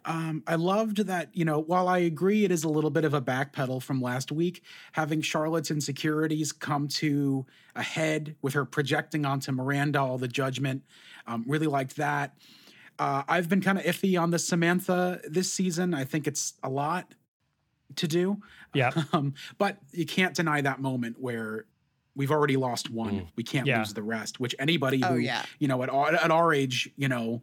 Um, 0.06 0.42
I 0.46 0.56
loved 0.56 0.98
that, 1.06 1.30
you 1.32 1.44
know, 1.44 1.58
while 1.60 1.88
I 1.88 1.98
agree 1.98 2.44
it 2.44 2.50
is 2.50 2.62
a 2.64 2.68
little 2.68 2.90
bit 2.90 3.04
of 3.04 3.14
a 3.14 3.22
backpedal 3.22 3.82
from 3.82 4.02
last 4.02 4.30
week, 4.30 4.62
having 4.92 5.22
Charlotte's 5.22 5.70
insecurities 5.70 6.52
come 6.52 6.88
to 6.88 7.46
a 7.74 7.82
head 7.82 8.36
with 8.42 8.52
her 8.54 8.64
projecting 8.66 9.24
onto 9.24 9.50
Miranda 9.52 10.00
all 10.00 10.18
the 10.18 10.28
judgment. 10.28 10.82
Um, 11.26 11.44
really 11.48 11.66
liked 11.66 11.96
that. 11.96 12.36
Uh, 12.98 13.22
I've 13.26 13.48
been 13.48 13.60
kind 13.62 13.78
of 13.78 13.84
iffy 13.84 14.20
on 14.20 14.30
the 14.30 14.38
Samantha 14.38 15.20
this 15.28 15.52
season. 15.52 15.94
I 15.94 16.04
think 16.04 16.26
it's 16.26 16.52
a 16.62 16.68
lot 16.68 17.14
to 17.96 18.06
do. 18.06 18.40
Yeah. 18.74 18.90
Um, 19.12 19.34
but 19.58 19.78
you 19.92 20.04
can't 20.04 20.34
deny 20.34 20.60
that 20.60 20.80
moment 20.80 21.16
where 21.20 21.64
we've 22.16 22.30
already 22.30 22.56
lost 22.56 22.90
one. 22.90 23.12
Mm. 23.20 23.26
We 23.36 23.42
can't 23.42 23.66
Yeah. 23.66 23.78
lose 23.78 23.94
the 23.94 24.02
rest, 24.02 24.38
which 24.38 24.54
anybody 24.58 25.02
Oh, 25.02 25.14
who, 25.14 25.18
yeah. 25.18 25.44
you 25.58 25.66
know, 25.68 25.82
at 25.82 25.88
our, 25.90 26.12
at 26.14 26.30
our 26.30 26.52
age, 26.52 26.90
you 26.96 27.08
know, 27.08 27.42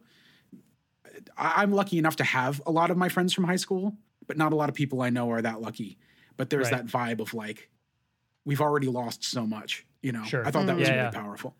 I'm 1.36 1.72
lucky 1.72 1.98
enough 1.98 2.16
to 2.16 2.24
have 2.24 2.60
a 2.66 2.70
lot 2.70 2.90
of 2.90 2.96
my 2.96 3.08
friends 3.08 3.32
from 3.32 3.44
high 3.44 3.56
school, 3.56 3.96
but 4.26 4.36
not 4.36 4.52
a 4.52 4.56
lot 4.56 4.68
of 4.68 4.74
people 4.74 5.02
I 5.02 5.10
know 5.10 5.30
are 5.30 5.42
that 5.42 5.60
lucky. 5.60 5.98
But 6.36 6.50
there's 6.50 6.70
Right. 6.70 6.84
that 6.84 6.86
vibe 6.86 7.20
of 7.20 7.34
like, 7.34 7.68
we've 8.44 8.60
already 8.60 8.88
lost 8.88 9.24
so 9.24 9.46
much, 9.46 9.86
you 10.02 10.12
know. 10.12 10.24
Sure. 10.24 10.46
I 10.46 10.50
thought 10.50 10.66
that 10.66 10.76
Mm. 10.76 10.80
was 10.80 10.88
Yeah, 10.88 10.94
really 10.94 11.04
yeah. 11.04 11.10
powerful. 11.10 11.54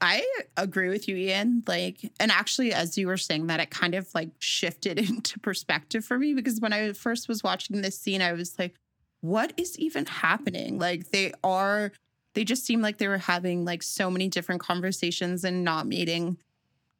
I 0.00 0.26
agree 0.56 0.88
with 0.88 1.08
you, 1.08 1.16
Ian. 1.16 1.62
Like, 1.66 2.10
and 2.18 2.30
actually, 2.32 2.72
as 2.72 2.98
you 2.98 3.06
were 3.06 3.16
saying 3.16 3.46
that, 3.46 3.60
it 3.60 3.70
kind 3.70 3.94
of 3.94 4.08
like 4.14 4.30
shifted 4.38 4.98
into 5.08 5.38
perspective 5.40 6.04
for 6.04 6.18
me 6.18 6.34
because 6.34 6.60
when 6.60 6.72
I 6.72 6.92
first 6.92 7.28
was 7.28 7.42
watching 7.42 7.80
this 7.82 7.98
scene, 7.98 8.20
I 8.20 8.32
was 8.32 8.58
like, 8.58 8.74
what 9.20 9.52
is 9.56 9.78
even 9.78 10.04
happening? 10.06 10.78
Like, 10.78 11.10
they 11.10 11.32
are, 11.42 11.92
they 12.34 12.44
just 12.44 12.66
seem 12.66 12.82
like 12.82 12.98
they 12.98 13.08
were 13.08 13.16
having 13.18 13.64
like 13.64 13.82
so 13.82 14.10
many 14.10 14.28
different 14.28 14.60
conversations 14.60 15.44
and 15.44 15.64
not 15.64 15.86
meeting 15.86 16.36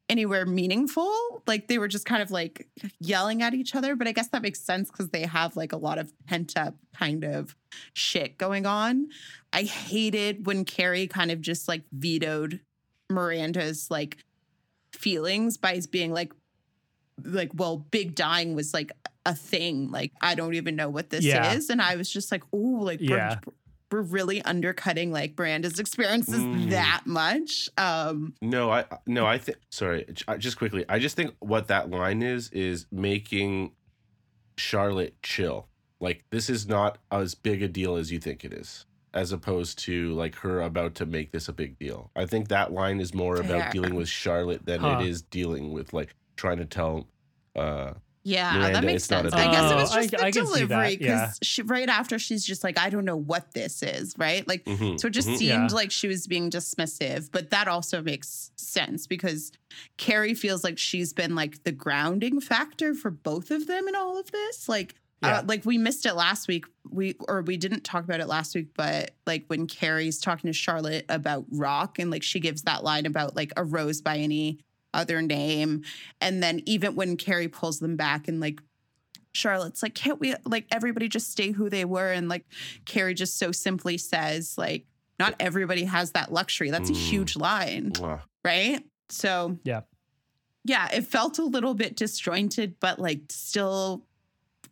anywhere 0.09 0.45
meaningful. 0.45 1.43
Like, 1.47 1.67
they 1.67 1.77
were 1.77 1.87
just 1.87 2.05
kind 2.05 2.21
of 2.21 2.31
like 2.31 2.67
yelling 2.99 3.41
at 3.41 3.53
each 3.53 3.75
other. 3.75 3.95
But 3.95 4.07
I 4.07 4.11
guess 4.11 4.29
that 4.29 4.41
makes 4.41 4.59
sense 4.61 4.89
because 4.89 5.09
they 5.09 5.23
have 5.25 5.55
like 5.55 5.73
a 5.73 5.77
lot 5.77 5.97
of 5.97 6.11
pent 6.25 6.57
up 6.57 6.75
kind 6.95 7.23
of 7.23 7.55
shit 7.93 8.37
going 8.37 8.65
on. 8.65 9.07
I 9.53 9.63
hated 9.63 10.45
when 10.45 10.65
Carrie 10.65 11.07
kind 11.07 11.31
of 11.31 11.41
just 11.41 11.67
like 11.67 11.83
vetoed 11.91 12.61
Miranda's 13.09 13.89
like 13.89 14.17
feelings 14.93 15.57
by 15.57 15.79
being 15.91 16.11
like 16.11 16.31
like 17.23 17.51
well 17.53 17.77
Big 17.91 18.15
dying 18.15 18.55
was 18.55 18.73
like 18.73 18.91
a 19.25 19.33
thing 19.35 19.91
like 19.91 20.11
I 20.21 20.35
don't 20.35 20.53
even 20.55 20.75
know 20.75 20.89
what 20.89 21.09
this 21.09 21.23
Yeah. 21.25 21.53
is 21.53 21.69
and 21.69 21.81
I 21.81 21.95
was 21.95 22.09
just 22.09 22.31
like 22.31 22.43
oh 22.53 22.57
like 22.57 22.99
Yeah. 23.01 23.39
We're 23.91 24.01
really 24.01 24.41
undercutting 24.41 25.11
like 25.11 25.37
Miranda's 25.37 25.79
experiences 25.79 26.39
Mm. 26.39 26.69
that 26.71 27.03
much 27.05 27.69
um 27.77 28.33
No, 28.41 28.69
I 28.71 28.85
no, 29.05 29.25
I 29.25 29.37
think. 29.37 29.57
Sorry, 29.71 30.05
just 30.37 30.57
quickly. 30.57 30.85
I 30.89 30.99
just 30.99 31.15
think 31.15 31.33
what 31.39 31.67
that 31.67 31.89
line 31.89 32.21
is 32.21 32.49
is 32.49 32.85
making 32.91 33.71
Charlotte 34.57 35.15
chill. 35.23 35.67
Like 35.99 36.23
this 36.31 36.49
is 36.49 36.67
not 36.67 36.97
as 37.11 37.33
big 37.35 37.63
a 37.63 37.67
deal 37.67 37.95
as 37.95 38.11
you 38.11 38.19
think 38.19 38.43
it 38.45 38.53
is, 38.53 38.85
as 39.13 39.31
opposed 39.31 39.79
to 39.79 40.13
like 40.13 40.35
her 40.35 40.61
about 40.61 40.95
to 40.95 41.05
make 41.05 41.31
this 41.31 41.47
a 41.47 41.53
big 41.53 41.79
deal. 41.79 42.11
I 42.15 42.25
think 42.25 42.49
that 42.49 42.71
line 42.73 42.99
is 42.99 43.13
more 43.13 43.35
about 43.37 43.61
Fair. 43.63 43.69
dealing 43.71 43.95
with 43.95 44.09
Charlotte 44.09 44.65
than 44.65 44.81
Huh. 44.81 44.99
it 45.01 45.07
is 45.07 45.21
dealing 45.21 45.71
with 45.73 45.93
like 45.93 46.13
trying 46.35 46.57
to 46.57 46.65
tell. 46.65 47.07
uh 47.55 47.93
yeah 48.27 48.53
Miranda, 48.57 48.73
that 48.73 48.83
makes 48.83 49.03
sense 49.05 49.33
I 49.33 49.45
guess 49.51 49.71
it 49.71 49.75
Oh, 49.75 49.77
was 49.77 49.91
I- 49.91 50.01
just 50.01 50.11
the 50.11 50.17
I 50.23 50.31
can 50.31 50.45
see 50.47 50.51
that, 50.53 50.67
delivery 50.67 50.97
because 50.97 51.39
yeah. 51.57 51.63
right 51.67 51.89
after 51.89 52.19
she's 52.19 52.43
just 52.45 52.63
like 52.63 52.77
I 52.77 52.89
don't 52.89 53.05
know 53.05 53.15
what 53.17 53.53
this 53.53 53.81
is 53.83 54.13
right 54.17 54.47
like 54.47 54.65
mhm, 54.65 54.99
So 54.99 55.07
it 55.07 55.11
just 55.11 55.27
mhm. 55.29 55.37
seemed 55.37 55.69
Yeah. 55.71 55.75
like 55.75 55.91
she 55.91 56.07
was 56.07 56.27
being 56.27 56.49
dismissive, 56.49 57.29
but 57.31 57.49
that 57.51 57.67
also 57.67 58.01
makes 58.01 58.51
sense 58.57 59.07
because 59.07 59.51
Carrie 59.97 60.33
feels 60.33 60.63
like 60.63 60.77
she's 60.77 61.13
been 61.13 61.35
like 61.35 61.63
the 61.63 61.71
grounding 61.71 62.39
factor 62.41 62.93
for 62.93 63.11
both 63.11 63.51
of 63.51 63.67
them 63.67 63.87
in 63.87 63.95
all 63.95 64.17
of 64.19 64.31
this. 64.31 64.67
Like, 64.67 64.95
Yeah. 65.23 65.39
uh, 65.39 65.43
like 65.47 65.65
we 65.65 65.77
missed 65.77 66.05
it 66.05 66.13
last 66.13 66.47
week. 66.47 66.65
We 66.89 67.15
or 67.27 67.41
we 67.41 67.57
didn't 67.57 67.83
talk 67.83 68.03
about 68.03 68.19
it 68.19 68.27
last 68.27 68.53
week, 68.55 68.67
but 68.75 69.11
like 69.25 69.45
when 69.47 69.67
Carrie's 69.67 70.19
talking 70.19 70.47
to 70.47 70.53
Charlotte 70.53 71.05
about 71.09 71.45
Rock 71.51 71.97
and 71.99 72.11
like 72.11 72.23
she 72.23 72.39
gives 72.39 72.61
that 72.63 72.83
line 72.83 73.05
about 73.05 73.35
like 73.35 73.51
a 73.57 73.63
rose 73.63 74.01
by 74.01 74.17
any 74.17 74.59
other 74.97 75.21
name, 75.21 75.83
and 76.19 76.43
then 76.43 76.61
even 76.65 76.95
when 76.95 77.15
Carrie 77.15 77.47
pulls 77.47 77.79
them 77.79 77.95
back 77.95 78.27
and 78.27 78.39
like. 78.41 78.59
Charlotte's 79.33 79.83
like, 79.83 79.93
can't 79.93 80.19
we 80.19 80.33
like 80.45 80.65
everybody 80.71 81.07
just 81.07 81.29
stay 81.29 81.51
who 81.51 81.69
they 81.69 81.85
were? 81.85 82.11
And 82.11 82.27
like 82.27 82.43
Carrie 82.85 83.13
just 83.13 83.37
so 83.37 83.51
simply 83.51 83.99
says, 83.99 84.57
like, 84.57 84.85
not 85.19 85.35
everybody 85.39 85.83
has 85.83 86.13
that 86.13 86.31
luxury. 86.33 86.71
That's 86.71 86.89
a 86.89 86.93
Mm. 86.93 87.09
huge 87.09 87.35
line, 87.35 87.91
Mwah. 87.91 88.21
right? 88.43 88.83
So 89.09 89.59
Yeah. 89.63 89.81
yeah, 90.63 90.89
it 90.91 91.05
felt 91.05 91.37
a 91.37 91.43
little 91.43 91.75
bit 91.75 91.95
disjointed, 91.95 92.79
but 92.79 92.97
like 92.97 93.21
still 93.29 94.07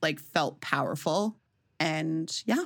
like 0.01 0.19
felt 0.19 0.61
powerful. 0.61 1.37
And 1.79 2.31
yeah, 2.47 2.65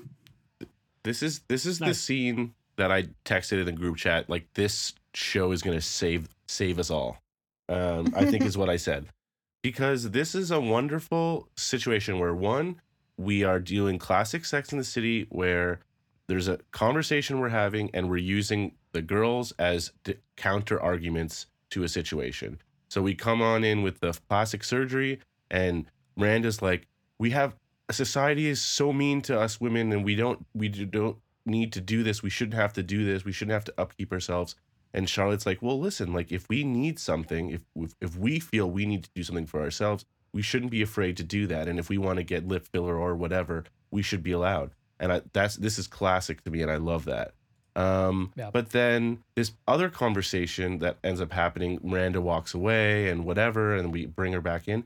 This 1.04 1.22
is 1.22 1.42
this 1.50 1.66
is 1.66 1.80
the 1.80 1.94
scene 1.94 2.54
that 2.78 2.94
I 2.94 3.10
texted 3.26 3.60
in 3.60 3.66
the 3.66 3.74
group 3.74 3.98
chat. 3.98 4.30
Like 4.30 4.54
this 4.54 4.94
show 5.14 5.52
is 5.52 5.62
gonna 5.62 5.82
save 5.82 6.30
save 6.48 6.80
us 6.80 6.90
all. 6.90 7.18
Um, 7.70 8.12
I 8.16 8.26
think 8.26 8.44
is 8.44 8.58
what 8.58 8.70
I 8.70 8.78
said. 8.78 9.06
Because 9.62 10.12
this 10.12 10.34
is 10.36 10.52
a 10.52 10.60
wonderful 10.60 11.50
situation 11.56 12.18
where 12.20 12.34
one 12.34 12.82
we 13.18 13.44
are 13.44 13.60
doing 13.60 14.00
classic 14.00 14.46
Sex 14.46 14.72
in 14.72 14.78
the 14.78 14.84
City 14.84 15.28
where 15.30 15.80
there's 16.28 16.48
a 16.48 16.60
conversation 16.72 17.40
we're 17.40 17.50
having 17.50 17.90
and 17.94 18.10
we're 18.10 18.18
using 18.18 18.72
the 18.94 19.02
girls 19.02 19.52
as 19.60 19.92
d- 20.04 20.16
counter 20.38 20.82
arguments 20.82 21.48
to 21.72 21.84
a 21.84 21.90
situation. 21.90 22.60
So 22.88 23.02
we 23.02 23.14
come 23.14 23.42
on 23.42 23.64
in 23.64 23.84
with 23.84 24.00
the 24.00 24.18
plastic 24.30 24.64
surgery 24.64 25.20
and 25.52 25.86
Miranda's 26.16 26.62
like, 26.62 26.88
we 27.20 27.32
have 27.32 27.56
society 27.92 28.48
is 28.48 28.62
so 28.62 28.94
mean 28.94 29.22
to 29.24 29.40
us 29.40 29.60
women 29.60 29.92
and 29.92 30.06
we 30.06 30.16
don't 30.16 30.46
we 30.56 30.70
do- 30.70 30.86
don't 30.86 31.18
need 31.46 31.74
to 31.74 31.82
do 31.82 32.04
this. 32.04 32.24
We 32.24 32.30
shouldn't 32.30 32.56
have 32.56 32.74
to 32.74 32.84
do 32.84 33.04
this. 33.04 33.26
We 33.26 33.32
shouldn't 33.32 33.54
have 33.54 33.66
to 33.66 33.74
upkeep 33.78 34.12
ourselves 34.14 34.56
and 34.94 35.10
charlotte's 35.10 35.46
like 35.46 35.62
well 35.62 35.80
listen 35.80 36.14
like 36.14 36.32
if 36.32 36.48
we 36.50 36.64
need 36.64 36.98
something 37.00 37.50
if 37.52 37.62
if, 37.76 37.94
if 38.02 38.18
we 38.18 38.40
feel 38.40 38.70
we 38.70 38.86
need 38.86 39.04
to 39.04 39.10
do 39.16 39.24
something 39.24 39.46
for 39.46 39.62
ourselves 39.62 40.06
we 40.34 40.42
shouldn't 40.42 40.72
be 40.72 40.82
afraid 40.82 41.16
to 41.18 41.24
do 41.24 41.48
that 41.48 41.68
and 41.68 41.80
if 41.80 41.90
we 41.90 41.98
want 41.98 42.18
to 42.18 42.24
get 42.24 42.48
lip 42.48 42.66
filler 42.72 42.96
or 42.98 43.16
whatever 43.16 43.64
we 43.92 44.02
should 44.02 44.24
be 44.24 44.32
allowed 44.32 44.72
and 45.00 45.12
I, 45.14 45.22
that's 45.34 45.56
this 45.56 45.78
is 45.80 45.88
classic 45.88 46.44
to 46.44 46.52
me 46.52 46.62
and 46.62 46.72
i 46.72 46.78
love 46.78 47.06
that 47.06 47.34
um 47.76 48.32
Yeah. 48.36 48.50
but 48.52 48.72
then 48.72 49.20
this 49.36 49.52
other 49.68 49.90
conversation 49.90 50.80
that 50.80 50.98
ends 51.04 51.22
up 51.22 51.32
happening 51.32 51.80
miranda 51.84 52.20
walks 52.22 52.54
away 52.54 53.10
and 53.10 53.26
whatever 53.26 53.76
and 53.76 53.92
we 53.94 54.06
bring 54.06 54.34
her 54.34 54.42
back 54.42 54.68
in 54.68 54.84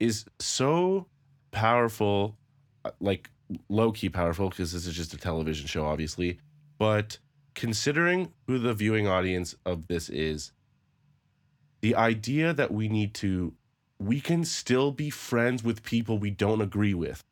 is 0.00 0.24
so 0.40 1.06
powerful 1.52 2.36
uh, 2.84 2.90
like 3.00 3.30
low 3.68 3.92
key 3.92 4.08
powerful 4.08 4.48
because 4.48 4.72
this 4.72 4.86
is 4.86 4.94
just 4.94 5.14
a 5.14 5.16
television 5.16 5.66
show, 5.66 5.84
obviously. 5.86 6.38
But 6.78 7.18
considering 7.54 8.32
who 8.46 8.58
the 8.58 8.74
viewing 8.74 9.06
audience 9.06 9.54
of 9.64 9.86
this 9.88 10.08
is, 10.08 10.52
the 11.80 11.94
idea 11.94 12.52
that 12.52 12.72
we 12.72 12.88
need 12.88 13.14
to, 13.14 13.54
we 13.98 14.20
can 14.20 14.44
still 14.44 14.90
be 14.90 15.10
friends 15.10 15.62
with 15.62 15.82
people 15.82 16.18
we 16.18 16.30
don't 16.30 16.60
agree 16.60 16.94
with 16.94 17.22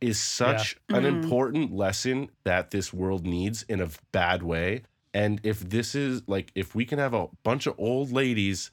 is 0.00 0.20
such 0.20 0.76
an 0.90 1.02
Mhm. 1.02 1.08
important 1.08 1.72
lesson 1.72 2.30
that 2.44 2.70
this 2.70 2.92
world 2.92 3.26
needs 3.26 3.64
in 3.64 3.80
a 3.80 3.88
bad 4.12 4.42
way. 4.42 4.82
And 5.12 5.40
if 5.42 5.60
this 5.60 5.94
is 5.94 6.22
like, 6.26 6.52
if 6.54 6.74
we 6.74 6.84
can 6.84 6.98
have 6.98 7.14
a 7.14 7.28
bunch 7.42 7.66
of 7.66 7.74
old 7.78 8.12
ladies 8.12 8.70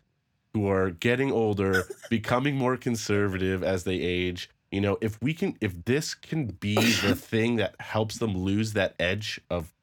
who 0.54 0.70
are 0.70 0.92
getting 0.92 1.32
older, 1.32 1.88
becoming 2.10 2.56
more 2.56 2.78
conservative 2.78 3.64
as 3.64 3.84
they 3.84 3.96
age, 3.96 4.50
you 4.72 4.80
know, 4.82 4.98
if 5.02 5.22
we 5.22 5.34
can, 5.34 5.58
if 5.62 5.86
this 5.86 6.14
can 6.14 6.48
be 6.48 6.76
the 6.76 7.16
thing 7.16 7.56
that 7.58 7.76
helps 7.80 8.18
them 8.20 8.38
lose 8.38 8.74
that 8.74 8.96
edge 9.00 9.42
of, 9.50 9.74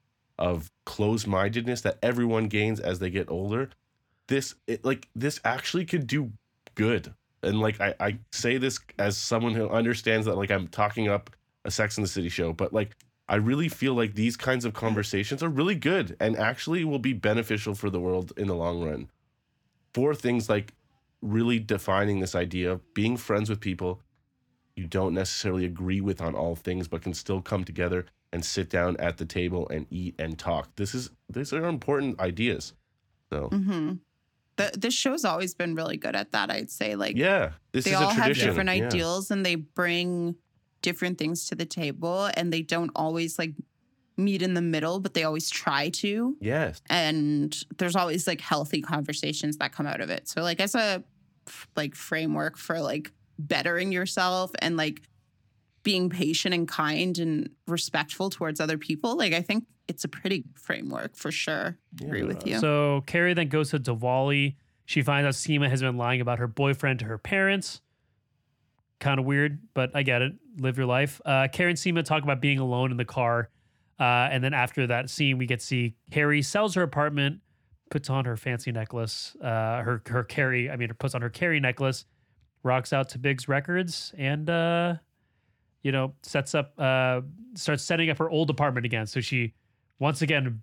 of 0.43 0.72
closed 0.84 1.26
mindedness 1.26 1.82
that 1.82 1.99
everyone 2.03 2.49
gains 2.49 2.80
as 2.80 2.99
they 2.99 3.11
get 3.11 3.30
older, 3.30 3.70
this, 4.26 4.57
it, 4.66 4.84
like, 4.84 5.09
this 5.14 5.40
actually 5.45 5.84
could 5.84 6.07
do 6.07 6.32
good. 6.74 7.14
And 7.45 7.61
like, 7.61 7.80
I, 7.80 7.95
I 8.01 8.18
say 8.32 8.59
this 8.59 8.80
as 8.99 9.16
someone 9.16 9.55
who 9.55 9.68
understands 9.68 10.26
that, 10.26 10.36
like, 10.36 10.51
I'm 10.51 10.66
talking 10.66 11.09
up 11.09 11.30
a 11.64 11.70
Sex 11.70 11.97
in 11.97 12.03
the 12.03 12.09
City 12.09 12.28
show, 12.28 12.53
but 12.53 12.72
like, 12.72 12.97
I 13.28 13.36
really 13.36 13.68
feel 13.68 13.95
like 13.95 14.14
these 14.14 14.36
kinds 14.36 14.64
of 14.64 14.74
conversations 14.74 15.45
are 15.45 15.49
really 15.49 15.76
good 15.76 16.16
and 16.18 16.36
actually 16.36 16.84
will 16.84 16.99
be 16.99 17.12
beneficial 17.12 17.74
for 17.74 17.88
the 17.88 18.01
world 18.01 18.32
in 18.36 18.49
the 18.49 18.55
long 18.55 18.84
run. 18.84 19.11
For 19.95 20.12
things 20.12 20.49
like 20.49 20.74
really 21.20 21.61
defining 21.61 22.18
this 22.18 22.34
idea 22.34 22.72
of 22.72 22.95
being 22.95 23.16
friends 23.16 23.49
with 23.49 23.61
people 23.61 24.01
you 24.74 24.86
don't 24.86 25.14
necessarily 25.14 25.64
agree 25.64 26.01
with 26.01 26.20
on 26.20 26.34
all 26.34 26.57
things, 26.57 26.88
but 26.88 27.03
can 27.03 27.14
still 27.14 27.43
come 27.43 27.64
together 27.64 28.07
and 28.33 28.45
sit 28.45 28.70
down 28.70 28.97
at 28.99 29.18
the 29.18 29.26
table 29.26 29.68
and 29.68 29.87
eat 29.91 30.14
and 30.18 30.39
talk. 30.39 30.74
This 30.76 30.95
is 30.95 31.11
these 31.28 31.53
are 31.53 31.64
important 31.66 32.20
ideas. 32.20 32.72
So 33.33 33.49
hmm 33.49 33.95
The, 34.57 34.70
this 34.76 34.95
show's 34.95 35.24
always 35.24 35.55
been 35.55 35.74
really 35.74 35.97
good 35.97 36.14
at 36.16 36.33
that. 36.33 36.51
I'd 36.51 36.70
say, 36.70 36.95
like, 36.95 37.16
yeah, 37.16 37.53
they 37.72 37.95
all 37.95 38.11
have 38.11 38.35
different 38.35 38.70
Yeah. 38.70 38.87
ideals 38.87 39.30
and 39.30 39.45
they 39.45 39.55
bring 39.55 40.37
different 40.83 41.16
things 41.18 41.47
to 41.49 41.55
the 41.55 41.64
table, 41.64 42.28
and 42.37 42.53
they 42.53 42.62
don't 42.62 42.91
always 42.97 43.39
like 43.39 43.55
meet 44.18 44.43
in 44.43 44.53
the 44.55 44.61
middle, 44.61 45.01
but 45.01 45.14
they 45.14 45.24
always 45.24 45.49
try 45.49 45.89
to. 45.89 46.37
Yes. 46.41 46.83
And 46.91 47.57
there's 47.78 47.97
always 47.97 48.26
like 48.26 48.41
healthy 48.41 48.83
conversations 48.83 49.57
that 49.59 49.72
come 49.72 49.87
out 49.87 50.01
of 50.01 50.11
it. 50.11 50.28
So, 50.28 50.43
like, 50.43 50.61
as 50.61 50.74
a 50.74 51.03
like 51.76 51.95
framework 51.95 52.57
for 52.57 52.80
like 52.80 53.11
bettering 53.39 53.91
yourself 53.91 54.53
and 54.61 54.76
like 54.76 55.03
being 55.83 56.11
patient 56.11 56.55
and 56.55 56.68
kind 56.68 57.18
and 57.18 57.51
respectful 57.66 58.30
towards 58.30 58.61
other 58.61 58.78
people, 58.78 59.16
like, 59.16 59.33
I 59.33 59.43
think 59.43 59.64
it's 59.89 60.05
a 60.05 60.09
pretty 60.09 60.39
good 60.39 60.59
framework 60.59 61.16
for 61.16 61.30
sure. 61.30 61.76
Agree 62.01 62.22
with 62.22 62.47
you. 62.47 62.59
So 62.59 63.03
Carrie 63.07 63.35
then 63.35 63.49
goes 63.49 63.70
to 63.70 63.78
Diwali. 63.78 64.57
She 64.85 65.03
finds 65.03 65.26
out 65.26 65.35
Seema 65.35 65.68
has 65.68 65.80
been 65.80 65.97
lying 65.97 66.20
about 66.20 66.39
her 66.39 66.47
boyfriend 66.47 67.01
to 67.01 67.05
her 67.07 67.18
parents. 67.18 67.80
Kind 69.01 69.18
of 69.18 69.26
weird, 69.26 69.59
but 69.74 69.91
I 69.95 70.03
get 70.03 70.22
it. 70.22 70.33
Live 70.59 70.76
your 70.76 70.87
life. 70.87 71.20
Uh, 71.24 71.49
Carrie 71.53 71.70
and 71.70 71.78
Seema 71.78 72.05
talk 72.05 72.22
about 72.22 72.41
being 72.41 72.59
alone 72.59 72.91
in 72.91 72.97
the 72.97 73.05
car. 73.05 73.49
Uh, 73.99 74.28
and 74.30 74.43
then 74.43 74.55
after 74.55 74.87
that 74.87 75.11
scene, 75.11 75.39
we 75.39 75.47
get 75.47 75.61
to 75.61 75.66
see 75.66 75.95
Carrie 76.11 76.43
sells 76.43 76.74
her 76.74 76.83
apartment, 76.83 77.41
puts 77.91 78.11
on 78.11 78.24
her 78.24 78.37
fancy 78.37 78.72
necklace, 78.72 79.37
uh, 79.41 79.83
her 79.83 80.03
her 80.07 80.24
Carrie, 80.24 80.70
I 80.70 80.76
mean, 80.76 80.91
puts 80.99 81.14
on 81.14 81.22
her 81.22 81.30
Carrie 81.30 81.61
necklace, 81.61 82.05
rocks 82.62 82.93
out 82.93 83.09
to 83.11 83.18
Big's 83.18 83.49
Records, 83.49 84.12
and 84.16 84.49
uh, 84.49 84.95
you 85.83 85.93
know, 85.93 86.14
sets 86.22 86.55
up, 86.55 86.72
uh, 86.78 87.20
starts 87.55 87.83
setting 87.83 88.11
up 88.11 88.18
her 88.18 88.30
old 88.30 88.51
apartment 88.51 88.87
again. 88.87 89.07
So 89.07 89.20
she 89.20 89.55
once 89.99 90.22
again 90.22 90.62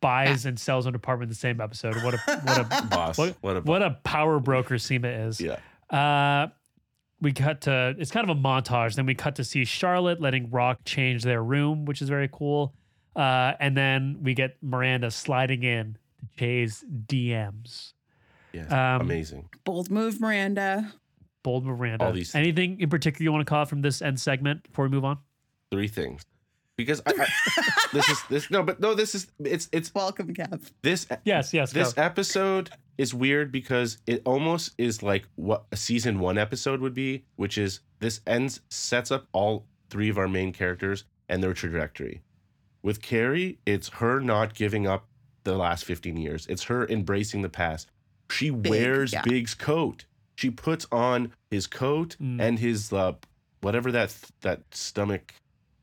buys 0.00 0.46
and 0.46 0.58
sells 0.58 0.86
an 0.86 0.94
apartment 0.94 1.28
in 1.28 1.30
the 1.30 1.34
same 1.36 1.60
episode. 1.60 1.94
What 2.02 2.14
a 2.14 2.18
what 2.44 2.58
a 2.58 2.86
Boss. 2.90 3.18
what, 3.18 3.36
What, 3.40 3.56
a 3.56 3.60
what 3.60 3.82
a 3.82 3.90
power 4.04 4.40
broker 4.40 4.74
Seema 4.74 5.28
is. 5.28 5.40
yeah. 5.40 5.58
Uh, 5.90 6.48
we 7.20 7.32
cut 7.32 7.60
to 7.62 7.94
it's 7.98 8.10
kind 8.10 8.28
of 8.28 8.36
a 8.36 8.40
montage. 8.40 8.94
Then 8.96 9.06
we 9.06 9.14
cut 9.14 9.36
to 9.36 9.44
see 9.44 9.64
Charlotte 9.64 10.20
letting 10.20 10.50
Rock 10.50 10.80
change 10.84 11.22
their 11.22 11.42
room, 11.42 11.84
which 11.84 12.02
is 12.02 12.08
very 12.08 12.28
cool. 12.32 12.74
Uh, 13.14 13.52
and 13.60 13.76
then 13.76 14.18
we 14.22 14.34
get 14.34 14.56
Miranda 14.62 15.10
sliding 15.10 15.62
in 15.62 15.96
to 16.18 16.26
Che's 16.38 16.84
DMs. 17.06 17.92
Yeah. 18.52 18.94
Um, 18.96 19.02
Amazing. 19.02 19.48
Bold 19.64 19.90
move, 19.90 20.20
Miranda. 20.20 20.92
Bold 21.42 21.64
Miranda. 21.64 22.04
All 22.06 22.12
these- 22.12 22.34
Anything 22.34 22.80
in 22.80 22.88
particular 22.88 23.24
you 23.24 23.32
want 23.32 23.46
to 23.46 23.48
call 23.50 23.60
out 23.62 23.68
from 23.68 23.82
this 23.82 24.00
end 24.02 24.20
segment 24.20 24.62
before 24.64 24.84
we 24.86 24.90
move 24.90 25.04
on? 25.04 25.18
Three 25.70 25.88
things. 25.88 26.22
Because 26.76 27.02
I, 27.06 27.12
I 27.18 27.26
this 27.92 28.08
is 28.08 28.22
this 28.30 28.50
no, 28.50 28.62
but 28.62 28.80
no, 28.80 28.94
this 28.94 29.14
is 29.14 29.26
it's 29.44 29.68
it's 29.72 29.94
Welcome, 29.94 30.32
Kev. 30.34 30.70
this 30.82 31.06
Yes, 31.24 31.52
yes. 31.52 31.72
this 31.72 31.92
go. 31.92 32.02
episode 32.02 32.70
is 32.96 33.12
weird 33.14 33.52
because 33.52 33.98
it 34.06 34.22
almost 34.24 34.72
is 34.78 35.02
like 35.02 35.24
what 35.34 35.64
a 35.70 35.76
season 35.76 36.18
one 36.18 36.38
episode 36.38 36.80
would 36.80 36.94
be, 36.94 37.24
which 37.36 37.58
is 37.58 37.80
this 37.98 38.20
ends 38.26 38.60
sets 38.70 39.10
up 39.10 39.26
all 39.32 39.66
three 39.90 40.08
of 40.08 40.16
our 40.16 40.28
main 40.28 40.52
characters 40.52 41.04
and 41.28 41.42
their 41.42 41.52
trajectory. 41.52 42.22
With 42.82 43.02
Carrie, 43.02 43.58
it's 43.66 43.88
her 43.90 44.18
not 44.20 44.54
giving 44.54 44.86
up 44.86 45.06
the 45.44 45.56
last 45.56 45.84
15 45.84 46.16
years. 46.16 46.46
It's 46.48 46.64
her 46.64 46.86
embracing 46.88 47.42
the 47.42 47.48
past. 47.48 47.90
She 48.30 48.50
wears 48.50 49.12
yeah. 49.12 49.22
Big's 49.22 49.54
coat. 49.54 50.06
She 50.36 50.50
puts 50.50 50.86
on 50.90 51.32
his 51.50 51.66
coat 51.66 52.16
Mm. 52.20 52.40
and 52.40 52.58
his 52.58 52.92
uh, 52.92 53.12
whatever 53.60 53.92
that 53.92 54.14
that 54.40 54.62
stomach 54.72 55.34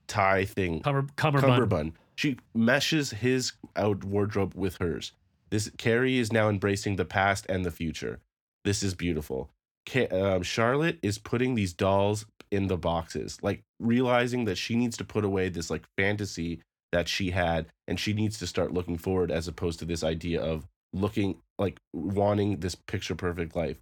tie 0.08 0.46
thing 0.46 0.82
Cumber, 0.82 1.06
cummerbund. 1.16 1.54
cummerbund. 1.54 1.92
She 2.16 2.38
meshes 2.54 3.12
his 3.12 3.54
out 3.76 4.04
wardrobe 4.04 4.54
with 4.56 4.78
hers. 4.78 5.14
This 5.52 5.72
Carrie 5.78 6.18
is 6.20 6.34
now 6.34 6.50
embracing 6.50 6.96
the 6.98 7.06
past 7.06 7.46
and 7.50 7.64
the 7.66 7.72
future. 7.72 8.20
This 8.66 8.84
is 8.84 8.94
beautiful. 8.94 9.50
Ca- 9.88 10.10
um, 10.10 10.44
Charlotte 10.44 11.00
is 11.02 11.18
putting 11.18 11.56
these 11.56 11.74
dolls 11.74 12.26
in 12.52 12.68
the 12.68 12.78
boxes, 12.78 13.38
like 13.42 13.62
realizing 13.80 14.46
that 14.46 14.58
she 14.58 14.76
needs 14.76 14.98
to 14.98 15.06
put 15.06 15.24
away 15.24 15.50
this 15.50 15.70
like 15.70 15.86
fantasy 15.98 16.62
that 16.92 17.08
she 17.08 17.30
had, 17.32 17.68
and 17.88 18.00
she 18.00 18.14
needs 18.14 18.38
to 18.40 18.48
start 18.48 18.74
looking 18.74 18.98
forward 18.98 19.32
as 19.32 19.48
opposed 19.48 19.80
to 19.80 19.86
this 19.86 20.04
idea 20.04 20.42
of 20.42 20.68
looking 20.92 21.38
like 21.60 21.78
wanting 21.94 22.58
this 22.60 22.76
picture 22.76 23.16
perfect 23.16 23.56
life. 23.56 23.78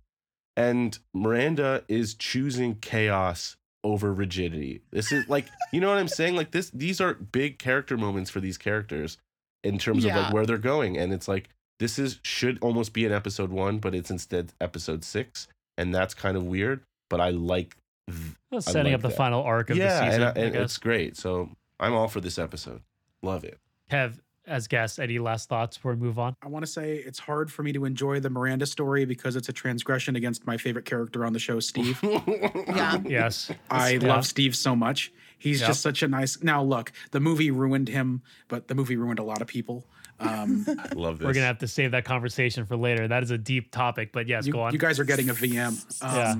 And 0.57 0.97
Miranda 1.13 1.83
is 1.87 2.13
choosing 2.15 2.75
chaos 2.75 3.55
over 3.83 4.11
rigidity. 4.13 4.81
This 4.91 5.11
is 5.13 5.29
like, 5.29 5.47
you 5.71 5.79
know 5.79 5.87
what 5.89 5.99
I'm 5.99 6.07
saying? 6.09 6.35
Like 6.35 6.51
this 6.51 6.69
these 6.71 6.99
are 6.99 7.13
big 7.13 7.59
character 7.59 7.95
moments 7.95 8.29
for 8.29 8.39
these 8.41 8.57
characters 8.57 9.17
in 9.63 9.77
terms 9.77 10.03
of 10.03 10.11
like 10.15 10.33
where 10.33 10.45
they're 10.45 10.57
going 10.57 10.97
and 10.97 11.13
it's 11.13 11.27
like 11.27 11.49
this 11.79 11.99
is 11.99 12.19
should 12.23 12.57
almost 12.61 12.91
be 12.91 13.05
an 13.05 13.11
episode 13.11 13.51
1, 13.51 13.77
but 13.77 13.93
it's 13.95 14.09
instead 14.09 14.51
episode 14.59 15.03
6 15.05 15.47
and 15.77 15.93
that's 15.93 16.13
kind 16.15 16.35
of 16.35 16.43
weird, 16.43 16.81
but 17.09 17.21
I 17.21 17.29
like 17.29 17.77
th- 18.09 18.19
Well, 18.51 18.61
Setting 18.61 18.93
like 18.93 18.95
up 18.95 19.01
the 19.03 19.09
that. 19.09 19.17
final 19.17 19.43
arc 19.43 19.69
of 19.69 19.77
yeah, 19.77 19.99
the 19.99 20.05
season. 20.07 20.21
and, 20.23 20.37
I, 20.37 20.41
I 20.41 20.43
and 20.45 20.53
guess. 20.53 20.63
it's 20.63 20.77
great. 20.79 21.15
So 21.17 21.51
I'm 21.79 21.93
all 21.93 22.07
for 22.07 22.19
this 22.19 22.39
episode. 22.39 22.81
Love 23.21 23.43
it. 23.43 23.59
Kev, 23.91 24.17
as 24.47 24.67
guest, 24.67 24.99
any 24.99 25.19
last 25.19 25.49
thoughts 25.49 25.77
before 25.77 25.93
we 25.93 25.97
move 25.97 26.17
on? 26.17 26.35
I 26.41 26.47
want 26.47 26.65
to 26.65 26.71
say 26.71 26.95
it's 26.97 27.19
hard 27.19 27.51
for 27.51 27.63
me 27.63 27.73
to 27.73 27.85
enjoy 27.85 28.19
the 28.19 28.29
Miranda 28.29 28.65
story 28.65 29.05
because 29.05 29.35
it's 29.35 29.49
a 29.49 29.53
transgression 29.53 30.15
against 30.15 30.47
my 30.47 30.57
favorite 30.57 30.85
character 30.85 31.25
on 31.25 31.33
the 31.33 31.39
show, 31.39 31.59
Steve. 31.59 31.99
Yeah. 32.03 32.97
Yes. 33.05 33.51
I 33.69 33.91
Yeah. 33.91 34.07
love 34.07 34.25
Steve 34.25 34.55
so 34.55 34.75
much. 34.75 35.11
He's 35.37 35.59
Yep. 35.61 35.67
just 35.69 35.81
such 35.81 36.01
a 36.03 36.07
nice. 36.07 36.41
Now, 36.41 36.63
look, 36.63 36.91
the 37.11 37.19
movie 37.19 37.51
ruined 37.51 37.89
him, 37.89 38.21
but 38.47 38.67
the 38.67 38.75
movie 38.75 38.95
ruined 38.95 39.19
a 39.19 39.23
lot 39.23 39.41
of 39.41 39.47
people. 39.47 39.85
Um, 40.19 40.65
Love 40.95 41.19
this. 41.19 41.25
We're 41.27 41.33
gonna 41.33 41.45
have 41.45 41.59
to 41.59 41.67
save 41.67 41.91
that 41.91 42.05
conversation 42.05 42.65
for 42.65 42.75
later. 42.75 43.07
That 43.07 43.21
is 43.21 43.29
a 43.29 43.37
deep 43.37 43.71
topic, 43.71 44.11
but 44.11 44.27
yes, 44.27 44.47
you, 44.47 44.53
go 44.53 44.61
on. 44.61 44.73
you 44.73 44.79
guys 44.79 44.99
are 44.99 45.03
getting 45.03 45.29
a 45.29 45.33
VM. 45.35 45.75
Yeah. 46.01 46.35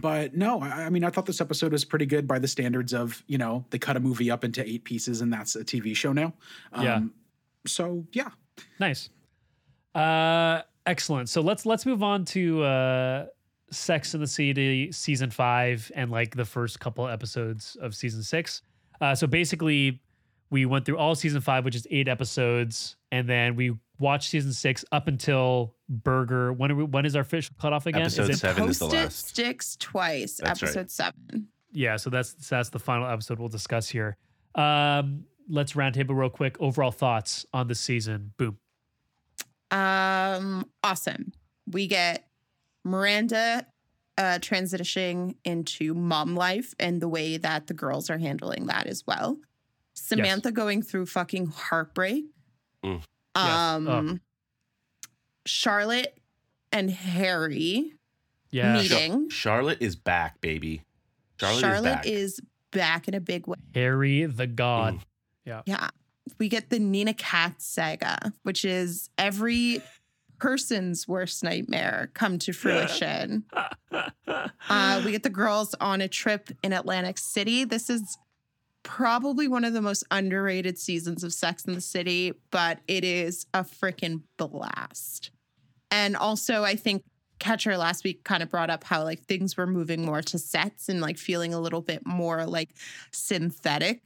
But 0.00 0.36
no, 0.36 0.60
I, 0.60 0.86
I 0.86 0.90
mean, 0.90 1.04
I 1.04 1.10
thought 1.10 1.26
this 1.26 1.40
episode 1.40 1.72
was 1.72 1.84
pretty 1.84 2.06
good 2.06 2.26
by 2.26 2.38
the 2.38 2.48
standards 2.48 2.92
of, 2.94 3.22
you 3.26 3.38
know, 3.38 3.64
they 3.70 3.78
cut 3.78 3.96
a 3.96 4.00
movie 4.00 4.30
up 4.30 4.44
into 4.44 4.66
eight 4.66 4.84
pieces 4.84 5.20
and 5.20 5.32
that's 5.32 5.56
a 5.56 5.64
TV 5.64 5.94
show 5.94 6.12
now. 6.12 6.32
Um, 6.72 6.84
Yeah. 6.84 7.00
So, 7.66 8.06
yeah. 8.12 8.30
Nice. 8.78 9.10
Uh 9.94 10.62
excellent. 10.86 11.28
So 11.28 11.40
let's 11.40 11.66
let's 11.66 11.84
move 11.84 12.02
on 12.02 12.24
to 12.26 12.62
uh 12.62 13.26
Sex 13.70 14.14
in 14.14 14.20
the 14.20 14.26
City 14.26 14.90
season 14.92 15.30
5 15.30 15.92
and 15.94 16.10
like 16.10 16.34
the 16.34 16.44
first 16.44 16.80
couple 16.80 17.06
episodes 17.08 17.76
of 17.80 17.94
season 17.94 18.22
6. 18.22 18.62
Uh 19.00 19.14
so 19.14 19.26
basically 19.26 20.00
we 20.50 20.66
went 20.66 20.84
through 20.84 20.98
all 20.98 21.14
season 21.14 21.40
5 21.40 21.64
which 21.64 21.74
is 21.74 21.86
8 21.90 22.08
episodes 22.08 22.96
and 23.12 23.28
then 23.28 23.56
we 23.56 23.76
watched 23.98 24.30
season 24.30 24.52
6 24.52 24.84
up 24.92 25.08
until 25.08 25.74
Berger. 25.90 26.52
When 26.52 26.70
are 26.70 26.76
we, 26.76 26.84
when 26.84 27.04
is 27.04 27.14
our 27.16 27.24
fish 27.24 27.50
cut 27.60 27.72
off 27.74 27.84
again? 27.86 28.02
Is 28.02 28.18
Episode 28.18 28.32
it- 28.32 28.38
seven 28.38 28.68
is 28.70 28.78
the 28.78 28.84
Post-it 28.86 28.96
last. 29.02 29.28
sticks 29.28 29.76
twice. 29.76 30.40
That's 30.42 30.62
right. 30.62 30.68
episode 30.68 30.90
seven. 30.90 31.48
yeah, 31.72 31.96
so 31.96 32.08
that's 32.08 32.32
that's 32.48 32.70
the 32.70 32.78
final 32.78 33.06
episode 33.08 33.38
we'll 33.38 33.48
discuss 33.48 33.88
here. 33.88 34.16
Um 34.54 35.24
let's 35.48 35.72
roundtable 35.72 36.16
real 36.16 36.30
quick 36.30 36.56
overall 36.60 36.92
thoughts 36.92 37.44
on 37.52 37.66
the 37.66 37.74
season. 37.74 38.32
Boom. 38.38 38.56
Um, 39.70 40.66
awesome. 40.82 41.32
We 41.66 41.86
get 41.86 42.26
Miranda 42.84 43.66
uh, 44.18 44.38
transitioning 44.40 45.36
into 45.44 45.94
mom 45.94 46.34
life 46.34 46.74
and 46.78 47.00
the 47.00 47.08
way 47.08 47.36
that 47.36 47.66
the 47.68 47.74
girls 47.74 48.10
are 48.10 48.18
handling 48.18 48.66
that 48.66 48.86
as 48.86 49.04
well. 49.06 49.38
Samantha 49.94 50.50
going 50.52 50.82
through 50.82 51.06
fucking 51.06 51.46
heartbreak. 51.46 52.24
Mm. 52.84 53.02
Yes. 53.36 53.46
Um, 53.46 53.88
Oh. 53.88 54.18
Charlotte 55.50 56.16
and 56.72 56.90
Harry 56.90 57.94
Yeah. 58.50 58.74
meet- 58.74 58.90
Meeting. 58.90 59.28
Charlotte 59.30 59.78
is 59.80 59.96
back, 59.96 60.40
baby. 60.40 60.82
Charlotte, 61.38 61.60
Charlotte, 61.60 61.84
is 61.86 61.92
back. 61.94 62.06
is 62.06 62.40
back 62.70 63.08
in 63.08 63.14
a 63.14 63.20
big 63.20 63.46
way. 63.46 63.56
Harry 63.74 64.24
the 64.26 64.46
God. 64.46 65.00
Yeah. 65.44 65.62
Yeah. 65.66 65.88
We 66.38 66.48
get 66.48 66.70
the 66.70 66.78
Nina 66.78 67.14
Katz 67.14 67.66
saga, 67.66 68.32
which 68.42 68.64
is 68.64 69.10
every 69.18 69.82
person's 70.38 71.08
worst 71.08 71.42
nightmare 71.42 72.10
come 72.14 72.38
to 72.40 72.52
fruition. 72.52 73.44
Uh, 74.68 75.02
we 75.04 75.10
get 75.10 75.24
the 75.24 75.28
girls 75.30 75.74
on 75.80 76.00
a 76.00 76.06
trip 76.06 76.50
in 76.62 76.72
Atlantic 76.72 77.18
City. 77.18 77.64
This 77.64 77.90
is 77.90 78.16
probably 78.84 79.48
one 79.48 79.64
of 79.64 79.72
the 79.72 79.82
most 79.82 80.04
underrated 80.12 80.78
seasons 80.78 81.24
of 81.24 81.32
Sex 81.34 81.64
in 81.64 81.74
the 81.74 81.80
City, 81.80 82.32
but 82.52 82.78
it 82.86 83.02
is 83.04 83.46
a 83.52 83.64
freaking 83.64 84.22
blast. 84.36 85.30
And 85.90 86.16
also, 86.16 86.62
I 86.64 86.76
think 86.76 87.04
Catcher 87.38 87.76
last 87.76 88.04
week 88.04 88.22
kind 88.24 88.42
of 88.42 88.50
brought 88.50 88.70
up 88.70 88.84
how 88.84 89.02
like 89.04 89.22
things 89.24 89.56
were 89.56 89.66
moving 89.66 90.04
more 90.04 90.22
to 90.22 90.38
sets 90.38 90.88
and 90.88 91.00
like 91.00 91.16
feeling 91.18 91.54
a 91.54 91.60
little 91.60 91.80
bit 91.80 92.06
more 92.06 92.46
like 92.46 92.70
synthetic. 93.12 94.02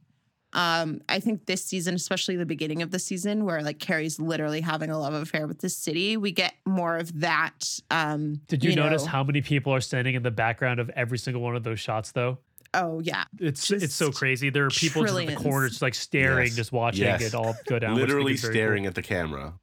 Um, 0.52 1.00
I 1.08 1.18
think 1.18 1.46
this 1.46 1.64
season, 1.64 1.96
especially 1.96 2.36
the 2.36 2.46
beginning 2.46 2.80
of 2.82 2.92
the 2.92 3.00
season, 3.00 3.44
where 3.44 3.60
like 3.60 3.80
Carrie's 3.80 4.20
literally 4.20 4.60
having 4.60 4.88
a 4.88 4.98
love 4.98 5.12
affair 5.14 5.48
with 5.48 5.58
the 5.58 5.68
city, 5.68 6.16
we 6.16 6.30
get 6.30 6.54
more 6.64 6.96
of 6.96 7.20
that. 7.20 7.80
Um, 7.90 8.40
Did 8.46 8.62
you, 8.62 8.76
notice 8.76 9.04
know- 9.04 9.10
how 9.10 9.24
many 9.24 9.40
people 9.42 9.74
are 9.74 9.80
standing 9.80 10.14
in 10.14 10.22
the 10.22 10.30
background 10.30 10.78
of 10.78 10.90
every 10.90 11.18
single 11.18 11.42
one 11.42 11.56
of 11.56 11.64
those 11.64 11.80
shots 11.80 12.12
though? 12.12 12.38
Oh 12.72 13.00
yeah, 13.00 13.24
It's 13.38 13.70
it's 13.70 13.94
so 13.94 14.10
crazy. 14.10 14.50
There 14.50 14.66
are 14.66 14.70
people 14.70 15.02
just 15.02 15.12
in 15.16 15.26
the 15.26 15.32
trillions. 15.32 15.42
corners 15.42 15.70
just 15.72 15.82
like 15.82 15.94
staring, 15.94 16.46
Yes. 16.48 16.56
just 16.56 16.72
watching 16.72 17.04
Yes. 17.04 17.22
it 17.22 17.34
all 17.34 17.54
go 17.66 17.78
down. 17.78 17.94
which 17.94 18.02
I 18.02 18.06
think 18.06 18.08
Literally 18.08 18.34
is 18.34 18.40
very 18.42 18.52
cool. 18.54 18.58
staring 18.58 18.86
at 18.86 18.94
the 18.96 19.02
camera. 19.02 19.54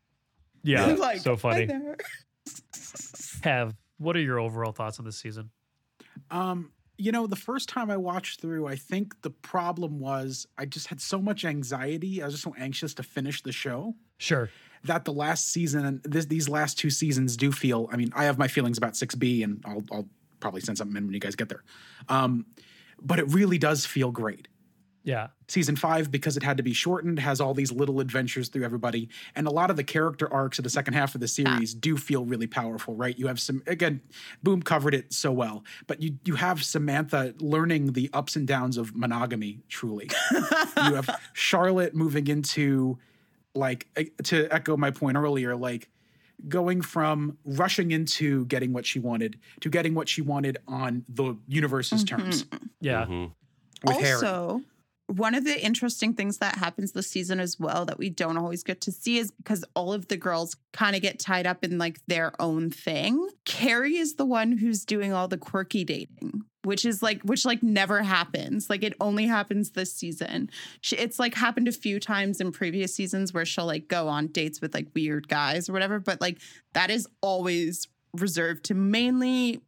Yeah, 0.64 0.88
Yeah. 0.88 0.96
Like, 1.00 1.20
so 1.20 1.36
funny. 1.36 1.68
Have 3.44 3.76
what 3.98 4.16
are 4.16 4.20
your 4.22 4.40
overall 4.40 4.72
thoughts 4.72 5.00
on 5.00 5.06
this 5.06 5.18
season? 5.18 5.50
Um, 6.30 6.72
you 6.98 7.12
know, 7.12 7.26
the 7.28 7.36
first 7.36 7.70
time 7.70 7.90
I 7.90 7.98
watched 7.98 8.42
through, 8.42 8.68
I 8.68 8.76
think 8.76 9.20
the 9.22 9.30
problem 9.32 10.00
was 10.00 10.46
I 10.58 10.66
just 10.66 10.88
had 10.88 11.02
so 11.02 11.20
much 11.22 11.46
anxiety. 11.46 12.22
I 12.22 12.26
was 12.26 12.36
just 12.36 12.44
so 12.44 12.54
anxious 12.58 12.94
to 12.96 13.04
finish 13.04 13.42
the 13.42 13.52
show 13.52 13.96
Sure. 14.18 14.50
that 14.84 15.06
the 15.06 15.14
last 15.14 15.52
season 15.52 15.86
and 15.86 16.04
this, 16.04 16.26
these 16.26 16.48
last 16.48 16.78
two 16.78 16.90
seasons 16.92 17.36
do 17.38 17.52
feel. 17.52 17.90
I 17.92 17.98
mean, 17.98 18.12
I 18.16 18.26
have 18.26 18.38
my 18.38 18.48
feelings 18.48 18.78
about 18.78 18.94
6B, 18.94 19.44
and 19.44 19.64
I'll, 19.66 19.84
I'll 19.92 20.08
probably 20.40 20.62
send 20.62 20.78
something 20.78 20.96
in 20.96 21.06
when 21.06 21.14
you 21.14 21.20
guys 21.20 21.36
get 21.36 21.50
there. 21.50 21.64
Um, 22.10 22.46
but 23.02 23.18
it 23.20 23.26
really 23.34 23.58
does 23.58 23.86
feel 23.86 24.12
great. 24.12 24.48
Yeah. 25.04 25.28
Season 25.48 25.76
five, 25.76 26.12
because 26.12 26.38
it 26.38 26.44
had 26.44 26.58
to 26.58 26.64
be 26.64 26.74
shortened, 26.74 27.18
has 27.20 27.42
all 27.42 27.54
these 27.56 27.72
little 27.72 28.00
adventures 28.02 28.50
through 28.50 28.64
everybody. 28.64 29.10
And 29.36 29.48
a 29.48 29.50
lot 29.52 29.70
of 29.72 29.76
the 29.76 29.84
character 29.84 30.32
arcs 30.32 30.60
of 30.60 30.64
the 30.64 30.70
second 30.70 30.94
half 30.94 31.16
of 31.16 31.22
the 31.22 31.28
series 31.28 31.74
do 31.74 31.98
feel 31.98 32.24
really 32.24 32.46
powerful, 32.48 32.96
right? 32.96 33.18
You 33.18 33.26
have 33.28 33.40
some 33.40 33.64
again, 33.66 34.02
Boom 34.44 34.62
covered 34.62 34.94
it 34.94 35.12
so 35.12 35.32
well, 35.32 35.64
but 35.88 36.02
you 36.02 36.18
you 36.26 36.36
have 36.36 36.64
Samantha 36.64 37.34
learning 37.40 37.94
the 37.94 38.10
ups 38.14 38.36
and 38.36 38.48
downs 38.48 38.78
of 38.78 38.96
monogamy, 38.96 39.62
truly. 39.70 40.10
you 40.32 40.94
have 40.96 41.10
Charlotte 41.34 41.96
moving 41.96 42.28
into 42.28 43.00
like 43.56 43.88
to 44.26 44.48
echo 44.54 44.78
my 44.78 44.92
point 44.92 45.18
earlier, 45.18 45.56
like 45.56 45.90
going 46.48 46.82
from 46.82 47.38
rushing 47.44 47.92
into 47.92 48.46
getting 48.46 48.72
what 48.72 48.86
she 48.86 49.00
wanted 49.00 49.38
to 49.60 49.70
getting 49.70 49.94
what 49.96 50.08
she 50.08 50.22
wanted 50.22 50.58
on 50.68 51.04
the 51.10 51.36
universe's 51.48 52.04
terms 52.04 52.46
Yeah. 52.80 53.06
Mhm. 53.06 53.32
with 53.84 53.98
Harry. 53.98 54.20
One 55.12 55.36
of 55.36 55.44
the 55.44 55.62
interesting 55.64 56.14
things 56.14 56.38
that 56.38 56.56
happens 56.56 56.94
this 56.94 57.08
season 57.08 57.40
as 57.40 57.60
well 57.60 57.86
that 57.86 57.98
we 57.98 58.10
don't 58.10 58.38
always 58.38 58.64
get 58.64 58.80
to 58.82 58.92
see 58.92 59.18
is 59.18 59.32
because 59.32 59.66
all 59.76 59.92
of 59.92 60.08
the 60.08 60.16
girls 60.16 60.56
kind 60.72 60.96
of 60.96 61.02
get 61.02 61.20
tied 61.20 61.46
up 61.46 61.64
in 61.64 61.78
like 61.78 62.00
their 62.08 62.32
own 62.42 62.70
thing. 62.70 63.30
Carrie 63.44 63.98
is 63.98 64.16
the 64.16 64.26
one 64.26 64.58
who's 64.58 64.86
doing 64.86 65.12
all 65.12 65.28
the 65.28 65.38
quirky 65.38 65.84
dating, 65.84 66.44
which 66.64 66.86
is 66.86 67.04
like 67.04 67.22
which 67.24 67.44
like 67.46 67.62
never 67.62 68.02
happens. 68.04 68.70
Like 68.70 68.84
it 68.84 68.94
only 69.02 69.26
happens 69.26 69.72
this 69.72 69.94
season. 69.94 70.50
She, 70.80 70.96
it's 70.96 71.20
like 71.20 71.34
happened 71.34 71.68
a 71.68 71.74
few 71.74 72.00
times 72.00 72.40
in 72.40 72.54
previous 72.54 72.96
seasons 72.96 73.34
where 73.34 73.46
she'll 73.46 73.66
like 73.66 73.90
go 73.90 74.08
on 74.08 74.28
dates 74.28 74.62
with 74.62 74.74
like 74.74 74.88
weird 74.96 75.28
guys 75.28 75.68
or 75.68 75.74
whatever, 75.74 76.00
but 76.00 76.22
like 76.22 76.40
that 76.74 76.90
is 76.90 77.06
always 77.22 77.88
reserved 78.14 78.66
to 78.66 78.74
mainly 78.76 79.62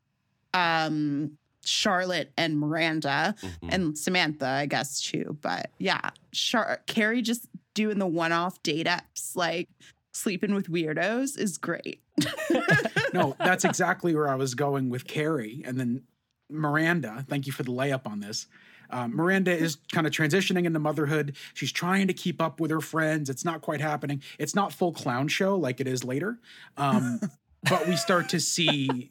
um 0.54 1.38
Charlotte 1.66 2.32
and 2.38 2.60
Miranda 2.60 3.36
Mhm. 3.42 3.70
and 3.70 3.98
Samantha, 3.98 4.48
I 4.48 4.66
guess 4.66 5.02
too. 5.02 5.38
But 5.42 5.72
yeah, 5.80 6.10
Char- 6.32 6.82
Carrie 6.88 7.22
just 7.22 7.48
doing 7.74 8.00
the 8.00 8.08
one-off 8.08 8.62
date 8.64 8.88
ups, 8.88 9.36
like 9.36 9.70
sleeping 10.14 10.54
with 10.54 10.70
weirdos, 10.70 11.38
is 11.38 11.58
great. 11.58 12.02
no, 13.14 13.36
that's 13.40 13.66
exactly 13.66 14.14
where 14.16 14.30
I 14.30 14.36
was 14.36 14.56
going 14.56 14.90
with 14.90 15.06
Carrie. 15.08 15.64
And 15.66 15.80
then 15.80 16.04
Miranda, 16.50 17.26
thank 17.28 17.48
you 17.48 17.54
for 17.54 17.64
the 17.64 17.72
layup 17.72 18.06
on 18.06 18.20
this. 18.20 18.48
Um, 18.90 19.16
Miranda 19.16 19.52
is 19.52 19.78
kind 19.92 20.06
of 20.06 20.14
transitioning 20.14 20.66
into 20.66 20.78
motherhood. 20.78 21.36
She's 21.56 21.72
trying 21.72 22.08
to 22.08 22.14
keep 22.14 22.40
up 22.40 22.60
with 22.60 22.70
her 22.70 22.82
friends. 22.82 23.28
It's 23.30 23.44
not 23.44 23.62
quite 23.62 23.82
happening. 23.82 24.22
It's 24.38 24.54
not 24.54 24.72
full 24.72 24.92
clown 24.94 25.28
show 25.30 25.56
like 25.58 25.80
it 25.80 25.88
is 25.88 26.04
later. 26.04 26.38
Um, 26.78 27.20
but 27.70 27.88
we 27.88 27.96
start 27.96 28.30
to 28.30 28.40
see 28.40 29.10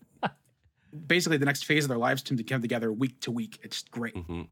basically 1.06 1.36
the 1.38 1.46
next 1.46 1.64
phase 1.64 1.84
of 1.84 1.88
their 1.88 1.98
lives 1.98 2.22
to 2.24 2.42
come 2.44 2.60
together 2.62 2.92
week 2.92 3.20
to 3.20 3.30
week. 3.30 3.58
It's 3.62 3.82
great. 3.82 4.14
Mhm. 4.14 4.48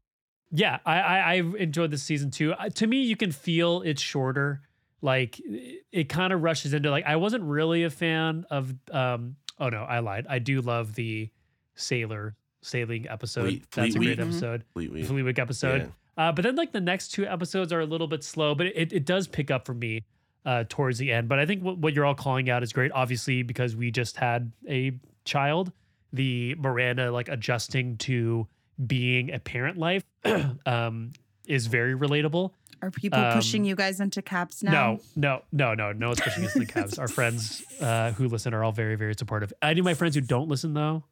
Yeah, 0.51 0.79
I, 0.85 0.99
I 0.99 1.31
I've 1.33 1.55
enjoyed 1.55 1.91
this 1.91 2.03
season 2.03 2.29
too. 2.31 2.53
Uh, 2.53 2.69
to 2.69 2.87
me, 2.87 3.01
you 3.03 3.15
can 3.15 3.31
feel 3.31 3.81
it's 3.83 4.01
shorter. 4.01 4.61
Like 5.01 5.39
it, 5.39 5.83
it 5.91 6.09
kind 6.09 6.31
of 6.33 6.41
rushes 6.43 6.73
into 6.73 6.91
like 6.91 7.05
I 7.05 7.15
wasn't 7.15 7.43
really 7.43 7.83
a 7.83 7.89
fan 7.89 8.45
of. 8.51 8.73
um 8.91 9.35
Oh 9.59 9.69
no, 9.69 9.83
I 9.83 9.99
lied. 9.99 10.25
I 10.29 10.39
do 10.39 10.59
love 10.61 10.95
the 10.95 11.29
sailor 11.75 12.35
sailing 12.61 13.07
episode. 13.07 13.43
Fleet- 13.43 13.71
That's 13.71 13.95
a 13.95 13.97
great 13.99 14.09
Week. 14.09 14.19
episode. 14.19 14.63
Fleet 14.73 14.91
Week. 14.91 15.05
Fleet 15.05 15.21
Week 15.23 15.39
episode. 15.39 15.91
Uh, 16.17 16.31
but 16.31 16.41
then 16.43 16.55
like 16.55 16.71
the 16.71 16.81
next 16.81 17.09
two 17.09 17.25
episodes 17.25 17.71
are 17.71 17.79
a 17.79 17.85
little 17.85 18.07
bit 18.07 18.23
slow, 18.23 18.53
but 18.53 18.67
it, 18.67 18.91
it 18.91 19.05
does 19.05 19.27
pick 19.27 19.49
up 19.49 19.65
for 19.65 19.73
me 19.73 20.03
uh, 20.45 20.63
towards 20.67 20.97
the 20.97 21.11
end. 21.11 21.27
But 21.29 21.39
I 21.39 21.45
think 21.45 21.63
what, 21.63 21.77
what 21.77 21.93
you're 21.93 22.05
all 22.05 22.15
calling 22.15 22.49
out 22.49 22.63
is 22.63 22.73
great, 22.73 22.91
obviously, 22.91 23.43
because 23.43 23.75
we 23.75 23.91
just 23.91 24.17
had 24.17 24.51
a 24.67 24.91
child. 25.25 25.71
The 26.13 26.55
Miranda 26.55 27.11
like 27.11 27.29
adjusting 27.29 27.97
to 27.99 28.47
being 28.85 29.31
a 29.33 29.39
parent 29.39 29.77
life 29.77 30.03
um, 30.65 31.11
is 31.47 31.67
very 31.67 31.95
relatable. 31.95 32.51
Are 32.81 32.89
people 32.91 33.19
Um, 33.19 33.33
pushing 33.33 33.63
you 33.63 33.75
guys 33.75 33.99
into 33.99 34.21
cabs 34.23 34.63
now? 34.63 34.71
No, 34.71 34.99
no, 35.15 35.41
no, 35.51 35.73
no, 35.75 35.91
no. 35.91 36.11
It's 36.11 36.21
pushing 36.21 36.43
us 36.45 36.55
in 36.55 36.61
the 36.61 36.65
cabs. 36.73 36.97
Our 36.97 37.07
friends 37.07 37.63
uh, 37.79 38.11
who 38.13 38.27
listen 38.27 38.53
are 38.55 38.63
all 38.63 38.71
very, 38.71 38.95
very 38.95 39.13
supportive. 39.17 39.53
Any 39.61 39.79
of 39.79 39.85
my 39.85 39.93
friends 39.93 40.15
who 40.15 40.21
don't 40.21 40.47
listen 40.49 40.73
though, 40.73 41.03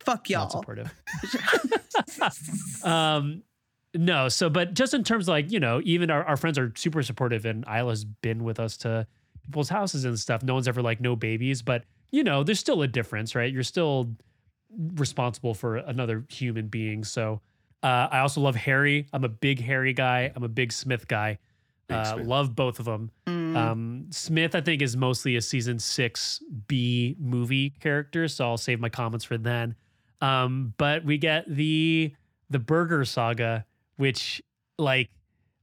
Fuck 0.00 0.28
y'all. 0.30 0.42
Not 0.42 0.50
supportive. 0.50 0.92
um, 2.84 3.42
no. 3.94 4.28
So, 4.28 4.48
but 4.50 4.74
just 4.74 4.94
in 4.94 5.04
terms 5.04 5.24
of 5.24 5.28
like 5.32 5.50
you 5.52 5.60
know, 5.60 5.80
even 5.84 6.10
our, 6.10 6.24
our 6.24 6.36
friends 6.36 6.58
are 6.58 6.72
super 6.76 7.02
supportive, 7.02 7.44
and 7.44 7.64
Isla's 7.68 8.04
been 8.04 8.44
with 8.44 8.58
us 8.58 8.76
to 8.78 9.06
people's 9.44 9.68
houses 9.68 10.04
and 10.04 10.18
stuff. 10.18 10.42
No 10.42 10.54
one's 10.54 10.68
ever 10.68 10.82
like 10.82 11.00
no 11.00 11.14
babies, 11.16 11.62
but 11.62 11.84
you 12.10 12.24
know, 12.24 12.42
there's 12.42 12.58
still 12.60 12.82
a 12.82 12.88
difference, 12.88 13.34
right? 13.34 13.52
You're 13.52 13.62
still 13.62 14.10
responsible 14.76 15.54
for 15.54 15.76
another 15.76 16.24
human 16.28 16.68
being. 16.68 17.04
So, 17.04 17.40
uh, 17.82 18.08
I 18.10 18.20
also 18.20 18.40
love 18.40 18.54
Harry. 18.56 19.06
I'm 19.12 19.24
a 19.24 19.28
big 19.28 19.60
Harry 19.60 19.92
guy. 19.92 20.32
I'm 20.34 20.42
a 20.44 20.48
big 20.48 20.72
Smith 20.72 21.08
guy. 21.08 21.38
Big 21.88 21.96
Uh, 21.98 22.14
Smith. 22.14 22.26
love 22.26 22.54
both 22.54 22.78
of 22.78 22.84
them. 22.84 23.10
Mm. 23.26 23.56
Um, 23.56 24.06
Smith, 24.10 24.54
I 24.54 24.60
think, 24.60 24.82
is 24.82 24.96
mostly 24.96 25.36
a 25.36 25.42
season 25.42 25.78
six 25.78 26.42
B 26.68 27.16
movie 27.18 27.70
character, 27.70 28.28
so 28.28 28.44
I'll 28.46 28.56
save 28.56 28.78
my 28.80 28.88
comments 28.88 29.24
for 29.24 29.36
then. 29.36 29.74
Um, 30.20 30.74
but 30.78 31.04
we 31.04 31.18
get 31.18 31.44
the 31.48 32.14
the 32.50 32.58
Berger 32.60 33.04
Saga, 33.04 33.64
which 33.96 34.40
like 34.78 35.10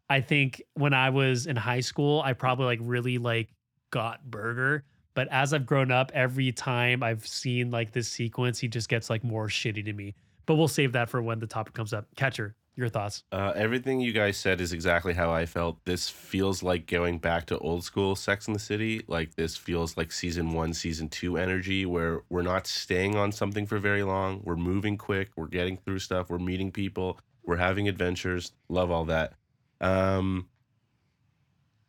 I 0.10 0.22
think 0.22 0.62
when 0.74 0.94
I 0.94 1.10
was 1.12 1.48
in 1.48 1.56
high 1.56 1.80
school, 1.80 2.22
I 2.22 2.34
probably 2.34 2.66
like 2.66 2.80
really 2.82 3.18
like 3.18 3.50
got 3.92 4.30
Berger. 4.30 4.84
But 5.14 5.28
as 5.30 5.54
I've 5.54 5.66
grown 5.66 5.92
up, 5.92 6.12
every 6.14 6.52
time 6.52 7.04
I've 7.04 7.26
seen 7.26 7.72
like 7.72 7.92
this 7.92 8.08
sequence, 8.08 8.60
he 8.60 8.68
just 8.68 8.90
gets 8.90 9.10
like 9.10 9.24
more 9.24 9.48
shitty 9.48 9.84
to 9.86 9.94
me. 9.94 10.16
But 10.46 10.56
we'll 10.56 10.68
save 10.68 10.94
that 10.94 11.10
for 11.10 11.22
when 11.22 11.40
the 11.40 11.48
topic 11.48 11.74
comes 11.74 11.94
up. 11.94 12.08
Catcher, 12.16 12.56
your 12.76 12.90
thoughts? 12.90 13.24
Uh, 13.32 13.52
everything 13.56 14.00
you 14.00 14.14
guys 14.14 14.38
said 14.38 14.62
is 14.62 14.74
exactly 14.74 15.14
how 15.14 15.32
I 15.32 15.46
felt. 15.46 15.84
This 15.86 16.10
feels 16.10 16.64
like 16.64 16.88
going 16.88 17.20
back 17.20 17.46
to 17.48 17.58
old 17.60 17.84
school 17.84 18.16
Sex 18.16 18.48
in 18.48 18.54
the 18.54 18.60
City. 18.60 19.04
Like 19.08 19.36
this 19.36 19.58
feels 19.58 19.98
like 19.98 20.12
season 20.12 20.54
one, 20.54 20.74
season 20.74 21.10
two 21.10 21.38
energy, 21.38 21.86
where 21.86 22.22
we're 22.30 22.42
not 22.42 22.66
staying 22.66 23.16
on 23.16 23.32
something 23.32 23.66
for 23.66 23.78
very 23.78 24.04
long. 24.04 24.42
We're 24.44 24.56
moving 24.56 24.98
quick. 24.98 25.32
We're 25.36 25.48
getting 25.48 25.78
through 25.78 26.00
stuff. 26.00 26.30
We're 26.30 26.40
meeting 26.40 26.72
people. 26.72 27.20
We're 27.44 27.58
having 27.58 27.88
adventures. 27.88 28.54
Love 28.70 28.92
all 28.92 29.06
that. 29.06 29.34
Um, 29.82 30.48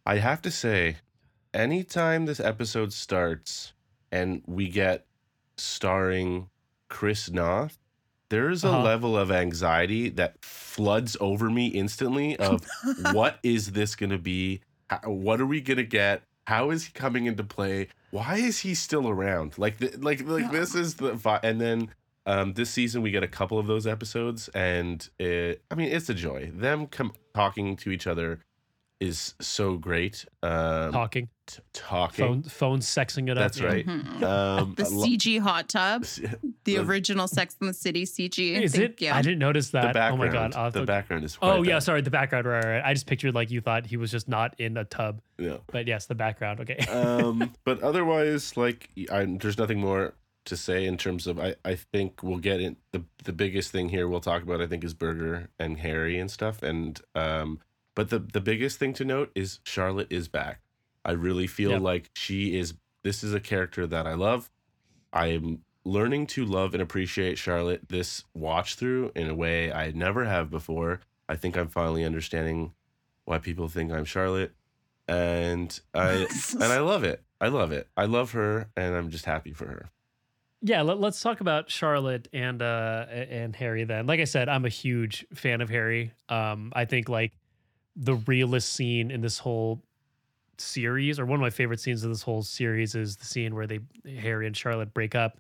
I 0.04 0.16
have 0.16 0.42
to 0.42 0.50
say, 0.50 0.96
anytime 1.54 2.26
this 2.26 2.40
episode 2.40 2.92
starts 2.92 3.72
and 4.12 4.42
we 4.46 4.68
get 4.68 5.06
starring 5.56 6.48
Chris 6.88 7.30
Noth, 7.30 7.78
there's 8.28 8.64
a 8.64 8.68
Uh-huh. 8.68 8.82
level 8.82 9.16
of 9.16 9.30
anxiety 9.30 10.08
that 10.10 10.42
floods 10.44 11.16
over 11.20 11.50
me 11.50 11.66
instantly 11.68 12.36
of 12.36 12.64
what 13.12 13.38
is 13.42 13.72
this 13.72 13.96
going 13.96 14.10
to 14.10 14.18
be? 14.18 14.60
How, 14.88 14.98
what 15.10 15.40
are 15.40 15.46
we 15.46 15.60
going 15.60 15.76
to 15.78 15.84
get? 15.84 16.22
How 16.46 16.70
is 16.70 16.86
he 16.86 16.92
coming 16.92 17.26
into 17.26 17.44
play? 17.44 17.88
Why 18.10 18.36
is 18.36 18.60
he 18.60 18.74
still 18.74 19.08
around? 19.08 19.56
Like, 19.58 19.78
th- 19.78 19.98
like, 19.98 20.26
like 20.26 20.50
this 20.50 20.74
is 20.74 20.94
the 20.94 21.12
vi- 21.12 21.40
and 21.42 21.60
then 21.60 21.90
um, 22.26 22.54
this 22.54 22.70
season 22.70 23.02
we 23.02 23.10
get 23.10 23.22
a 23.22 23.28
couple 23.28 23.58
of 23.58 23.66
those 23.66 23.86
episodes, 23.86 24.48
and 24.48 25.08
it, 25.18 25.62
I 25.70 25.74
mean, 25.74 25.90
it's 25.90 26.08
a 26.08 26.14
joy. 26.14 26.50
Them 26.54 26.86
com- 26.86 27.12
talking 27.34 27.76
to 27.76 27.90
each 27.90 28.06
other 28.06 28.40
is 29.00 29.34
so 29.40 29.76
great. 29.76 30.26
Um, 30.42 30.92
Talking, 30.92 31.28
t- 31.46 31.58
talking. 31.72 32.24
phone, 32.24 32.42
phone 32.42 32.78
sexing 32.80 33.30
it 33.30 33.38
up. 33.38 33.44
That's 33.44 33.58
yeah. 33.60 33.66
right. 33.66 33.86
Mhm. 33.86 34.22
Um, 34.22 34.74
The 34.76 34.82
CG 34.84 35.38
hot 35.40 35.68
tub, 35.70 36.04
the 36.04 36.28
the- 36.64 36.76
original 36.78 37.26
Sex 37.26 37.56
in 37.60 37.66
the 37.66 37.72
City 37.74 38.04
CG. 38.04 38.58
I 38.58 38.62
Is 38.62 38.72
think, 38.72 38.84
it? 38.84 39.00
Yeah. 39.00 39.16
I 39.16 39.22
didn't 39.22 39.38
notice 39.38 39.70
the 39.70 39.80
that. 39.80 39.96
Oh 40.12 40.16
my 40.16 40.28
god. 40.28 40.54
I'll 40.54 40.70
the 40.70 40.80
to- 40.80 40.86
background 40.86 41.24
is. 41.24 41.36
Oh 41.40 41.56
quite 41.56 41.64
yeah, 41.66 41.74
bad. 41.76 41.82
sorry, 41.82 42.02
the 42.02 42.10
background. 42.10 42.46
Right, 42.46 42.62
right, 42.64 42.72
right. 42.76 42.84
I 42.84 42.92
just 42.92 43.06
pictured 43.06 43.34
like 43.34 43.50
you 43.50 43.60
thought 43.62 43.86
he 43.86 43.96
was 43.96 44.10
just 44.10 44.28
not 44.28 44.54
in 44.60 44.76
a 44.76 44.84
tub, 44.84 45.22
Yeah. 45.38 45.56
but 45.72 45.86
yes, 45.86 46.06
the 46.06 46.14
background. 46.14 46.60
Okay. 46.60 46.76
um, 46.90 47.52
but 47.64 47.82
otherwise, 47.82 48.56
like, 48.56 48.90
I, 49.10 49.24
there's 49.24 49.56
nothing 49.58 49.80
more 49.80 50.12
to 50.46 50.56
say 50.56 50.84
in 50.84 50.96
terms 50.98 51.26
of. 51.26 51.38
I, 51.38 51.54
I 51.64 51.74
think 51.74 52.22
we'll 52.22 52.38
get 52.38 52.60
in 52.60 52.76
the 52.92 53.02
the 53.24 53.32
biggest 53.32 53.70
thing 53.72 53.88
here 53.88 54.08
we'll 54.08 54.20
talk 54.20 54.42
about. 54.42 54.60
I 54.60 54.66
think 54.66 54.84
is 54.84 54.92
Berger 54.94 55.48
and 55.58 55.78
Harry 55.78 56.18
and 56.18 56.30
stuff. 56.30 56.62
And 56.62 57.00
um, 57.14 57.60
but 57.94 58.10
the 58.10 58.18
the 58.18 58.40
biggest 58.40 58.78
thing 58.78 58.92
to 58.94 59.04
note 59.04 59.30
is 59.34 59.60
Charlotte 59.64 60.08
is 60.10 60.28
back. 60.28 60.60
I 61.04 61.12
really 61.12 61.46
feel 61.46 61.70
Yep. 61.72 61.80
like 61.82 62.10
she 62.14 62.58
is. 62.58 62.74
This 63.02 63.24
is 63.24 63.32
a 63.34 63.40
character 63.40 63.86
that 63.86 64.06
I 64.06 64.14
love. 64.14 64.50
I 65.12 65.28
am 65.28 65.64
learning 65.84 66.26
to 66.26 66.44
love 66.44 66.74
and 66.74 66.82
appreciate 66.82 67.38
Charlotte 67.38 67.88
this 67.88 68.24
watch 68.34 68.74
through 68.74 69.10
in 69.16 69.28
a 69.30 69.34
way 69.34 69.72
I 69.72 69.90
never 69.92 70.26
have 70.26 70.50
before. 70.50 71.00
I 71.28 71.36
think 71.36 71.56
I'm 71.56 71.68
finally 71.68 72.04
understanding 72.04 72.72
why 73.24 73.38
people 73.38 73.68
think 73.68 73.90
I'm 73.92 74.04
Charlotte, 74.04 74.52
and 75.08 75.78
I 75.94 76.26
and 76.54 76.64
I 76.64 76.80
love 76.80 77.04
it. 77.04 77.22
I 77.40 77.48
love 77.48 77.72
it. 77.72 77.88
I 77.96 78.04
love 78.04 78.32
her, 78.32 78.68
and 78.76 78.94
I'm 78.94 79.10
just 79.10 79.24
happy 79.24 79.52
for 79.52 79.66
her. 79.66 79.90
yeah, 80.62 80.82
let, 80.82 81.02
us 81.02 81.22
talk 81.22 81.40
about 81.40 81.70
Charlotte 81.70 82.28
and 82.34 82.60
uh 82.60 83.06
and 83.10 83.56
Harry 83.56 83.84
then. 83.84 84.06
Like 84.06 84.20
I 84.20 84.24
said, 84.24 84.48
I'm 84.48 84.64
a 84.66 84.68
huge 84.70 85.26
fan 85.32 85.60
of 85.62 85.70
Harry. 85.70 86.12
Um, 86.28 86.72
I 86.76 86.84
think 86.84 87.08
like 87.08 87.32
the 88.00 88.14
realest 88.14 88.72
scene 88.72 89.10
in 89.10 89.20
this 89.20 89.38
whole 89.38 89.82
series, 90.58 91.20
or 91.20 91.26
one 91.26 91.36
of 91.36 91.40
my 91.40 91.50
favorite 91.50 91.80
scenes 91.80 92.02
of 92.02 92.10
this 92.10 92.22
whole 92.22 92.42
series, 92.42 92.94
is 92.94 93.16
the 93.16 93.24
scene 93.24 93.54
where 93.54 93.66
they 93.66 93.80
Harry 94.18 94.46
and 94.46 94.56
Charlotte 94.56 94.92
break 94.92 95.14
up, 95.14 95.38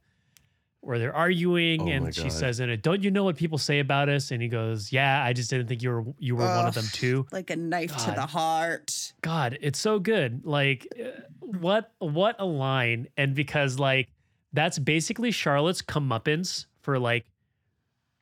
where 0.80 0.98
they're 0.98 1.14
arguing, 1.14 1.82
Oh 1.82 1.88
and 1.88 2.14
she 2.14 2.30
says 2.30 2.60
in 2.60 2.70
it, 2.70 2.82
"Don't 2.82 3.02
you 3.02 3.10
know 3.10 3.24
what 3.24 3.36
people 3.36 3.58
say 3.58 3.80
about 3.80 4.08
us?" 4.08 4.30
And 4.30 4.42
he 4.42 4.48
goes, 4.48 4.92
"Yeah, 4.92 5.24
I 5.24 5.32
just 5.32 5.50
didn't 5.50 5.68
think 5.68 5.82
you 5.82 5.90
were 5.90 6.04
you 6.18 6.36
were 6.36 6.44
one 6.44 6.66
of 6.66 6.74
them 6.74 6.86
too." 6.92 7.26
Like 7.32 7.50
a 7.50 7.56
knife 7.56 7.96
to 8.04 8.12
the 8.12 8.26
heart. 8.26 9.12
God, 9.22 9.58
it's 9.60 9.78
so 9.78 9.98
good. 9.98 10.44
Like 10.44 10.86
uh, 11.02 11.20
what 11.40 11.92
what 11.98 12.36
a 12.38 12.46
line. 12.46 13.08
And 13.16 13.34
because 13.34 13.78
like 13.78 14.08
that's 14.52 14.78
basically 14.78 15.30
Charlotte's 15.30 15.82
comeuppance 15.82 16.66
for 16.82 16.98
like 16.98 17.26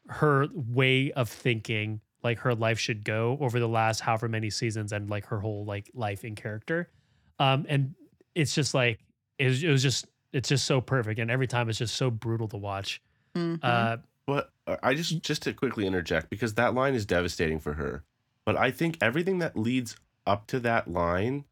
her 0.08 0.46
way 0.52 1.12
of 1.12 1.28
thinking, 1.28 2.00
like 2.22 2.38
her 2.40 2.54
life 2.54 2.78
should 2.78 3.04
go 3.04 3.38
over 3.40 3.60
the 3.60 3.68
last 3.68 4.00
however 4.00 4.28
many 4.28 4.50
seasons 4.50 4.92
and 4.92 5.08
like 5.08 5.26
her 5.26 5.40
whole 5.40 5.64
like 5.64 5.90
life 5.94 6.24
in 6.24 6.34
character. 6.34 6.90
Um 7.38 7.66
and 7.68 7.94
it's 8.34 8.54
just 8.54 8.74
like 8.74 8.98
it 9.38 9.46
was, 9.46 9.62
it 9.62 9.68
was 9.70 9.82
just 9.82 10.06
it's 10.32 10.48
just 10.48 10.64
so 10.66 10.80
perfect 10.80 11.18
and 11.20 11.30
every 11.30 11.46
time 11.46 11.68
it's 11.68 11.78
just 11.78 11.94
so 11.96 12.10
brutal 12.10 12.48
to 12.48 12.56
watch. 12.56 13.00
Mhm. 13.34 13.58
Uh 13.62 13.98
But 14.26 14.50
uh, 14.66 14.76
I 14.82 14.94
just 14.94 15.22
just 15.22 15.42
to 15.42 15.52
quickly 15.52 15.86
interject 15.86 16.28
because 16.30 16.54
that 16.54 16.74
line 16.74 16.94
is 16.94 17.06
devastating 17.06 17.58
for 17.60 17.74
her. 17.74 18.04
But 18.44 18.56
I 18.56 18.70
think 18.70 18.98
everything 19.00 19.38
that 19.38 19.56
leads 19.56 19.96
up 20.26 20.46
to 20.48 20.60
that 20.60 20.90
line, 20.90 21.44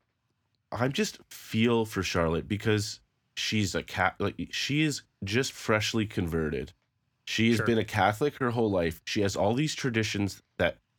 I 0.72 0.88
just 0.88 1.18
feel 1.30 1.84
for 1.84 2.02
Charlotte 2.02 2.48
because 2.48 3.00
she's 3.36 3.74
a 3.74 3.82
cat. 3.82 4.16
Like 4.18 4.34
she 4.50 4.82
is 4.82 5.02
just 5.22 5.52
freshly 5.52 6.06
converted. 6.06 6.72
She 7.24 7.48
has 7.48 7.56
Sure. 7.58 7.66
been 7.66 7.78
a 7.78 7.84
Catholic 7.84 8.36
her 8.36 8.50
whole 8.50 8.70
life. 8.70 9.00
She 9.04 9.20
has 9.22 9.36
all 9.36 9.54
these 9.54 9.74
traditions 9.74 10.36
that 10.36 10.42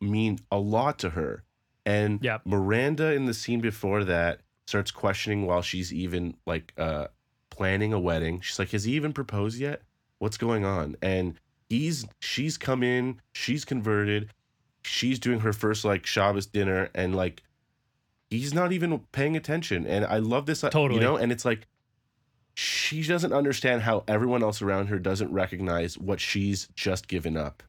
mean 0.00 0.38
a 0.50 0.58
lot 0.58 0.98
to 1.00 1.10
her. 1.10 1.44
And 1.86 2.22
Yep. 2.22 2.42
Miranda 2.44 3.12
in 3.14 3.26
the 3.26 3.34
scene 3.34 3.60
before 3.60 4.04
that 4.04 4.40
starts 4.66 4.90
questioning 4.90 5.46
while 5.46 5.62
she's 5.62 5.92
even 5.92 6.34
like 6.46 6.72
uh 6.76 7.06
planning 7.50 7.92
a 7.92 7.98
wedding. 8.00 8.40
She's 8.40 8.58
like, 8.58 8.70
has 8.70 8.84
he 8.84 8.92
even 8.92 9.12
proposed 9.12 9.58
yet? 9.58 9.82
What's 10.18 10.36
going 10.36 10.64
on? 10.64 10.96
And 11.02 11.38
he's 11.68 12.06
she's 12.20 12.58
come 12.58 12.82
in, 12.82 13.20
she's 13.32 13.64
converted, 13.64 14.30
she's 14.84 15.18
doing 15.18 15.40
her 15.40 15.52
first 15.52 15.84
like 15.84 16.04
Shabbos 16.06 16.46
dinner, 16.46 16.90
and 16.94 17.14
like 17.14 17.42
he's 18.30 18.52
not 18.52 18.72
even 18.72 18.98
paying 19.12 19.36
attention. 19.36 19.86
And 19.86 20.04
I 20.04 20.18
love 20.18 20.44
this, 20.46 20.62
uh, 20.62 20.70
Totally. 20.70 21.00
you 21.00 21.06
know. 21.06 21.16
And 21.16 21.32
it's 21.32 21.44
like 21.44 21.66
she 22.54 23.02
doesn't 23.02 23.32
understand 23.32 23.82
how 23.82 24.04
everyone 24.08 24.42
else 24.42 24.60
around 24.60 24.88
her 24.88 24.98
doesn't 24.98 25.32
recognize 25.32 25.96
what 25.96 26.20
she's 26.20 26.68
just 26.74 27.08
given 27.08 27.36
up 27.36 27.62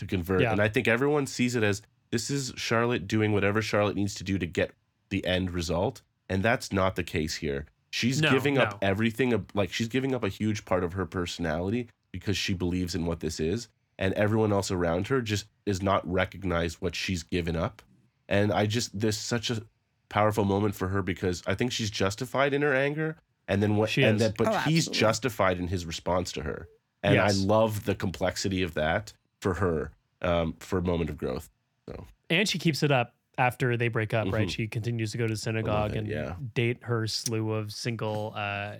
to 0.00 0.06
convert. 0.06 0.42
Yeah. 0.42 0.52
And 0.52 0.60
I 0.60 0.68
think 0.68 0.88
everyone 0.88 1.26
sees 1.26 1.54
it 1.54 1.62
as 1.62 1.80
this 2.10 2.28
is 2.30 2.52
Charlotte 2.56 3.06
doing 3.06 3.32
whatever 3.32 3.62
Charlotte 3.62 3.94
needs 3.96 4.14
to 4.16 4.24
do 4.24 4.36
to 4.38 4.46
get 4.46 4.72
the 5.10 5.24
end 5.24 5.52
result, 5.52 6.02
and 6.28 6.42
that's 6.42 6.72
not 6.72 6.96
the 6.96 7.02
case 7.04 7.36
here. 7.36 7.66
She's 7.90 8.20
No, 8.20 8.30
giving 8.30 8.54
no. 8.54 8.62
up 8.62 8.78
everything, 8.82 9.46
like 9.54 9.72
she's 9.72 9.88
giving 9.88 10.14
up 10.14 10.24
a 10.24 10.28
huge 10.28 10.64
part 10.64 10.82
of 10.84 10.92
her 10.94 11.06
personality 11.06 11.88
because 12.12 12.36
she 12.36 12.54
believes 12.54 12.94
in 12.94 13.06
what 13.06 13.20
this 13.20 13.38
is, 13.40 13.68
and 13.98 14.12
everyone 14.14 14.52
else 14.52 14.70
around 14.70 15.08
her 15.08 15.20
just 15.20 15.46
is 15.66 15.82
not 15.82 16.08
recognize 16.10 16.80
what 16.80 16.94
she's 16.94 17.22
given 17.22 17.56
up. 17.56 17.82
And 18.28 18.52
I 18.52 18.66
just 18.66 18.98
there's 18.98 19.18
such 19.18 19.50
a 19.50 19.62
powerful 20.08 20.44
moment 20.44 20.74
for 20.74 20.88
her 20.88 21.02
because 21.02 21.42
I 21.46 21.54
think 21.54 21.70
she's 21.72 21.90
justified 21.90 22.54
in 22.54 22.62
her 22.62 22.74
anger, 22.74 23.16
and 23.48 23.62
then 23.62 23.76
what 23.76 23.90
She 23.90 24.02
and 24.04 24.16
is. 24.16 24.22
that 24.22 24.36
but 24.36 24.48
Oh, 24.48 24.58
he's 24.60 24.86
justified 24.88 25.58
in 25.58 25.68
his 25.68 25.84
response 25.84 26.30
to 26.32 26.42
her, 26.42 26.68
and 27.02 27.14
Yes. 27.16 27.40
I 27.40 27.44
love 27.44 27.84
the 27.84 27.94
complexity 27.96 28.62
of 28.62 28.74
that 28.74 29.12
for 29.40 29.54
her 29.54 29.92
um, 30.22 30.54
for 30.58 30.78
a 30.78 30.82
moment 30.82 31.10
of 31.10 31.16
growth. 31.18 31.50
So. 31.88 32.06
and 32.28 32.48
she 32.48 32.58
keeps 32.58 32.82
it 32.82 32.92
up 32.92 33.14
after 33.38 33.76
they 33.76 33.88
break 33.88 34.12
up, 34.14 34.30
right? 34.32 34.46
Mhm. 34.46 34.50
She 34.50 34.68
continues 34.68 35.12
to 35.12 35.18
go 35.18 35.26
to 35.26 35.36
synagogue 35.36 35.92
it, 35.92 35.98
and 35.98 36.06
yeah. 36.08 36.34
date 36.54 36.78
her 36.82 37.06
slew 37.06 37.52
of 37.52 37.72
single 37.72 38.32
uh 38.36 38.74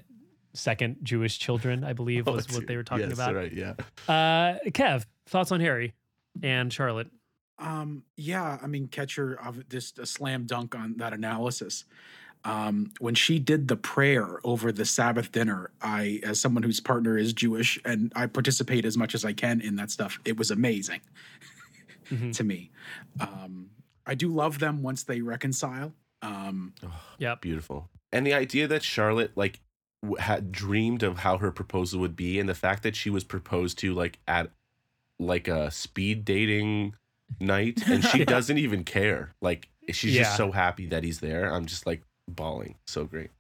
second 0.53 0.97
Jewish 1.03 1.39
children, 1.39 1.85
I 1.85 1.93
believe 1.93 2.27
was 2.27 2.51
what 2.53 2.67
they 2.67 2.77
were 2.77 2.83
talking 2.83 3.09
Yes, 3.09 3.15
about. 3.15 3.35
Right, 3.35 3.53
yeah. 3.53 3.75
Uh 4.09 4.59
Kev, 4.67 5.07
thoughts 5.27 5.51
on 5.53 5.61
Harry 5.61 5.95
and 6.43 6.73
Charlotte? 6.73 7.09
Um, 7.59 8.05
yeah, 8.17 8.59
I 8.63 8.67
mean, 8.67 8.89
Catcher, 8.89 9.35
of 9.35 9.69
just 9.69 9.99
a 9.99 10.07
slam 10.07 10.47
dunk 10.47 10.75
on 10.75 10.97
that 10.97 11.13
analysis. 11.13 11.85
Um, 12.45 12.93
when 13.01 13.15
she 13.15 13.39
did 13.39 13.69
the 13.69 13.77
prayer 13.77 14.39
over 14.45 14.73
the 14.73 14.85
Sabbath 14.87 15.31
dinner, 15.31 15.71
I, 15.83 16.21
as 16.23 16.41
someone 16.41 16.63
whose 16.63 16.81
partner 16.81 17.19
is 17.19 17.33
Jewish, 17.35 17.79
and 17.85 18.13
I 18.17 18.27
participate 18.27 18.85
as 18.87 18.97
much 18.97 19.15
as 19.15 19.25
I 19.27 19.33
can 19.35 19.61
in 19.61 19.77
that 19.77 19.91
stuff, 19.91 20.19
it 20.25 20.39
was 20.39 20.51
amazing 20.51 21.01
Mhm. 22.11 22.33
to 22.35 22.45
me. 22.45 22.71
Um, 23.21 23.71
I 24.07 24.15
do 24.15 24.29
love 24.29 24.59
them 24.59 24.83
once 24.83 25.03
they 25.03 25.21
reconcile. 25.21 25.93
Um, 26.23 26.75
Yep. 27.19 27.43
Beautiful. 27.43 27.91
And 28.13 28.27
the 28.27 28.35
idea 28.35 28.67
that 28.69 28.83
Charlotte 28.83 29.33
like 29.37 29.61
w- 30.03 30.21
had 30.21 30.51
dreamed 30.51 31.03
of 31.03 31.19
how 31.19 31.39
her 31.39 31.51
proposal 31.53 32.01
would 32.01 32.17
be, 32.17 32.41
and 32.41 32.49
the 32.49 32.55
fact 32.55 32.83
that 32.83 32.97
she 32.97 33.11
was 33.11 33.23
proposed 33.25 33.79
to 33.81 33.93
like 33.95 34.19
at 34.27 34.51
like 35.19 35.47
a 35.49 35.71
speed 35.71 36.25
dating 36.25 36.95
night, 37.39 37.87
and 37.87 38.03
she 38.03 38.19
Yeah. 38.21 38.25
doesn't 38.25 38.57
even 38.59 38.85
care. 38.85 39.35
Like 39.43 39.69
she's 39.93 40.15
Yeah. 40.15 40.23
just 40.23 40.37
so 40.39 40.53
happy 40.53 40.87
that 40.87 41.05
he's 41.05 41.21
there. 41.21 41.53
I'm 41.53 41.67
just 41.67 41.87
like 41.87 42.03
bawling. 42.29 42.77
So 42.87 43.05
great. 43.05 43.31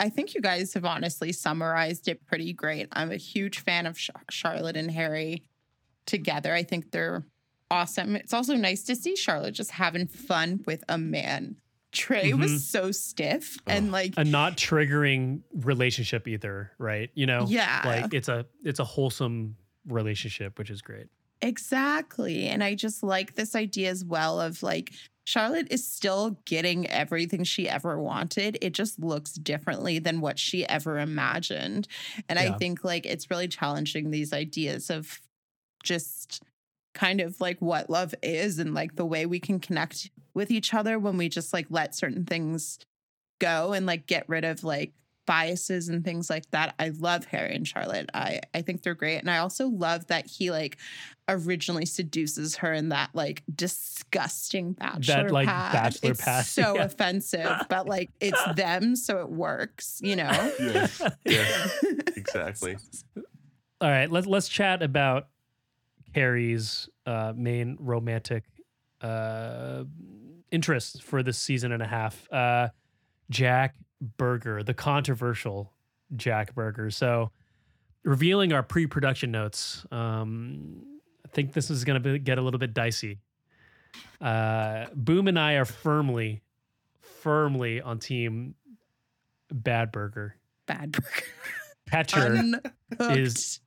I 0.00 0.08
think 0.08 0.34
you 0.34 0.40
guys 0.40 0.74
have 0.74 0.84
honestly 0.84 1.32
summarized 1.32 2.08
it 2.08 2.26
pretty 2.26 2.52
great. 2.52 2.88
I'm 2.92 3.10
a 3.12 3.16
huge 3.16 3.60
fan 3.60 3.86
of 3.86 3.96
Char- 3.96 4.22
Charlotte 4.30 4.76
and 4.76 4.90
Harry 4.90 5.44
together. 6.06 6.52
I 6.52 6.62
think 6.64 6.90
they're 6.90 7.24
awesome. 7.70 8.16
It's 8.16 8.34
also 8.34 8.54
nice 8.54 8.82
to 8.84 8.96
see 8.96 9.16
Charlotte 9.16 9.54
just 9.54 9.70
having 9.70 10.06
fun 10.06 10.62
with 10.66 10.84
a 10.88 10.98
man. 10.98 11.56
Trey 11.92 12.32
Mhm. 12.32 12.40
was 12.40 12.66
so 12.68 12.92
stiff 12.92 13.56
and 13.66 13.90
like 13.90 14.14
A 14.18 14.24
not 14.24 14.56
triggering 14.58 15.40
relationship 15.54 16.28
either, 16.28 16.72
right? 16.78 17.10
You 17.14 17.24
know? 17.26 17.46
Yeah. 17.48 17.80
Like 17.86 18.12
it's 18.12 18.28
a 18.28 18.44
it's 18.64 18.80
a 18.80 18.84
wholesome 18.84 19.56
relationship, 19.86 20.58
which 20.58 20.68
is 20.68 20.82
great. 20.82 21.06
Exactly. 21.40 22.48
And 22.48 22.62
I 22.62 22.74
just 22.74 23.02
like 23.02 23.34
this 23.34 23.54
idea 23.54 23.90
as 23.90 24.04
well 24.04 24.40
of 24.40 24.62
like 24.62 24.92
Charlotte 25.26 25.66
is 25.70 25.84
still 25.84 26.38
getting 26.44 26.86
everything 26.86 27.42
she 27.42 27.68
ever 27.68 27.98
wanted. 27.98 28.58
It 28.62 28.72
just 28.72 29.00
looks 29.00 29.32
differently 29.32 29.98
than 29.98 30.20
what 30.20 30.38
she 30.38 30.64
ever 30.68 31.00
imagined. 31.00 31.88
And 32.28 32.38
Yeah. 32.38 32.54
I 32.54 32.58
think 32.58 32.84
like 32.84 33.04
it's 33.04 33.28
really 33.28 33.48
challenging 33.48 34.12
these 34.12 34.32
ideas 34.32 34.88
of 34.88 35.20
just 35.82 36.44
kind 36.94 37.20
of 37.20 37.40
like 37.40 37.60
what 37.60 37.90
love 37.90 38.14
is 38.22 38.60
and 38.60 38.72
like 38.72 38.94
the 38.94 39.04
way 39.04 39.26
we 39.26 39.40
can 39.40 39.58
connect 39.58 40.10
with 40.32 40.52
each 40.52 40.72
other 40.72 40.96
when 40.96 41.16
we 41.16 41.28
just 41.28 41.52
like 41.52 41.66
let 41.70 41.94
certain 41.94 42.24
things 42.24 42.78
go 43.40 43.72
and 43.72 43.84
like 43.84 44.06
get 44.06 44.28
rid 44.28 44.44
of 44.44 44.62
like 44.62 44.92
biases 45.26 45.88
and 45.88 46.04
things 46.04 46.30
like 46.30 46.50
that. 46.52 46.74
I 46.78 46.90
love 46.90 47.24
Harry 47.26 47.54
and 47.54 47.66
Charlotte. 47.66 48.10
I 48.14 48.40
I 48.54 48.62
think 48.62 48.82
they're 48.82 48.94
great, 48.94 49.18
and 49.18 49.30
I 49.30 49.38
also 49.38 49.68
love 49.68 50.06
that 50.06 50.26
he 50.26 50.50
like 50.50 50.78
originally 51.28 51.86
seduces 51.86 52.56
her 52.56 52.72
in 52.72 52.90
that 52.90 53.10
like 53.12 53.42
disgusting 53.52 54.72
bachelor 54.72 55.28
like, 55.30 55.48
pad. 55.48 55.72
bachelor 55.72 56.10
it's 56.12 56.24
pad, 56.24 56.44
so 56.46 56.76
yeah. 56.76 56.84
offensive, 56.84 57.50
but 57.68 57.86
like 57.86 58.10
it's 58.20 58.42
them, 58.56 58.96
so 58.96 59.20
it 59.20 59.30
works. 59.30 60.00
You 60.02 60.16
know. 60.16 60.52
Yes. 60.58 61.02
Yeah. 61.24 61.66
exactly. 62.16 62.76
All 63.80 63.90
right, 63.90 64.10
let's 64.10 64.26
let's 64.26 64.48
chat 64.48 64.82
about 64.82 65.28
Carrie's 66.14 66.88
uh, 67.04 67.32
main 67.36 67.76
romantic 67.78 68.44
uh, 69.02 69.84
interests 70.50 71.00
for 71.00 71.22
this 71.22 71.38
season 71.38 71.72
and 71.72 71.82
a 71.82 71.86
half. 71.86 72.32
Uh, 72.32 72.68
Jack 73.30 73.74
Berger, 74.00 74.62
the 74.62 74.74
controversial 74.74 75.72
Jack 76.16 76.54
Berger. 76.54 76.90
So, 76.90 77.30
revealing 78.04 78.52
our 78.52 78.62
pre-production 78.62 79.30
notes. 79.30 79.84
Um, 79.90 80.82
I 81.24 81.28
think 81.30 81.52
this 81.52 81.70
is 81.70 81.84
going 81.84 82.02
to 82.02 82.18
get 82.18 82.38
a 82.38 82.42
little 82.42 82.60
bit 82.60 82.72
dicey. 82.74 83.18
Uh, 84.20 84.86
Boom 84.94 85.26
and 85.28 85.38
I 85.38 85.54
are 85.54 85.64
firmly, 85.64 86.42
firmly 87.00 87.80
on 87.80 87.98
team 87.98 88.54
Bad 89.52 89.90
Burger. 89.92 90.36
Bad 90.66 90.92
burger. 90.92 91.06
Catcher 91.90 92.26
Uncooked 92.36 93.16
is 93.16 93.60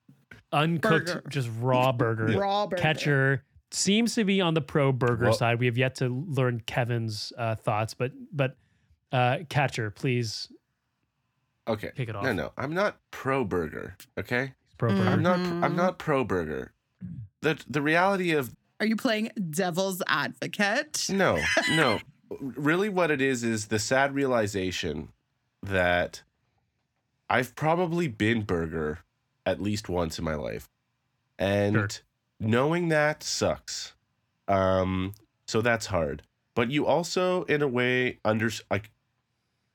uncooked, 0.52 1.06
Burger. 1.08 1.24
just 1.30 1.50
raw 1.60 1.92
burger. 1.94 2.38
raw 2.38 2.68
burger. 2.68 2.82
Catcher 2.82 3.44
seems 3.72 4.16
to 4.16 4.24
be 4.26 4.42
on 4.42 4.54
the 4.54 4.62
pro 4.62 4.92
burger 4.92 5.26
Well- 5.26 5.34
side. 5.34 5.60
We 5.60 5.66
have 5.68 5.78
yet 5.78 5.96
to 5.96 6.10
learn 6.28 6.62
Kevin's 6.66 7.32
uh, 7.38 7.56
thoughts, 7.56 7.94
but 7.94 8.12
but 8.34 8.58
uh, 9.12 9.38
catcher, 9.50 9.90
please 9.92 10.50
Okay. 11.68 11.92
kick 11.96 12.10
it 12.10 12.16
off. 12.16 12.24
No, 12.24 12.34
no. 12.34 12.52
I'm 12.58 12.74
not 12.74 12.98
pro 13.12 13.44
burger. 13.44 13.96
Okay. 14.18 14.54
Pro 14.78 14.90
burger. 14.90 15.10
I'm 15.10 15.22
not. 15.22 15.40
I'm 15.40 15.76
not 15.76 16.00
pro 16.00 16.24
burger. 16.24 16.72
The 17.42 17.60
the 17.70 17.82
reality 17.82 18.32
of 18.32 18.56
Are 18.80 18.86
you 18.86 18.96
playing 18.96 19.30
devil's 19.50 20.02
advocate? 20.08 21.08
no, 21.10 21.40
no. 21.72 22.00
Really, 22.40 22.90
what 22.90 23.10
it 23.12 23.22
is 23.22 23.44
is 23.44 23.68
the 23.68 23.80
sad 23.80 24.14
realization 24.14 25.10
that 25.64 26.22
I've 27.30 27.56
probably 27.56 28.08
been 28.08 28.44
burger 28.44 29.00
at 29.46 29.62
least 29.62 29.90
once 29.90 30.18
in 30.20 30.26
my 30.26 30.36
life, 30.36 30.70
and 31.38 31.76
Sure. 31.76 31.88
knowing 32.40 32.90
that 32.90 33.24
sucks. 33.24 33.94
Um, 34.48 35.14
so 35.48 35.62
that's 35.62 35.88
hard. 35.88 36.24
But 36.56 36.72
you 36.72 36.86
also, 36.86 37.44
in 37.44 37.62
a 37.62 37.68
way, 37.68 38.20
under 38.26 38.50
like 38.72 38.92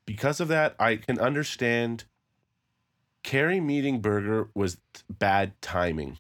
because 0.07 0.41
of 0.41 0.49
that, 0.49 0.75
I 0.79 0.97
can 0.97 1.19
understand. 1.19 2.05
Carrie 3.23 3.61
meeting 3.61 4.01
Berger 4.01 4.51
was 4.55 4.77
bad 5.09 5.61
timing. 5.63 6.19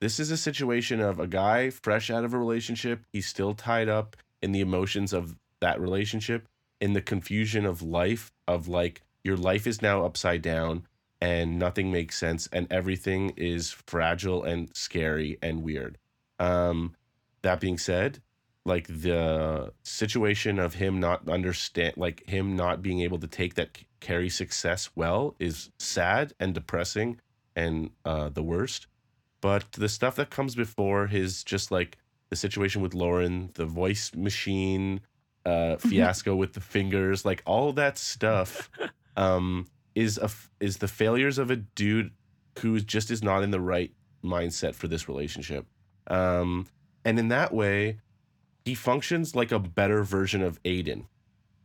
This 0.00 0.20
is 0.20 0.30
a 0.30 0.36
situation 0.36 1.00
of 1.00 1.18
a 1.18 1.26
guy 1.26 1.70
fresh 1.70 2.10
out 2.10 2.24
of 2.24 2.32
a 2.32 2.38
relationship. 2.38 3.00
He's 3.12 3.26
still 3.26 3.54
tied 3.54 3.88
up 3.88 4.16
in 4.42 4.52
the 4.52 4.60
emotions 4.60 5.12
of 5.12 5.36
that 5.60 5.80
relationship, 5.80 6.46
in 6.80 6.92
the 6.92 7.00
confusion 7.00 7.64
of 7.64 7.82
life, 7.82 8.30
of 8.46 8.68
like 8.68 9.02
your 9.24 9.36
life 9.36 9.66
is 9.66 9.82
now 9.82 10.04
upside 10.04 10.42
down 10.42 10.86
and 11.20 11.58
nothing 11.58 11.90
makes 11.90 12.18
sense 12.18 12.48
and 12.52 12.66
everything 12.70 13.30
is 13.30 13.70
fragile 13.86 14.44
and 14.44 14.68
scary 14.76 15.38
and 15.40 15.62
weird. 15.62 15.96
Um, 16.38 16.94
that 17.40 17.60
being 17.60 17.78
said, 17.78 18.20
like 18.64 18.86
the 18.88 19.72
situation 19.82 20.58
of 20.58 20.74
him 20.74 20.98
not 21.00 21.28
understand, 21.28 21.94
like 21.96 22.26
him 22.28 22.56
not 22.56 22.82
being 22.82 23.00
able 23.00 23.18
to 23.18 23.26
take 23.26 23.54
that 23.54 23.78
Carrie 24.00 24.30
success 24.30 24.90
well 24.94 25.34
is 25.38 25.70
sad 25.78 26.32
and 26.40 26.54
depressing 26.54 27.20
and 27.54 27.90
uh, 28.04 28.30
the 28.30 28.42
worst. 28.42 28.86
But 29.40 29.72
the 29.72 29.88
stuff 29.88 30.16
that 30.16 30.30
comes 30.30 30.54
before 30.54 31.06
his 31.06 31.44
just 31.44 31.70
like 31.70 31.98
the 32.30 32.36
situation 32.36 32.80
with 32.80 32.94
Lauren, 32.94 33.50
the 33.54 33.66
voice 33.66 34.14
machine 34.14 35.00
uh, 35.44 35.76
fiasco 35.78 36.34
with 36.34 36.54
the 36.54 36.60
fingers, 36.60 37.24
like 37.24 37.42
all 37.44 37.72
that 37.74 37.98
stuff, 37.98 38.70
um, 39.16 39.66
is 39.94 40.18
a 40.18 40.30
is 40.60 40.78
the 40.78 40.88
failures 40.88 41.38
of 41.38 41.50
a 41.50 41.56
dude 41.56 42.10
who 42.60 42.80
just 42.80 43.10
is 43.10 43.22
not 43.22 43.42
in 43.42 43.50
the 43.50 43.60
right 43.60 43.92
mindset 44.24 44.74
for 44.74 44.88
this 44.88 45.08
relationship. 45.08 45.66
Um, 46.06 46.66
and 47.04 47.18
in 47.18 47.28
that 47.28 47.52
way, 47.52 47.98
he 48.64 48.74
functions 48.74 49.34
like 49.34 49.52
a 49.52 49.58
better 49.58 50.02
version 50.02 50.42
of 50.42 50.62
Aiden, 50.62 51.04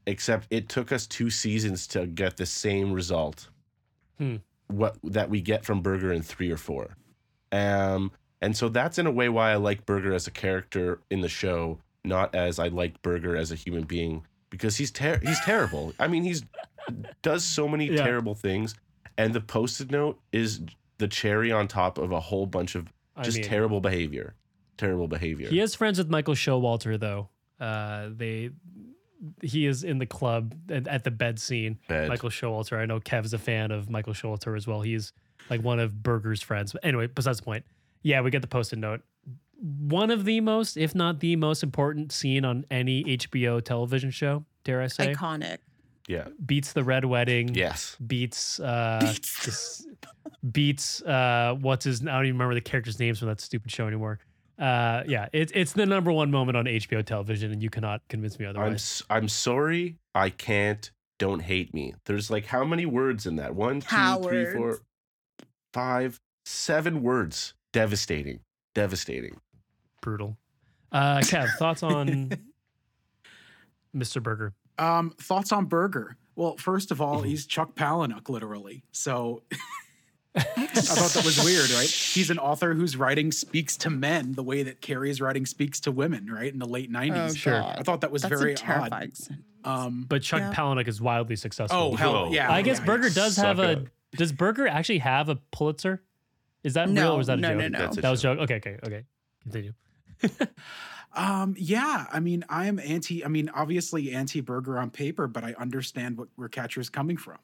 except 0.05 0.47
it 0.49 0.67
took 0.69 0.91
us 0.91 1.07
two 1.07 1.29
seasons 1.29 1.87
to 1.87 2.05
get 2.07 2.37
the 2.37 2.45
same 2.45 2.91
result. 2.91 3.49
Hmm. 4.17 4.37
What 4.67 4.97
that 5.03 5.29
we 5.29 5.41
get 5.41 5.65
from 5.65 5.81
Berger 5.81 6.11
in 6.13 6.21
three 6.21 6.51
or 6.51 6.57
four. 6.57 6.95
Um, 7.51 8.11
and 8.41 8.55
so 8.55 8.69
that's 8.69 8.99
in 8.99 9.07
a 9.07 9.11
way 9.11 9.27
why 9.29 9.51
I 9.51 9.55
like 9.55 9.85
Berger 9.85 10.13
as 10.13 10.27
a 10.27 10.31
character 10.31 10.99
in 11.09 11.21
the 11.21 11.29
show, 11.29 11.79
not 12.03 12.35
as 12.35 12.59
I 12.59 12.67
like 12.67 13.01
Berger 13.01 13.35
as 13.35 13.51
a 13.51 13.55
human 13.55 13.83
being, 13.85 14.25
because 14.49 14.77
he's 14.77 14.91
ter- 14.91 15.19
he's 15.23 15.39
terrible. 15.41 15.93
I 15.99 16.07
mean, 16.07 16.23
he's 16.23 16.43
does 17.21 17.43
so 17.43 17.67
many 17.67 17.87
Yeah. 17.87 18.03
terrible 18.03 18.35
things, 18.35 18.75
and 19.17 19.33
the 19.33 19.41
post-it 19.41 19.89
note 19.91 20.19
is 20.31 20.61
the 20.97 21.07
cherry 21.07 21.51
on 21.51 21.67
top 21.67 21.97
of 21.97 22.11
a 22.11 22.19
whole 22.19 22.45
bunch 22.45 22.75
of 22.75 22.91
I 23.15 23.23
just 23.23 23.37
mean, 23.37 23.45
terrible 23.47 23.81
behavior. 23.81 24.35
Terrible 24.79 25.07
behavior. 25.07 25.49
He 25.49 25.59
is 25.59 25.75
friends 25.75 25.97
with 25.97 26.09
Michael 26.09 26.33
Showalter, 26.35 26.99
though. 26.99 27.29
Uh, 27.59 28.07
they 28.11 28.49
he 29.41 29.65
is 29.65 29.83
in 29.83 29.97
the 29.97 30.05
club 30.05 30.55
at, 30.69 30.87
at 30.87 31.03
the 31.03 31.11
bed 31.11 31.37
scene. 31.39 31.77
Bed. 31.89 32.07
Michael 32.07 32.29
Showalter. 32.29 32.77
I 32.79 32.85
know 32.85 33.01
Kev's 33.01 33.33
a 33.33 33.37
fan 33.37 33.71
of 33.71 33.89
Michael 33.89 34.13
Showalter 34.13 34.55
as 34.55 34.65
well. 34.65 34.79
He's 34.81 35.11
like 35.49 35.61
one 35.61 35.79
of 35.79 36.01
Berger's 36.01 36.41
friends. 36.41 36.71
But 36.71 36.85
anyway, 36.85 37.07
besides 37.07 37.39
the 37.39 37.43
point. 37.43 37.65
Yeah, 38.01 38.21
we 38.21 38.31
get 38.31 38.41
the 38.41 38.47
post-it 38.47 38.79
note. 38.79 39.01
One 39.61 40.09
of 40.09 40.23
the 40.23 40.39
most, 40.39 40.77
if 40.77 40.95
not 40.95 41.19
the 41.19 41.35
most 41.35 41.63
important 41.63 42.13
scene 42.13 42.45
on 42.45 42.65
any 42.71 43.03
HBO 43.03 43.61
television 43.61 44.09
show, 44.11 44.45
dare 44.63 44.81
I 44.81 44.87
say, 44.87 45.13
Iconic. 45.13 45.57
Yeah. 46.07 46.29
beats 46.45 46.71
the 46.71 46.85
Red 46.85 47.03
Wedding. 47.03 47.53
Yes. 47.53 47.97
Beats 48.07 48.61
uh 48.61 48.99
Beats. 49.01 49.45
this- 49.45 49.85
beats 50.49 51.01
uh 51.01 51.57
what's 51.59 51.83
his 51.83 52.01
I 52.01 52.05
don't 52.05 52.23
even 52.25 52.35
remember 52.35 52.53
the 52.55 52.61
characters' 52.61 52.97
names 52.99 53.19
from 53.19 53.27
that 53.27 53.41
stupid 53.41 53.69
show 53.69 53.85
anymore. 53.85 54.19
Uh 54.59 55.03
yeah, 55.07 55.27
it's 55.31 55.51
it's 55.55 55.73
the 55.73 55.85
number 55.85 56.11
one 56.11 56.31
moment 56.31 56.57
on 56.57 56.65
HBO 56.65 57.05
television 57.05 57.51
and 57.51 57.63
you 57.63 57.69
cannot 57.69 58.01
convince 58.09 58.37
me 58.37 58.45
otherwise. 58.45 58.63
I'm 58.65 58.67
otherwise. 58.67 58.81
s- 58.81 59.03
I'm 59.09 59.27
sorry. 59.29 59.97
I 60.13 60.29
can't. 60.29 60.91
Don't 61.17 61.41
hate 61.41 61.73
me. 61.73 61.95
There's 62.05 62.29
like 62.29 62.45
how 62.45 62.63
many 62.65 62.85
words 62.85 63.25
in 63.25 63.37
that? 63.37 63.55
One, 63.55 63.79
two, 63.81 63.87
three, 64.23 64.45
four, 64.45 64.53
Cowards. 64.53 64.81
five, 65.73 66.19
seven 66.45 67.01
words. 67.03 67.53
Devastating. 67.71 68.39
Devastating. 68.75 69.39
Brutal. 70.01 70.37
Uh 70.91 71.19
Kev, 71.19 71.49
thoughts 71.57 71.83
on 71.83 72.31
Mr. 73.95 74.21
Berger? 74.21 74.53
Um, 74.77 75.13
thoughts 75.19 75.51
on 75.51 75.65
Berger? 75.65 76.15
Well, 76.35 76.55
first 76.57 76.91
of 76.91 76.97
Mm-hmm. 76.99 77.03
all, 77.05 77.21
he's 77.21 77.45
Chuck 77.45 77.75
Palahniuk, 77.75 78.29
literally. 78.29 78.83
So 78.91 79.43
I 80.35 80.41
thought 80.41 81.11
that 81.11 81.25
was 81.25 81.43
weird, 81.43 81.69
right? 81.71 81.87
He's 81.89 82.29
an 82.29 82.37
author 82.39 82.73
whose 82.73 82.95
writing 82.95 83.31
speaks 83.31 83.75
to 83.77 83.89
men 83.89 84.33
the 84.33 84.43
way 84.43 84.63
that 84.63 84.79
Carrie's 84.81 85.19
writing 85.19 85.45
speaks 85.45 85.79
to 85.81 85.91
women, 85.91 86.27
right? 86.31 86.51
In 86.51 86.59
the 86.59 86.67
late 86.67 86.91
90s. 86.91 87.29
Oh, 87.31 87.33
Sure. 87.33 87.63
I 87.63 87.81
thought 87.83 88.01
that 88.01 88.11
was 88.11 88.21
That's 88.21 88.39
very 88.39 88.51
a 88.51 88.53
odd. 88.53 88.57
terrifying 88.57 89.11
Um, 89.63 90.05
But 90.07 90.21
Chuck 90.21 90.41
Yeah. 90.41 90.53
Palahniuk 90.53 90.87
is 90.87 91.01
wildly 91.01 91.35
successful. 91.35 91.77
oh, 91.77 91.95
hell 91.95 92.13
Whoa. 92.27 92.31
yeah. 92.31 92.51
I 92.51 92.61
guess 92.61 92.79
yeah, 92.79 92.85
Berger 92.85 93.09
does 93.09 93.35
have 93.37 93.59
a 93.59 93.71
up. 93.77 93.79
does 94.15 94.31
Berger 94.31 94.67
actually 94.67 94.99
have 94.99 95.29
a 95.29 95.35
Pulitzer? 95.51 96.03
Is 96.63 96.73
that 96.75 96.89
real 96.89 97.13
or 97.13 97.17
was 97.17 97.27
that 97.27 97.37
a 97.39 97.41
no, 97.41 97.49
joke? 97.49 97.57
no, 97.59 97.67
no. 97.69 97.79
That's 97.79 97.97
a 97.97 98.01
That 98.01 98.09
was 98.11 98.21
joke. 98.21 98.37
joke. 98.39 98.51
Okay, 98.51 98.55
okay, 98.57 98.79
okay. 98.85 99.03
Continue. 99.43 99.73
Um, 101.15 101.55
yeah, 101.57 102.05
I 102.13 102.19
mean, 102.19 102.45
I 102.49 102.67
am 102.67 102.77
anti. 102.79 103.25
I 103.25 103.29
mean, 103.29 103.49
obviously 103.49 104.13
anti-burger 104.13 104.77
on 104.77 104.91
paper, 104.91 105.27
but 105.27 105.43
I 105.43 105.55
understand 105.57 106.17
what 106.19 106.27
where 106.35 106.47
Catcher 106.49 106.79
is 106.79 106.89
coming 106.91 107.17
from, 107.17 107.39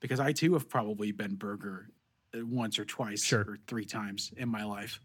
because 0.00 0.20
I 0.20 0.32
too 0.32 0.52
have 0.52 0.68
probably 0.68 1.10
been 1.10 1.36
burger 1.36 1.88
once 2.34 2.78
or 2.78 2.84
twice 2.84 3.22
Sure. 3.24 3.40
or 3.42 3.58
three 3.66 3.84
times 3.84 4.32
in 4.36 4.48
my 4.48 4.64
life. 4.64 5.00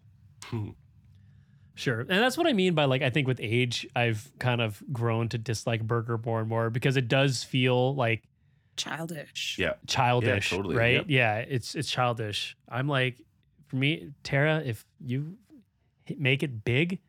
Hmm. 0.46 0.70
Sure. 1.78 2.00
And 2.02 2.10
that's 2.10 2.38
what 2.38 2.48
I 2.48 2.54
mean 2.54 2.74
by 2.74 2.86
like 2.86 3.02
I 3.02 3.10
think 3.10 3.28
with 3.28 3.40
age 3.42 3.86
I've 3.96 4.32
kind 4.40 4.62
of 4.62 4.82
grown 4.94 5.28
to 5.30 5.38
dislike 5.38 5.86
Berger 5.86 6.18
more 6.18 6.40
and 6.40 6.48
more 6.48 6.70
because 6.70 6.96
it 6.96 7.08
does 7.08 7.44
feel 7.44 7.94
like 7.96 8.24
Childish. 8.78 9.58
Yeah. 9.58 9.74
childish, 9.88 10.50
totally, 10.50 10.76
right? 10.76 10.94
yep. 10.96 11.06
Yeah, 11.08 11.38
it's 11.38 11.76
it's 11.76 11.90
childish. 11.90 12.56
I'm 12.70 12.88
like 12.88 13.22
for 13.68 13.76
me 13.78 14.12
Tara 14.24 14.62
if 14.66 14.86
you 15.00 15.38
make 16.18 16.44
it 16.44 16.64
big, 16.64 17.00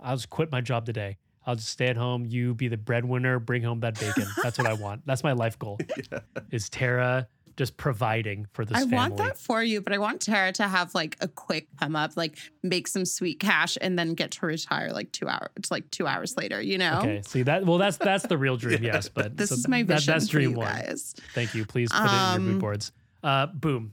I'll 0.00 0.16
just 0.16 0.30
quit 0.30 0.52
my 0.52 0.60
job 0.60 0.86
today. 0.86 1.16
I'll 1.46 1.56
just 1.56 1.68
stay 1.68 1.88
at 1.88 1.96
home, 1.96 2.24
you 2.24 2.54
be 2.54 2.68
the 2.68 2.76
breadwinner, 2.76 3.38
bring 3.38 3.62
home 3.62 3.80
that 3.80 3.98
bacon. 4.00 4.26
That's 4.42 4.58
what 4.58 4.66
I 4.66 4.72
want. 4.74 5.02
That's 5.06 5.22
my 5.24 5.32
life 5.32 5.58
goal. 5.58 5.78
Is 6.50 6.68
Tara 6.68 7.28
just 7.56 7.76
providing 7.76 8.46
for 8.52 8.64
this 8.64 8.76
I 8.76 8.80
family. 8.80 8.96
want 8.96 9.16
that 9.18 9.38
for 9.38 9.62
you, 9.62 9.80
but 9.80 9.92
I 9.92 9.98
want 9.98 10.20
Tara 10.20 10.52
to 10.54 10.64
have 10.68 10.94
like 10.94 11.16
a 11.20 11.28
quick 11.28 11.68
come 11.78 11.94
up, 11.96 12.16
like 12.16 12.36
make 12.62 12.88
some 12.88 13.04
sweet 13.04 13.38
cash, 13.40 13.78
and 13.80 13.98
then 13.98 14.14
get 14.14 14.32
to 14.32 14.46
retire 14.46 14.90
like 14.92 15.12
two 15.12 15.28
hours. 15.28 15.50
It's 15.56 15.70
like 15.70 15.90
two 15.90 16.06
hours 16.06 16.36
later, 16.36 16.60
you 16.60 16.78
know. 16.78 16.98
Okay, 16.98 17.22
see 17.26 17.42
that. 17.42 17.64
Well, 17.64 17.78
that's 17.78 17.96
that's 17.96 18.26
the 18.26 18.36
real 18.38 18.56
dream. 18.56 18.78
Yes, 18.82 19.08
but 19.08 19.36
This 19.36 19.50
so 19.50 19.54
is 19.54 19.68
my 19.68 19.82
that- 19.84 19.94
vision 19.98 20.14
that's 20.14 20.26
for 20.26 20.32
dream 20.32 20.50
you 20.52 20.56
one. 20.58 20.96
Thank 21.34 21.54
you. 21.54 21.64
Please 21.64 21.90
put 21.92 22.00
it 22.02 22.04
in 22.06 22.10
your 22.32 22.38
mood 22.40 22.52
Um, 22.54 22.58
boards. 22.58 22.92
Uh, 23.22 23.46
boom, 23.46 23.92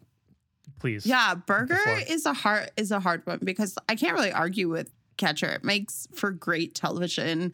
please. 0.80 1.06
Yeah, 1.06 1.36
Berger 1.36 1.78
is 2.10 2.26
a 2.26 2.34
hard 2.34 2.72
is 2.78 2.92
a 2.92 3.00
hard 3.00 3.26
one 3.26 3.40
because 3.44 3.78
I 3.88 3.96
can't 3.96 4.14
really 4.16 4.32
argue 4.34 4.70
with 4.70 4.92
Catcher. 5.22 5.50
It 5.50 5.64
makes 5.64 6.08
for 6.14 6.32
great 6.32 6.76
television. 6.76 7.54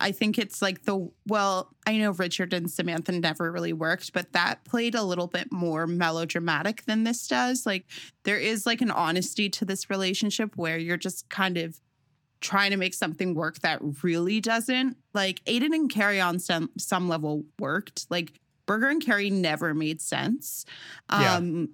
I 0.00 0.10
think 0.10 0.38
it's 0.38 0.60
like 0.60 0.82
the 0.82 1.08
well, 1.26 1.72
I 1.86 1.96
know 1.98 2.10
Richard 2.10 2.52
and 2.52 2.68
Samantha 2.68 3.12
never 3.12 3.52
really 3.52 3.72
worked, 3.72 4.12
but 4.12 4.32
that 4.32 4.64
played 4.64 4.96
a 4.96 5.04
little 5.04 5.28
bit 5.28 5.52
more 5.52 5.86
melodramatic 5.86 6.84
than 6.86 7.04
this 7.04 7.28
does. 7.28 7.64
Like 7.64 7.86
there 8.24 8.38
is 8.38 8.66
like 8.66 8.80
an 8.80 8.90
honesty 8.90 9.48
to 9.50 9.64
this 9.64 9.90
relationship 9.90 10.56
where 10.56 10.76
you're 10.76 10.96
just 10.96 11.28
kind 11.28 11.56
of 11.56 11.80
trying 12.40 12.72
to 12.72 12.76
make 12.76 12.94
something 12.94 13.34
work 13.34 13.60
that 13.60 13.80
really 14.02 14.40
doesn't. 14.40 14.96
Like 15.14 15.44
Aiden 15.44 15.72
and 15.72 15.88
Carrie 15.88 16.20
on 16.20 16.40
some 16.40 16.70
some 16.76 17.08
level 17.08 17.44
worked. 17.60 18.06
Like 18.10 18.40
Berger 18.66 18.88
and 18.88 19.04
Carrie 19.04 19.30
never 19.30 19.74
made 19.74 20.00
sense. 20.00 20.64
Yeah. 21.10 21.36
Um, 21.36 21.70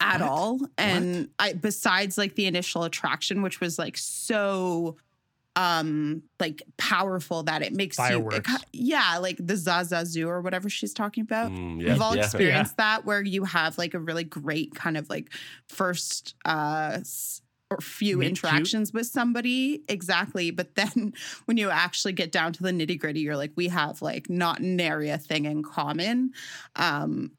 At 0.00 0.20
What? 0.20 0.28
all. 0.30 0.60
And 0.76 1.28
I 1.38 1.52
besides 1.52 2.18
like 2.18 2.34
the 2.34 2.46
initial 2.46 2.84
attraction, 2.84 3.42
which 3.42 3.60
was 3.60 3.78
like 3.78 3.96
so 3.96 4.96
um 5.56 6.22
like 6.38 6.62
powerful 6.76 7.42
that 7.42 7.62
it 7.62 7.72
makes 7.72 7.98
you 7.98 8.28
it 8.30 8.46
yeah, 8.72 9.18
like 9.18 9.36
the 9.38 9.54
Zsa 9.54 9.80
Zsa 9.90 10.02
Zsu 10.02 10.26
or 10.28 10.40
whatever 10.40 10.68
she's 10.70 10.94
talking 10.94 11.22
about. 11.22 11.50
Mm, 11.50 11.80
yeah, 11.82 11.92
We've 11.92 12.02
all 12.02 12.14
yeah. 12.16 12.22
experienced 12.24 12.76
that 12.76 13.04
where 13.04 13.22
you 13.22 13.44
have 13.44 13.76
like 13.76 13.94
a 13.94 13.98
really 13.98 14.24
great 14.24 14.74
kind 14.74 14.96
of 14.96 15.08
like 15.10 15.30
first 15.68 16.34
uh 16.44 16.98
or 17.70 17.80
few 17.80 18.16
Meet 18.18 18.26
cute. 18.26 18.44
interactions 18.44 18.92
with 18.94 19.06
somebody 19.08 19.82
exactly 19.88 20.50
but 20.50 20.74
then 20.74 21.12
when 21.46 21.56
you 21.56 21.68
actually 21.70 22.12
get 22.14 22.32
down 22.32 22.52
to 22.54 22.62
the 22.62 22.70
nitty 22.70 22.98
gritty 22.98 23.20
you're 23.20 23.36
like 23.36 23.52
we 23.56 23.68
have 23.68 24.00
like 24.00 24.30
not 24.30 24.60
nary 24.62 25.10
a 25.10 25.18
thing 25.18 25.44
in 25.44 25.62
common 25.62 26.32
um 26.76 27.30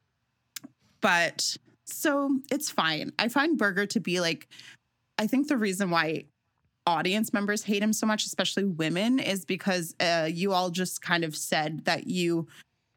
but 1.02 1.58
so 1.92 2.40
it's 2.52 2.70
fine 2.70 3.12
i 3.20 3.28
find 3.28 3.58
Berger 3.58 3.86
to 3.88 4.00
be 4.00 4.20
like 4.20 4.48
i 5.18 5.28
think 5.28 5.48
the 5.48 5.58
reason 5.58 5.90
why 5.90 6.26
audience 6.86 7.34
members 7.34 7.64
hate 7.64 7.84
him 7.84 7.94
so 7.94 8.06
much 8.08 8.26
especially 8.26 8.64
women 8.64 9.20
is 9.20 9.46
because 9.46 9.96
uh, 10.00 10.28
you 10.32 10.54
all 10.54 10.70
just 10.70 11.02
kind 11.02 11.24
of 11.24 11.36
said 11.36 11.86
that 11.86 12.08
you 12.08 12.48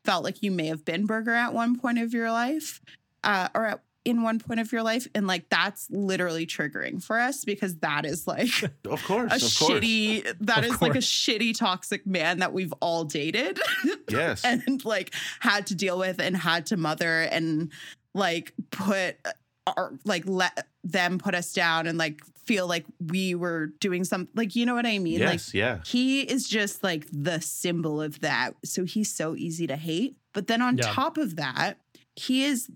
felt 0.05 0.25
like 0.25 0.43
you 0.43 0.51
may 0.51 0.67
have 0.67 0.85
been 0.85 1.05
burger 1.07 1.33
at 1.35 1.53
one 1.53 1.79
point 1.79 1.99
of 1.99 2.13
your 2.15 2.31
life 2.31 2.81
uh, 3.25 3.49
or 3.55 3.67
at, 3.67 3.83
in 4.05 4.23
one 4.23 4.39
point 4.41 4.59
of 4.59 4.73
your 4.73 4.83
life 4.83 5.07
and 5.15 5.27
like 5.29 5.49
that's 5.49 5.89
literally 5.91 6.45
triggering 6.47 7.01
for 7.01 7.21
us 7.21 7.45
because 7.45 7.77
that 7.77 8.05
is 8.05 8.27
like 8.27 8.49
Of 8.89 9.05
course, 9.05 9.31
a 9.31 9.37
of 9.37 9.41
course. 9.41 9.53
shitty 9.85 10.35
that 10.41 10.65
Of 10.65 10.73
is 10.73 10.83
like 10.83 10.95
a 10.97 10.99
shitty 10.99 11.57
toxic 11.57 12.05
man 12.07 12.39
that 12.41 12.53
we've 12.53 12.73
all 12.81 13.05
dated 13.05 13.61
Yes. 14.09 14.43
and 14.45 14.85
like 14.85 15.15
had 15.39 15.67
to 15.69 15.75
deal 15.77 15.99
with 15.99 16.19
and 16.21 16.37
had 16.37 16.67
to 16.67 16.77
mother 16.77 17.23
and 17.23 17.71
like 18.15 18.53
put 18.71 19.17
uh, 19.25 19.31
our 19.77 19.93
like 20.05 20.25
let 20.27 20.67
them 20.85 21.19
put 21.19 21.35
us 21.35 21.53
down 21.53 21.87
and 21.87 21.97
like 21.99 22.21
feel 22.45 22.67
like 22.67 22.85
we 23.07 23.35
were 23.35 23.67
doing 23.79 24.03
something 24.05 24.29
like 24.35 24.57
you 24.57 24.67
know 24.67 24.75
what 24.75 24.85
I 24.87 24.99
mean 24.99 25.21
like 25.21 25.33
yes, 25.35 25.55
yeah. 25.55 25.79
he 25.87 26.23
is 26.23 26.49
just 26.49 26.83
like 26.83 27.07
the 27.13 27.41
symbol 27.41 28.03
of 28.03 28.21
that. 28.21 28.55
So 28.65 28.85
he's 28.85 29.15
so 29.15 29.37
easy 29.37 29.67
to 29.69 29.77
hate. 29.77 30.17
But 30.33 30.47
then 30.49 30.61
on 30.63 30.77
Yeah. 30.79 30.85
top 30.93 31.19
of 31.19 31.37
that, 31.37 31.79
he 32.17 32.45
is 32.45 32.69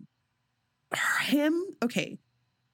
him. 1.23 1.65
Okay. 1.83 2.19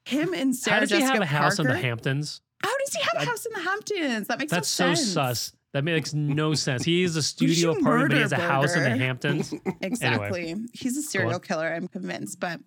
Him 0.05 0.35
and 0.35 0.55
Sarah 0.55 0.75
How 0.75 0.81
does 0.81 0.91
he 0.91 0.99
Jessica 0.99 1.13
have 1.15 1.23
a 1.23 1.27
house 1.27 1.59
in 1.59 1.67
the 1.67 1.79
Hamptons? 1.79 2.41
How 2.63 2.77
does 2.79 2.95
he 2.95 3.03
have 3.03 3.23
a 3.23 3.25
house 3.31 3.47
in 3.47 3.53
the 3.55 3.61
Hamptons? 3.61 4.29
That 4.29 4.39
makes 4.39 4.51
That's 4.51 4.69
so 4.69 4.89
no 4.89 4.95
sense. 4.95 5.13
sus. 5.13 5.53
That 5.73 5.85
makes 5.85 6.13
no 6.15 6.55
sense. 6.55 6.85
He 6.85 7.03
is 7.03 7.17
a 7.17 7.23
studio 7.23 7.73
apartment, 7.73 8.11
but 8.11 8.17
he 8.17 8.23
has 8.23 8.33
a 8.33 8.37
murder 8.39 8.49
house 8.49 8.77
in 8.77 8.83
the 8.83 8.97
Hamptons. 8.97 9.55
Exactly. 9.81 10.55
He's 10.73 10.97
a 10.97 11.03
serial 11.03 11.35
on. 11.35 11.41
killer, 11.41 11.69
I'm 11.69 11.89
convinced. 11.89 12.39
But 12.41 12.61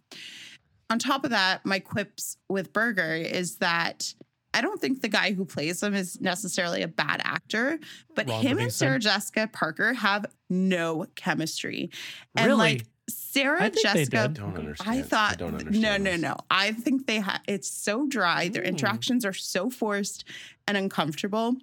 on 0.90 1.00
top 1.00 1.24
of 1.24 1.32
that, 1.32 1.66
my 1.66 1.80
quips 1.80 2.38
with 2.50 2.74
Berger 2.74 3.14
is 3.16 3.58
that 3.58 4.14
I 4.54 4.62
don't 4.62 4.80
think 4.80 5.02
the 5.02 5.10
guy 5.10 5.34
who 5.34 5.44
plays 5.46 5.84
him 5.84 5.94
is 5.94 6.20
necessarily 6.22 6.82
a 6.82 6.88
bad 6.88 7.22
actor, 7.24 7.78
but 8.16 8.30
Ron 8.30 8.42
him 8.42 8.58
and 8.60 8.72
Sarah 8.72 9.00
Jessica 9.00 9.50
Parker 9.52 9.94
have 9.94 10.26
no 10.50 11.06
chemistry. 11.16 11.90
And 12.36 12.48
Really? 12.48 12.58
like 12.58 12.86
Sarah 13.10 13.58
I 13.62 13.70
think 13.70 13.76
they 13.76 13.82
Jessica 13.82 14.28
did. 14.30 14.34
Don't 14.36 14.56
understand. 14.58 14.90
I 14.98 15.02
thought 15.02 15.34
I 15.34 15.36
don't 15.36 15.52
no, 15.52 15.58
understand. 15.60 16.04
no, 16.06 16.12
this. 16.12 16.22
no. 16.22 16.38
I 16.50 16.72
think 16.72 17.06
they 17.06 17.20
ha- 17.20 17.42
it's 17.48 17.70
so 17.70 18.08
dry. 18.08 18.48
Their 18.48 18.64
Ooh. 18.64 18.66
interactions 18.68 19.26
are 19.26 19.34
so 19.34 19.70
forced 19.70 20.24
and 20.68 20.78
uncomfortable. 20.78 21.56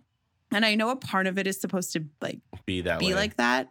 And 0.52 0.64
I 0.64 0.74
know 0.74 0.90
a 0.90 0.96
part 0.96 1.26
of 1.26 1.38
it 1.38 1.46
is 1.46 1.60
supposed 1.60 1.92
to 1.92 2.04
like 2.20 2.40
Be 2.66 2.82
that 2.82 3.00
be 3.00 3.08
way. 3.08 3.14
like 3.14 3.36
that. 3.36 3.70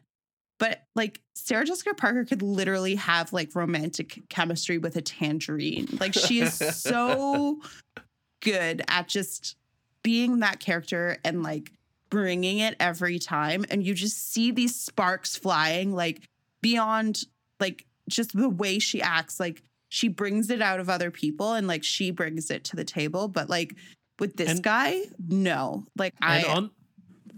But 0.60 0.84
like 0.96 1.20
Sarah 1.34 1.66
Jessica 1.66 1.94
Parker 1.96 2.24
could 2.24 2.42
literally 2.42 2.96
have 2.96 3.34
like 3.34 3.56
romantic 3.56 4.22
chemistry 4.30 4.78
with 4.78 4.96
a 4.96 5.02
tangerine. 5.02 5.98
Like 6.00 6.14
she 6.14 6.42
is 6.42 6.54
so 6.54 7.60
good 8.42 8.84
at 8.88 9.08
just 9.08 9.56
being 10.04 10.40
that 10.40 10.60
character 10.60 11.18
and 11.24 11.42
like 11.44 11.72
bringing 12.10 12.60
it 12.60 12.76
every 12.80 13.18
time. 13.18 13.66
And 13.70 13.84
you 13.84 13.94
just 13.94 14.32
see 14.32 14.52
these 14.52 14.76
sparks 14.76 15.36
flying 15.36 15.94
like 15.94 16.22
beyond 16.62 17.24
like 17.60 17.86
just 18.10 18.36
the 18.36 18.50
way 18.50 18.78
she 18.80 19.02
acts. 19.02 19.40
Like 19.40 19.64
she 19.90 20.08
brings 20.10 20.50
it 20.50 20.62
out 20.62 20.80
of 20.80 20.90
other 20.90 21.10
people 21.10 21.54
and 21.54 21.68
like 21.68 21.84
she 21.84 22.12
brings 22.12 22.52
it 22.52 22.64
to 22.66 22.76
the 22.76 22.84
table. 22.86 23.28
But 23.28 23.50
like 23.50 23.76
with 24.22 24.38
this 24.38 24.49
And- 24.49 24.63
guy, 24.63 25.01
no. 25.28 25.86
Like 25.97 26.13
I 26.22 26.43
on 26.43 26.72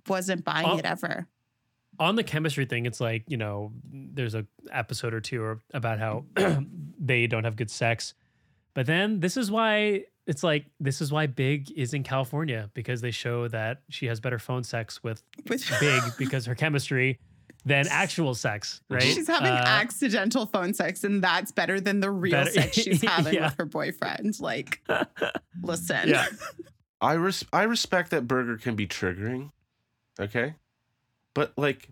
wasn't 0.08 0.44
buying 0.44 0.68
on- 0.68 0.78
it 0.80 0.86
ever. 0.86 1.28
on 1.98 2.16
the 2.16 2.24
chemistry 2.24 2.66
thing, 2.66 2.86
it's 2.86 3.02
like 3.02 3.24
you 3.28 3.38
know, 3.38 3.72
there's 3.92 4.36
a 4.36 4.46
episode 4.72 5.14
or 5.16 5.22
two 5.22 5.42
or- 5.42 5.60
about 5.74 5.98
how 5.98 6.26
they 7.00 7.26
don't 7.26 7.46
have 7.46 7.56
good 7.56 7.72
sex, 7.72 8.14
but 8.76 8.86
then 8.86 9.20
this 9.20 9.36
is 9.38 9.50
why 9.50 10.04
it's 10.26 10.44
like 10.44 10.66
this 10.80 11.02
is 11.02 11.12
why 11.12 11.28
Big 11.28 11.70
is 11.72 11.94
in 11.94 12.04
California 12.04 12.70
because 12.74 13.02
they 13.02 13.12
show 13.12 13.48
that 13.50 13.82
she 13.90 14.06
has 14.06 14.20
better 14.20 14.40
phone 14.40 14.64
sex 14.64 15.04
with 15.04 15.22
With 15.50 15.64
Big 15.80 16.02
because 16.18 16.46
her 16.46 16.56
chemistry 16.56 17.20
than 17.66 17.86
actual 17.90 18.34
sex, 18.36 18.82
right? 18.90 19.02
She's 19.02 19.28
having 19.28 19.48
Uh, 19.52 19.64
accidental 19.66 20.46
phone 20.46 20.74
sex, 20.74 21.06
and 21.06 21.24
that's 21.24 21.52
better 21.54 21.80
than 21.80 22.02
the 22.02 22.12
real 22.12 22.32
Better- 22.34 22.52
sex 22.52 22.76
she's 22.78 23.02
having 23.08 23.36
Yeah. 23.36 23.46
with 23.46 23.56
her 23.58 23.66
boyfriend. 23.66 24.38
Like, 24.42 24.82
listen. 25.62 26.10
Yeah. 26.10 26.26
I 27.04 27.14
res- 27.14 27.46
I 27.54 27.64
respect 27.64 28.10
that 28.12 28.28
Berger 28.28 28.58
can 28.58 28.76
be 28.76 28.88
triggering. 28.88 29.52
Okay? 30.20 30.56
But 31.34 31.54
like 31.58 31.90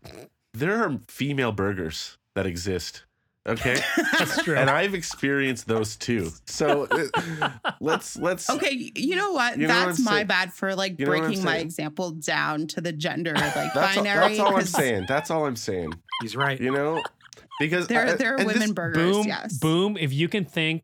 there 0.53 0.83
are 0.83 0.99
female 1.07 1.51
burgers 1.51 2.17
that 2.35 2.45
exist. 2.45 3.03
Okay? 3.47 3.75
That's 4.19 4.43
true. 4.43 4.55
and 4.55 4.69
I've 4.69 4.93
experienced 4.93 5.67
those 5.67 5.95
too. 5.95 6.29
So 6.45 6.87
uh, 6.91 7.49
let's 7.79 8.15
let's 8.17 8.47
Okay, 8.51 8.91
you 8.95 9.15
know 9.15 9.31
what? 9.31 9.57
You 9.57 9.65
know 9.67 9.73
what 9.79 9.85
that's 9.87 9.99
I'm 9.99 10.05
my 10.05 10.11
saying? 10.17 10.27
bad 10.27 10.53
for 10.53 10.75
like 10.75 10.99
You 10.99 11.05
know 11.07 11.11
breaking 11.19 11.43
my 11.43 11.57
example 11.57 12.11
down 12.11 12.67
to 12.67 12.81
the 12.81 12.91
gender 12.91 13.33
like 13.35 13.53
that's, 13.73 13.75
all, 13.97 14.03
binary. 14.03 14.19
that's 14.27 14.39
all 14.39 14.47
I'm 14.49 14.53
'cause 14.53 14.69
saying. 14.69 15.05
That's 15.07 15.31
all 15.31 15.45
I'm 15.47 15.55
saying. 15.55 15.93
He's 16.21 16.35
right. 16.35 16.61
You 16.61 16.71
know? 16.71 17.01
Because 17.59 17.87
There, 17.87 18.05
I- 18.07 18.13
there 18.13 18.35
are 18.35 18.45
women 18.45 18.73
burgers. 18.73 19.11
boom, 19.17 19.27
yes. 19.27 19.57
boom. 19.57 19.97
If 19.99 20.13
you 20.13 20.27
can 20.29 20.45
think 20.45 20.83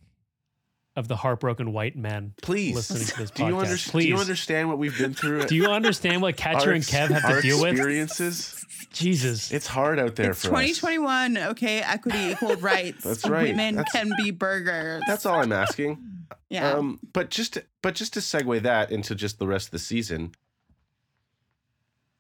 of 0.98 1.08
the 1.08 1.16
heartbroken 1.16 1.72
white 1.72 1.96
men 1.96 2.34
Please. 2.42 2.76
listening 2.76 3.06
to 3.06 3.18
this 3.18 3.32
Do 3.36 3.46
you, 3.46 3.58
under- 3.58 3.78
please. 3.78 4.06
do 4.06 4.10
you 4.10 4.18
understand 4.18 4.68
what 4.68 4.80
we've 4.80 4.98
been 4.98 5.14
through? 5.14 5.46
Do 5.46 5.56
you 5.56 5.68
understand 5.68 6.22
what 6.24 6.36
Catcher 6.36 6.70
Our 6.70 6.76
and 6.76 6.84
Kev 6.84 7.10
have 7.10 7.36
to 7.36 7.42
deal 7.42 7.62
with? 7.62 7.74
experiences? 7.74 8.66
Jesus. 8.92 9.52
It's 9.52 9.68
hard 9.68 10.00
out 10.00 10.16
there 10.16 10.32
It's 10.32 10.42
for 10.42 10.48
us. 10.56 10.80
2021. 10.80 11.38
Okay, 11.38 11.82
equity, 11.82 12.32
equal 12.32 12.56
rights. 12.58 13.04
That's 13.04 13.28
right. 13.30 13.50
Women 13.50 13.76
That's- 13.76 13.92
can 13.92 14.12
be 14.18 14.32
burgers. 14.32 15.04
That's 15.08 15.26
all 15.26 15.40
I'm 15.40 15.52
asking. 15.52 16.00
yeah. 16.50 16.72
Um, 16.72 17.00
but 17.14 17.30
just 17.30 17.54
to, 17.54 17.64
but 17.84 17.94
just 17.94 18.14
to 18.16 18.20
segue 18.20 18.62
that 18.64 18.92
into 18.92 19.14
just 19.14 19.38
the 19.38 19.46
rest 19.48 19.68
of 19.68 19.72
the 19.72 19.80
season, 19.80 20.32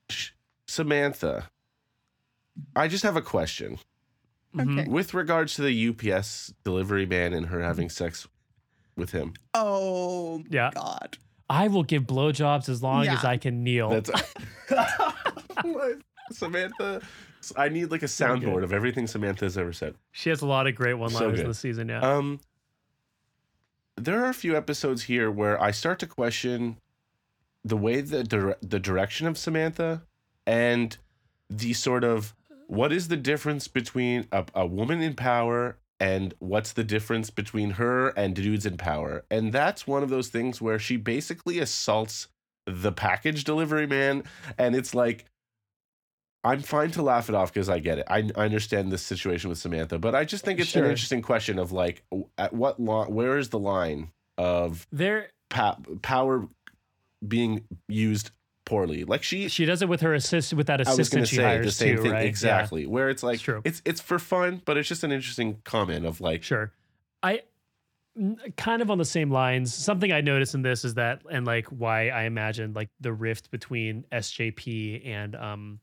Sh- 0.09 0.30
Samantha, 0.67 1.49
I 2.75 2.88
just 2.88 3.03
have 3.03 3.15
a 3.17 3.21
question 3.21 3.80
okay. 4.59 4.86
with 4.88 5.13
regards 5.13 5.55
to 5.55 5.63
the 5.63 5.89
UPS 5.89 6.53
delivery 6.63 7.05
man 7.05 7.34
and 7.34 7.47
her 7.47 7.61
having 7.63 7.89
sex 7.89 8.28
with 8.98 9.12
him. 9.12 9.34
Oh 9.54 10.43
Yeah. 10.50 10.72
God. 10.74 11.18
I 11.50 11.70
will 11.70 11.84
give 11.84 12.04
blowjobs 12.04 12.68
as 12.68 12.84
long 12.84 13.08
as 13.08 13.24
I 13.24 13.38
can 13.38 13.64
kneel. 13.64 13.89
That's 13.89 14.12
Samantha. 16.32 17.02
I 17.56 17.70
need 17.70 17.91
like 17.91 18.04
a 18.04 18.08
So 18.08 18.26
soundboard 18.28 18.64
of 18.64 18.74
everything 18.74 19.08
Samantha 19.08 19.45
has 19.45 19.58
ever 19.58 19.72
said. 19.72 19.95
she 20.12 20.30
has 20.30 20.41
a 20.41 20.45
lot 20.48 20.68
of 20.68 20.76
great 20.76 20.95
one-liners 20.95 21.39
in 21.39 21.45
good. 21.45 21.50
the 21.50 21.54
season. 21.54 21.88
Yeah. 21.88 22.00
Um, 22.02 22.41
there 23.95 24.22
are 24.24 24.30
a 24.30 24.34
few 24.34 24.58
episodes 24.58 25.04
here 25.04 25.32
where 25.32 25.62
I 25.62 25.72
start 25.72 26.00
to 26.00 26.08
question 26.08 26.78
the 27.64 27.78
way 27.78 28.02
the 28.02 28.24
dire- 28.24 28.58
the 28.62 28.80
direction 28.80 29.28
of 29.28 29.38
Samantha 29.38 30.04
and 30.45 30.98
the 31.50 31.74
sort 31.74 32.04
of 32.04 32.36
what 32.68 32.91
is 32.91 33.08
the 33.08 33.18
difference 33.18 33.68
between 33.70 34.28
a, 34.32 34.45
a 34.54 34.66
woman 34.66 35.02
in 35.02 35.16
power 35.16 35.78
and 36.00 36.34
what's 36.39 36.74
the 36.74 36.84
difference 36.84 37.30
between 37.30 37.72
her 37.72 38.10
and 38.10 38.36
dudes 38.36 38.66
in 38.66 38.78
power? 38.78 39.26
And 39.32 39.52
that's 39.52 39.88
one 39.88 40.04
of 40.04 40.10
those 40.10 40.28
things 40.30 40.62
where 40.62 40.80
she 40.80 40.98
basically 40.98 41.60
assaults 41.60 42.28
the 42.66 42.91
package 42.91 43.43
delivery 43.43 43.88
man. 43.88 44.24
And 44.58 44.76
it's 44.76 44.93
like, 44.93 45.26
I'm 46.43 46.62
fine 46.62 46.91
to 46.91 47.02
laugh 47.02 47.30
it 47.30 47.36
off 47.36 47.52
because 47.52 47.68
I 47.68 47.80
get 47.80 47.98
it. 47.98 48.06
I, 48.10 48.30
I 48.36 48.45
understand 48.45 48.91
this 48.91 49.02
situation 49.02 49.50
with 49.50 49.58
Samantha, 49.58 49.98
but 50.00 50.16
I 50.16 50.24
just 50.24 50.45
think 50.45 50.60
it's 50.60 50.70
Sure. 50.70 50.84
an 50.84 50.91
interesting 50.91 51.22
question 51.22 51.60
of 51.60 51.72
like, 51.72 52.04
at 52.38 52.54
what 52.54 52.80
line, 52.80 53.12
where 53.14 53.38
is 53.38 53.50
the 53.50 53.60
line 53.60 54.12
of 54.38 54.88
There, 54.91 55.30
pa- 55.50 55.78
power 56.02 56.48
being 57.28 57.64
used 57.89 58.32
poorly? 58.68 59.03
Like 59.05 59.24
she, 59.24 59.47
she 59.47 59.65
does 59.65 59.82
it 59.82 59.89
with 59.89 60.01
her 60.01 60.13
assist 60.13 60.53
with 60.53 60.68
that 60.68 60.76
I 60.88 60.93
was 60.93 61.09
going 61.09 61.24
assistant 61.24 61.28
she 61.30 61.36
say 61.38 61.43
hires 61.43 61.65
the 61.65 61.72
same 61.72 61.95
too, 61.95 62.03
thing 62.03 62.11
right? 62.11 62.22
Yeah. 62.24 62.28
exactly. 62.30 62.86
Where 62.86 63.09
it's 63.09 63.24
like 63.24 63.36
It's 63.36 63.43
true. 63.43 63.61
it's 63.63 63.82
it's 63.86 64.01
for 64.01 64.20
fun, 64.20 64.61
but 64.65 64.78
it's 64.78 64.88
just 64.88 65.03
an 65.03 65.11
interesting 65.11 65.61
comment 65.63 66.05
of 66.05 66.22
like, 66.22 66.43
Sure. 66.43 66.72
I 67.24 67.41
kind 68.57 68.82
of 68.82 68.91
on 68.91 68.97
the 68.97 69.05
same 69.05 69.32
lines. 69.32 69.74
Something 69.74 70.11
I 70.11 70.22
noticed 70.22 70.53
in 70.55 70.61
this 70.61 70.84
is 70.84 70.95
that, 70.95 71.22
and 71.32 71.45
like 71.45 71.65
why 71.68 72.09
I 72.09 72.24
imagine 72.24 72.74
like 72.74 72.89
the 72.99 73.13
rift 73.13 73.49
between 73.51 74.05
SJP 74.11 75.05
and 75.07 75.36
um 75.36 75.80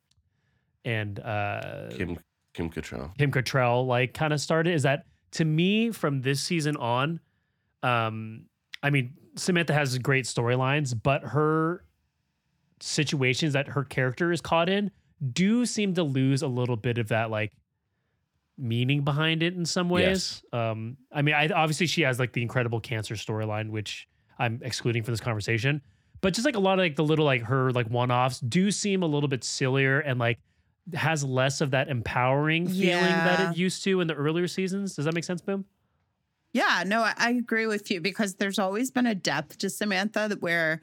and 0.84 1.18
uh 1.20 1.88
Kim 1.90 2.18
Kim 2.52 2.70
Cattrall. 2.70 3.16
Kim 3.18 3.32
Cattrall 3.32 3.86
like 3.86 4.14
kind 4.14 4.32
of 4.32 4.40
started 4.40 4.74
is 4.74 4.82
that 4.82 5.06
to 5.32 5.44
me 5.44 5.90
from 5.90 6.20
this 6.22 6.40
season 6.40 6.76
on, 6.76 7.18
um, 7.82 8.46
I 8.82 8.90
mean 8.90 9.14
Samantha 9.36 9.72
has 9.74 9.96
great 9.98 10.24
storylines, 10.26 10.94
but 11.00 11.22
her 11.24 11.84
situations 12.84 13.54
that 13.54 13.68
her 13.68 13.82
character 13.84 14.30
is 14.30 14.40
caught 14.40 14.68
in 14.68 14.90
do 15.32 15.64
seem 15.64 15.94
to 15.94 16.02
lose 16.02 16.42
a 16.42 16.46
little 16.46 16.76
bit 16.76 16.98
of 16.98 17.08
that 17.08 17.30
like 17.30 17.52
meaning 18.58 19.02
behind 19.02 19.42
it 19.42 19.54
in 19.54 19.64
some 19.64 19.88
ways. 19.88 20.42
Um, 20.52 20.96
I 21.10 21.22
mean, 21.22 21.34
I 21.34 21.48
obviously 21.48 21.86
she 21.86 22.02
has 22.02 22.18
like 22.18 22.32
the 22.32 22.42
incredible 22.42 22.80
cancer 22.80 23.14
storyline, 23.14 23.70
which 23.70 24.06
I'm 24.38 24.60
excluding 24.62 25.02
from 25.02 25.12
this 25.12 25.20
conversation. 25.20 25.80
But 26.20 26.34
just 26.34 26.44
like 26.44 26.56
a 26.56 26.60
lot 26.60 26.74
of 26.74 26.84
like 26.84 26.96
the 26.96 27.04
little 27.04 27.24
like 27.24 27.42
her 27.42 27.72
like 27.72 27.88
one 27.88 28.10
offs 28.10 28.40
do 28.40 28.70
seem 28.70 29.02
a 29.02 29.06
little 29.06 29.28
bit 29.28 29.44
sillier 29.44 30.00
and 30.00 30.18
like 30.18 30.38
has 30.92 31.24
less 31.24 31.60
of 31.60 31.70
that 31.70 31.88
empowering 31.88 32.68
feeling 32.68 33.02
that 33.02 33.50
it 33.52 33.56
used 33.56 33.82
to 33.84 34.00
in 34.00 34.06
the 34.06 34.14
earlier 34.14 34.46
seasons. 34.46 34.94
Does 34.94 35.06
that 35.06 35.14
make 35.14 35.24
sense, 35.24 35.40
Boom? 35.40 35.64
Yeah, 36.52 36.84
no, 36.86 37.00
I, 37.00 37.14
I 37.16 37.30
agree 37.30 37.66
with 37.66 37.90
you 37.90 38.00
because 38.00 38.36
there's 38.36 38.58
always 38.58 38.90
been 38.90 39.06
a 39.06 39.14
depth 39.14 39.58
to 39.58 39.70
Samantha 39.70 40.26
that 40.28 40.40
where 40.40 40.82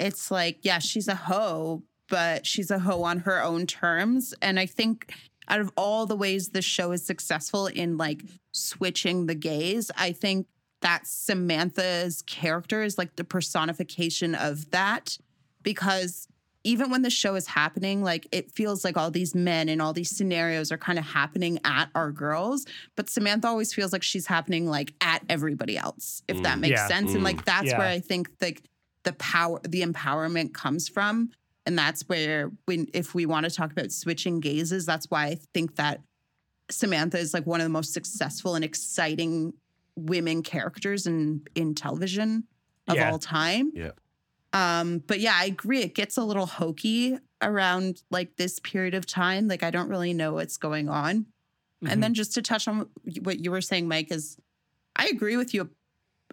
it's 0.00 0.30
like, 0.30 0.58
yeah, 0.62 0.78
she's 0.78 1.08
a 1.08 1.14
hoe, 1.14 1.82
but 2.08 2.46
she's 2.46 2.70
a 2.70 2.78
hoe 2.78 3.02
on 3.02 3.18
her 3.20 3.42
own 3.42 3.66
terms. 3.66 4.34
And 4.42 4.58
I 4.58 4.66
think 4.66 5.12
out 5.48 5.60
of 5.60 5.70
all 5.76 6.06
the 6.06 6.16
ways 6.16 6.48
this 6.50 6.64
show 6.64 6.92
is 6.92 7.04
successful 7.04 7.66
in 7.66 7.96
like 7.96 8.22
switching 8.52 9.26
the 9.26 9.34
gaze, 9.34 9.90
I 9.96 10.12
think 10.12 10.46
that 10.80 11.06
Samantha's 11.06 12.22
character 12.22 12.82
is 12.82 12.96
like 12.98 13.16
the 13.16 13.24
personification 13.24 14.34
of 14.34 14.70
that 14.70 15.18
because 15.62 16.26
even 16.62 16.90
when 16.90 17.00
the 17.02 17.10
show 17.10 17.36
is 17.36 17.46
happening, 17.46 18.02
like 18.02 18.26
it 18.32 18.50
feels 18.52 18.84
like 18.84 18.96
all 18.96 19.10
these 19.10 19.34
men 19.34 19.68
and 19.70 19.80
all 19.80 19.92
these 19.94 20.14
scenarios 20.14 20.70
are 20.70 20.76
kind 20.78 20.98
of 20.98 21.04
happening 21.06 21.58
at 21.64 21.88
our 21.94 22.10
girls 22.12 22.66
but 22.96 23.08
Samantha 23.08 23.48
always 23.48 23.72
feels 23.72 23.92
like 23.92 24.02
she's 24.02 24.26
happening 24.26 24.66
like 24.68 24.92
at 25.00 25.22
everybody 25.30 25.78
else, 25.78 26.22
if 26.28 26.42
that 26.42 26.58
Mm. 26.58 26.60
makes 26.60 26.80
Yeah. 26.80 26.88
sense. 26.88 27.14
And 27.14 27.24
like 27.24 27.44
that's 27.46 27.68
Yeah. 27.68 27.78
where 27.78 27.88
I 27.88 28.00
think 28.00 28.28
like 28.42 28.62
the 29.04 29.12
power, 29.14 29.60
the 29.62 29.82
empowerment 29.82 30.52
comes 30.54 30.88
from. 30.88 31.30
And 31.66 31.78
that's 31.78 32.02
where 32.08 32.50
when 32.64 32.88
if 32.94 33.14
we 33.14 33.26
want 33.26 33.44
to 33.44 33.50
talk 33.50 33.70
about 33.72 33.92
switching 33.92 34.40
gazes, 34.40 34.86
that's 34.86 35.06
why 35.10 35.26
I 35.26 35.38
think 35.54 35.76
that 35.76 36.00
Samantha 36.70 37.18
is 37.18 37.34
like 37.34 37.46
one 37.46 37.60
of 37.60 37.64
the 37.64 37.70
most 37.70 37.92
successful 37.92 38.54
and 38.54 38.64
exciting 38.64 39.52
women 39.96 40.42
characters 40.42 41.06
in 41.06 41.42
in 41.54 41.74
television 41.74 42.44
of 42.88 42.96
Yeah. 42.96 43.10
all 43.10 43.18
time. 43.18 43.72
Yeah. 43.74 43.90
Um, 44.52 44.98
but 45.06 45.20
yeah, 45.20 45.34
I 45.36 45.44
agree. 45.44 45.82
It 45.82 45.94
gets 45.94 46.16
a 46.16 46.24
little 46.24 46.46
hokey 46.46 47.18
around 47.42 48.02
like 48.10 48.36
this 48.36 48.58
period 48.58 48.94
of 48.94 49.06
time. 49.06 49.46
Like 49.46 49.62
I 49.62 49.70
don't 49.70 49.88
really 49.88 50.12
know 50.12 50.32
what's 50.34 50.56
going 50.56 50.88
on. 50.88 51.20
Mm-hmm. 51.20 51.86
And 51.92 52.02
then 52.02 52.14
just 52.14 52.34
to 52.34 52.42
touch 52.42 52.66
on 52.68 52.88
what 53.22 53.38
you 53.44 53.50
were 53.50 53.60
saying, 53.60 53.86
Mike, 53.86 54.10
is 54.10 54.36
I 54.96 55.06
agree 55.06 55.36
with 55.36 55.54
you 55.54 55.70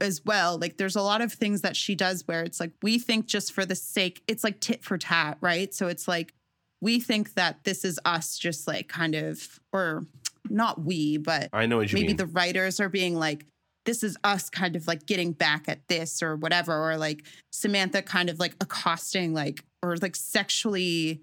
as 0.01 0.23
well. 0.25 0.57
Like 0.57 0.77
there's 0.77 0.95
a 0.95 1.01
lot 1.01 1.21
of 1.21 1.33
things 1.33 1.61
that 1.61 1.75
she 1.75 1.95
does 1.95 2.27
where 2.27 2.43
it's 2.43 2.59
like 2.59 2.71
we 2.81 2.99
think 2.99 3.25
just 3.27 3.53
for 3.53 3.65
the 3.65 3.75
sake, 3.75 4.21
it's 4.27 4.43
like 4.43 4.59
tit 4.59 4.83
for 4.83 4.97
tat, 4.97 5.37
right? 5.41 5.73
So 5.73 5.87
it's 5.87 6.07
like 6.07 6.33
we 6.81 6.99
think 6.99 7.33
that 7.33 7.63
this 7.63 7.83
is 7.83 7.99
us 8.05 8.37
just 8.37 8.67
like 8.67 8.87
kind 8.87 9.15
of, 9.15 9.59
or 9.73 10.05
not 10.49 10.81
we, 10.81 11.17
but 11.17 11.49
I 11.53 11.65
know 11.65 11.79
maybe 11.79 12.07
mean. 12.07 12.15
the 12.15 12.27
writers 12.27 12.79
are 12.79 12.89
being 12.89 13.15
like, 13.15 13.45
this 13.85 14.03
is 14.03 14.17
us 14.23 14.49
kind 14.49 14.75
of 14.75 14.85
like 14.85 15.05
getting 15.05 15.31
back 15.31 15.69
at 15.69 15.87
this 15.87 16.21
or 16.21 16.35
whatever, 16.35 16.73
or 16.73 16.97
like 16.97 17.25
Samantha 17.51 18.01
kind 18.01 18.29
of 18.29 18.37
like 18.37 18.53
accosting, 18.59 19.33
like, 19.33 19.63
or 19.81 19.95
like 19.97 20.15
sexually, 20.15 21.21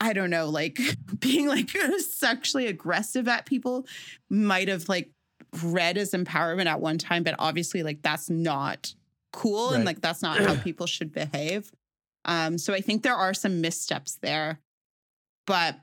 I 0.00 0.14
don't 0.14 0.30
know, 0.30 0.48
like 0.48 0.80
being 1.20 1.46
like 1.46 1.70
sexually 1.98 2.66
aggressive 2.66 3.28
at 3.28 3.46
people 3.46 3.86
might 4.30 4.68
have 4.68 4.88
like 4.88 5.10
read 5.62 5.98
as 5.98 6.12
empowerment 6.12 6.66
at 6.66 6.80
one 6.80 6.98
time, 6.98 7.22
but 7.22 7.34
obviously, 7.38 7.82
like, 7.82 8.02
that's 8.02 8.30
not 8.30 8.94
cool 9.32 9.70
and 9.70 9.84
like 9.84 10.00
that's 10.00 10.22
not 10.22 10.38
how 10.38 10.54
people 10.62 10.86
should 10.86 11.12
behave. 11.12 11.72
Um, 12.24 12.58
so 12.58 12.72
I 12.72 12.80
think 12.80 13.02
there 13.02 13.16
are 13.16 13.34
some 13.34 13.60
missteps 13.60 14.18
there, 14.22 14.60
but 15.46 15.80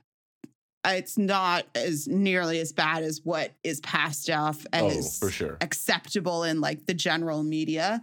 it's 0.85 1.17
not 1.17 1.65
as 1.75 2.07
nearly 2.07 2.59
as 2.59 2.71
bad 2.71 3.03
as 3.03 3.21
what 3.23 3.51
is 3.63 3.81
passed 3.81 4.29
off 4.29 4.65
oh, 4.71 4.87
as 4.87 5.19
for 5.19 5.29
sure. 5.29 5.57
acceptable 5.59 6.43
in 6.43 6.61
like 6.61 6.85
the 6.85 6.93
general 6.93 7.43
media, 7.43 8.01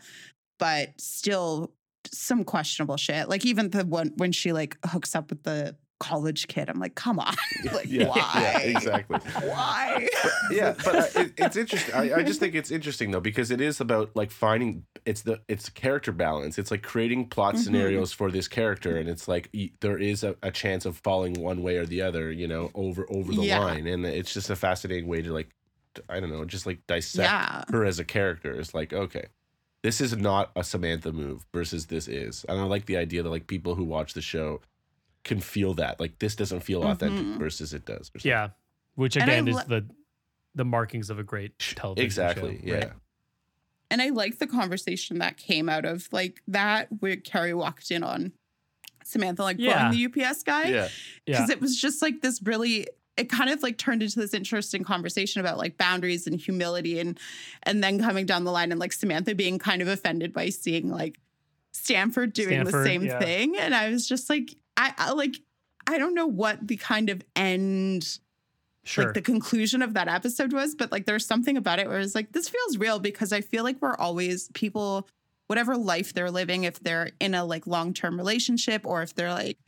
but 0.58 1.00
still 1.00 1.72
some 2.12 2.44
questionable 2.44 2.98
shit. 2.98 3.28
Like 3.28 3.46
even 3.46 3.70
the 3.70 3.86
one 3.86 4.12
when 4.16 4.32
she 4.32 4.52
like 4.52 4.76
hooks 4.84 5.14
up 5.14 5.30
with 5.30 5.42
the 5.44 5.76
college 5.98 6.46
kid, 6.48 6.68
I'm 6.68 6.78
like, 6.78 6.94
come 6.94 7.18
on, 7.18 7.34
like 7.72 7.86
yeah, 7.88 8.06
why? 8.08 8.16
yeah, 8.34 8.58
exactly. 8.58 9.18
Why? 9.42 10.08
yeah, 10.50 10.74
but 10.84 10.94
uh, 10.96 11.20
it, 11.20 11.32
it's 11.38 11.56
interesting. 11.56 11.94
I, 11.94 12.16
I 12.16 12.22
just 12.22 12.40
think 12.40 12.54
it's 12.54 12.70
interesting 12.70 13.10
though 13.10 13.20
because 13.20 13.50
it 13.50 13.60
is 13.60 13.80
about 13.80 14.10
like 14.14 14.30
finding 14.30 14.84
it's 15.04 15.22
the 15.22 15.40
it's 15.48 15.68
character 15.68 16.12
balance. 16.12 16.58
It's 16.58 16.70
like 16.70 16.82
creating 16.82 17.28
plot 17.28 17.54
Mhm. 17.54 17.58
scenarios 17.58 18.12
for 18.12 18.30
this 18.30 18.48
character, 18.48 18.96
and 18.96 19.08
it's 19.08 19.26
like 19.28 19.48
y- 19.54 19.70
there 19.80 19.98
is 19.98 20.22
a, 20.24 20.36
a 20.42 20.50
chance 20.50 20.84
of 20.86 20.96
falling 20.98 21.34
one 21.34 21.62
way 21.62 21.76
or 21.76 21.86
the 21.86 22.02
other, 22.02 22.30
you 22.30 22.46
know, 22.48 22.70
over 22.74 23.06
over 23.10 23.32
the 23.32 23.42
Yeah. 23.42 23.60
line, 23.60 23.86
and 23.86 24.04
it's 24.04 24.32
just 24.34 24.50
a 24.50 24.56
fascinating 24.56 25.06
way 25.08 25.22
to 25.22 25.32
like 25.32 25.48
I 26.10 26.20
don't 26.20 26.30
know, 26.30 26.44
just 26.44 26.66
like 26.66 26.86
dissect 26.86 27.70
her 27.70 27.84
as 27.84 27.98
a 27.98 28.04
character. 28.04 28.52
It's 28.60 28.74
like 28.74 28.92
okay. 28.92 29.26
This 29.82 30.00
is 30.00 30.16
not 30.16 30.50
a 30.56 30.64
Samantha 30.64 31.12
move 31.12 31.46
versus 31.54 31.86
this 31.86 32.08
is. 32.08 32.44
And 32.48 32.58
I 32.58 32.64
like 32.64 32.86
the 32.86 32.96
idea 32.96 33.22
that 33.22 33.30
like 33.30 33.46
people 33.46 33.76
who 33.76 33.84
watch 33.84 34.14
the 34.14 34.20
show 34.22 34.60
can 35.26 35.40
feel 35.40 35.74
that. 35.74 36.00
Like 36.00 36.18
this 36.18 36.34
doesn't 36.34 36.60
feel 36.60 36.82
authentic 36.84 37.24
Mhm. 37.26 37.38
versus 37.38 37.74
it 37.74 37.84
does. 37.84 38.10
or. 38.14 38.18
Yeah. 38.24 38.50
Which 38.94 39.16
And 39.16 39.30
I 39.30 39.34
again 39.34 39.48
is 39.48 39.56
lo- 39.56 39.62
the 39.68 39.86
the 40.54 40.64
markings 40.64 41.10
of 41.10 41.18
a 41.18 41.22
great 41.22 41.58
television 41.58 42.06
Exactly. 42.06 42.58
show, 42.60 42.66
Yeah. 42.66 42.74
right? 42.74 42.92
And 43.90 44.00
I 44.00 44.08
like 44.08 44.38
the 44.38 44.46
conversation 44.46 45.18
that 45.18 45.36
came 45.36 45.68
out 45.68 45.84
of 45.84 46.08
like 46.12 46.40
that 46.48 46.88
where 47.00 47.16
Carrie 47.16 47.52
walked 47.54 47.90
in 47.90 48.02
on 48.02 48.32
Samantha 49.04 49.42
like 49.42 49.58
Yeah. 49.58 49.90
the 49.90 49.98
UPS 50.06 50.42
guy. 50.42 50.64
Yeah. 50.70 50.88
Yeah. 51.26 51.36
because 51.36 51.50
it 51.50 51.60
was 51.60 51.78
just 51.78 52.00
like 52.02 52.22
this 52.22 52.40
really 52.42 52.86
it 53.18 53.30
kind 53.30 53.48
of 53.48 53.62
like 53.62 53.78
turned 53.78 54.02
into 54.02 54.18
this 54.20 54.34
interesting 54.34 54.84
conversation 54.84 55.40
about 55.40 55.56
like 55.56 55.76
boundaries 55.78 56.26
and 56.26 56.38
humility 56.40 56.98
and 57.00 57.18
and 57.62 57.82
then 57.82 57.98
coming 57.98 58.26
down 58.26 58.44
the 58.44 58.52
line 58.52 58.70
and 58.72 58.78
like 58.80 58.92
Samantha 58.92 59.34
being 59.34 59.58
kind 59.58 59.80
of 59.82 59.88
offended 59.88 60.32
by 60.32 60.48
seeing 60.50 60.90
like 60.90 61.18
Stanford 61.72 62.32
doing 62.32 62.64
the 62.64 62.72
same 62.84 63.02
yeah. 63.04 63.18
thing 63.18 63.56
and 63.58 63.74
I 63.74 63.90
was 63.90 64.06
just 64.08 64.28
like 64.30 64.54
I, 64.76 64.92
I 64.96 65.12
like 65.12 65.36
I 65.86 65.98
don't 65.98 66.14
know 66.14 66.26
what 66.26 66.66
the 66.66 66.76
kind 66.76 67.08
of 67.10 67.22
end 67.34 68.18
Sure. 68.84 69.06
like 69.06 69.14
the 69.14 69.20
conclusion 69.22 69.82
of 69.82 69.94
that 69.94 70.06
episode 70.06 70.52
was, 70.52 70.76
but 70.76 70.92
like 70.92 71.06
there's 71.06 71.26
something 71.26 71.56
about 71.56 71.80
it 71.80 71.88
where 71.88 71.98
it's 71.98 72.14
like 72.14 72.30
this 72.30 72.48
feels 72.48 72.78
real 72.78 73.00
because 73.00 73.32
I 73.32 73.40
feel 73.40 73.64
like 73.64 73.82
we're 73.82 73.96
always 73.96 74.48
people, 74.54 75.08
whatever 75.48 75.76
life 75.76 76.12
they're 76.14 76.30
living, 76.30 76.62
if 76.62 76.78
they're 76.78 77.10
in 77.20 77.34
a 77.34 77.44
like 77.44 77.66
long 77.66 77.92
term 77.92 78.16
relationship 78.16 78.82
or 78.86 79.02
if 79.02 79.12
they're 79.16 79.32
like 79.32 79.58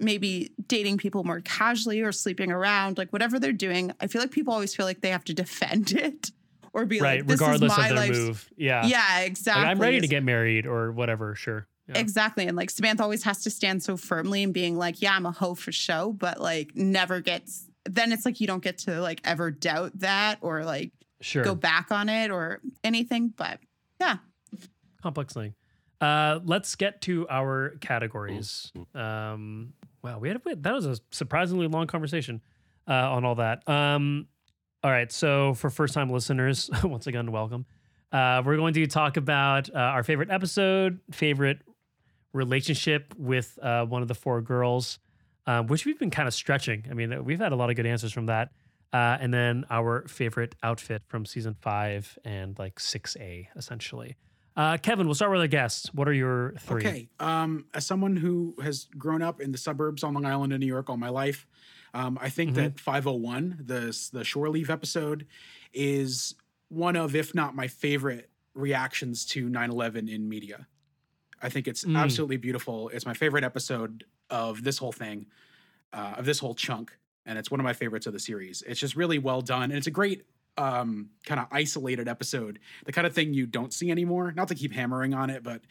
maybe 0.00 0.50
dating 0.66 0.98
people 0.98 1.22
more 1.22 1.40
casually 1.42 2.00
or 2.00 2.10
sleeping 2.10 2.50
around, 2.50 2.98
like 2.98 3.12
whatever 3.12 3.38
they're 3.38 3.52
doing, 3.52 3.92
I 4.00 4.08
feel 4.08 4.20
like 4.20 4.32
people 4.32 4.52
always 4.52 4.74
feel 4.74 4.86
like 4.86 5.02
they 5.02 5.10
have 5.10 5.24
to 5.26 5.34
defend 5.34 5.92
it 5.96 6.32
or 6.72 6.84
be 6.84 6.98
right. 7.00 7.20
like, 7.20 7.28
this 7.28 7.40
Regardless 7.40 7.70
is 7.70 7.78
my 7.78 7.88
of 7.90 7.96
their 7.96 8.06
life. 8.08 8.16
move. 8.16 8.50
Yeah. 8.56 8.84
Yeah, 8.86 9.20
exactly. 9.20 9.62
Like, 9.62 9.70
I'm 9.70 9.78
ready 9.80 10.00
to 10.00 10.08
get 10.08 10.24
married 10.24 10.66
or 10.66 10.90
whatever. 10.90 11.36
Sure. 11.36 11.68
Yeah. 11.88 11.98
Exactly. 11.98 12.46
And 12.46 12.56
like 12.56 12.70
Samantha 12.70 13.02
always 13.02 13.22
has 13.24 13.42
to 13.42 13.50
stand 13.50 13.82
so 13.82 13.96
firmly 13.96 14.42
and 14.42 14.54
being 14.54 14.76
like, 14.78 15.02
yeah, 15.02 15.14
I'm 15.14 15.26
a 15.26 15.32
hoe 15.32 15.54
for 15.54 15.70
show, 15.72 16.12
but 16.12 16.40
like 16.40 16.74
never 16.74 17.20
gets, 17.20 17.66
then 17.84 18.10
it's 18.12 18.24
like 18.24 18.40
you 18.40 18.46
don't 18.46 18.62
get 18.62 18.78
to 18.78 19.00
like 19.00 19.20
ever 19.24 19.50
doubt 19.50 19.98
that 20.00 20.38
or 20.40 20.64
like 20.64 20.92
Sure. 21.20 21.42
go 21.44 21.54
back 21.54 21.90
on 21.90 22.08
it 22.08 22.30
or 22.30 22.60
anything. 22.82 23.32
But 23.36 23.60
yeah. 24.00 24.16
complex 25.02 25.32
thing. 25.34 25.54
Uh, 26.00 26.40
let's 26.44 26.74
get 26.74 27.00
to 27.02 27.26
our 27.30 27.76
categories. 27.80 28.72
Um, 28.94 29.72
wow, 30.02 30.18
we 30.18 30.28
had 30.28 30.40
a, 30.44 30.56
that 30.56 30.74
was 30.74 30.86
a 30.86 30.96
surprisingly 31.12 31.66
long 31.66 31.86
conversation 31.86 32.42
uh, 32.88 32.92
on 33.12 33.24
all 33.24 33.36
that. 33.36 33.66
Um, 33.68 34.26
All 34.82 34.90
right. 34.90 35.10
So 35.10 35.54
for 35.54 35.70
first 35.70 35.94
time 35.94 36.10
listeners, 36.10 36.68
once 36.84 37.06
again, 37.06 37.32
welcome. 37.32 37.64
Uh, 38.12 38.42
we're 38.44 38.56
going 38.56 38.74
to 38.74 38.86
talk 38.86 39.16
about 39.16 39.70
uh, 39.74 39.78
our 39.78 40.02
favorite 40.02 40.30
episode, 40.30 41.00
favorite 41.10 41.60
relationship 42.34 43.14
with 43.16 43.58
uh, 43.62 43.86
one 43.86 44.02
of 44.02 44.08
the 44.08 44.14
four 44.14 44.42
girls, 44.42 44.98
um, 45.46 45.68
which 45.68 45.86
we've 45.86 45.98
been 45.98 46.10
kind 46.10 46.28
of 46.28 46.34
stretching. 46.34 46.84
I 46.90 46.94
mean, 46.94 47.24
we've 47.24 47.38
had 47.38 47.52
a 47.52 47.56
lot 47.56 47.70
of 47.70 47.76
good 47.76 47.86
answers 47.86 48.12
from 48.12 48.26
that. 48.26 48.50
Uh, 48.92 49.16
and 49.20 49.32
then 49.32 49.64
our 49.70 50.06
favorite 50.06 50.54
outfit 50.62 51.02
from 51.08 51.24
season 51.24 51.56
five 51.60 52.16
and 52.24 52.58
like 52.58 52.76
6A, 52.76 53.48
essentially. 53.56 54.16
Uh, 54.56 54.76
Kevin, 54.76 55.06
we'll 55.06 55.16
start 55.16 55.32
with 55.32 55.40
our 55.40 55.48
guests. 55.48 55.92
What 55.92 56.06
are 56.06 56.12
your 56.12 56.54
three? 56.60 56.86
Okay. 56.86 57.08
Um, 57.18 57.66
as 57.74 57.86
someone 57.86 58.16
who 58.16 58.54
has 58.62 58.86
grown 58.96 59.20
up 59.20 59.40
in 59.40 59.50
the 59.50 59.58
suburbs 59.58 60.04
on 60.04 60.14
Long 60.14 60.24
Island 60.24 60.52
in 60.52 60.60
New 60.60 60.66
York 60.66 60.88
all 60.88 60.96
my 60.96 61.08
life, 61.08 61.46
um, 61.92 62.18
I 62.20 62.28
think 62.28 62.54
that 62.54 62.78
501, 62.78 63.64
the 63.64 64.10
the 64.12 64.24
shore 64.24 64.48
leave 64.48 64.70
episode, 64.70 65.26
is 65.72 66.36
one 66.68 66.94
of, 66.94 67.16
if 67.16 67.34
not 67.34 67.56
my 67.56 67.66
favorite 67.66 68.30
reactions 68.54 69.24
to 69.26 69.48
9/11 69.48 70.08
in 70.08 70.28
media. 70.28 70.68
I 71.44 71.50
think 71.50 71.68
it's 71.68 71.84
Mm. 71.84 71.96
absolutely 71.98 72.38
beautiful. 72.38 72.88
It's 72.88 73.04
my 73.04 73.12
favorite 73.12 73.44
episode 73.44 74.04
of 74.30 74.64
this 74.64 74.78
whole 74.78 74.92
thing, 74.92 75.26
uh, 75.92 76.14
of 76.16 76.24
this 76.24 76.38
whole 76.38 76.54
chunk, 76.54 76.96
and 77.26 77.38
it's 77.38 77.50
one 77.50 77.60
of 77.60 77.64
my 77.64 77.74
favorites 77.74 78.06
of 78.06 78.14
the 78.14 78.18
series. 78.18 78.62
It's 78.66 78.80
just 78.80 78.96
really 78.96 79.18
well 79.18 79.42
done, 79.42 79.64
and 79.64 79.74
it's 79.74 79.86
a 79.86 79.90
great 79.92 80.24
um, 80.56 81.10
kind 81.26 81.40
of 81.40 81.48
isolated 81.50 82.06
episode, 82.06 82.60
the 82.86 82.92
kind 82.92 83.08
of 83.08 83.12
thing 83.12 83.34
you 83.34 83.44
don't 83.44 83.74
see 83.74 83.90
anymore. 83.90 84.30
Not 84.30 84.46
to 84.48 84.54
keep 84.54 84.72
hammering 84.72 85.12
on 85.12 85.28
it, 85.28 85.42
but 85.42 85.62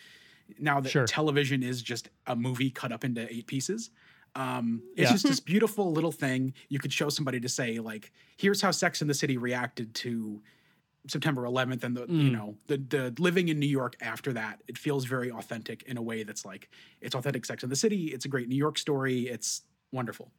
now 0.60 0.82
that 0.82 0.90
Sure. 0.90 1.08
television 1.08 1.64
is 1.64 1.82
just 1.82 2.10
a 2.28 2.36
movie 2.36 2.70
cut 2.70 2.92
up 2.92 3.06
into 3.06 3.26
eight 3.34 3.48
pieces. 3.48 3.92
Um, 4.36 4.84
it's 4.98 5.04
Yeah. 5.10 5.12
just 5.14 5.26
this 5.26 5.40
beautiful 5.40 5.94
little 5.94 6.12
thing 6.12 6.54
you 6.68 6.80
could 6.80 6.92
show 6.92 7.08
somebody 7.08 7.40
to 7.40 7.48
say, 7.48 7.80
like, 7.80 8.12
here's 8.36 8.60
how 8.62 8.72
Sex 8.72 9.02
in 9.02 9.08
the 9.08 9.14
City 9.14 9.38
reacted 9.38 9.96
to 9.96 10.44
September 11.08 11.44
11th 11.44 11.84
and 11.84 11.98
the 11.98 12.02
you 12.08 12.30
Mm. 12.30 12.32
know 12.32 12.58
the 12.68 12.78
the 12.78 13.14
living 13.20 13.50
in 13.50 13.60
New 13.60 13.68
York 13.68 13.96
after 14.02 14.32
that. 14.34 14.62
It 14.68 14.78
feels 14.78 15.06
very 15.06 15.30
authentic 15.32 15.84
in 15.84 15.98
a 15.98 16.02
way 16.02 16.24
that's 16.24 16.46
like 16.46 16.70
it's 17.02 17.14
authentic 17.16 17.46
Sex 17.46 17.64
in 17.64 17.70
the 17.70 17.76
City. 17.76 18.06
It's 18.08 18.26
a 18.26 18.30
great 18.30 18.48
New 18.48 18.56
York 18.56 18.78
story. 18.78 19.28
It's 19.28 19.62
wonderful. 19.92 20.32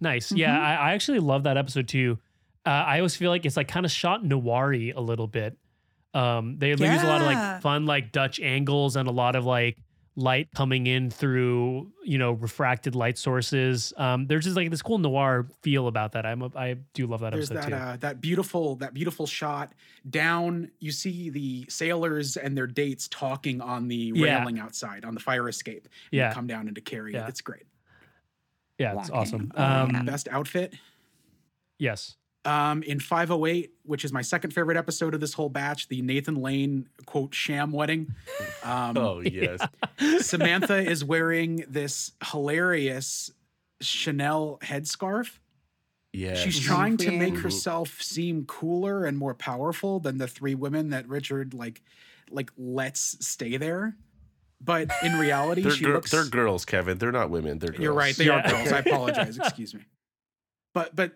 Nice. 0.00 0.32
Yeah, 0.32 0.60
I, 0.60 0.74
I 0.74 0.92
actually 0.94 1.20
love 1.20 1.44
that 1.44 1.56
episode 1.56 1.88
too. 1.88 2.18
Uh, 2.66 2.70
I 2.70 2.98
always 2.98 3.14
feel 3.16 3.30
like 3.30 3.46
it's 3.46 3.56
like 3.56 3.68
kind 3.68 3.86
of 3.86 3.92
shot 3.92 4.24
noir 4.24 4.72
a 4.74 4.92
little 4.94 5.26
bit. 5.26 5.56
Um, 6.14 6.58
they 6.58 6.70
use 6.70 6.80
a 6.80 7.06
lot 7.06 7.20
of 7.20 7.26
like 7.26 7.62
fun 7.62 7.86
like 7.86 8.12
Dutch 8.12 8.40
angles 8.40 8.96
and 8.96 9.08
a 9.08 9.12
lot 9.12 9.36
of 9.36 9.44
like 9.44 9.76
light 10.16 10.48
coming 10.54 10.86
in 10.86 11.10
through 11.10 11.90
you 12.04 12.18
know 12.18 12.32
refracted 12.32 12.94
light 12.94 13.18
sources. 13.18 13.92
Um, 13.96 14.26
there's 14.26 14.44
just 14.44 14.56
like 14.56 14.70
this 14.70 14.82
cool 14.82 14.98
noir 14.98 15.46
feel 15.62 15.88
about 15.88 16.12
that. 16.12 16.24
I'm 16.24 16.42
a, 16.42 16.50
I 16.54 16.74
do 16.92 17.06
love 17.06 17.20
that 17.20 17.32
There's 17.32 17.50
episode 17.50 17.70
that 17.72 17.76
too. 17.76 17.82
uh, 17.84 17.96
that 17.96 18.20
beautiful 18.20 18.76
that 18.76 18.94
beautiful 18.94 19.26
shot 19.26 19.72
down. 20.08 20.70
You 20.78 20.92
see 20.92 21.30
the 21.30 21.66
sailors 21.68 22.36
and 22.36 22.56
their 22.56 22.66
dates 22.68 23.08
talking 23.08 23.60
on 23.60 23.88
the 23.88 24.12
Yeah. 24.14 24.38
railing 24.38 24.58
outside 24.60 25.04
on 25.04 25.14
the 25.14 25.20
fire 25.20 25.48
escape. 25.48 25.88
You 26.10 26.20
yeah, 26.20 26.32
come 26.32 26.46
down 26.46 26.68
into 26.68 26.80
Carrie. 26.80 27.14
Yeah. 27.14 27.26
It's 27.26 27.40
great. 27.40 27.64
yeah, 28.78 28.98
it's 28.98 29.10
awesome. 29.10 29.50
Um, 29.56 30.04
Best 30.04 30.28
outfit. 30.30 30.74
yes. 31.78 32.16
Um, 32.46 32.82
in 32.82 33.00
508, 33.00 33.72
which 33.84 34.04
is 34.04 34.12
my 34.12 34.20
second 34.20 34.50
favorite 34.52 34.76
episode 34.76 35.14
of 35.14 35.20
this 35.20 35.32
whole 35.32 35.48
batch, 35.48 35.88
the 35.88 36.02
Nathan 36.02 36.34
Lane 36.36 36.88
quote 37.06 37.32
sham 37.34 37.72
wedding. 37.72 38.14
Um, 38.62 38.98
Oh 38.98 39.20
yes. 39.20 39.60
Samantha 40.26 40.76
is 40.76 41.02
wearing 41.02 41.64
this 41.68 42.12
hilarious 42.32 43.30
Chanel 43.80 44.58
headscarf. 44.62 45.38
Yeah. 46.12 46.34
She's 46.34 46.60
trying 46.60 46.96
to 46.98 47.10
make 47.12 47.38
herself 47.38 48.02
seem 48.02 48.44
cooler 48.44 49.04
and 49.06 49.16
more 49.16 49.34
powerful 49.34 49.98
than 49.98 50.18
the 50.18 50.28
three 50.28 50.54
women 50.54 50.90
that 50.90 51.08
Richard 51.08 51.54
like 51.54 51.80
like 52.30 52.50
lets 52.58 53.26
stay 53.26 53.56
there. 53.56 53.96
But 54.60 54.90
in 55.02 55.18
reality, 55.18 55.62
They're, 55.62 55.72
she 55.72 55.84
gir- 55.84 55.94
looks 55.94 56.10
they're 56.10 56.24
girls, 56.26 56.64
Kevin. 56.64 56.98
They're 56.98 57.10
not 57.12 57.30
women. 57.30 57.58
They're 57.58 57.70
girls. 57.70 57.80
You're 57.82 57.92
right, 57.94 58.14
they 58.16 58.26
Yeah. 58.26 58.40
are 58.40 58.48
girls. 58.50 58.70
I 58.72 58.78
apologize, 58.86 59.38
excuse 59.38 59.74
me. 59.74 59.80
But 60.72 60.94
but 60.94 61.12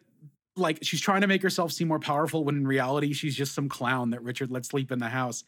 like 0.59 0.78
she's 0.82 1.00
trying 1.00 1.20
to 1.22 1.26
make 1.26 1.42
herself 1.42 1.72
seem 1.72 1.88
more 1.88 1.98
powerful 2.00 2.44
when 2.44 2.56
in 2.56 2.66
reality 2.66 3.12
she's 3.12 3.34
just 3.36 3.54
some 3.54 3.68
clown 3.68 4.11
that 4.11 4.22
Richard 4.22 4.50
lets 4.50 4.68
sleep 4.68 4.90
in 4.92 4.98
the 4.98 5.09
house. 5.09 5.44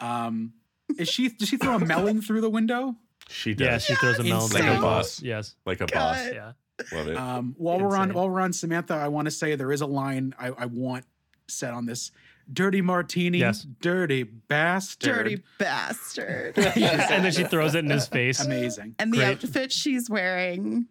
Um 0.00 0.52
is 0.98 1.08
she 1.08 1.28
does 1.28 1.48
she 1.48 1.56
throw 1.56 1.76
a 1.76 1.78
melon 1.78 2.22
through 2.22 2.40
the 2.40 2.50
window? 2.50 2.96
She 3.28 3.54
does. 3.54 3.66
Yeah, 3.66 3.78
she 3.78 3.94
throws 3.96 4.18
a 4.18 4.24
melon. 4.24 4.50
Like 4.52 4.62
a 4.64 4.80
boss. 4.80 5.20
Yes. 5.22 5.54
like 5.66 5.80
a 5.80 5.86
God. 5.86 5.92
boss. 5.92 6.32
Yeah. 6.32 6.52
Love 6.92 7.08
it. 7.08 7.16
Um, 7.16 7.54
while 7.58 7.80
we're 7.80 7.96
on 7.96 8.12
while 8.12 8.28
we're 8.28 8.40
on 8.40 8.52
Samantha, 8.52 8.94
I 8.94 9.08
want 9.08 9.26
to 9.26 9.30
say 9.30 9.56
there 9.56 9.72
is 9.72 9.80
a 9.80 9.86
line 9.86 10.34
I, 10.38 10.48
I 10.48 10.66
want 10.66 11.04
said 11.48 11.72
on 11.72 11.86
this. 11.86 12.12
Dirty 12.52 12.80
martini, 12.80 13.38
Yes. 13.38 13.62
dirty 13.62 14.22
bastard. 14.22 15.14
Dirty 15.14 15.42
bastard. 15.58 16.56
and 16.76 17.24
then 17.24 17.32
she 17.32 17.42
throws 17.44 17.74
it 17.74 17.80
in 17.80 17.90
his 17.90 18.06
face. 18.06 18.38
Amazing. 18.44 18.94
And 19.00 19.12
the 19.12 19.16
Great. 19.18 19.42
outfit 19.44 19.72
she's 19.72 20.08
wearing 20.08 20.86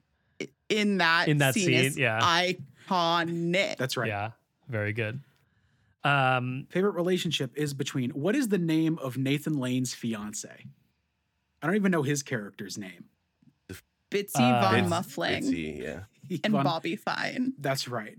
in 0.67 0.97
that 0.97 1.29
In 1.29 1.37
that 1.37 1.53
scene, 1.53 1.67
scene, 1.67 1.73
is 1.85 1.97
yeah. 1.97 2.19
Iconic. 2.87 3.77
That's 3.77 3.97
right. 3.97 4.07
Yeah. 4.07 4.31
Very 4.69 4.93
good. 4.93 5.19
Um, 6.03 6.67
Favorite 6.69 6.91
relationship 6.93 7.51
is 7.55 7.73
between 7.73 8.11
what 8.11 8.35
is 8.35 8.49
the 8.49 8.57
name 8.57 8.99
of 9.01 9.17
Nathan 9.17 9.57
Lane's 9.57 9.93
fiance? 9.93 10.65
I 11.61 11.67
don't 11.67 11.75
even 11.75 11.91
know 11.91 12.03
his 12.03 12.21
character's 12.23 12.77
name. 12.77 13.05
Bitsy 14.11 14.35
Uh, 14.39 14.61
Von 14.61 14.73
It's- 14.75 14.89
Muffling 14.89 15.43
Bitsy, 15.43 15.81
yeah. 15.81 16.03
and 16.43 16.53
Von- 16.53 16.63
Bobby 16.63 16.95
Fine. 16.95 17.53
That's 17.57 17.87
right. 17.87 18.17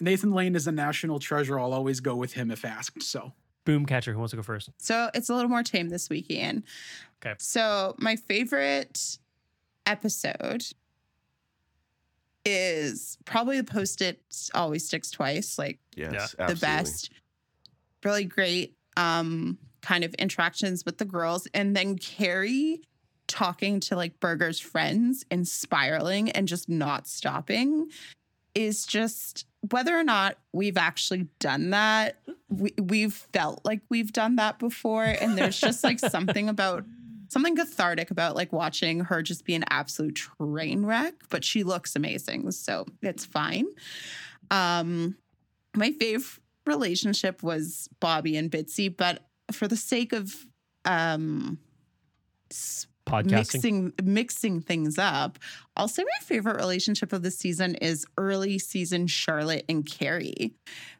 Nathan 0.00 0.30
Lane 0.32 0.54
is 0.54 0.66
a 0.66 0.72
national 0.72 1.18
treasure. 1.18 1.58
I'll 1.58 1.72
always 1.72 2.00
go 2.00 2.14
with 2.14 2.34
him 2.34 2.50
if 2.50 2.64
asked. 2.64 3.02
So 3.02 3.32
Boomcatcher, 3.64 4.12
who 4.12 4.18
wants 4.18 4.30
to 4.30 4.36
go 4.36 4.42
first? 4.42 4.70
So 4.78 5.10
it's 5.14 5.28
a 5.28 5.34
little 5.34 5.50
more 5.50 5.64
tame 5.64 5.88
this 5.88 6.08
week, 6.08 6.30
Ian. 6.30 6.62
Okay. 7.20 7.34
So 7.38 7.96
my 7.98 8.14
favorite 8.14 9.18
episode 9.84 10.64
is 12.46 13.18
probably 13.24 13.60
the 13.60 13.70
post 13.70 14.00
it 14.02 14.20
always 14.54 14.86
sticks 14.86 15.10
twice. 15.10 15.58
Like 15.58 15.78
Yes, 15.96 16.12
Yeah. 16.12 16.20
absolutely. 16.22 16.54
the 16.54 16.60
best. 16.60 17.10
Really 18.04 18.24
great 18.24 18.74
um 18.96 19.58
kind 19.82 20.04
of 20.04 20.14
interactions 20.14 20.84
with 20.84 20.98
the 20.98 21.04
girls. 21.04 21.46
And 21.54 21.76
then 21.76 21.96
Carrie 21.98 22.80
talking 23.28 23.80
to 23.80 23.96
like 23.96 24.18
Berger's 24.20 24.58
friends 24.60 25.24
and 25.30 25.46
spiraling 25.46 26.30
and 26.30 26.46
just 26.48 26.68
not 26.68 27.06
stopping 27.06 27.88
is 28.54 28.86
just 28.86 29.46
whether 29.70 29.96
or 29.96 30.04
not 30.04 30.38
we've 30.52 30.76
actually 30.78 31.26
done 31.40 31.70
that, 31.70 32.16
we, 32.48 32.72
we've 32.80 33.14
felt 33.32 33.60
like 33.64 33.80
we've 33.90 34.12
done 34.12 34.36
that 34.36 34.58
before. 34.58 35.04
And 35.04 35.36
there's 35.36 35.60
just 35.60 35.82
like 35.84 35.98
something 36.10 36.48
about 36.48 36.84
something 37.28 37.56
cathartic 37.56 38.10
about 38.10 38.36
like 38.36 38.52
watching 38.52 39.00
her 39.00 39.22
just 39.22 39.44
be 39.44 39.54
an 39.54 39.64
absolute 39.70 40.14
train 40.14 40.84
wreck, 40.86 41.14
but 41.30 41.44
she 41.44 41.62
looks 41.62 41.96
amazing. 41.96 42.50
So 42.52 42.86
it's 43.02 43.24
fine. 43.24 43.66
Um, 44.50 45.16
my 45.74 45.90
fave 45.90 46.38
relationship 46.66 47.42
was 47.42 47.88
Bobby 48.00 48.36
and 48.36 48.50
Bitsy, 48.50 48.94
but 48.94 49.24
for 49.52 49.68
the 49.68 49.76
sake 49.76 50.12
of 50.12 50.34
um 50.84 51.58
Podcasting. 53.06 53.30
mixing 53.30 53.92
mixing 54.02 54.60
things 54.60 54.98
up, 54.98 55.38
I'll 55.76 55.86
say 55.88 56.02
my 56.02 56.24
favorite 56.24 56.56
relationship 56.56 57.12
of 57.12 57.22
the 57.22 57.30
season 57.30 57.76
is 57.76 58.04
early 58.18 58.58
season 58.58 59.06
Charlotte 59.06 59.64
and 59.68 59.86
Carrie 59.86 60.54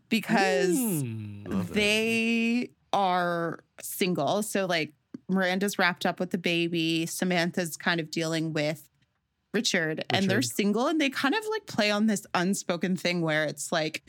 because 0.09 0.77
Mm. 0.77 1.67
They 1.73 2.71
are 2.93 3.61
single. 3.81 4.43
So 4.43 4.67
like 4.67 4.93
Miranda's 5.29 5.79
wrapped 5.79 6.07
up 6.07 6.21
with 6.21 6.31
the 6.31 6.39
baby, 6.39 7.07
Samantha's 7.07 7.77
kind 7.77 8.01
of 8.01 8.11
dealing 8.11 8.53
with 8.53 8.89
Richard, 9.53 10.05
and 10.11 10.31
they're 10.31 10.43
single 10.43 10.87
and 10.87 11.01
they 11.01 11.11
kind 11.11 11.35
of 11.35 11.45
like 11.51 11.67
play 11.67 11.91
on 11.91 12.07
this 12.07 12.27
unspoken 12.35 12.97
thing 12.97 13.23
where 13.23 13.45
it's 13.45 13.73
like 13.73 14.05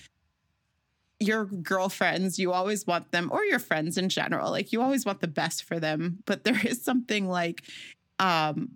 your 1.19 1.45
girlfriends, 1.45 2.38
you 2.38 2.52
always 2.52 2.85
want 2.85 3.11
them, 3.11 3.30
or 3.31 3.44
your 3.44 3.60
friends 3.60 3.98
in 3.98 4.10
general, 4.10 4.52
like 4.52 4.72
you 4.72 4.81
always 4.81 5.06
want 5.06 5.22
the 5.22 5.27
best 5.27 5.64
for 5.64 5.80
them. 5.80 6.19
But 6.26 6.44
there 6.44 6.60
is 6.65 6.84
something 6.84 7.27
like 7.27 7.64
um 8.19 8.69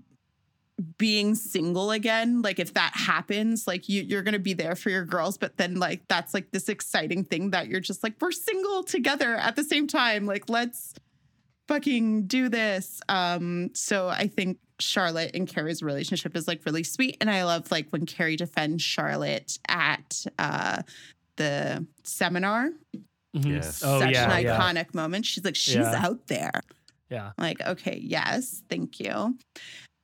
being 0.97 1.35
single 1.35 1.91
again 1.91 2.41
like 2.41 2.57
if 2.57 2.73
that 2.73 2.91
happens 2.95 3.67
like 3.67 3.87
you 3.87 4.01
you're 4.01 4.23
going 4.23 4.33
to 4.33 4.39
be 4.39 4.53
there 4.53 4.75
for 4.75 4.89
your 4.89 5.05
girls 5.05 5.37
but 5.37 5.55
then 5.57 5.75
like 5.75 6.01
that's 6.07 6.33
like 6.33 6.49
this 6.49 6.69
exciting 6.69 7.23
thing 7.23 7.51
that 7.51 7.67
you're 7.67 7.79
just 7.79 8.01
like 8.01 8.13
we're 8.19 8.31
single 8.31 8.83
together 8.83 9.35
at 9.35 9.55
the 9.55 9.63
same 9.63 9.87
time. 9.87 10.25
Like 10.25 10.49
let's 10.49 10.93
fucking 11.71 12.23
do 12.27 12.49
this 12.49 12.99
um 13.07 13.69
so 13.73 14.09
i 14.09 14.27
think 14.27 14.57
charlotte 14.79 15.31
and 15.35 15.47
carrie's 15.47 15.81
relationship 15.81 16.35
is 16.35 16.47
like 16.47 16.59
really 16.65 16.83
sweet 16.83 17.15
and 17.21 17.29
i 17.29 17.43
love 17.45 17.71
like 17.71 17.87
when 17.91 18.05
carrie 18.05 18.35
defends 18.35 18.83
charlotte 18.83 19.57
at 19.69 20.25
uh 20.39 20.81
the 21.37 21.85
seminar 22.03 22.69
Mhm. 23.33 23.45
Yes. 23.45 23.81
Oh 23.85 24.01
such 24.01 24.11
yeah, 24.11 24.29
an 24.35 24.43
yeah, 24.43 24.59
iconic 24.59 24.93
moment 24.93 25.25
she's 25.25 25.45
like 25.45 25.55
she's 25.55 25.75
Yeah. 25.75 26.01
out 26.05 26.27
there 26.27 26.51
yeah. 27.09 27.31
like, 27.37 27.61
okay, 27.65 27.97
yes, 28.03 28.61
thank 28.69 28.99
you. 28.99 29.37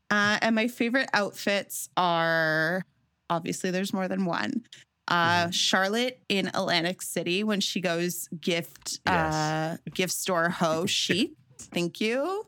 Uh, 0.09 0.37
and 0.41 0.55
my 0.55 0.67
favorite 0.69 1.09
outfits 1.13 1.89
are 1.97 2.83
obviously 3.29 3.71
there's 3.71 3.91
more 3.93 4.07
than 4.07 4.23
one. 4.25 4.61
Uh, 5.09 5.49
Charlotte 5.51 6.19
in 6.29 6.47
Atlantic 6.47 7.01
City 7.01 7.43
when 7.43 7.59
she 7.61 7.79
goes 7.81 8.27
gift 8.41 8.99
Yes. 9.05 9.33
uh, 9.33 9.77
gift 9.93 10.13
store 10.13 10.49
ho 10.49 10.85
chic. 10.97 11.31
Thank 11.61 11.99
you. 12.01 12.45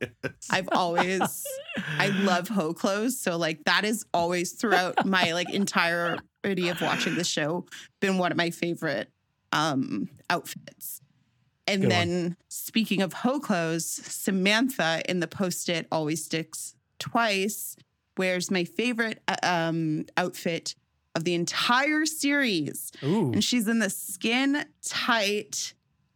I've 0.49 0.69
always 0.71 1.45
I 1.97 2.07
love 2.07 2.47
ho 2.57 2.73
clothes, 2.73 3.19
so 3.19 3.37
like 3.37 3.63
that 3.65 3.85
is 3.85 4.05
always 4.13 4.53
throughout 4.53 5.05
my 5.05 5.33
like 5.33 5.49
entirety 5.53 6.69
of 6.69 6.81
watching 6.81 7.15
the 7.15 7.23
show 7.23 7.65
been 7.99 8.17
one 8.17 8.31
of 8.31 8.37
my 8.37 8.49
favorite 8.49 9.09
um 9.51 10.09
outfits. 10.29 11.01
And 11.67 11.81
Good 11.83 11.87
one. 11.91 12.07
then 12.07 12.37
speaking 12.49 13.01
of 13.01 13.13
ho 13.13 13.39
clothes, 13.39 13.85
Samantha 13.85 15.01
in 15.07 15.19
the 15.19 15.27
post-it 15.27 15.87
always 15.91 16.23
sticks 16.25 16.75
twice 16.97 17.75
wears 18.17 18.49
my 18.51 18.63
favorite 18.63 19.21
uh, 19.27 19.35
um 19.43 20.05
outfit 20.17 20.75
of 21.15 21.23
the 21.23 21.33
entire 21.33 22.05
series. 22.05 22.91
Ooh, 23.03 23.31
And 23.33 23.43
she's 23.43 23.67
in 23.67 23.79
the 23.79 23.89
skin 23.89 24.63
tight, 24.83 25.73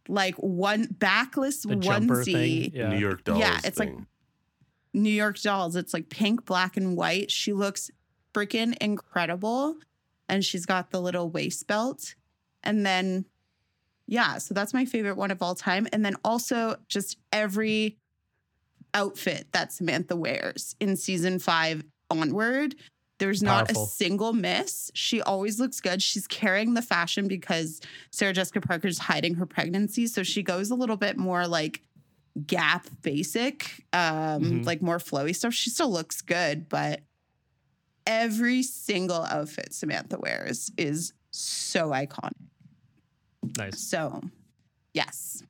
like 0.08 0.34
one 0.36 0.88
backless 0.90 1.62
the 1.62 1.76
jumper 1.76 2.16
onesie. 2.22 2.24
thing. 2.32 2.70
Yeah. 2.74 2.88
New 2.90 2.98
York 2.98 3.24
Dolls. 3.24 3.38
Yeah, 3.40 3.58
it's 3.64 3.78
like- 3.78 3.94
New 4.92 5.10
York 5.10 5.40
Dolls. 5.40 5.76
It's 5.76 5.92
like 5.92 6.08
pink, 6.08 6.44
black, 6.44 6.76
and 6.76 6.96
white. 6.96 7.30
She 7.30 7.52
looks 7.52 7.90
freaking 8.32 8.76
incredible. 8.80 9.76
And 10.28 10.44
she's 10.44 10.66
got 10.66 10.90
the 10.90 11.00
little 11.00 11.28
waist 11.28 11.66
belt. 11.66 12.14
And 12.62 12.86
then, 12.86 13.24
yeah, 14.06 14.38
so 14.38 14.54
that's 14.54 14.72
my 14.72 14.84
favorite 14.84 15.16
one 15.16 15.30
of 15.30 15.42
all 15.42 15.54
time. 15.54 15.86
And 15.92 16.04
then 16.04 16.14
also 16.24 16.76
just 16.88 17.18
every 17.32 17.98
outfit 18.94 19.48
that 19.52 19.72
Samantha 19.72 20.16
wears 20.16 20.76
in 20.80 20.96
season 20.96 21.38
five 21.38 21.82
onward. 22.10 22.76
There's 23.24 23.42
not 23.42 23.68
Powerful. 23.68 23.84
a 23.84 23.86
single 23.86 24.32
miss. 24.34 24.90
She 24.92 25.22
always 25.22 25.58
looks 25.58 25.80
good. 25.80 26.02
She's 26.02 26.26
carrying 26.26 26.74
the 26.74 26.82
fashion 26.82 27.26
because 27.26 27.80
Sarah 28.10 28.34
Jessica 28.34 28.60
Parker's 28.60 28.98
hiding 28.98 29.36
her 29.36 29.46
pregnancy. 29.46 30.06
So 30.08 30.22
she 30.22 30.42
goes 30.42 30.70
a 30.70 30.74
little 30.74 30.98
bit 30.98 31.16
more 31.16 31.46
like 31.46 31.80
gap 32.46 32.86
basic, 33.00 33.86
um, 33.94 34.42
Mhm. 34.42 34.66
like 34.66 34.82
more 34.82 34.98
flowy 34.98 35.34
stuff. 35.34 35.54
She 35.54 35.70
still 35.70 35.90
looks 35.90 36.20
good, 36.20 36.68
but 36.68 37.00
every 38.06 38.62
single 38.62 39.22
outfit 39.22 39.72
Samantha 39.72 40.18
wears 40.18 40.70
is 40.76 41.14
so 41.30 41.92
iconic. 41.92 42.32
Nice. 43.56 43.80
So, 43.80 44.22
yes. 44.92 45.42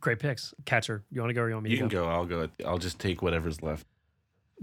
Great 0.00 0.20
picks. 0.20 0.54
Catcher, 0.64 1.04
you 1.10 1.20
want 1.20 1.28
to 1.28 1.34
go 1.34 1.42
or 1.42 1.48
you 1.48 1.54
want 1.56 1.64
me 1.64 1.70
You 1.70 1.76
to 1.76 1.80
can 1.82 1.88
go? 1.90 2.04
go. 2.04 2.08
I'll 2.08 2.24
go. 2.24 2.48
I'll 2.66 2.78
just 2.78 2.98
take 2.98 3.20
whatever's 3.20 3.60
left. 3.60 3.86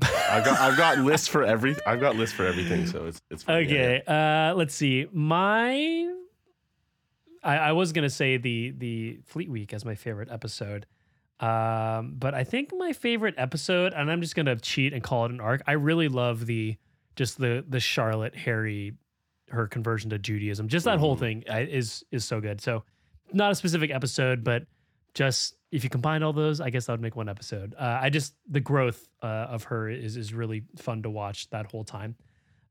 I've 0.02 0.46
got 0.46 0.60
I've 0.60 0.78
got 0.78 0.98
lists 1.00 1.28
for 1.28 1.44
every 1.44 1.76
I've 1.86 2.00
got 2.00 2.16
lists 2.16 2.36
for 2.36 2.46
everything, 2.46 2.86
so 2.86 3.06
it's 3.06 3.22
it's 3.32 3.44
fine. 3.44 3.68
Yeah, 3.70 3.76
Okay. 3.76 4.04
Uh, 4.08 4.54
let's 4.56 4.74
see. 4.76 5.08
My, 5.12 6.08
I, 7.44 7.58
I 7.58 7.72
was 7.72 7.92
gonna 7.94 8.10
say 8.10 8.38
the 8.38 8.74
the 8.78 9.20
Fleet 9.26 9.50
Week 9.50 9.74
as 9.74 9.86
my 9.86 9.96
favorite 9.96 10.30
episode, 10.32 10.86
um, 11.40 12.16
but 12.18 12.34
I 12.34 12.44
think 12.44 12.72
my 12.76 12.94
favorite 12.94 13.36
episode, 13.38 13.94
and 13.94 14.12
I'm 14.12 14.22
just 14.22 14.36
gonna 14.36 14.56
cheat 14.58 14.94
and 14.94 15.02
call 15.04 15.26
it 15.26 15.32
an 15.32 15.40
arc. 15.40 15.62
I 15.68 15.74
really 15.74 16.08
love 16.10 16.46
the 16.46 16.76
just 17.16 17.38
the 17.38 17.64
the 17.68 17.80
Charlotte 17.80 18.36
Harry, 18.36 18.94
her 19.50 19.68
conversion 19.68 20.10
to 20.12 20.20
Judaism. 20.20 20.68
Just 20.68 20.86
that 20.86 21.00
whole 21.00 21.16
Mhm. 21.16 21.20
thing 21.20 21.44
is 21.48 22.04
is 22.12 22.24
so 22.26 22.40
good. 22.42 22.62
So, 22.62 22.84
not 23.34 23.52
a 23.52 23.56
specific 23.56 23.92
episode, 23.92 24.44
but 24.44 24.66
just 25.14 25.56
if 25.72 25.84
you 25.84 25.90
combine 25.90 26.24
all 26.24 26.34
those, 26.34 26.62
I 26.62 26.70
guess 26.70 26.86
that 26.86 26.94
would 26.94 27.02
make 27.02 27.16
one 27.16 27.30
episode. 27.30 27.76
Uh, 27.78 28.00
I 28.02 28.10
just 28.10 28.34
the 28.50 28.60
growth 28.60 29.08
uh, 29.22 29.26
of 29.26 29.64
her 29.66 29.90
is 29.90 30.18
is 30.18 30.34
really 30.34 30.64
fun 30.78 31.04
to 31.04 31.10
watch 31.10 31.50
that 31.50 31.70
whole 31.72 31.84
time. 31.84 32.16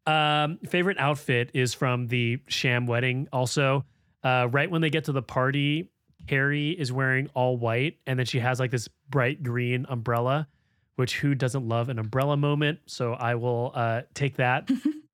Um, 0.06 0.58
favorite 0.68 0.98
outfit 0.98 1.50
is 1.52 1.74
from 1.74 2.06
the 2.06 2.38
sham 2.48 2.86
wedding. 2.86 3.28
Also, 3.32 3.84
uh, 4.22 4.48
right 4.50 4.70
when 4.70 4.80
they 4.80 4.90
get 4.90 5.04
to 5.04 5.12
the 5.12 5.22
party, 5.22 5.90
Carrie 6.26 6.70
is 6.70 6.92
wearing 6.92 7.28
all 7.34 7.56
white, 7.56 7.98
and 8.06 8.18
then 8.18 8.26
she 8.26 8.38
has 8.38 8.60
like 8.60 8.70
this 8.70 8.88
bright 9.08 9.42
green 9.42 9.86
umbrella. 9.88 10.48
Which 10.94 11.18
who 11.18 11.34
doesn't 11.34 11.68
love 11.68 11.90
an 11.90 11.98
umbrella 11.98 12.38
moment? 12.38 12.78
So 12.86 13.12
I 13.12 13.34
will 13.34 13.70
uh, 13.74 14.02
take 14.14 14.36
that. 14.36 14.70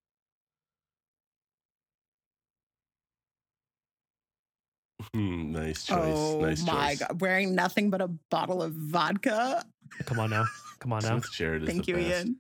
Hmm, 5.15 5.53
nice 5.53 5.85
choice. 5.85 5.99
oh 5.99 6.41
nice 6.41 6.65
my 6.65 6.89
choice. 6.91 6.99
God. 7.01 7.21
Wearing 7.21 7.55
nothing 7.55 7.91
but 7.91 8.01
a 8.01 8.09
bottle 8.09 8.63
of 8.63 8.73
vodka. 8.73 9.65
Come 10.07 10.19
on 10.19 10.31
now, 10.31 10.47
come 10.79 10.93
on 10.93 11.03
now. 11.03 11.11
Smith 11.21 11.31
Jerrod 11.33 11.63
is 11.63 11.69
Thank 11.69 11.85
the 11.85 11.93
you, 11.93 11.97
best. 11.99 12.25
Ian. 12.27 12.37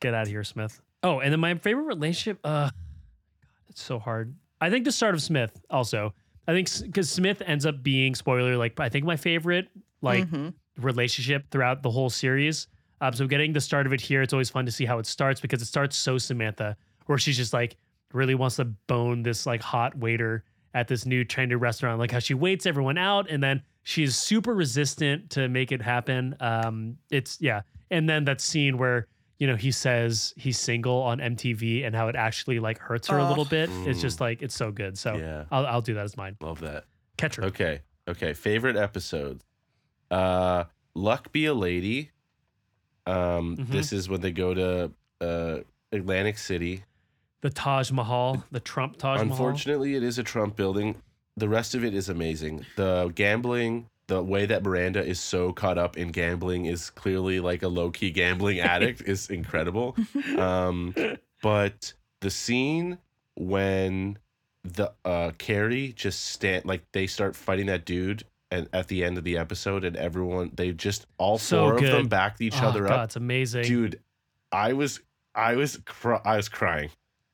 Get 0.00 0.14
out 0.14 0.22
of 0.22 0.28
here, 0.28 0.44
Smith. 0.44 0.80
Oh, 1.02 1.18
and 1.20 1.32
then 1.32 1.40
my 1.40 1.54
favorite 1.56 1.84
relationship. 1.84 2.38
Uh, 2.44 2.64
God, 2.66 2.72
it's 3.70 3.82
so 3.82 3.98
hard. 3.98 4.34
I 4.60 4.70
think 4.70 4.84
the 4.84 4.92
start 4.92 5.14
of 5.14 5.22
Smith 5.22 5.60
also. 5.68 6.14
I 6.46 6.52
think 6.52 6.68
because 6.82 7.10
Smith 7.10 7.42
ends 7.44 7.66
up 7.66 7.82
being 7.82 8.14
spoiler. 8.14 8.56
Like 8.56 8.78
I 8.78 8.88
think 8.88 9.04
my 9.04 9.16
favorite 9.16 9.66
like 10.00 10.28
Mhm. 10.30 10.54
relationship 10.78 11.50
throughout 11.50 11.82
the 11.82 11.90
whole 11.90 12.08
series. 12.10 12.68
Um, 13.00 13.12
so 13.14 13.26
getting 13.26 13.52
the 13.52 13.60
start 13.60 13.86
of 13.86 13.92
it 13.92 14.00
here, 14.00 14.22
it's 14.22 14.32
always 14.32 14.48
fun 14.48 14.64
to 14.66 14.72
see 14.72 14.84
how 14.84 14.98
it 15.00 15.06
starts 15.06 15.40
because 15.40 15.60
it 15.60 15.66
starts 15.66 15.96
so 15.96 16.18
Samantha, 16.18 16.76
where 17.06 17.18
she's 17.18 17.36
just 17.36 17.52
like 17.52 17.76
really 18.12 18.36
wants 18.36 18.56
to 18.56 18.64
bone 18.64 19.22
this 19.24 19.44
like 19.44 19.60
hot 19.60 19.96
waiter 19.98 20.44
at 20.76 20.88
this 20.88 21.06
new 21.06 21.24
trendy 21.24 21.58
restaurant, 21.58 21.98
like 21.98 22.10
how 22.10 22.18
she 22.18 22.34
waits 22.34 22.66
everyone 22.66 22.98
out, 22.98 23.30
and 23.30 23.42
then 23.42 23.62
she's 23.82 24.14
super 24.14 24.54
resistant 24.54 25.30
to 25.30 25.48
make 25.48 25.72
it 25.72 25.80
happen. 25.80 26.36
Um, 26.38 26.98
it's 27.10 27.40
yeah, 27.40 27.62
and 27.90 28.06
then 28.08 28.24
that 28.26 28.40
scene 28.42 28.76
where 28.76 29.06
you 29.38 29.46
know 29.46 29.56
he 29.56 29.70
says 29.72 30.34
he's 30.36 30.58
single 30.58 30.98
on 31.02 31.18
MTV 31.18 31.86
and 31.86 31.96
how 31.96 32.08
it 32.08 32.14
actually 32.16 32.58
like 32.60 32.78
hurts 32.78 33.08
her 33.08 33.16
a 33.18 33.24
little 33.24 33.44
Oh. 33.46 33.48
bit. 33.48 33.70
It's 33.86 33.98
Mm. 33.98 34.02
just 34.02 34.20
like 34.20 34.42
it's 34.42 34.54
so 34.54 34.70
good. 34.70 34.98
So 34.98 35.16
Yeah, 35.16 35.44
I'll 35.50 35.66
I'll 35.66 35.80
do 35.82 35.94
that 35.94 36.04
as 36.04 36.16
mine. 36.16 36.36
love 36.42 36.60
that. 36.60 36.84
Catcher. 37.16 37.44
Okay, 37.46 37.80
okay. 38.06 38.34
Favorite 38.34 38.76
episodes. 38.76 39.44
Uh, 40.10 40.64
Luck 40.94 41.32
be 41.32 41.46
a 41.46 41.54
lady. 41.54 42.10
Um, 43.06 43.56
Mhm. 43.56 43.68
this 43.68 43.92
is 43.92 44.08
when 44.08 44.20
they 44.20 44.32
go 44.32 44.52
to 44.54 44.92
uh 45.22 45.60
Atlantic 45.92 46.36
City. 46.38 46.84
The 47.46 47.50
Taj 47.52 47.92
Mahal, 47.92 48.42
the 48.50 48.58
Trump 48.58 48.96
Taj 48.96 49.18
Mahal. 49.20 49.30
Unfortunately, 49.30 49.94
it 49.94 50.02
is 50.02 50.18
a 50.18 50.24
Trump 50.24 50.56
building. 50.56 50.96
The 51.36 51.48
rest 51.48 51.76
of 51.76 51.84
it 51.84 51.94
is 51.94 52.08
amazing. 52.08 52.66
The 52.74 53.12
gambling, 53.14 53.88
the 54.08 54.20
way 54.20 54.46
that 54.46 54.64
Miranda 54.64 55.00
is 55.04 55.20
so 55.20 55.52
caught 55.52 55.78
up 55.78 55.96
in 55.96 56.08
gambling 56.10 56.66
is 56.66 56.90
clearly 56.90 57.38
like 57.38 57.62
a 57.62 57.68
low 57.68 57.92
key 57.92 58.10
gambling 58.10 58.58
addict 58.74 59.02
is 59.02 59.30
incredible. 59.30 59.94
Um, 60.36 60.92
but 61.40 61.92
the 62.20 62.30
scene 62.30 62.98
when 63.36 64.18
the 64.64 64.90
uh 65.04 65.30
Carrie 65.38 65.92
just 65.94 66.24
stand 66.26 66.64
like 66.64 66.82
they 66.90 67.06
start 67.06 67.36
fighting 67.36 67.66
that 67.66 67.84
dude 67.84 68.24
and 68.50 68.68
at 68.72 68.88
the 68.88 69.04
end 69.04 69.18
of 69.18 69.22
the 69.22 69.38
episode 69.38 69.84
and 69.84 69.94
everyone 69.94 70.50
they 70.56 70.72
just 70.72 71.06
all 71.16 71.38
So 71.38 71.62
four 71.68 71.74
of 71.76 71.80
them 71.82 72.08
backed 72.08 72.40
each 72.40 72.60
Oh, 72.60 72.66
other 72.66 72.82
God, 72.82 72.90
up 72.90 73.04
it's 73.04 73.14
amazing. 73.14 73.62
dude 73.62 74.00
i 74.50 74.72
was 74.72 74.98
i 75.36 75.54
was 75.54 75.78
cry- 75.84 76.20
i 76.24 76.36
was 76.36 76.48
crying 76.48 76.90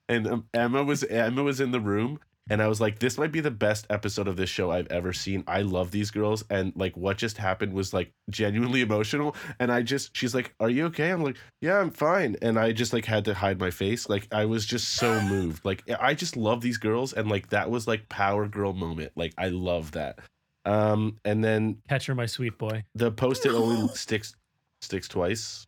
and 0.09 0.27
um, 0.27 0.47
emma 0.55 0.83
was 0.83 1.05
emma 1.05 1.43
was 1.43 1.61
in 1.61 1.71
the 1.71 1.81
room 1.81 2.19
and 2.51 2.61
i 2.61 2.67
was 2.67 2.81
like 2.81 2.99
this 2.99 3.17
might 3.19 3.31
be 3.31 3.41
the 3.41 3.51
best 3.53 3.87
episode 3.89 4.27
of 4.27 4.37
this 4.37 4.51
show 4.51 4.71
i've 4.71 4.91
ever 4.91 5.13
seen. 5.13 5.45
I 5.47 5.63
love 5.63 5.93
these 5.93 6.11
girls 6.11 6.45
and 6.51 6.73
like 6.75 6.97
what 6.97 7.17
just 7.17 7.39
happened 7.39 7.73
was 7.73 7.95
like 7.95 8.13
genuinely 8.31 8.81
emotional. 8.81 9.37
And 9.61 9.71
i 9.71 9.83
just 9.83 10.17
she's 10.17 10.35
like 10.35 10.53
are 10.59 10.69
you 10.69 10.87
okay? 10.87 11.11
I'm 11.11 11.23
like 11.23 11.37
yeah 11.61 11.79
i'm 11.79 11.91
fine. 11.91 12.37
And 12.43 12.59
i 12.59 12.73
just 12.73 12.93
like 12.93 13.05
had 13.05 13.25
to 13.27 13.35
hide 13.35 13.61
my 13.61 13.71
face. 13.71 14.09
Like 14.09 14.27
i 14.33 14.45
was 14.45 14.67
just 14.67 14.89
so 14.95 15.21
moved. 15.29 15.65
Like 15.65 15.89
i 16.01 16.15
just 16.15 16.37
love 16.37 16.63
these 16.63 16.79
girls 16.79 17.13
and 17.13 17.31
like 17.31 17.51
that 17.51 17.71
was 17.71 17.87
like 17.87 18.09
power 18.09 18.49
girl 18.49 18.73
moment. 18.73 19.13
Like 19.15 19.35
i 19.39 19.49
love 19.49 19.93
that. 19.93 20.19
Um 20.65 21.19
and 21.25 21.45
then 21.45 21.79
Catcher, 21.89 22.17
my 22.17 22.27
sweet 22.27 22.59
boy. 22.59 22.83
the 22.97 23.13
post-it 23.13 23.53
only 23.53 23.87
sticks 23.95 24.35
sticks 24.81 25.07
twice 25.07 25.65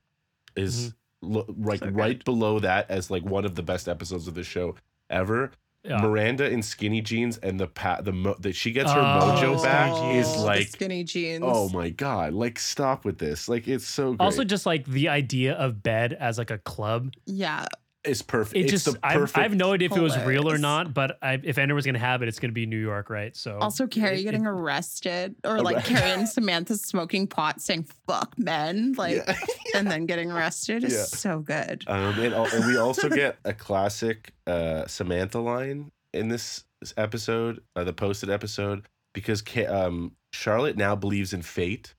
is 0.56 0.92
lo- 1.24 1.46
like 1.58 1.80
So 1.80 1.88
right 1.88 2.24
below 2.24 2.58
that 2.60 2.90
as 2.90 3.10
like 3.10 3.24
one 3.24 3.44
of 3.44 3.54
the 3.54 3.62
best 3.62 3.88
episodes 3.88 4.28
of 4.28 4.34
the 4.34 4.44
show 4.44 4.74
ever. 5.10 5.50
Yeah. 5.86 5.98
Miranda 5.98 6.48
in 6.50 6.62
skinny 6.62 7.02
jeans 7.02 7.36
and 7.36 7.60
the 7.60 7.66
pat 7.66 8.06
the 8.06 8.12
mo- 8.12 8.36
that 8.40 8.54
she 8.56 8.72
gets 8.72 8.90
her 8.90 8.98
Oh, 9.00 9.36
mojo 9.36 9.62
back 9.62 9.92
jeans. 9.94 10.26
is 10.28 10.34
the 10.34 10.40
like 10.40 10.68
skinny 10.68 11.04
jeans. 11.04 11.44
oh 11.46 11.68
my 11.68 11.90
god 11.90 12.32
like 12.32 12.58
stop 12.58 13.04
with 13.04 13.18
this 13.18 13.50
like 13.50 13.68
it's 13.68 13.86
so 13.86 14.14
great. 14.14 14.24
Also, 14.24 14.44
just 14.44 14.64
like 14.64 14.86
the 14.86 15.08
idea 15.10 15.52
of 15.52 15.82
bed 15.82 16.14
as 16.14 16.38
like 16.38 16.50
a 16.50 16.56
club. 16.58 17.12
yeah. 17.26 17.66
It's 18.04 18.22
perfect 18.22 18.56
It 18.56 18.60
it's 18.62 18.70
just, 18.70 18.84
the 18.86 18.98
I, 19.02 19.14
perfect 19.14 19.38
I 19.38 19.42
have 19.42 19.54
no 19.54 19.72
idea 19.72 19.86
if 19.90 19.96
it 19.96 20.00
was 20.00 20.16
real 20.24 20.50
or 20.50 20.58
not, 20.58 20.92
but 20.92 21.18
I, 21.22 21.40
if 21.42 21.56
was 21.56 21.84
going 21.84 21.94
to 21.94 22.00
have 22.00 22.22
it, 22.22 22.28
it's 22.28 22.38
going 22.38 22.50
to 22.50 22.54
be 22.54 22.66
New 22.66 22.78
York, 22.78 23.08
right? 23.10 23.34
So 23.36 23.58
Also, 23.58 23.86
Carrie 23.86 24.20
it- 24.20 24.24
getting 24.24 24.44
it- 24.44 24.48
arrested, 24.50 25.34
or 25.44 25.60
like 25.62 25.76
Arre- 25.76 25.82
Carrie 25.96 26.10
and 26.12 26.28
Samantha 26.28 26.76
smoking 26.76 27.26
pot, 27.26 27.60
saying 27.60 27.86
"fuck 28.06 28.38
men," 28.38 28.94
like, 28.98 29.16
Yeah. 29.26 29.34
and 29.74 29.90
then 29.90 30.06
getting 30.06 30.30
arrested 30.30 30.84
is 30.84 30.92
Yeah. 30.92 31.02
so 31.04 31.38
good. 31.40 31.84
Um, 31.86 32.18
and, 32.20 32.34
al- 32.34 32.46
and 32.46 32.66
we 32.66 32.76
also 32.76 33.08
get 33.08 33.38
a 33.44 33.52
classic 33.54 34.32
uh, 34.46 34.86
Samantha 34.86 35.38
line 35.40 35.90
in 36.12 36.28
this 36.28 36.64
episode, 36.96 37.62
uh, 37.76 37.84
the 37.84 37.92
posted 37.92 38.28
episode, 38.30 38.86
because 39.14 39.42
um, 39.68 40.12
Charlotte 40.32 40.76
now 40.76 40.94
believes 40.94 41.32
in 41.32 41.42
fate. 41.42 41.94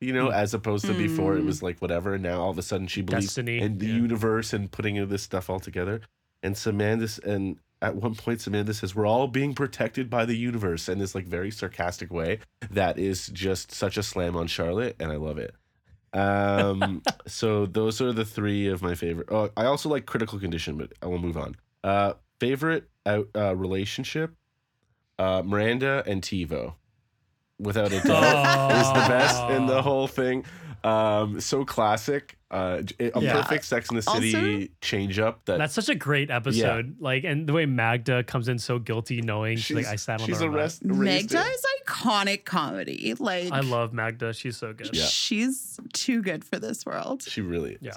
You 0.00 0.12
know, 0.14 0.30
as 0.30 0.54
opposed 0.54 0.86
to 0.86 0.94
before, 0.94 1.36
it 1.36 1.42
Mm. 1.42 1.46
was 1.46 1.62
like 1.62 1.78
whatever. 1.80 2.14
And 2.14 2.22
now 2.22 2.40
all 2.40 2.50
of 2.50 2.56
a 2.58 2.62
sudden, 2.62 2.86
she 2.86 3.02
believes 3.02 3.26
Destiny, 3.26 3.58
in 3.60 3.76
the 3.78 3.86
yeah. 3.86 3.94
universe 3.96 4.52
and 4.54 4.70
putting 4.70 5.06
this 5.08 5.22
stuff 5.22 5.50
all 5.50 5.60
together. 5.60 6.00
And 6.42 6.56
Samantha 6.56 7.20
and 7.28 7.58
at 7.82 7.96
one 7.96 8.14
point 8.14 8.40
Samantha 8.40 8.72
says 8.74 8.94
we're 8.94 9.06
all 9.06 9.26
being 9.26 9.54
protected 9.54 10.08
by 10.08 10.24
the 10.24 10.36
universe 10.36 10.88
in 10.88 10.98
this 10.98 11.14
like 11.14 11.26
very 11.26 11.50
sarcastic 11.50 12.10
way 12.12 12.38
that 12.70 12.98
is 12.98 13.26
just 13.28 13.72
such 13.72 13.96
a 13.98 14.02
slam 14.02 14.36
on 14.36 14.46
Charlotte 14.46 14.96
and 15.00 15.10
I 15.12 15.16
love 15.16 15.36
it. 15.38 15.54
Um 16.12 17.02
so 17.26 17.66
those 17.66 18.00
are 18.00 18.12
the 18.12 18.24
three 18.24 18.68
of 18.68 18.82
my 18.82 18.94
favorite. 18.94 19.28
Oh, 19.30 19.50
I 19.56 19.64
also 19.66 19.88
like 19.88 20.06
critical 20.06 20.38
condition, 20.38 20.76
but 20.76 20.92
I 21.02 21.06
will 21.06 21.18
move 21.18 21.36
on. 21.36 21.56
Uh 21.84 22.14
favorite 22.38 22.88
out 23.06 23.28
uh 23.34 23.54
relationship 23.56 24.34
uh 25.18 25.42
Miranda 25.44 26.02
and 26.06 26.22
TiVo. 26.22 26.74
Without 27.60 27.92
a 27.92 28.00
doubt 28.06 28.72
is 28.80 28.88
the 28.88 29.08
best 29.08 29.50
in 29.50 29.66
the 29.66 29.82
whole 29.82 30.06
thing. 30.08 30.44
Um 30.82 31.40
so 31.40 31.64
classic. 31.64 32.36
Uh 32.50 32.80
j- 32.82 33.10
a 33.14 33.20
Yeah. 33.20 33.32
perfect 33.42 33.64
Sex 33.66 33.90
in 33.90 33.96
the 33.96 34.02
City 34.02 34.34
Also- 34.34 34.72
change 34.80 35.18
up 35.18 35.44
that 35.44 35.58
That's 35.58 35.74
such 35.74 35.88
a 35.90 35.94
great 35.94 36.30
episode. 36.30 36.96
Like, 36.98 37.22
and 37.24 37.46
the 37.46 37.52
way 37.52 37.66
Magda 37.66 38.24
comes 38.24 38.48
in 38.48 38.58
so 38.58 38.78
guilty, 38.78 39.20
knowing 39.22 39.56
she's, 39.58 39.76
like, 39.76 39.86
I 39.86 39.96
sat 39.96 40.20
on 40.20 40.26
she's 40.26 40.38
the 40.40 40.46
a 40.46 40.50
rest, 40.50 40.84
Magda 40.84 41.38
it. 41.38 41.46
is 41.46 41.66
iconic 41.86 42.44
comedy. 42.46 43.14
Like 43.18 43.52
I 43.52 43.60
love 43.60 43.92
Magda. 43.92 44.32
She's 44.32 44.56
so 44.56 44.72
good. 44.72 44.90
Yeah. 44.92 45.04
she's 45.04 45.78
too 45.92 46.22
good 46.22 46.44
for 46.44 46.58
this 46.58 46.84
world. 46.86 47.22
She 47.22 47.40
really 47.42 47.74
is. 47.74 47.78
Yeah. 47.82 47.96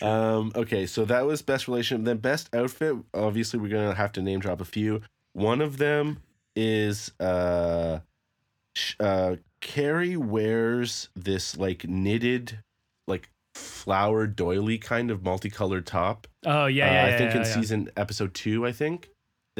Um, 0.00 0.52
okay, 0.54 0.86
so 0.86 1.04
that 1.06 1.26
was 1.26 1.42
best 1.42 1.66
relationship. 1.66 2.04
Then 2.04 2.18
best 2.18 2.54
outfit. 2.54 2.94
Obviously, 3.14 3.58
we're 3.58 3.68
gonna 3.70 3.94
have 3.94 4.12
to 4.12 4.22
name 4.22 4.38
drop 4.38 4.60
a 4.60 4.64
few. 4.64 5.00
One 5.32 5.60
of 5.60 5.78
them 5.78 6.22
is 6.54 7.10
uh, 7.18 7.98
sh- 7.98 8.00
uh, 9.00 9.36
Carrie 9.60 10.16
wears 10.16 11.08
this 11.14 11.56
like 11.56 11.86
knitted, 11.88 12.58
like 13.06 13.28
flower 13.54 14.26
doily 14.26 14.78
kind 14.78 15.10
of 15.10 15.22
multicolored 15.22 15.86
top. 15.86 16.26
Oh 16.44 16.66
yeah, 16.66 16.88
Uh, 16.88 16.92
yeah. 16.92 17.14
I 17.14 17.18
think 17.18 17.34
yeah, 17.34 17.38
in 17.40 17.44
season 17.44 17.90
episode 17.96 18.34
two. 18.34 18.66
I 18.66 18.72
think 18.72 19.08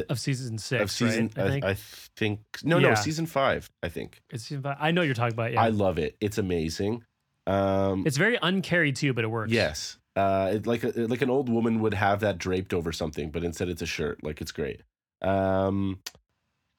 of 0.09 0.19
season 0.19 0.57
six, 0.57 0.81
of 0.81 0.91
season. 0.91 1.31
right? 1.37 1.45
I 1.45 1.49
think 1.49 1.65
I, 1.65 1.73
think 2.17 2.39
no, 2.63 2.79
no, 2.79 2.95
season 2.95 3.25
five. 3.25 3.69
I 3.83 3.89
think 3.89 4.21
it's 4.31 4.43
season 4.43 4.63
five. 4.63 4.77
I 4.79 4.91
know 4.91 5.01
you're 5.03 5.13
talking 5.13 5.33
about. 5.33 5.53
Yeah, 5.53 5.61
I 5.61 5.69
love 5.69 5.99
it. 5.99 6.15
It's 6.19 6.37
amazing. 6.37 7.03
Um, 7.45 8.03
it's 8.07 8.17
very 8.17 8.37
uncarried 8.41 8.95
too, 8.95 9.13
but 9.13 9.23
it 9.23 9.27
works. 9.27 9.51
Yes. 9.51 9.97
Uh, 10.15 10.51
it, 10.53 10.67
like 10.67 10.83
a, 10.83 10.91
like 10.95 11.21
an 11.21 11.29
old 11.29 11.49
woman 11.49 11.79
would 11.81 11.93
have 11.93 12.19
that 12.21 12.37
draped 12.37 12.73
over 12.73 12.91
something, 12.91 13.31
but 13.31 13.43
instead 13.43 13.69
it's 13.69 13.81
a 13.81 13.85
shirt. 13.85 14.23
Like 14.23 14.41
it's 14.41 14.51
great. 14.51 14.81
Um, 15.21 15.99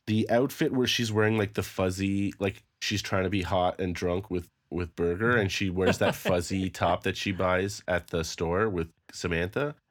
the 0.06 0.28
outfit 0.30 0.72
where 0.72 0.86
she's 0.86 1.10
wearing 1.12 1.38
like 1.38 1.54
the 1.54 1.62
fuzzy, 1.62 2.32
like 2.38 2.62
she's 2.80 3.02
trying 3.02 3.24
to 3.24 3.30
be 3.30 3.42
hot 3.42 3.80
and 3.80 3.94
drunk 3.94 4.30
with 4.30 4.48
with 4.70 4.94
Berger, 4.96 5.36
and 5.36 5.50
she 5.52 5.70
wears 5.70 5.98
that 5.98 6.14
fuzzy 6.14 6.68
top 6.70 7.04
that 7.04 7.16
she 7.16 7.32
buys 7.32 7.82
at 7.86 8.08
the 8.08 8.24
store 8.24 8.68
with 8.68 8.88
Samantha. 9.12 9.74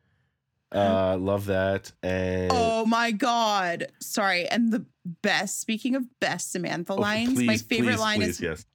Uh, 0.73 1.15
love 1.19 1.45
that. 1.45 1.91
And 2.01 2.49
Oh 2.51 2.83
my 2.83 3.11
god. 3.11 3.91
Sorry. 4.01 4.47
And 4.49 4.73
the 4.73 4.83
best, 5.21 5.59
speaking 5.61 5.95
of 5.95 6.03
best 6.19 6.51
Samantha 6.51 6.93
Oh, 6.93 6.95
lines, 6.95 7.39
my 7.43 7.57
favorite 7.57 7.91
please, 7.91 7.99
line 7.99 8.17
please, 8.17 8.29
is 8.29 8.41
yes. 8.41 8.65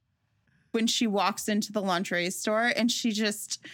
when 0.71 0.87
she 0.87 1.09
walks 1.09 1.49
into 1.49 1.73
the 1.73 1.83
lingerie 1.83 2.31
store 2.31 2.73
and 2.77 2.89
she 2.89 3.11
just 3.11 3.67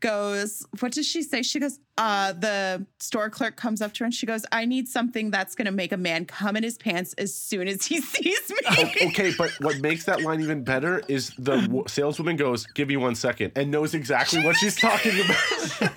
goes, 0.00 0.64
what 0.80 0.92
does 0.92 1.06
she 1.06 1.22
say? 1.22 1.42
She 1.42 1.58
goes, 1.60 1.78
uh, 1.96 2.32
the 2.32 2.86
store 3.00 3.28
clerk 3.28 3.56
comes 3.56 3.82
up 3.82 3.92
to 3.94 4.00
her 4.00 4.04
and 4.04 4.14
she 4.14 4.24
goes, 4.26 4.46
I 4.52 4.64
need 4.66 4.86
something 4.88 5.30
that's 5.32 5.54
gonna 5.56 5.72
make 5.72 5.90
a 5.92 5.96
man 5.96 6.24
come 6.26 6.56
in 6.56 6.62
his 6.62 6.78
pants 6.78 7.12
as 7.18 7.34
soon 7.34 7.66
as 7.68 7.84
he 7.86 8.00
sees 8.00 8.50
me. 8.50 8.56
Oh, 8.70 8.90
okay, 9.08 9.32
but 9.36 9.50
what 9.60 9.80
makes 9.80 10.04
that 10.04 10.22
line 10.22 10.40
even 10.40 10.62
better 10.62 11.02
is 11.08 11.30
the 11.38 11.56
w- 11.62 11.84
saleswoman 11.88 12.36
goes, 12.36 12.66
"Give 12.66 12.86
me 12.88 12.96
one 12.96 13.14
second, 13.16 13.52
and 13.56 13.70
knows 13.70 13.94
exactly 13.94 14.44
what 14.44 14.56
she's 14.56 14.76
talking 14.76 15.12
about. 15.20 15.36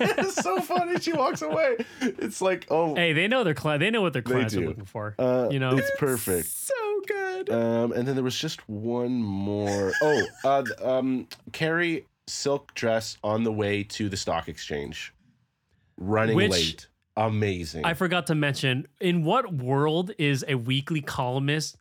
it's 0.18 0.34
so 0.42 0.60
funny. 0.60 0.98
She 1.00 1.12
walks 1.12 1.42
away. 1.42 1.76
It's 2.00 2.40
like, 2.42 2.66
oh, 2.70 2.94
Hey, 2.96 3.12
they 3.12 3.28
know 3.28 3.44
their 3.44 3.54
client. 3.54 3.80
They 3.80 3.90
know 3.90 4.02
what 4.02 4.12
their 4.12 4.22
They 4.22 4.30
clients 4.32 4.56
are 4.56 4.60
looking 4.60 4.84
for. 4.86 5.14
uh, 5.18 5.48
you 5.50 5.58
know? 5.60 5.76
it's 5.76 5.90
perfect. 5.98 6.48
so 6.48 6.74
good. 7.06 7.50
Um, 7.50 7.92
and 7.92 8.06
then 8.06 8.14
there 8.14 8.24
was 8.24 8.38
just 8.38 8.66
one 8.68 9.12
more. 9.22 9.92
Oh, 10.02 10.22
uh, 10.44 10.64
um, 10.82 11.28
Carrie 11.52 12.06
silk 12.26 12.74
dress 12.74 13.16
on 13.22 13.44
the 13.44 13.52
way 13.52 13.82
to 13.84 14.08
the 14.08 14.16
stock 14.16 14.48
exchange, 14.48 15.14
running 15.96 16.36
Which- 16.36 16.50
late. 16.50 16.86
Amazing. 17.14 17.84
I 17.84 17.92
forgot 17.92 18.26
to 18.28 18.34
mention 18.34 18.86
in 18.98 19.22
what 19.22 19.52
world 19.52 20.12
is 20.18 20.46
a 20.48 20.54
weekly 20.54 21.02
columnist 21.02 21.76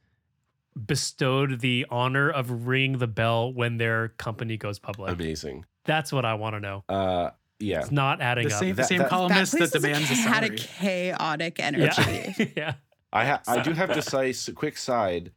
bestowed 0.85 1.61
the 1.61 1.85
honor 1.89 2.29
of 2.29 2.67
ringing 2.67 2.97
the 2.97 3.07
bell 3.07 3.53
when 3.53 3.77
their 3.77 4.09
company 4.09 4.57
goes 4.57 4.77
public? 4.77 5.13
Amazing. 5.13 5.63
That's 5.85 6.11
what 6.11 6.25
I 6.25 6.33
want 6.33 6.55
to 6.55 6.59
know. 6.59 6.83
Uh, 6.89 7.29
yeah. 7.59 7.79
It's 7.79 7.91
not 7.91 8.19
adding 8.21 8.49
The 8.49 8.53
up. 8.55 8.59
same, 8.59 8.75
That- 8.75 8.87
same 8.87 8.97
that- 8.97 9.03
that 9.05 9.09
columnist 9.09 9.53
place 9.57 9.71
that 9.71 9.81
demands 9.81 10.11
a- 10.11 10.15
demands 10.15 10.25
a 10.25 10.29
had 10.29 10.43
a 10.43 10.49
chaotic 10.57 11.59
energy. 11.61 12.35
yeah. 12.37 12.45
yeah. 12.57 12.73
I 13.13 13.25
ha- 13.25 13.41
I 13.47 13.61
do 13.61 13.71
have 13.71 13.93
to 13.93 14.01
say, 14.01 14.33
quick 14.53 14.77
side, 14.77 15.31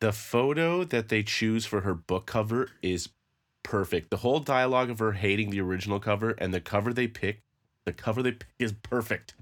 the 0.00 0.12
photo 0.12 0.84
that 0.84 1.08
they 1.10 1.22
choose 1.22 1.66
for 1.66 1.82
her 1.82 1.92
book 1.94 2.24
cover 2.24 2.70
is 2.80 3.10
perfect. 3.64 4.10
The 4.10 4.18
whole 4.18 4.38
dialogue 4.38 4.90
of 4.90 5.00
her 5.00 5.12
hating 5.12 5.50
the 5.50 5.60
original 5.60 5.98
cover 5.98 6.30
and 6.38 6.54
the 6.54 6.60
cover 6.60 6.92
they 6.92 7.08
pick, 7.08 7.42
the 7.84 7.92
cover 7.92 8.22
they 8.22 8.32
pick 8.32 8.48
is 8.60 8.72
perfect. 8.72 9.34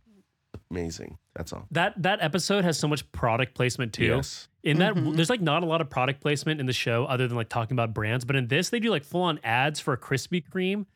Amazing. 0.70 1.18
That's 1.34 1.52
all. 1.52 1.66
That 1.70 2.00
that 2.02 2.22
episode 2.22 2.64
has 2.64 2.78
so 2.78 2.88
much 2.88 3.10
product 3.12 3.54
placement 3.54 3.92
too. 3.92 4.04
Yes. 4.04 4.48
In 4.62 4.78
that, 4.78 4.94
Mhm. 4.94 5.16
there's 5.16 5.28
like 5.30 5.40
not 5.40 5.62
a 5.62 5.66
lot 5.66 5.80
of 5.80 5.90
product 5.90 6.20
placement 6.20 6.60
in 6.60 6.66
the 6.66 6.72
show 6.72 7.04
other 7.04 7.26
than 7.26 7.36
like 7.36 7.48
talking 7.48 7.74
about 7.74 7.92
brands. 7.92 8.24
But 8.24 8.36
in 8.36 8.48
this, 8.48 8.70
they 8.70 8.80
do 8.80 8.90
like 8.90 9.04
full 9.04 9.22
on 9.22 9.38
ads 9.44 9.80
for 9.80 9.96
Krispy 9.96 10.42
Kreme, 10.46 10.86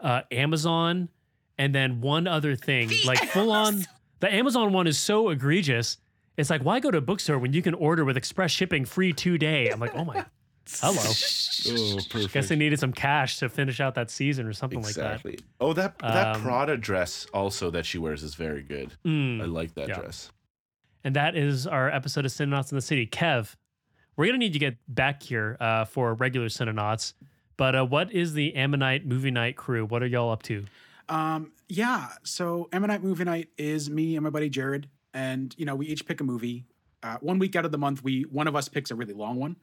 uh, 0.00 0.22
Amazon, 0.30 1.08
and 1.58 1.74
then 1.74 2.00
one 2.00 2.26
other 2.26 2.54
thing. 2.56 2.88
The 2.88 3.02
like 3.06 3.18
full 3.30 3.50
on, 3.50 3.84
the 4.20 4.32
Amazon 4.32 4.72
one 4.72 4.86
is 4.86 4.98
so 4.98 5.30
egregious. 5.30 5.98
It's 6.36 6.50
like, 6.50 6.62
why 6.62 6.78
go 6.80 6.90
to 6.92 6.98
a 6.98 7.02
bookstore 7.02 7.38
when 7.38 7.52
you 7.52 7.62
can 7.62 7.74
order 7.74 8.04
with 8.04 8.16
express 8.16 8.50
shipping 8.52 8.84
free 8.84 9.12
two 9.12 9.36
day? 9.38 9.68
I'm 9.70 9.80
like, 9.80 9.94
oh 9.96 10.04
my, 10.04 10.24
hello. 10.80 11.02
Oh, 11.70 11.98
perfect. 12.08 12.32
Guess 12.34 12.48
they 12.50 12.56
needed 12.56 12.78
some 12.78 12.92
cash 12.92 13.38
to 13.38 13.48
finish 13.48 13.80
out 13.80 13.96
that 13.96 14.10
season 14.12 14.46
or 14.46 14.52
something 14.52 14.80
like 14.80 14.94
that. 14.94 15.14
exactly. 15.16 15.38
Oh, 15.60 15.72
that 15.72 15.98
that 15.98 16.36
Um, 16.36 16.42
Prada 16.42 16.76
dress 16.76 17.26
also 17.34 17.68
that 17.72 17.84
she 17.84 17.98
wears 17.98 18.22
is 18.22 18.36
very 18.36 18.62
good. 18.62 18.92
Mm. 19.04 19.42
I 19.42 19.46
like 19.46 19.74
that 19.74 19.88
yeah. 19.88 19.98
dress. 19.98 20.30
And 21.02 21.16
that 21.16 21.36
is 21.36 21.66
our 21.66 21.90
episode 21.90 22.24
of 22.24 22.30
Cinenauts 22.30 22.70
in 22.70 22.76
the 22.76 22.82
City. 22.82 23.06
Kev, 23.08 23.56
we're 24.16 24.26
going 24.26 24.34
to 24.34 24.38
need 24.38 24.52
to 24.52 24.60
get 24.60 24.76
back 24.86 25.20
here 25.22 25.56
uh, 25.58 25.84
for 25.84 26.14
regular 26.14 26.46
Cinenauts. 26.46 27.12
But 27.56 27.74
uh, 27.74 27.84
what 27.84 28.12
is 28.12 28.34
the 28.34 28.54
Ammonite 28.54 29.04
movie 29.04 29.32
night 29.32 29.56
crew? 29.56 29.84
What 29.84 30.02
are 30.04 30.06
y'all 30.06 30.30
up 30.30 30.44
to? 30.44 30.64
Um, 31.08 31.52
yeah. 31.68 32.10
So 32.22 32.68
Ammonite 32.72 33.02
Movie 33.02 33.24
Night 33.24 33.48
is 33.58 33.90
me 33.90 34.14
and 34.14 34.22
my 34.22 34.30
buddy 34.30 34.48
Jared, 34.48 34.88
and 35.12 35.54
you 35.58 35.66
know 35.66 35.74
we 35.74 35.86
each 35.86 36.06
pick 36.06 36.20
a 36.20 36.24
movie. 36.24 36.66
Uh, 37.02 37.16
one 37.20 37.38
week 37.38 37.56
out 37.56 37.64
of 37.64 37.72
the 37.72 37.78
month, 37.78 38.04
we 38.04 38.22
one 38.22 38.46
of 38.46 38.54
us 38.54 38.68
picks 38.68 38.90
a 38.90 38.94
really 38.94 39.14
long 39.14 39.36
one. 39.36 39.56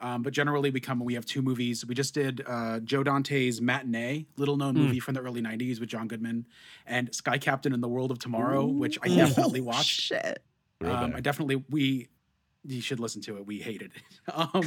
Um, 0.00 0.22
but 0.22 0.32
generally, 0.32 0.70
we 0.70 0.80
come. 0.80 0.98
And 1.00 1.06
we 1.06 1.14
have 1.14 1.26
two 1.26 1.42
movies. 1.42 1.84
We 1.86 1.94
just 1.94 2.14
did 2.14 2.42
uh, 2.46 2.80
Joe 2.80 3.02
Dante's 3.02 3.60
Matinee, 3.60 4.26
little 4.36 4.56
known 4.56 4.74
Hmm. 4.76 4.82
movie 4.82 5.00
from 5.00 5.14
the 5.14 5.20
early 5.20 5.40
'90s 5.42 5.80
with 5.80 5.88
John 5.88 6.06
Goodman, 6.08 6.46
and 6.86 7.14
Sky 7.14 7.38
Captain 7.38 7.72
and 7.72 7.82
the 7.82 7.88
World 7.88 8.10
of 8.10 8.18
Tomorrow, 8.18 8.66
which 8.66 8.98
I 9.02 9.08
definitely 9.08 9.60
watched. 9.72 10.00
Shit. 10.00 10.42
Throwback. 10.80 11.02
Um, 11.02 11.14
I 11.16 11.20
definitely 11.20 11.64
we 11.70 12.08
you 12.64 12.80
should 12.80 13.00
listen 13.00 13.22
to 13.22 13.36
it. 13.38 13.46
We 13.46 13.58
hated 13.60 13.92
it. 13.96 14.02
Um, 14.34 14.62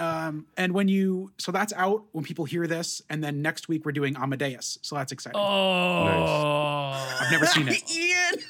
um, 0.02 0.46
and 0.56 0.72
when 0.74 0.86
you 0.88 1.32
so 1.38 1.50
that's 1.50 1.72
out 1.72 2.04
when 2.12 2.24
people 2.24 2.44
hear 2.44 2.66
this, 2.66 3.00
and 3.10 3.22
then 3.24 3.42
next 3.42 3.68
week 3.68 3.84
we're 3.86 3.92
doing 3.92 4.16
Amadeus, 4.16 4.78
so 4.82 4.94
that's 4.96 5.12
exciting. 5.12 5.40
Oh, 5.40 6.04
nice. 6.04 7.20
I've 7.22 7.30
never 7.32 7.46
seen 7.46 7.68
it. 7.68 7.90
Ian, 7.90 8.44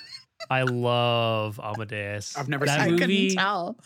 I 0.51 0.62
love 0.64 1.59
Amadeus. 1.62 2.36
I've 2.36 2.48
never 2.48 2.66
that 2.66 2.72
seen 2.74 2.82
I 2.82 2.86
it. 2.89 2.90
movie 3.01 3.28
couldn't 3.28 3.36
tell. 3.36 3.78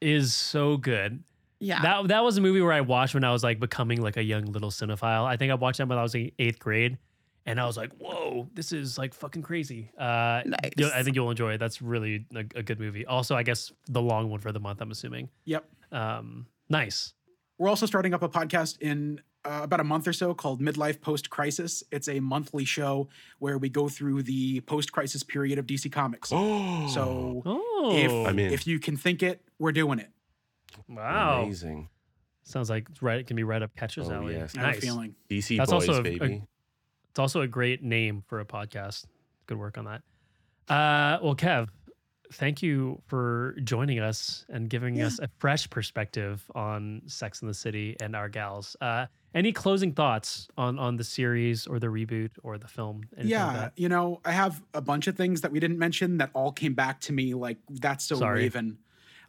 is 0.00 0.32
so 0.34 0.76
good. 0.76 1.22
Yeah. 1.62 1.80
That 1.82 2.08
that 2.08 2.24
was 2.24 2.36
a 2.36 2.40
movie 2.40 2.60
where 2.60 2.72
I 2.72 2.80
watched 2.80 3.14
when 3.14 3.24
I 3.24 3.32
was 3.32 3.42
like 3.44 3.60
becoming 3.60 4.02
like 4.02 4.16
a 4.16 4.22
young 4.22 4.46
little 4.46 4.70
cinephile. 4.70 5.24
I 5.24 5.36
think 5.36 5.50
I 5.52 5.54
watched 5.54 5.78
that 5.78 5.88
when 5.88 5.96
I 5.98 6.02
was 6.02 6.14
in 6.14 6.32
eighth 6.38 6.58
grade, 6.58 6.98
and 7.46 7.60
I 7.60 7.66
was 7.66 7.76
like, 7.76 7.92
"Whoa, 7.98 8.48
this 8.54 8.72
is 8.72 8.98
like 8.98 9.14
fucking 9.14 9.42
crazy." 9.42 9.90
Uh, 9.98 10.42
Nice. 10.44 10.92
I 10.92 11.02
think 11.02 11.14
you'll 11.16 11.30
enjoy 11.30 11.52
it. 11.54 11.58
That's 11.58 11.80
really 11.80 12.26
a, 12.34 12.40
a 12.56 12.62
good 12.62 12.80
movie. 12.80 13.06
Also, 13.06 13.36
I 13.36 13.42
guess 13.44 13.72
the 13.88 14.02
long 14.02 14.28
one 14.28 14.40
for 14.40 14.50
the 14.52 14.60
month. 14.60 14.80
I'm 14.80 14.90
assuming. 14.90 15.28
Yep. 15.44 15.64
Um, 15.92 16.46
nice. 16.68 17.14
We're 17.58 17.68
also 17.68 17.86
starting 17.86 18.12
up 18.12 18.22
a 18.22 18.28
podcast 18.28 18.80
in 18.80 19.20
uh, 19.44 19.60
about 19.62 19.78
a 19.78 19.84
month 19.84 20.08
or 20.08 20.12
so 20.12 20.34
called 20.34 20.60
Midlife 20.60 21.00
Post 21.00 21.30
Crisis. 21.30 21.84
It's 21.92 22.08
a 22.08 22.18
monthly 22.18 22.64
show 22.64 23.08
where 23.38 23.56
we 23.58 23.68
go 23.68 23.88
through 23.88 24.22
the 24.24 24.60
post 24.62 24.90
crisis 24.90 25.22
period 25.22 25.58
of 25.60 25.66
DC 25.66 25.92
Comics. 25.92 26.30
oh, 26.32 26.86
So 26.92 27.42
Oh, 27.46 27.92
if 27.96 28.10
I'm 28.28 28.38
in. 28.40 28.52
if 28.52 28.66
you 28.66 28.80
can 28.80 28.96
think 28.96 29.22
it, 29.22 29.42
we're 29.60 29.70
doing 29.72 30.00
it. 30.00 30.10
Wow, 30.88 31.42
amazing. 31.42 31.88
sounds 32.42 32.68
like 32.70 32.88
right. 33.00 33.20
It 33.20 33.26
can 33.26 33.36
be 33.36 33.44
right 33.44 33.62
up 33.62 33.74
Catcher's 33.76 34.08
Oh, 34.08 34.14
alley. 34.14 34.34
yes. 34.34 34.54
I 34.56 34.60
have 34.60 34.68
a 34.68 34.72
Nice. 34.72 34.80
feeling. 34.80 35.14
DC 35.30 35.56
That's 35.56 35.70
boys, 35.70 35.88
also 35.88 35.96
a- 35.96 36.00
a- 36.00 36.18
baby. 36.18 36.42
It's 37.10 37.18
also 37.18 37.40
a 37.42 37.46
great 37.48 37.82
name 37.82 38.22
for 38.26 38.40
a 38.40 38.44
podcast. 38.44 39.04
Good 39.46 39.58
work 39.58 39.76
on 39.78 39.84
that. 39.84 40.02
Uh, 40.72 41.18
well, 41.22 41.36
Kev, 41.36 41.68
thank 42.32 42.62
you 42.62 43.02
for 43.06 43.54
joining 43.62 43.98
us 43.98 44.46
and 44.48 44.70
giving 44.70 44.94
Yeah. 44.96 45.06
us 45.08 45.18
a 45.18 45.28
fresh 45.38 45.68
perspective 45.68 46.42
on 46.54 47.02
Sex 47.06 47.42
in 47.42 47.48
the 47.48 47.54
City 47.54 47.96
and 48.00 48.16
our 48.16 48.28
gals. 48.30 48.76
Uh, 48.80 49.06
any 49.34 49.52
closing 49.52 49.92
thoughts 49.92 50.48
on 50.56 50.78
on 50.78 50.96
the 50.96 51.04
series 51.04 51.66
or 51.66 51.78
the 51.78 51.86
reboot 51.88 52.30
or 52.42 52.56
the 52.58 52.68
film? 52.68 53.02
Yeah, 53.22 53.62
like 53.64 53.72
you 53.76 53.88
know, 53.88 54.20
I 54.24 54.32
have 54.32 54.62
a 54.72 54.80
bunch 54.80 55.06
of 55.06 55.16
things 55.16 55.40
that 55.42 55.52
we 55.52 55.60
didn't 55.60 55.78
mention 55.78 56.18
that 56.18 56.30
all 56.34 56.52
came 56.52 56.74
back 56.74 57.00
to 57.02 57.12
me 57.12 57.34
like 57.34 57.58
that's 57.68 58.04
so 58.04 58.16
Sorry. 58.16 58.40
Raven. 58.44 58.78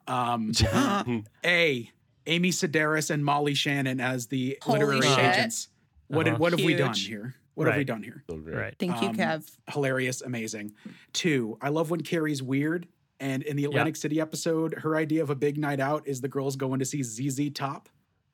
Um, 0.07 0.51
a 1.45 1.89
Amy 2.25 2.49
Sedaris 2.51 3.09
and 3.09 3.23
Molly 3.23 3.53
Shannon 3.53 3.99
as 3.99 4.27
the 4.27 4.57
Holy 4.61 4.79
literary 4.79 5.01
shit. 5.07 5.19
agents. 5.19 5.69
What 6.07 6.27
Uh-huh. 6.27 6.35
did, 6.35 6.39
what 6.39 6.51
have 6.53 6.63
we 6.63 6.73
done 6.75 6.93
here? 6.93 7.35
What 7.55 7.67
have 7.67 7.77
we 7.77 7.83
done 7.83 8.01
here? 8.01 8.23
Right. 8.29 8.73
Thank 8.79 9.01
you, 9.01 9.09
Um, 9.09 9.15
Kev. 9.15 9.49
Hilarious, 9.69 10.21
amazing. 10.21 10.73
Two, 11.13 11.57
I 11.61 11.69
love 11.69 11.91
when 11.91 12.01
Carrie's 12.01 12.41
weird. 12.41 12.87
And 13.19 13.43
in 13.43 13.55
the 13.55 13.65
Atlantic 13.65 13.95
City 13.95 14.19
episode, 14.19 14.73
her 14.79 14.95
idea 14.97 15.21
of 15.21 15.29
a 15.29 15.35
big 15.35 15.57
night 15.57 15.79
out 15.79 16.07
is 16.07 16.19
the 16.19 16.27
girls 16.27 16.55
going 16.55 16.79
to 16.79 16.85
see 16.85 17.03
ZZ 17.03 17.51
Top. 17.53 17.89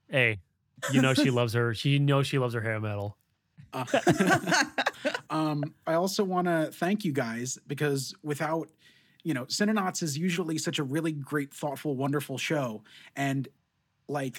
Hey, 0.09 0.39
you 0.93 1.01
know 1.01 1.13
she 1.13 1.29
loves 1.31 1.53
her. 1.53 1.73
She 1.75 1.99
knows 1.99 2.27
she 2.27 2.39
loves 2.39 2.53
her 2.53 2.61
hair 2.61 2.79
metal. 2.79 3.17
Uh, 3.73 3.83
um, 5.29 5.63
I 5.85 5.93
also 5.93 6.23
want 6.23 6.47
to 6.47 6.69
thank 6.73 7.05
you 7.05 7.11
guys 7.11 7.57
because 7.67 8.13
without, 8.23 8.69
you 9.23 9.33
know, 9.33 9.45
Cinenauts 9.45 10.01
is 10.01 10.17
usually 10.17 10.57
such 10.57 10.79
a 10.79 10.83
really 10.83 11.11
great, 11.11 11.53
thoughtful, 11.53 11.95
wonderful 11.95 12.37
show. 12.37 12.83
And 13.15 13.47
like, 14.07 14.37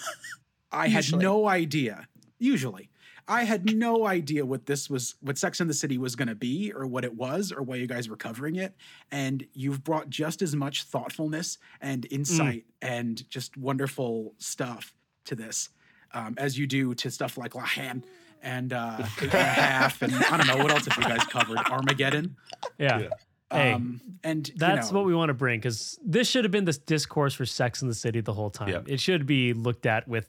I 0.73 0.89
had 0.89 1.12
no 1.12 1.47
idea, 1.48 2.09
usually, 2.39 2.90
I 3.28 3.44
had 3.44 3.77
no 3.77 4.07
idea 4.07 4.44
what 4.44 4.66
this 4.66 4.90
was, 4.90 5.15
what 5.20 5.39
Sex 5.39 5.61
and 5.61 5.70
the 5.70 5.74
City 5.74 5.98
was 5.98 6.16
going 6.16 6.28
to 6.28 6.35
be 6.35 6.73
or 6.73 6.86
what 6.86 7.05
it 7.05 7.15
was 7.15 7.52
or 7.52 7.62
why 7.62 7.77
you 7.77 7.86
guys 7.86 8.09
were 8.09 8.16
covering 8.16 8.57
it. 8.57 8.74
And 9.12 9.47
you've 9.52 9.85
brought 9.85 10.11
just 10.11 10.43
as 10.43 10.57
much 10.57 10.85
thoughtfulness 10.85 11.59
and 11.81 12.07
insight 12.11 12.65
and 12.82 13.28
just 13.31 13.57
wonderful 13.57 14.35
stuff 14.39 14.94
to 15.27 15.36
this 15.36 15.69
um, 16.12 16.35
as 16.39 16.59
you 16.59 16.66
do 16.66 16.94
to 16.94 17.11
stuff 17.11 17.39
like 17.39 17.55
La 17.55 17.65
Haine 17.65 18.05
and 18.43 18.73
uh, 18.73 18.97
Eight 19.19 19.23
and 19.24 19.35
a 19.35 19.44
Half, 19.44 20.02
and 20.02 20.15
I 20.15 20.36
don't 20.39 20.47
know 20.47 20.57
what 20.57 20.70
else 20.70 20.86
have 20.86 20.97
you 20.97 21.09
guys 21.09 21.24
covered? 21.27 21.59
Armageddon. 21.70 22.36
Yeah. 22.78 23.01
Yeah. 23.01 23.09
Hey, 23.52 23.72
Um, 23.72 24.01
and 24.22 24.48
you 24.48 24.55
That's 24.56 24.90
know, 24.90 24.98
what 24.98 25.06
we 25.06 25.14
want 25.14 25.31
to 25.31 25.35
bring 25.35 25.60
because 25.60 25.98
this 26.05 26.28
should 26.28 26.44
have 26.44 26.52
been 26.52 26.64
this 26.64 26.78
discourse 26.78 27.35
for 27.35 27.47
Sex 27.47 27.82
in 27.82 27.89
the 27.89 27.94
City 27.94 28.20
the 28.20 28.32
whole 28.35 28.51
time. 28.51 28.68
Yep. 28.68 28.89
It 28.89 29.01
should 29.01 29.27
be 29.27 29.52
looked 29.52 29.86
at 29.86 30.06
with 30.06 30.28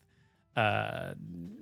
uh, 0.56 1.14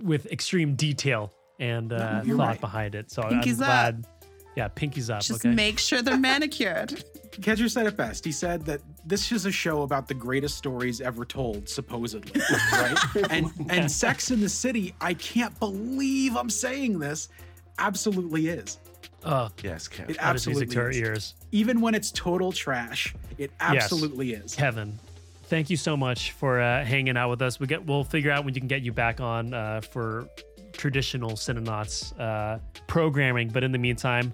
with 0.02 0.26
extreme 0.32 0.76
detail 0.76 1.34
and 1.60 1.92
uh, 1.92 2.22
you're 2.24 2.38
thought 2.38 2.48
right. 2.48 2.62
behind 2.62 2.96
it. 2.96 3.12
So 3.12 3.24
Pinkies 3.24 3.58
I'm 3.58 3.64
up. 3.64 3.68
glad. 3.68 4.08
Yeah, 4.56 4.68
pinkies 4.68 5.14
up. 5.14 5.22
Just 5.22 5.46
okay. 5.46 5.54
make 5.54 5.80
sure 5.80 6.02
they're 6.02 6.18
manicured. 6.18 7.04
Kedger 7.32 7.70
said 7.70 7.86
it 7.86 7.96
best. 7.96 8.26
He 8.26 8.32
said 8.32 8.66
that 8.66 8.82
this 9.06 9.32
is 9.32 9.46
a 9.46 9.52
show 9.52 9.84
about 9.84 10.08
the 10.08 10.14
greatest 10.14 10.58
stories 10.58 11.00
ever 11.00 11.24
told, 11.24 11.70
supposedly, 11.70 12.42
right? 12.74 12.98
and 13.30 13.52
and 13.70 13.90
Sex 13.90 14.32
in 14.32 14.42
the 14.42 14.50
City, 14.50 14.94
I 15.00 15.14
can't 15.14 15.58
believe 15.60 16.36
I'm 16.36 16.50
saying 16.50 17.00
this, 17.00 17.30
absolutely 17.78 18.48
is. 18.48 18.80
Oh, 19.26 19.50
Yes, 19.64 19.88
Kev. 19.88 20.10
It 20.10 20.18
that 20.20 20.36
is 20.36 20.48
music 20.48 20.68
absolutely 20.70 20.76
to 20.76 20.82
our 20.82 20.90
is. 20.90 20.98
ears. 20.98 21.34
Even 21.52 21.82
when 21.82 21.96
it's 21.96 22.12
total 22.12 22.52
trash, 22.52 23.14
it 23.38 23.52
absolutely 23.60 24.34
is. 24.34 24.56
Kevin, 24.56 24.98
thank 25.46 25.70
you 25.70 25.78
so 25.78 25.96
much 25.98 26.32
for 26.32 26.60
uh, 26.62 26.84
hanging 26.86 27.18
out 27.18 27.30
with 27.30 27.42
us. 27.42 27.60
We 27.60 27.68
get 27.68 27.86
we'll 27.86 28.04
figure 28.04 28.32
out 28.32 28.46
when 28.46 28.54
you 28.54 28.62
can 28.62 28.68
get 28.68 28.82
you 28.82 28.92
back 28.92 29.20
on 29.22 29.54
uh, 29.54 29.82
for 29.82 30.28
traditional 30.74 31.32
Cinenauts 31.32 32.18
uh, 32.20 32.60
programming. 32.88 33.50
But 33.50 33.64
in 33.64 33.72
the 33.72 33.78
meantime, 33.80 34.34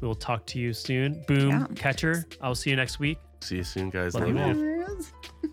we 0.00 0.06
will 0.08 0.14
talk 0.14 0.44
to 0.46 0.58
you 0.58 0.72
soon. 0.72 1.22
Boom, 1.26 1.50
Yeah. 1.50 1.66
catcher. 1.74 2.26
I'll 2.42 2.54
see 2.54 2.70
you 2.70 2.76
next 2.76 2.98
week. 2.98 3.18
See 3.40 3.56
you 3.56 3.64
soon, 3.64 3.90
guys. 3.90 4.14
Love 4.14 4.28
you, 4.28 4.34
Love 4.34 4.56
you. 4.56 4.62
man. 4.86 5.04